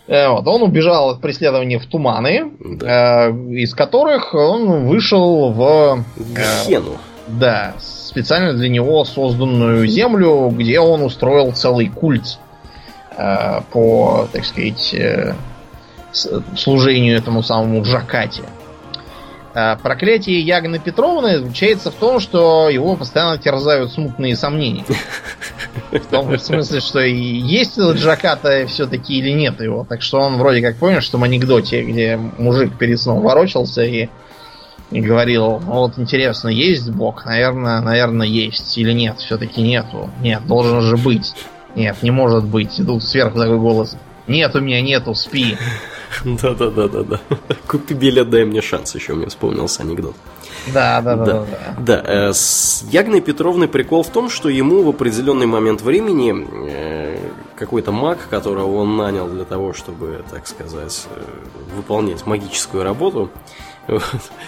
Э, 0.09 0.31
вот, 0.31 0.47
он 0.47 0.62
убежал 0.62 1.11
от 1.11 1.20
преследования 1.20 1.79
в 1.79 1.87
туманы, 1.87 2.53
да. 2.59 3.29
э, 3.29 3.33
из 3.51 3.75
которых 3.75 4.35
он 4.35 4.87
вышел 4.87 5.53
в... 5.53 6.05
Э, 6.16 6.65
Гехену. 6.65 6.97
Да, 7.29 7.75
специально 7.79 8.55
для 8.55 8.69
него 8.69 9.05
созданную 9.05 9.87
землю, 9.87 10.49
где 10.49 10.81
он 10.81 11.03
устроил 11.03 11.53
целый 11.53 11.89
культ 11.89 12.39
э, 13.17 13.61
по, 13.71 14.29
так 14.33 14.45
сказать, 14.45 14.95
э, 14.95 15.35
служению 16.57 17.19
этому 17.19 17.43
самому 17.43 17.83
Джакате. 17.83 18.43
А 19.55 19.77
проклятие 19.77 20.41
Ягны 20.41 20.79
Петровны 20.79 21.39
заключается 21.39 21.91
в 21.91 21.95
том, 21.95 22.21
что 22.21 22.69
его 22.69 22.97
постоянно 22.97 23.39
терзают 23.39 23.93
смутные 23.93 24.37
сомнения. 24.37 24.85
В 25.91 26.07
том 26.11 26.39
смысле, 26.39 26.81
что 26.81 27.01
есть 27.01 27.77
этот 27.77 27.97
Джаката 27.97 28.67
все-таки 28.69 29.19
или 29.19 29.31
нет 29.31 29.61
его. 29.61 29.85
Так 29.89 30.03
что 30.03 30.21
он 30.21 30.37
вроде 30.37 30.63
как 30.63 30.77
помнишь, 30.77 31.05
что 31.05 31.19
в 31.19 31.25
анекдоте, 31.25 31.83
где 31.83 32.17
мужик 32.17 32.77
перед 32.79 33.01
сном 33.01 33.21
ворочался 33.21 33.83
и, 33.83 34.09
и 34.90 35.01
говорил, 35.01 35.59
вот 35.59 35.98
интересно, 35.98 36.48
есть 36.48 36.90
Бог? 36.90 37.27
Наверное, 37.27 37.81
наверное, 37.81 38.27
есть. 38.27 38.77
Или 38.78 38.93
нет, 38.93 39.19
все-таки 39.19 39.60
нету. 39.60 40.10
Нет, 40.20 40.47
должен 40.47 40.81
же 40.82 40.97
быть. 40.97 41.35
Нет, 41.74 42.02
не 42.02 42.10
может 42.10 42.44
быть. 42.44 42.78
И 42.78 42.85
тут 42.85 43.05
сверху 43.05 43.39
такой 43.39 43.59
голос. 43.59 43.97
Нет 44.27 44.55
у 44.55 44.60
меня 44.60 44.81
нету, 44.82 45.15
спи. 45.15 45.56
Да-да-да-да-да. 46.24 47.20
Купи 47.66 47.94
билет, 47.94 48.31
дай 48.31 48.44
мне 48.44 48.62
шанс, 48.62 48.94
еще 48.94 49.15
мне 49.15 49.27
вспомнился 49.27 49.82
анекдот. 49.82 50.15
Да, 50.73 51.01
да, 51.01 51.16
да, 51.16 51.24
да. 51.24 51.47
Да, 51.78 52.02
э, 52.05 52.32
с 52.32 52.85
Ягной 52.90 53.20
Петровной 53.20 53.69
прикол 53.69 54.02
в 54.02 54.09
том, 54.09 54.28
что 54.28 54.48
ему 54.48 54.82
в 54.82 54.89
определенный 54.89 55.47
момент 55.47 55.82
времени 55.82 56.47
э, 56.70 57.19
какой-то 57.56 57.93
маг, 57.93 58.19
которого 58.28 58.77
он 58.77 58.97
нанял 58.97 59.28
для 59.28 59.44
того, 59.44 59.73
чтобы, 59.73 60.24
так 60.31 60.47
сказать, 60.47 61.06
э, 61.10 61.23
выполнять 61.77 62.27
магическую 62.27 62.82
работу, 62.85 63.31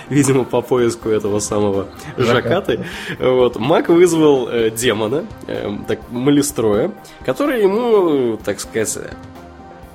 видимо, 0.08 0.44
по 0.44 0.60
поиску 0.60 1.08
этого 1.08 1.38
самого 1.40 1.88
Жакаты. 2.16 2.84
Вот, 3.18 3.56
Маг 3.56 3.88
вызвал 3.88 4.48
э, 4.48 4.70
демона, 4.70 5.26
э, 5.46 5.70
так, 5.88 6.00
Малистроя, 6.10 6.92
который 7.24 7.62
ему, 7.62 8.36
так 8.36 8.60
сказать, 8.60 8.98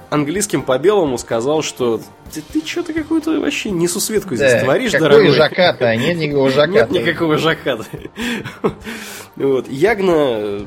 английским 0.10 0.62
по 0.62 0.78
белому 0.78 1.18
сказал, 1.18 1.62
что 1.62 2.00
ты, 2.34 2.42
ты 2.42 2.66
что-то 2.66 2.94
какую-то 2.94 3.40
вообще 3.40 3.72
несусветку 3.72 4.36
здесь 4.36 4.54
да, 4.54 4.62
творишь, 4.62 4.92
какой 4.92 5.10
дорогой. 5.10 5.32
жаката? 5.32 5.90
А 5.90 5.96
нет 5.96 6.18
никакого 6.18 6.50
жаката. 6.50 6.94
Нет 6.94 7.06
никакого 7.06 7.38
жаката. 7.38 7.86
Вот. 9.36 9.68
Ягна 9.68 10.66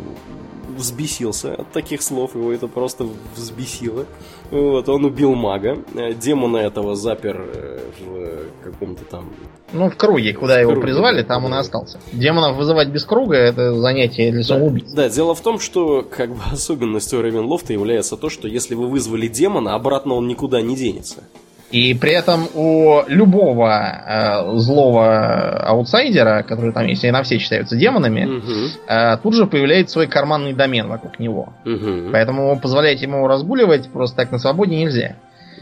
взбесился 0.78 1.54
от 1.54 1.72
таких 1.72 2.02
слов, 2.02 2.34
его 2.34 2.52
это 2.52 2.68
просто 2.68 3.06
взбесило. 3.34 4.06
Вот, 4.50 4.88
он 4.88 5.04
убил 5.04 5.34
мага, 5.34 5.78
э, 5.94 6.14
демона 6.14 6.58
этого 6.58 6.96
запер 6.96 7.40
э, 7.54 7.80
в 8.00 8.64
каком-то 8.64 9.04
там... 9.04 9.26
Ну, 9.72 9.90
в 9.90 9.96
круге, 9.96 10.32
куда 10.32 10.56
в 10.56 10.60
его 10.60 10.70
круге, 10.72 10.86
призвали, 10.86 11.22
там 11.22 11.44
он 11.44 11.54
и 11.54 11.58
остался. 11.58 12.00
Демонов 12.12 12.56
вызывать 12.56 12.88
без 12.88 13.04
круга, 13.04 13.36
это 13.36 13.74
занятие 13.74 14.32
для 14.32 14.42
самоубийц. 14.42 14.90
Да, 14.92 15.02
да, 15.02 15.08
дело 15.10 15.34
в 15.34 15.40
том, 15.42 15.58
что 15.58 16.02
как 16.02 16.30
бы 16.30 16.40
особенностью 16.52 17.20
Рейвенлофта 17.20 17.74
является 17.74 18.16
то, 18.16 18.30
что 18.30 18.48
если 18.48 18.74
вы 18.74 18.88
вызвали 18.88 19.28
демона, 19.28 19.74
обратно 19.74 20.14
он 20.14 20.26
никуда 20.28 20.62
не 20.62 20.76
денется. 20.76 21.24
И 21.70 21.92
при 21.92 22.12
этом 22.12 22.48
у 22.54 23.02
любого 23.08 23.68
э, 23.68 24.56
злого 24.58 25.60
аутсайдера, 25.66 26.42
который 26.42 26.72
там, 26.72 26.86
если 26.86 27.10
на 27.10 27.22
все 27.22 27.38
считаются 27.38 27.76
демонами, 27.76 28.24
угу. 28.24 28.52
э, 28.86 29.18
тут 29.22 29.34
же 29.34 29.46
появляется 29.46 29.94
свой 29.94 30.06
карманный 30.06 30.54
домен 30.54 30.88
вокруг 30.88 31.18
него. 31.18 31.52
Угу. 31.66 32.10
Поэтому 32.12 32.58
позволять 32.58 33.02
ему 33.02 33.26
разгуливать 33.26 33.90
просто 33.90 34.16
так 34.16 34.32
на 34.32 34.38
свободе 34.38 34.76
нельзя. 34.76 35.16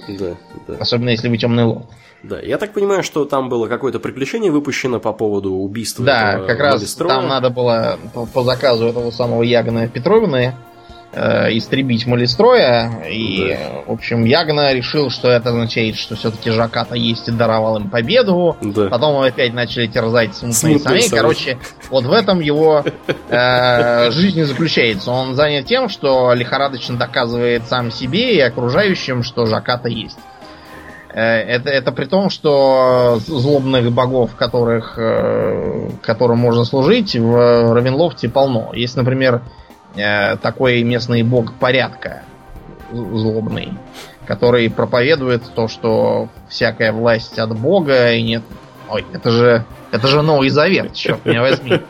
Да, 0.09 0.35
да. 0.69 0.74
Особенно 0.78 1.09
если 1.11 1.28
вы 1.28 1.39
темный 1.39 1.65
лорд. 1.65 1.87
Да, 2.23 2.41
я 2.41 2.59
так 2.59 2.73
понимаю, 2.73 3.03
что 3.03 3.24
там 3.24 3.49
было 3.49 3.66
какое-то 3.66 3.99
приключение 3.99 4.51
выпущено 4.51 5.01
по 5.01 5.12
поводу 5.12 5.55
убийства. 5.55 6.05
Да, 6.05 6.41
как 6.47 6.59
раз 6.59 6.95
там 6.95 7.28
надо 7.28 7.51
было 7.51 7.99
по, 8.15 8.27
по 8.27 8.43
заказу 8.43 8.87
этого 8.87 9.11
самого 9.11 9.43
Ягана 9.43 9.89
Петровны 9.89 10.55
э, 11.12 11.57
истребить 11.57 12.07
Малистроя. 12.07 13.03
И, 13.11 13.57
да. 13.59 13.83
в 13.87 13.93
общем, 13.93 14.24
Ягна 14.24 14.73
решил, 14.73 15.11
что 15.11 15.31
это 15.31 15.51
означает, 15.51 15.97
что 15.97 16.16
все-таки 16.16 16.51
Жаката 16.51 16.95
есть 16.95 17.28
и 17.28 17.33
даровал 17.33 17.78
им 17.78 17.91
победу. 17.91 18.57
Да. 18.61 18.89
Потом 18.89 19.20
опять 19.20 19.53
начали 19.53 19.87
терзать 19.87 20.35
смутные 20.35 20.78
самей. 20.78 21.09
Короче, 21.09 21.59
вот 21.91 22.05
в 22.05 22.12
этом 22.12 22.41
его 22.41 22.85
э, 23.28 24.11
жизнь 24.11 24.43
заключается. 24.45 25.11
Он 25.11 25.35
занят 25.35 25.66
тем, 25.66 25.89
что 25.89 26.33
лихорадочно 26.35 26.97
доказывает 26.97 27.66
сам 27.66 27.91
себе 27.91 28.37
и 28.37 28.41
окружающим, 28.41 29.23
что 29.23 29.47
Жаката 29.47 29.89
есть. 29.89 30.19
Э, 31.16 31.23
это, 31.23 31.70
это 31.70 31.93
при 31.93 32.05
том, 32.05 32.28
что 32.28 33.19
злобных 33.27 33.91
богов, 33.91 34.37
которых, 34.37 34.99
э, 34.99 35.89
которым 36.03 36.39
можно 36.39 36.65
служить, 36.65 37.16
в 37.16 37.73
Равенлофте 37.73 38.28
полно. 38.28 38.73
Есть, 38.74 38.97
например, 38.97 39.41
Э, 39.97 40.36
такой 40.36 40.82
местный 40.82 41.23
бог 41.23 41.55
порядка 41.55 42.23
злобный, 42.93 43.73
который 44.27 44.70
проповедует 44.70 45.43
то, 45.55 45.68
что 45.68 46.28
всякая 46.48 46.93
власть 46.93 47.39
от 47.39 47.59
бога 47.59 48.12
и 48.12 48.23
нет... 48.23 48.43
Ой, 48.89 49.05
это 49.12 49.31
же 49.31 49.64
это 49.93 50.09
же 50.09 50.20
Новый 50.20 50.48
Завет, 50.48 50.94
черт 50.94 51.24
меня 51.24 51.43
возьми. 51.43 51.81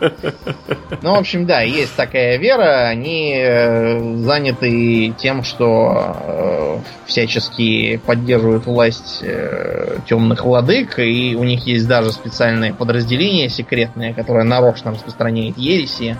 Ну, 1.02 1.14
в 1.14 1.18
общем, 1.18 1.46
да, 1.46 1.62
есть 1.62 1.94
такая 1.96 2.36
вера. 2.36 2.88
Они 2.88 3.34
э, 3.36 4.16
заняты 4.18 5.12
тем, 5.18 5.42
что 5.42 6.16
э, 6.20 6.78
всячески 7.06 7.96
поддерживают 8.04 8.66
власть 8.66 9.20
э, 9.22 9.98
темных 10.06 10.44
владык, 10.44 10.98
и 10.98 11.34
у 11.36 11.44
них 11.44 11.66
есть 11.66 11.88
даже 11.88 12.12
специальное 12.12 12.72
подразделение 12.72 13.48
секретное, 13.48 14.12
которое 14.12 14.44
нарочно 14.44 14.92
распространяет 14.92 15.56
ереси. 15.58 16.16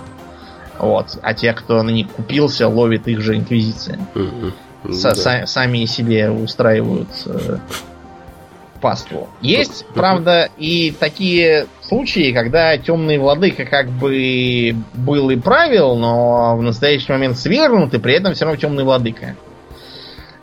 Вот. 0.79 1.17
А 1.21 1.33
те, 1.33 1.53
кто 1.53 1.81
на 1.83 1.89
них 1.89 2.09
купился, 2.09 2.67
ловит 2.67 3.07
их 3.07 3.21
же 3.21 3.35
инквизиция. 3.35 3.99
Угу. 4.15 4.93
С- 4.93 5.23
да. 5.23 5.45
Сами 5.45 5.85
себе 5.85 6.29
устраивают 6.29 7.09
э, 7.25 7.57
паству. 8.79 9.27
Есть, 9.41 9.85
правда, 9.93 10.49
и 10.57 10.91
такие 10.91 11.67
случаи, 11.81 12.31
когда 12.31 12.77
темный 12.77 13.17
владыка 13.17 13.65
как 13.65 13.89
бы 13.89 14.75
был 14.93 15.29
и 15.29 15.35
правил, 15.35 15.95
но 15.95 16.55
в 16.57 16.61
настоящий 16.61 17.11
момент 17.11 17.37
свергнут, 17.37 17.93
и 17.93 17.99
при 17.99 18.13
этом 18.13 18.33
все 18.33 18.45
равно 18.45 18.59
темный 18.59 18.83
владыка. 18.83 19.35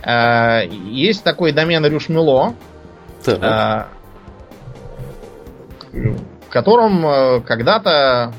Э, 0.02 0.66
есть 0.68 1.22
такой 1.24 1.52
домен 1.52 1.84
Рюшмило, 1.86 2.54
э, 3.26 3.84
в 5.92 6.48
котором 6.50 7.06
э, 7.06 7.40
когда-то 7.42 8.32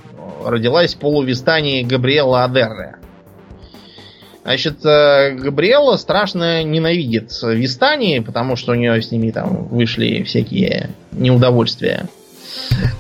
родилась 0.45 0.95
полувистани 0.95 1.83
Габриэла 1.83 2.43
Адерре. 2.43 2.95
Значит, 4.43 4.85
э, 4.85 5.31
Габриэла 5.31 5.97
страшно 5.97 6.63
ненавидит 6.63 7.31
Вистани, 7.41 8.19
потому 8.19 8.55
что 8.55 8.73
у 8.73 8.75
нее 8.75 9.01
с 9.01 9.11
ними 9.11 9.31
там 9.31 9.67
вышли 9.69 10.21
всякие 10.21 10.91
неудовольствия. 11.11 12.07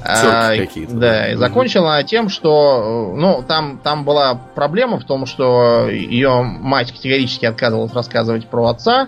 А, 0.03 0.53
да, 0.89 1.31
и 1.31 1.35
закончила 1.35 1.93
она 1.93 2.03
тем, 2.03 2.29
что 2.29 3.13
ну, 3.15 3.43
там, 3.47 3.79
там 3.83 4.05
была 4.05 4.33
проблема 4.55 4.99
в 4.99 5.05
том, 5.05 5.25
что 5.27 5.87
ее 5.87 6.41
мать 6.41 6.91
категорически 6.91 7.45
отказывалась 7.45 7.93
рассказывать 7.93 8.47
про 8.47 8.65
отца. 8.67 9.07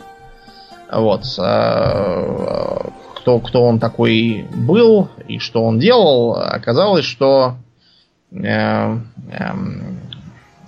Вот. 0.91 1.23
А, 1.39 2.91
кто, 3.15 3.39
кто 3.39 3.63
он 3.63 3.79
такой 3.79 4.45
был 4.53 5.09
и 5.27 5.39
что 5.39 5.63
он 5.63 5.79
делал. 5.79 6.35
Оказалось, 6.35 7.05
что 7.05 7.55
Э, 7.57 7.66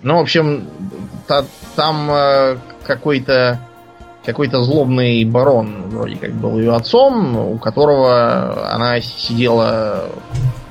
ну, 0.01 0.15
в 0.15 0.19
общем, 0.19 0.67
та, 1.27 1.43
там 1.75 2.09
э, 2.09 2.57
какой-то 2.85 3.59
какой-то 4.25 4.61
злобный 4.61 5.23
барон 5.25 5.89
вроде 5.89 6.15
как 6.15 6.31
был 6.33 6.59
ее 6.59 6.75
отцом, 6.75 7.35
у 7.35 7.57
которого 7.57 8.71
она 8.71 9.01
сидела 9.01 10.09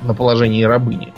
на 0.03 0.13
положении 0.13 0.63
рабыни. 0.63 1.13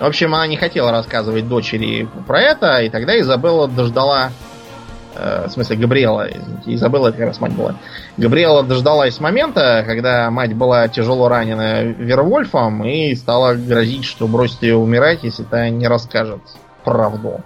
В 0.00 0.04
общем, 0.04 0.34
она 0.34 0.46
не 0.46 0.56
хотела 0.56 0.90
рассказывать 0.90 1.48
дочери 1.48 2.08
про 2.26 2.40
это, 2.40 2.78
и 2.80 2.90
тогда 2.90 3.18
Изабелла 3.20 3.68
дождала 3.68 4.30
в 5.14 5.48
смысле 5.48 5.76
Габриэла, 5.76 6.28
Изабелла 6.66 7.10
как 7.10 7.20
раз 7.20 7.40
мать 7.40 7.52
была. 7.52 7.76
Габриэла 8.16 8.62
дождалась 8.62 9.20
момента, 9.20 9.84
когда 9.86 10.30
мать 10.30 10.54
была 10.54 10.88
тяжело 10.88 11.28
ранена 11.28 11.82
Вервольфом 11.82 12.84
и 12.84 13.14
стала 13.14 13.54
грозить, 13.54 14.04
что 14.04 14.26
бросит 14.26 14.62
ее 14.62 14.76
умирать, 14.76 15.20
если 15.22 15.44
та 15.44 15.68
не 15.68 15.86
расскажет 15.86 16.40
правду. 16.84 17.40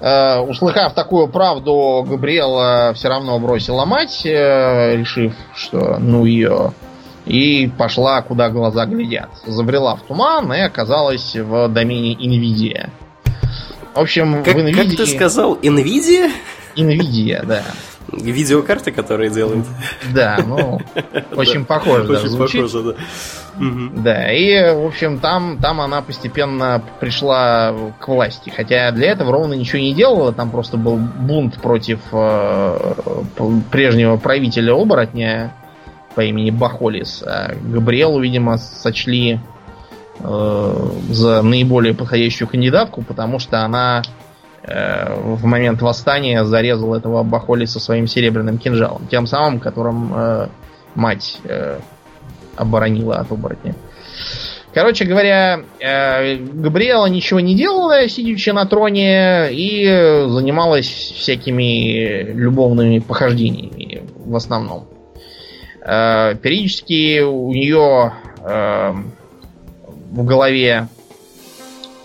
Uh, 0.00 0.40
услыхав 0.48 0.94
такую 0.94 1.28
правду, 1.28 2.06
Габриэла 2.08 2.92
все 2.94 3.08
равно 3.08 3.38
бросила 3.38 3.84
мать, 3.84 4.22
uh, 4.24 4.96
решив, 4.96 5.34
что 5.54 5.98
ну 5.98 6.24
ее, 6.24 6.72
и 7.26 7.70
пошла, 7.76 8.22
куда 8.22 8.48
глаза 8.48 8.86
глядят. 8.86 9.28
Забрела 9.44 9.96
в 9.96 10.00
туман 10.02 10.50
и 10.54 10.60
оказалась 10.60 11.36
в 11.36 11.68
домене 11.68 12.14
Инвидия. 12.14 12.90
В 13.94 13.98
общем, 13.98 14.42
как, 14.44 14.54
в 14.54 14.58
NVIDIA... 14.58 14.74
Как 14.74 14.96
ты 14.96 15.06
сказал, 15.06 15.56
Nvidia? 15.56 16.30
Nvidia, 16.76 17.44
да. 17.44 17.64
Видеокарты, 18.12 18.90
которые 18.90 19.30
делают. 19.30 19.66
Да, 20.12 20.38
ну, 20.44 20.80
очень 21.36 21.64
похоже 21.64 22.08
даже 22.08 22.28
звучит. 22.28 22.62
Похоже, 22.62 22.82
да. 22.82 22.94
Да, 23.96 24.32
и, 24.32 24.74
в 24.74 24.86
общем, 24.86 25.18
там, 25.18 25.58
там 25.58 25.80
она 25.80 26.02
постепенно 26.02 26.82
пришла 26.98 27.74
к 27.98 28.08
власти. 28.08 28.50
Хотя 28.50 28.90
для 28.92 29.12
этого 29.12 29.32
ровно 29.32 29.54
ничего 29.54 29.78
не 29.78 29.94
делала. 29.94 30.32
Там 30.32 30.50
просто 30.50 30.76
был 30.76 30.96
бунт 30.96 31.60
против 31.60 32.00
э, 32.12 32.94
прежнего 33.70 34.16
правителя 34.16 34.72
оборотня 34.72 35.52
по 36.14 36.22
имени 36.22 36.50
Бахолис. 36.50 37.22
А 37.24 37.54
Габриэлу, 37.54 38.20
видимо, 38.20 38.58
сочли 38.58 39.40
э, 40.22 40.90
за 41.10 41.42
наиболее 41.42 41.94
подходящую 41.94 42.48
кандидатку, 42.48 43.02
потому 43.02 43.38
что 43.38 43.64
она 43.64 44.02
э, 44.62 45.14
в 45.14 45.44
момент 45.44 45.82
восстания 45.82 46.44
зарезала 46.44 46.96
этого 46.96 47.22
Бахолиса 47.22 47.80
своим 47.80 48.06
серебряным 48.06 48.58
кинжалом. 48.58 49.06
Тем 49.08 49.26
самым, 49.26 49.60
которым 49.60 50.12
э, 50.14 50.48
мать 50.94 51.38
э, 51.44 51.78
оборонила 52.56 53.16
от 53.16 53.32
оборотня. 53.32 53.74
Короче 54.72 55.04
говоря, 55.04 55.60
э, 55.80 56.36
Габриэла 56.36 57.06
ничего 57.06 57.40
не 57.40 57.56
делала, 57.56 58.08
сидячи 58.08 58.50
на 58.50 58.66
троне, 58.66 59.48
и 59.50 59.84
занималась 60.28 60.86
всякими 60.86 62.22
любовными 62.32 63.00
похождениями 63.00 64.02
в 64.14 64.36
основном. 64.36 64.86
Э, 65.84 66.36
периодически 66.40 67.20
у 67.20 67.52
нее 67.52 68.12
э, 68.44 68.94
в 70.10 70.24
голове 70.24 70.88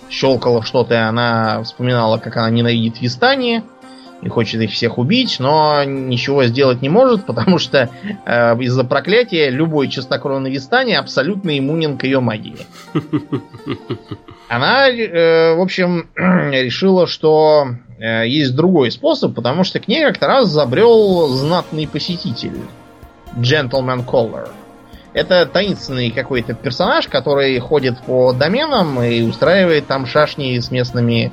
щелкало 0.10 0.64
что-то, 0.64 0.94
и 0.94 0.98
она 0.98 1.64
вспоминала, 1.64 2.18
как 2.18 2.38
она 2.38 2.50
ненавидит 2.50 3.02
Вистани 3.02 3.64
и 4.22 4.30
хочет 4.30 4.62
их 4.62 4.72
всех 4.72 4.98
убить, 4.98 5.38
но 5.40 5.84
ничего 5.84 6.46
сделать 6.46 6.82
не 6.82 6.90
может, 6.90 7.26
потому 7.28 7.58
что 7.58 7.90
э, 8.26 8.62
из-за 8.62 8.84
проклятия 8.84 9.50
любой 9.50 9.88
чистокровный 9.90 10.52
Вистани 10.52 10.94
абсолютно 10.94 11.58
иммунен 11.58 11.98
к 11.98 12.04
ее 12.04 12.20
магии. 12.20 12.58
Она, 14.48 14.90
э, 14.90 15.56
в 15.56 15.62
общем, 15.62 16.10
решила, 16.16 17.08
что 17.08 17.68
э, 18.00 18.28
есть 18.28 18.56
другой 18.56 18.92
способ, 18.92 19.34
потому 19.36 19.64
что 19.64 19.80
к 19.80 19.88
ней 19.88 20.04
как-то 20.06 20.28
раз 20.28 20.48
забрел 20.48 21.28
знатный 21.28 21.88
посетитель. 21.88 22.60
Gentleman 23.36 24.06
Caller. 24.06 24.50
Это 25.16 25.46
таинственный 25.46 26.12
какой-то 26.12 26.54
персонаж, 26.54 27.08
который 27.08 27.58
ходит 27.60 27.98
по 28.02 28.34
доменам 28.34 29.02
и 29.02 29.22
устраивает 29.22 29.88
там 29.88 30.06
шашни 30.06 30.60
с 30.60 30.72
местными 30.72 31.32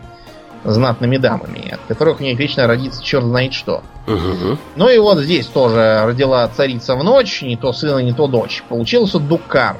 знатными 0.62 1.16
дамами, 1.16 1.72
от 1.72 1.80
которых 1.88 2.20
у 2.20 2.22
них 2.22 2.38
вечно 2.38 2.68
родится 2.68 3.02
черт 3.02 3.24
знает 3.24 3.52
что. 3.52 3.82
Угу. 4.06 4.58
Ну 4.76 4.88
и 4.88 4.98
вот 4.98 5.18
здесь 5.18 5.46
тоже 5.46 6.02
родила 6.04 6.46
царица 6.46 6.94
в 6.94 7.02
ночь, 7.02 7.42
не 7.42 7.56
то 7.56 7.72
сына, 7.72 7.98
не 7.98 8.12
то 8.12 8.28
дочь. 8.28 8.62
Получился 8.68 9.18
Дукар. 9.18 9.76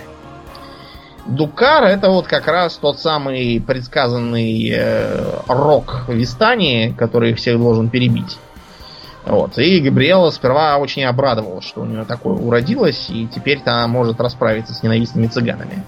Дукар 1.25 1.85
это 1.85 2.11
вот 2.11 2.27
как 2.27 2.49
раз 2.49 2.79
тот 2.79 2.99
самый 2.99 3.63
предсказанный 3.65 4.69
э, 4.75 5.33
рок 5.47 6.07
Вистани, 6.09 6.93
который 6.99 7.35
всех 7.35 7.57
должен 7.59 7.89
перебить. 7.89 8.37
Вот. 9.25 9.57
И 9.59 9.81
Габриэла 9.81 10.31
сперва 10.31 10.79
очень 10.79 11.05
обрадовалась, 11.05 11.65
что 11.65 11.83
у 11.83 11.85
нее 11.85 12.05
такое 12.05 12.35
уродилось, 12.35 13.09
и 13.09 13.29
теперь-то 13.29 13.73
она 13.73 13.87
может 13.87 14.21
расправиться 14.21 14.75
с 14.75 14.83
ненавистными 14.83 15.27
цыганами. 15.29 15.85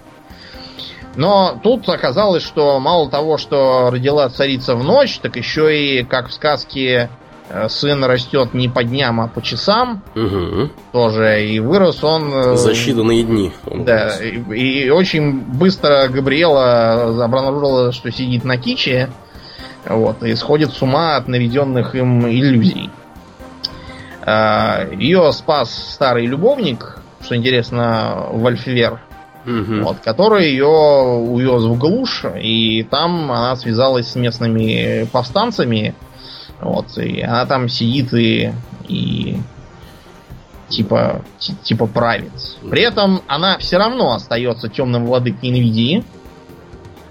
Но 1.17 1.59
тут 1.63 1.89
оказалось, 1.89 2.43
что 2.43 2.79
мало 2.81 3.11
того, 3.11 3.39
что 3.39 3.91
родила 3.91 4.29
царица 4.29 4.75
в 4.75 4.85
ночь, 4.85 5.19
так 5.19 5.37
еще 5.37 6.01
и, 6.01 6.05
как 6.05 6.29
в 6.29 6.33
сказке, 6.33 7.09
э, 7.49 7.69
сын 7.69 8.03
растет 8.05 8.53
не 8.53 8.69
по 8.69 8.83
дням, 8.83 9.21
а 9.21 9.29
по 9.29 9.41
часам. 9.41 10.03
Угу. 10.17 10.71
Тоже. 10.93 11.47
И 11.47 11.61
вырос 11.61 12.03
он... 12.03 12.33
Э, 12.35 12.57
За 12.57 12.73
считанные 12.73 13.23
дни. 13.23 13.53
Да. 13.65 14.17
И, 14.17 14.87
и 14.87 14.91
очень 14.91 15.41
быстро 15.41 16.09
Габриэла 16.09 17.25
обнаружила, 17.25 17.93
что 17.93 18.11
сидит 18.11 18.45
на 18.45 18.57
киче. 18.57 19.11
Вот, 19.87 20.23
и 20.23 20.35
сходит 20.35 20.73
с 20.73 20.81
ума 20.83 21.17
от 21.17 21.29
наведенных 21.29 21.95
им 21.95 22.27
иллюзий. 22.27 22.91
А, 24.27 24.87
Ее 24.93 25.33
спас 25.33 25.73
старый 25.93 26.27
любовник, 26.27 26.99
что 27.21 27.37
интересно, 27.37 28.27
Вольфвер 28.31 29.01
угу. 29.47 29.83
вот, 29.83 29.99
который 30.01 30.51
ее 30.51 30.67
увез 30.67 31.63
в 31.63 31.79
глушь, 31.79 32.25
и 32.41 32.83
там 32.85 33.31
она 33.31 33.57
связалась 33.57 34.09
с 34.09 34.17
местными 34.17 35.07
повстанцами, 35.13 35.95
вот, 36.61 36.97
и 36.99 37.21
она 37.21 37.47
там 37.47 37.69
сидит 37.69 38.13
и, 38.15 38.53
и 38.89 39.37
типа, 40.69 41.23
типа 41.63 41.87
правит. 41.87 42.33
При 42.69 42.83
этом 42.83 43.23
она 43.27 43.59
все 43.59 43.79
равно 43.79 44.15
остается 44.15 44.69
темным 44.69 45.07
владыкой 45.07 45.51
Инвидии, 45.51 46.05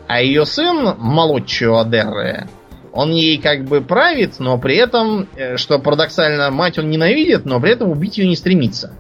а 0.08 0.22
ее 0.22 0.46
сын, 0.46 0.96
Молодчио 0.98 1.78
Адерре, 1.78 2.48
он 2.94 3.12
ей 3.12 3.40
как 3.40 3.66
бы 3.66 3.82
правит, 3.82 4.36
но 4.40 4.58
при 4.60 4.76
этом, 4.76 5.28
э, 5.36 5.58
что 5.58 5.80
парадоксально, 5.80 6.52
мать 6.52 6.78
он 6.78 6.92
ненавидит, 6.92 7.44
но 7.44 7.60
при 7.60 7.72
этом 7.72 7.90
убить 7.90 8.20
ее 8.20 8.28
не 8.28 8.36
стремится. 8.36 8.94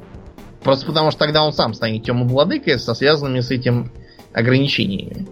Просто 0.64 0.88
потому 0.88 1.12
что 1.12 1.20
тогда 1.20 1.44
он 1.44 1.54
сам 1.54 1.74
станет 1.76 2.04
темным 2.04 2.28
владыкой 2.28 2.80
со 2.80 2.96
связанными 2.96 3.42
с 3.42 3.52
этим 3.52 3.92
ограничениями. 4.34 5.28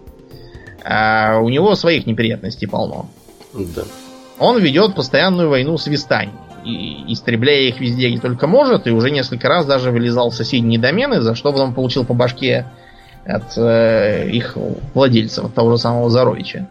А 0.84 1.38
у 1.40 1.48
него 1.48 1.74
своих 1.74 2.06
неприятностей 2.06 2.66
полно. 2.66 3.08
Да. 3.52 3.82
Он 4.38 4.60
ведет 4.60 4.94
постоянную 4.94 5.48
войну 5.48 5.76
с 5.76 5.88
Вистань, 5.88 6.30
и, 6.64 7.12
истребляя 7.12 7.62
их 7.62 7.80
везде, 7.80 8.10
где 8.10 8.20
только 8.20 8.46
может, 8.46 8.86
и 8.86 8.90
уже 8.90 9.10
несколько 9.10 9.48
раз 9.48 9.66
даже 9.66 9.90
вылезал 9.90 10.30
в 10.30 10.36
соседние 10.36 10.78
домены, 10.78 11.20
за 11.20 11.34
что 11.34 11.50
потом 11.50 11.74
получил 11.74 12.04
по 12.04 12.14
башке 12.14 12.66
от 13.24 13.56
э, 13.56 14.28
их 14.30 14.56
владельцев, 14.94 15.46
от 15.46 15.54
того 15.54 15.72
же 15.72 15.78
самого 15.78 16.10
Заровича. 16.10 16.68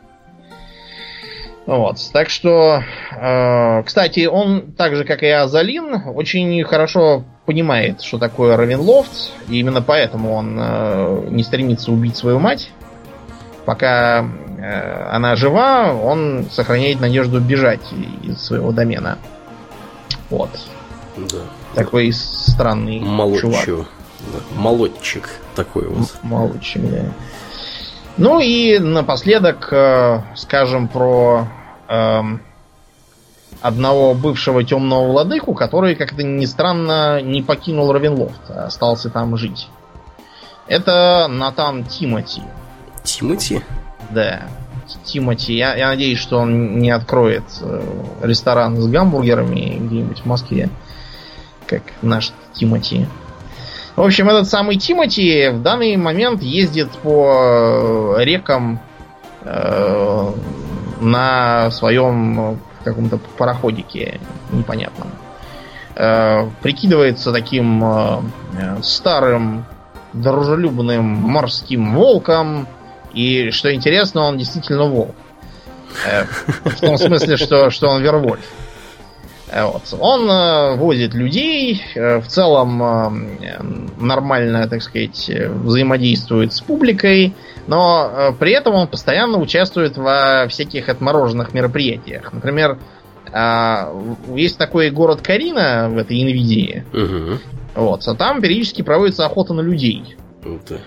Вот. 1.65 1.97
Так 2.11 2.29
что, 2.29 2.83
э, 3.11 3.83
кстати, 3.83 4.25
он, 4.25 4.73
так 4.73 4.95
же 4.95 5.03
как 5.03 5.23
и 5.23 5.27
Азалин, 5.27 6.09
очень 6.15 6.63
хорошо 6.63 7.23
понимает, 7.45 8.01
что 8.01 8.17
такое 8.17 8.57
Равенлофт, 8.57 9.31
и 9.47 9.59
именно 9.59 9.81
поэтому 9.81 10.33
он 10.33 10.57
э, 10.59 11.27
не 11.29 11.43
стремится 11.43 11.91
убить 11.91 12.17
свою 12.17 12.39
мать. 12.39 12.71
Пока 13.65 14.25
э, 14.57 15.09
она 15.11 15.35
жива, 15.35 15.93
он 15.93 16.47
сохраняет 16.51 16.99
надежду 16.99 17.39
бежать 17.39 17.93
из 18.23 18.41
своего 18.41 18.71
домена. 18.71 19.19
Вот. 20.29 20.49
Да. 21.15 21.39
Такой 21.75 22.11
странный 22.11 22.99
Молодчу. 22.99 23.53
чувак. 23.63 23.88
Молодчик 24.55 25.29
такой 25.55 25.88
вот. 25.88 26.11
Молодчик, 26.23 26.81
да. 26.89 27.03
Ну 28.17 28.39
и 28.39 28.77
напоследок 28.79 29.69
э, 29.71 30.21
скажем 30.35 30.88
про 30.88 31.47
э, 31.88 32.21
одного 33.61 34.13
бывшего 34.13 34.63
темного 34.63 35.07
владыку, 35.11 35.53
который, 35.53 35.95
как 35.95 36.15
то 36.15 36.23
ни 36.23 36.45
странно, 36.45 37.21
не 37.21 37.41
покинул 37.41 37.91
Равенлофт, 37.91 38.41
а 38.49 38.65
остался 38.65 39.09
там 39.09 39.38
жить. 39.38 39.69
Это 40.67 41.27
Натан 41.29 41.83
Тимати. 41.85 42.41
Тимати? 43.03 43.61
Да. 44.09 44.43
Тимати. 45.03 45.53
Я, 45.53 45.75
я 45.75 45.88
надеюсь, 45.88 46.19
что 46.19 46.39
он 46.39 46.79
не 46.79 46.91
откроет 46.91 47.43
э, 47.61 47.81
ресторан 48.21 48.77
с 48.77 48.88
гамбургерами 48.88 49.77
где-нибудь 49.79 50.19
в 50.19 50.25
Москве, 50.25 50.69
как 51.65 51.83
наш 52.01 52.31
Тимати. 52.53 53.07
В 53.95 54.01
общем, 54.01 54.30
этот 54.30 54.47
самый 54.47 54.77
Тимати 54.77 55.49
в 55.49 55.61
данный 55.61 55.97
момент 55.97 56.41
ездит 56.41 56.89
по 57.03 58.15
э, 58.18 58.23
рекам 58.23 58.80
э, 59.41 60.31
на 61.01 61.72
своем 61.72 62.59
каком-то 62.84 63.18
пароходике 63.38 64.19
непонятном. 64.51 65.11
Э, 65.95 66.47
прикидывается 66.61 67.31
таким 67.31 67.84
э, 67.84 68.22
старым, 68.81 69.65
дружелюбным 70.13 71.03
морским 71.03 71.95
волком. 71.95 72.68
И 73.13 73.51
что 73.51 73.73
интересно, 73.73 74.22
он 74.22 74.38
действительно 74.38 74.85
волк. 74.85 75.15
Э, 76.07 76.23
в 76.63 76.80
том 76.80 76.97
смысле, 76.97 77.35
что, 77.38 77.69
что 77.69 77.89
он 77.89 78.01
вервольф. 78.01 78.45
Э, 79.52 79.65
вот. 79.65 79.84
Он 79.99 80.30
э, 80.30 80.76
возит 80.78 81.14
людей, 81.14 81.82
э, 81.95 82.19
в 82.19 82.28
целом 82.28 82.78
нормально, 83.98 84.68
так 84.68 84.82
сказать, 84.82 85.30
взаимодействует 85.30 86.53
с 86.53 86.61
публикой, 86.61 87.36
но 87.68 88.34
при 88.40 88.53
этом 88.53 88.73
он 88.73 88.88
постоянно 88.88 89.38
участвует 89.38 89.98
во 89.98 90.48
всяких 90.49 90.90
отмороженных 90.90 91.53
мероприятиях. 91.53 92.34
Например, 92.34 92.80
есть 94.36 94.57
такой 94.57 94.90
город 94.90 95.22
Карина 95.22 95.90
в 95.90 95.98
этой 95.98 96.22
Инвидии. 96.22 96.84
Угу. 96.91 97.40
Вот, 97.76 98.07
а 98.07 98.15
там 98.15 98.41
периодически 98.41 98.82
проводится 98.82 99.26
охота 99.26 99.53
на 99.53 99.61
людей. 99.61 100.15
Это 100.44 100.80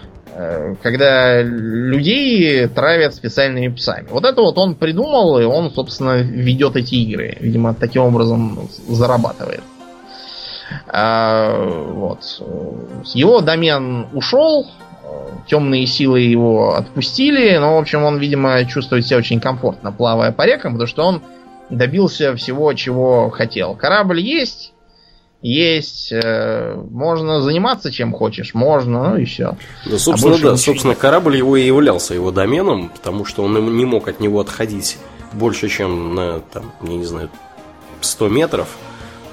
когда 0.83 1.43
людей 1.43 2.67
травят 2.67 3.15
специальными 3.15 3.69
псами. 3.69 4.09
Вот 4.11 4.25
это 4.25 4.41
вот 4.43 4.59
он 4.59 4.75
придумал, 4.75 5.39
и 5.39 5.45
он, 5.45 5.71
собственно, 5.71 6.19
ведет 6.19 6.77
эти 6.77 6.97
игры. 6.97 7.37
Видимо, 7.41 7.75
таким 7.75 8.03
образом 8.03 8.69
зарабатывает. 8.89 9.63
А, 10.89 11.57
вот. 11.93 12.21
Его 13.15 13.41
домен 13.41 14.09
ушел, 14.13 14.67
темные 15.47 15.87
силы 15.87 16.21
его 16.21 16.75
отпустили, 16.75 17.57
но, 17.57 17.77
в 17.77 17.79
общем, 17.79 18.03
он, 18.03 18.19
видимо, 18.19 18.65
чувствует 18.65 19.07
себя 19.07 19.19
очень 19.19 19.41
комфортно, 19.41 19.93
плавая 19.93 20.33
по 20.33 20.45
рекам, 20.47 20.73
потому 20.73 20.89
что 20.89 21.05
он 21.05 21.23
добился 21.71 22.35
всего, 22.37 22.73
чего 22.75 23.31
хотел. 23.31 23.75
Корабль 23.75 24.21
есть, 24.21 24.74
есть, 25.45 26.11
э, 26.11 26.75
можно 26.91 27.43
заниматься 27.43 27.93
чем 27.93 28.13
хочешь, 28.13 28.55
можно, 28.55 29.11
ну 29.11 29.17
и 29.19 29.27
все. 29.27 29.57
Да, 29.85 29.99
собственно, 29.99 30.37
а 30.37 30.39
да, 30.39 30.57
собственно, 30.57 30.95
корабль 30.95 31.37
его 31.37 31.57
и 31.59 31.67
являлся 31.67 32.15
его 32.15 32.31
доменом, 32.31 32.89
потому 32.89 33.27
что 33.27 33.43
он 33.45 33.77
не 33.77 33.85
мог 33.85 34.09
от 34.09 34.21
него 34.21 34.41
отходить 34.41 34.97
больше, 35.33 35.69
чем 35.69 36.15
на, 36.15 36.41
там, 36.41 36.73
я 36.81 36.95
не 36.95 37.05
знаю, 37.05 37.29
100 38.01 38.29
метров. 38.31 38.69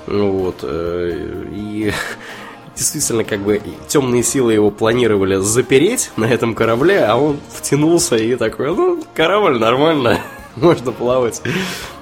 Ну 0.06 0.32
вот, 0.34 0.58
э, 0.64 1.48
и 1.50 1.94
действительно, 2.76 3.24
как 3.24 3.40
бы 3.40 3.62
темные 3.88 4.24
силы 4.24 4.52
его 4.52 4.70
планировали 4.70 5.38
запереть 5.38 6.12
на 6.18 6.26
этом 6.26 6.56
корабле, 6.56 7.06
а 7.06 7.16
он 7.16 7.40
втянулся 7.54 8.18
и 8.18 8.36
такой, 8.36 8.76
ну, 8.76 9.02
корабль 9.14 9.58
нормально, 9.58 10.20
можно 10.56 10.92
плавать. 10.92 11.42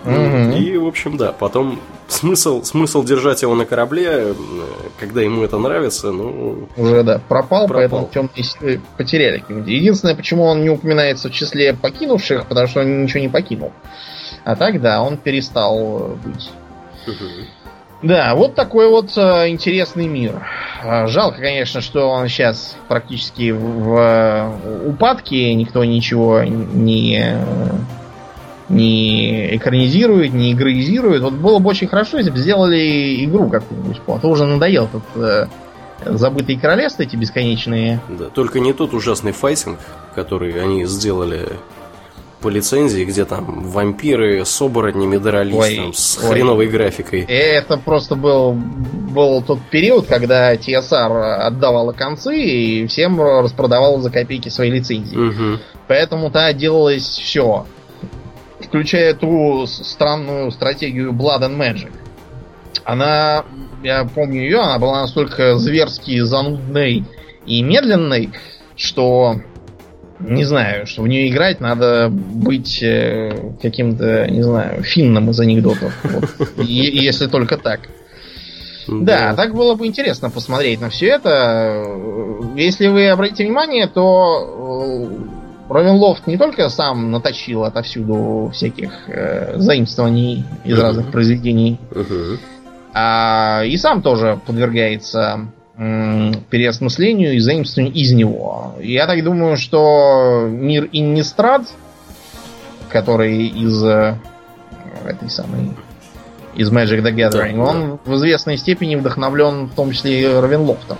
Mm-hmm. 0.06 0.58
И, 0.58 0.78
в 0.78 0.88
общем, 0.88 1.18
да, 1.18 1.32
потом 1.32 1.80
смысл, 2.08 2.64
смысл 2.64 3.04
держать 3.04 3.42
его 3.42 3.56
на 3.56 3.66
корабле, 3.66 4.34
когда 5.00 5.22
ему 5.22 5.44
это 5.44 5.58
нравится, 5.58 6.12
ну... 6.12 6.68
Уже, 6.76 7.04
да, 7.04 7.20
пропал, 7.20 7.68
пропал. 7.68 8.08
поэтому 8.08 8.10
темные 8.12 8.44
силы 8.44 8.82
потеряли. 8.98 9.44
Единственное, 9.50 10.16
почему 10.16 10.44
он 10.44 10.62
не 10.62 10.70
упоминается 10.70 11.30
в 11.30 11.32
числе 11.34 11.74
покинувших, 11.74 12.48
потому 12.48 12.68
что 12.68 12.82
он 12.82 13.04
ничего 13.04 13.22
не 13.22 13.30
покинул. 13.30 13.72
А 14.44 14.56
так, 14.56 14.82
да, 14.82 15.02
он 15.02 15.18
перестал 15.18 16.18
быть. 16.24 16.50
Да, 18.02 18.34
вот 18.34 18.56
такой 18.56 18.90
вот 18.90 19.18
э, 19.18 19.50
интересный 19.50 20.08
мир. 20.08 20.48
А, 20.82 21.08
жалко, 21.08 21.40
конечно, 21.42 21.82
что 21.82 22.10
он 22.10 22.30
сейчас 22.30 22.78
практически 22.88 23.52
в, 23.52 23.60
в 23.60 23.98
э, 23.98 24.88
упадке, 24.88 25.54
никто 25.54 25.84
ничего 25.84 26.42
не 26.44 27.36
не 28.70 29.56
экранизирует, 29.56 30.34
не 30.34 30.54
игроизирует. 30.54 31.22
Вот 31.22 31.34
было 31.34 31.60
бы 31.60 31.70
очень 31.70 31.88
хорошо, 31.88 32.18
если 32.18 32.32
бы 32.32 32.38
сделали 32.38 33.26
игру 33.26 33.50
какую-нибудь. 33.50 34.02
А 34.08 34.20
то 34.20 34.30
уже 34.30 34.46
надоел 34.46 34.86
этот 34.86 35.04
э, 35.16 35.48
забытые 36.06 36.60
королевства 36.60 37.04
эти 37.04 37.16
бесконечные. 37.16 38.00
Да, 38.10 38.26
только 38.26 38.60
не 38.60 38.74
тот 38.74 38.94
ужасный 38.94 39.32
файтинг, 39.32 39.80
который 40.16 40.62
они 40.62 40.86
сделали 40.86 41.48
по 42.41 42.48
лицензии, 42.48 43.04
где 43.04 43.26
там 43.26 43.64
вампиры 43.70 44.46
с 44.46 44.62
оборотнями 44.62 45.18
дрались 45.18 45.56
ой, 45.56 45.76
там, 45.76 45.94
с 45.94 46.18
ой. 46.18 46.30
хреновой 46.30 46.68
графикой. 46.68 47.26
Это 47.28 47.78
просто 47.78 48.16
был, 48.16 48.54
был 48.54 49.41
тот 49.41 49.60
период, 49.70 50.06
когда 50.06 50.56
TSR 50.56 51.34
отдавала 51.34 51.91
концы 51.91 52.38
и 52.40 52.88
всем 52.88 53.22
распродавала 53.22 54.02
за 54.02 54.10
копейки 54.10 54.48
свои 54.48 54.72
лицензии. 54.72 55.18
Угу. 55.18 55.60
Поэтому-то 55.88 56.54
делалось 56.54 57.08
все 57.08 57.66
включая 58.70 59.16
ту 59.16 59.66
странную 59.66 60.52
стратегию 60.52 61.12
Blood 61.12 61.41
and 61.41 61.58
Magic. 61.58 61.91
Она, 62.86 63.44
я 63.84 64.06
помню 64.06 64.41
ее, 64.41 64.60
она 64.60 64.78
была 64.78 65.02
настолько 65.02 65.58
зверски 65.58 66.20
занудной 66.22 67.04
и 67.46 67.64
медленной, 67.64 68.30
что 68.76 69.41
не 70.20 70.44
знаю, 70.44 70.86
что 70.86 71.02
в 71.02 71.08
нее 71.08 71.30
играть 71.30 71.62
надо 71.62 72.10
быть 72.10 72.84
э, 72.84 73.54
каким-то, 73.62 74.30
не 74.30 74.44
знаю, 74.44 74.84
финном 74.84 75.32
из 75.32 75.40
анекдотов. 75.40 75.94
Вот, 76.04 76.30
если 76.58 77.28
только 77.28 77.58
так. 77.58 77.82
Да, 78.88 79.34
так 79.36 79.54
было 79.54 79.76
бы 79.76 79.88
интересно 79.88 80.30
посмотреть 80.30 80.82
на 80.82 80.90
все 80.90 81.08
это. 81.08 81.86
Если 82.56 82.88
вы 82.88 83.10
обратите 83.10 83.46
внимание, 83.46 83.88
то 83.88 85.08
э, 85.34 85.39
Ровенлофт 85.70 86.26
не 86.26 86.38
только 86.38 86.68
сам 86.70 87.12
наточил 87.12 87.64
отовсюду 87.64 88.50
всяких 88.54 88.91
э, 89.08 89.54
заимствований 89.58 90.44
из 90.64 90.78
uh-huh. 90.78 90.82
разных 90.82 91.12
произведений, 91.12 91.80
uh-huh. 91.91 92.40
а 92.94 93.62
и 93.64 93.78
сам 93.78 94.02
тоже 94.02 94.40
подвергается 94.46 95.48
м, 95.78 96.34
переосмыслению 96.50 97.36
и 97.36 97.40
заимствованию 97.40 97.94
из 97.94 98.12
него. 98.12 98.76
Я 98.82 99.06
так 99.06 99.24
думаю, 99.24 99.58
что 99.58 100.48
мир 100.50 100.90
Иннистрад, 100.91 101.64
который 102.90 103.48
из 103.48 103.84
э, 103.84 104.16
этой 105.06 105.30
самой 105.30 105.76
из 106.56 106.72
Magic 106.72 107.04
the 107.04 107.14
Gathering, 107.14 107.58
да, 107.58 107.64
он 107.64 108.00
да. 108.04 108.12
в 108.12 108.16
известной 108.16 108.58
степени 108.58 108.96
вдохновлен 108.96 109.68
в 109.68 109.76
том 109.76 109.91
числе 109.91 110.22
и 110.22 110.26
Равенлофтом. 110.26 110.98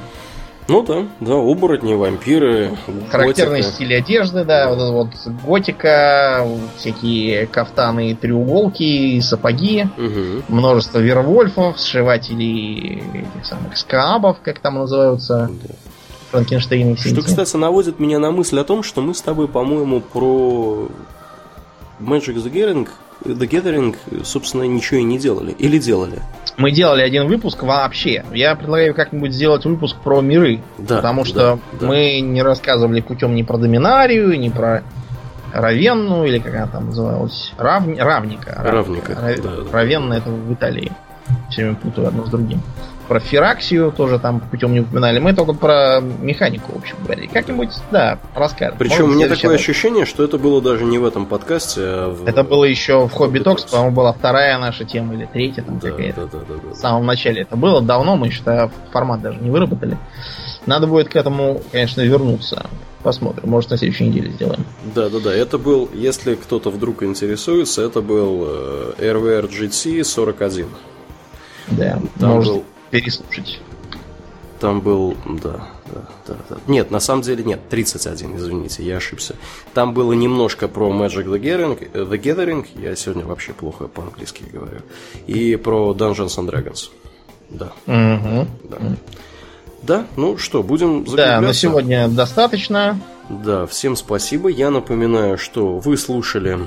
Ну 0.70 0.84
да, 0.84 1.08
да, 1.20 1.34
оборотни, 1.34 1.96
вампиры. 1.96 2.78
Характерный 3.10 3.58
готика. 3.62 3.74
стиль 3.74 3.96
одежды, 3.96 4.46
да, 4.46 4.70
вот 4.70 4.92
вот 4.92 5.10
готика, 5.44 6.48
всякие 6.78 7.48
кафтаны, 7.48 8.16
треуголки, 8.16 9.20
сапоги, 9.22 9.88
угу. 9.98 10.44
множество 10.48 11.00
вервольфов, 11.00 11.80
сшивателей 11.80 13.04
этих 13.14 13.46
самых 13.46 13.78
скабов, 13.78 14.38
как 14.44 14.60
там 14.60 14.76
называются. 14.76 15.50
Да. 15.50 15.74
Франкенштейн 16.32 16.96
Что, 16.96 17.24
кстати, 17.24 17.56
наводит 17.56 18.00
меня 18.00 18.20
на 18.20 18.30
мысль 18.30 18.60
о 18.60 18.64
том, 18.64 18.84
что 18.84 19.02
мы 19.02 19.16
с 19.16 19.22
тобой, 19.22 19.48
по-моему, 19.48 20.00
про 20.00 20.88
Magic 22.00 22.36
the 22.36 22.52
Gathering, 22.52 22.88
the 23.26 23.50
Gathering, 23.50 23.96
собственно, 24.24 24.64
ничего 24.64 25.00
и 25.00 25.04
не 25.04 25.18
делали. 25.18 25.56
Или 25.58 25.80
делали? 25.80 26.22
Мы 26.60 26.72
делали 26.72 27.02
один 27.02 27.28
выпуск 27.28 27.64
вообще. 27.64 28.26
Я 28.34 28.56
предлагаю 28.56 28.94
как-нибудь 28.94 29.34
сделать 29.34 29.66
выпуск 29.66 29.96
про 30.04 30.20
миры. 30.20 30.62
Да, 30.78 30.98
потому 30.98 31.24
что 31.24 31.58
да, 31.80 31.88
мы 31.88 32.20
не 32.20 32.44
рассказывали 32.44 33.00
путем 33.00 33.34
ни 33.34 33.44
про 33.44 33.58
Доминарию, 33.58 34.38
ни 34.38 34.50
про 34.50 34.84
Равенну, 35.54 36.26
или 36.26 36.40
как 36.40 36.54
она 36.54 36.68
там 36.68 36.88
называлась. 36.88 37.54
Рав... 37.58 37.88
Равника. 37.98 38.62
Равника. 38.62 39.16
Рав... 39.16 39.42
Да, 39.42 39.50
да. 39.50 39.72
Равенна 39.72 40.16
это 40.16 40.30
в 40.30 40.54
Италии. 40.54 40.92
Все 41.50 41.62
время 41.62 41.78
путаю 41.78 42.08
одно 42.08 42.26
с 42.26 42.30
другим 42.30 42.62
про 43.10 43.20
Фераксию 43.20 43.92
тоже 43.92 44.20
там 44.20 44.40
путем 44.40 44.72
не 44.72 44.82
упоминали. 44.82 45.20
Мы 45.20 45.34
только 45.34 45.54
про 45.54 46.00
механику, 46.00 46.74
в 46.74 46.78
общем 46.78 46.96
говоря. 47.04 47.28
Как-нибудь, 47.28 47.70
да, 47.92 48.20
расскажем. 48.36 48.78
Причем 48.78 49.06
Может, 49.08 49.16
мне 49.16 49.28
такое 49.28 49.54
раз. 49.54 49.62
ощущение, 49.62 50.06
что 50.06 50.24
это 50.24 50.38
было 50.38 50.62
даже 50.62 50.86
не 50.86 51.00
в 51.00 51.06
этом 51.06 51.26
подкасте, 51.26 51.82
а 51.84 52.10
в... 52.14 52.28
Это 52.28 52.44
было 52.44 52.64
еще 52.66 53.08
в 53.08 53.12
Хобби 53.12 53.40
Токс, 53.40 53.64
по-моему, 53.64 53.96
была 53.96 54.14
вторая 54.14 54.60
наша 54.60 54.86
тема 54.86 55.16
или 55.16 55.26
третья 55.26 55.64
там 55.64 55.80
да, 55.80 55.90
какая-то. 55.90 56.28
Да, 56.28 56.38
да, 56.38 56.46
да, 56.48 56.54
да. 56.64 56.74
В 56.74 56.76
самом 56.76 57.08
начале 57.08 57.42
это 57.42 57.56
было. 57.56 57.82
Давно 57.82 58.16
мы 58.16 58.28
еще 58.28 58.70
формат 58.92 59.22
даже 59.22 59.40
не 59.40 59.50
выработали. 59.50 59.98
Надо 60.68 60.86
будет 60.86 61.10
к 61.10 61.16
этому, 61.16 61.62
конечно, 61.72 62.02
вернуться. 62.02 62.68
Посмотрим, 63.02 63.50
может 63.50 63.72
на 63.72 63.78
следующей 63.78 64.10
неделе 64.10 64.30
сделаем. 64.32 64.66
Да, 64.94 65.10
да, 65.10 65.20
да. 65.20 65.34
Это 65.34 65.58
был, 65.58 65.90
если 65.94 66.36
кто-то 66.36 66.70
вдруг 66.70 67.02
интересуется, 67.02 67.82
это 67.82 68.02
был 68.02 68.46
э, 68.46 68.94
RVR 69.00 69.50
GT 69.50 70.04
41. 70.04 70.68
Да, 71.72 72.00
Там 72.20 72.30
может, 72.32 72.54
был 72.54 72.64
переслушать. 72.90 73.60
Там 74.60 74.82
был, 74.82 75.16
да, 75.26 75.70
да, 75.86 76.02
да, 76.28 76.36
да. 76.50 76.58
Нет, 76.68 76.92
на 76.92 77.00
самом 77.00 77.22
деле 77.22 77.46
нет, 77.46 77.62
31, 77.70 78.36
извините, 78.36 78.84
я 78.84 78.98
ошибся. 78.98 79.36
Там 79.74 79.94
было 79.94 80.12
немножко 80.12 80.68
про 80.68 80.90
Magic 80.90 81.26
the 81.26 81.40
Gathering, 81.40 81.92
the 81.94 82.22
Gathering 82.22 82.66
я 82.76 82.96
сегодня 82.98 83.26
вообще 83.26 83.54
плохо 83.54 83.88
по-английски 83.88 84.44
говорю, 84.52 84.82
и 85.28 85.56
про 85.56 85.94
Dungeons 85.94 86.38
and 86.38 86.50
Dragons. 86.50 86.90
Да. 87.50 87.72
Угу. 87.88 88.48
Да. 88.64 88.78
Да, 89.82 90.06
ну 90.18 90.38
что, 90.38 90.62
будем 90.62 91.06
закругляться? 91.08 91.42
Да, 91.42 91.42
на 91.42 91.54
сегодня 91.54 92.08
достаточно. 92.10 93.00
Да, 93.30 93.66
всем 93.66 93.96
спасибо. 93.96 94.50
Я 94.50 94.72
напоминаю, 94.72 95.38
что 95.38 95.80
вы 95.80 95.96
слушали 95.96 96.60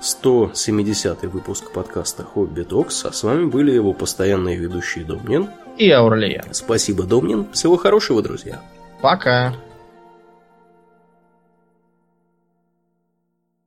170 0.00 1.22
выпуск 1.24 1.72
подкаста 1.72 2.24
Хобби 2.24 2.62
Токс, 2.62 3.04
а 3.06 3.12
с 3.12 3.22
вами 3.22 3.46
были 3.46 3.72
его 3.72 3.94
постоянные 3.94 4.56
ведущие 4.56 5.04
Домнин 5.04 5.48
и 5.78 5.90
Аурлия. 5.90 6.44
Спасибо, 6.52 7.04
Домнин. 7.04 7.46
Всего 7.52 7.76
хорошего, 7.76 8.22
друзья. 8.22 8.60
Пока. 9.00 9.54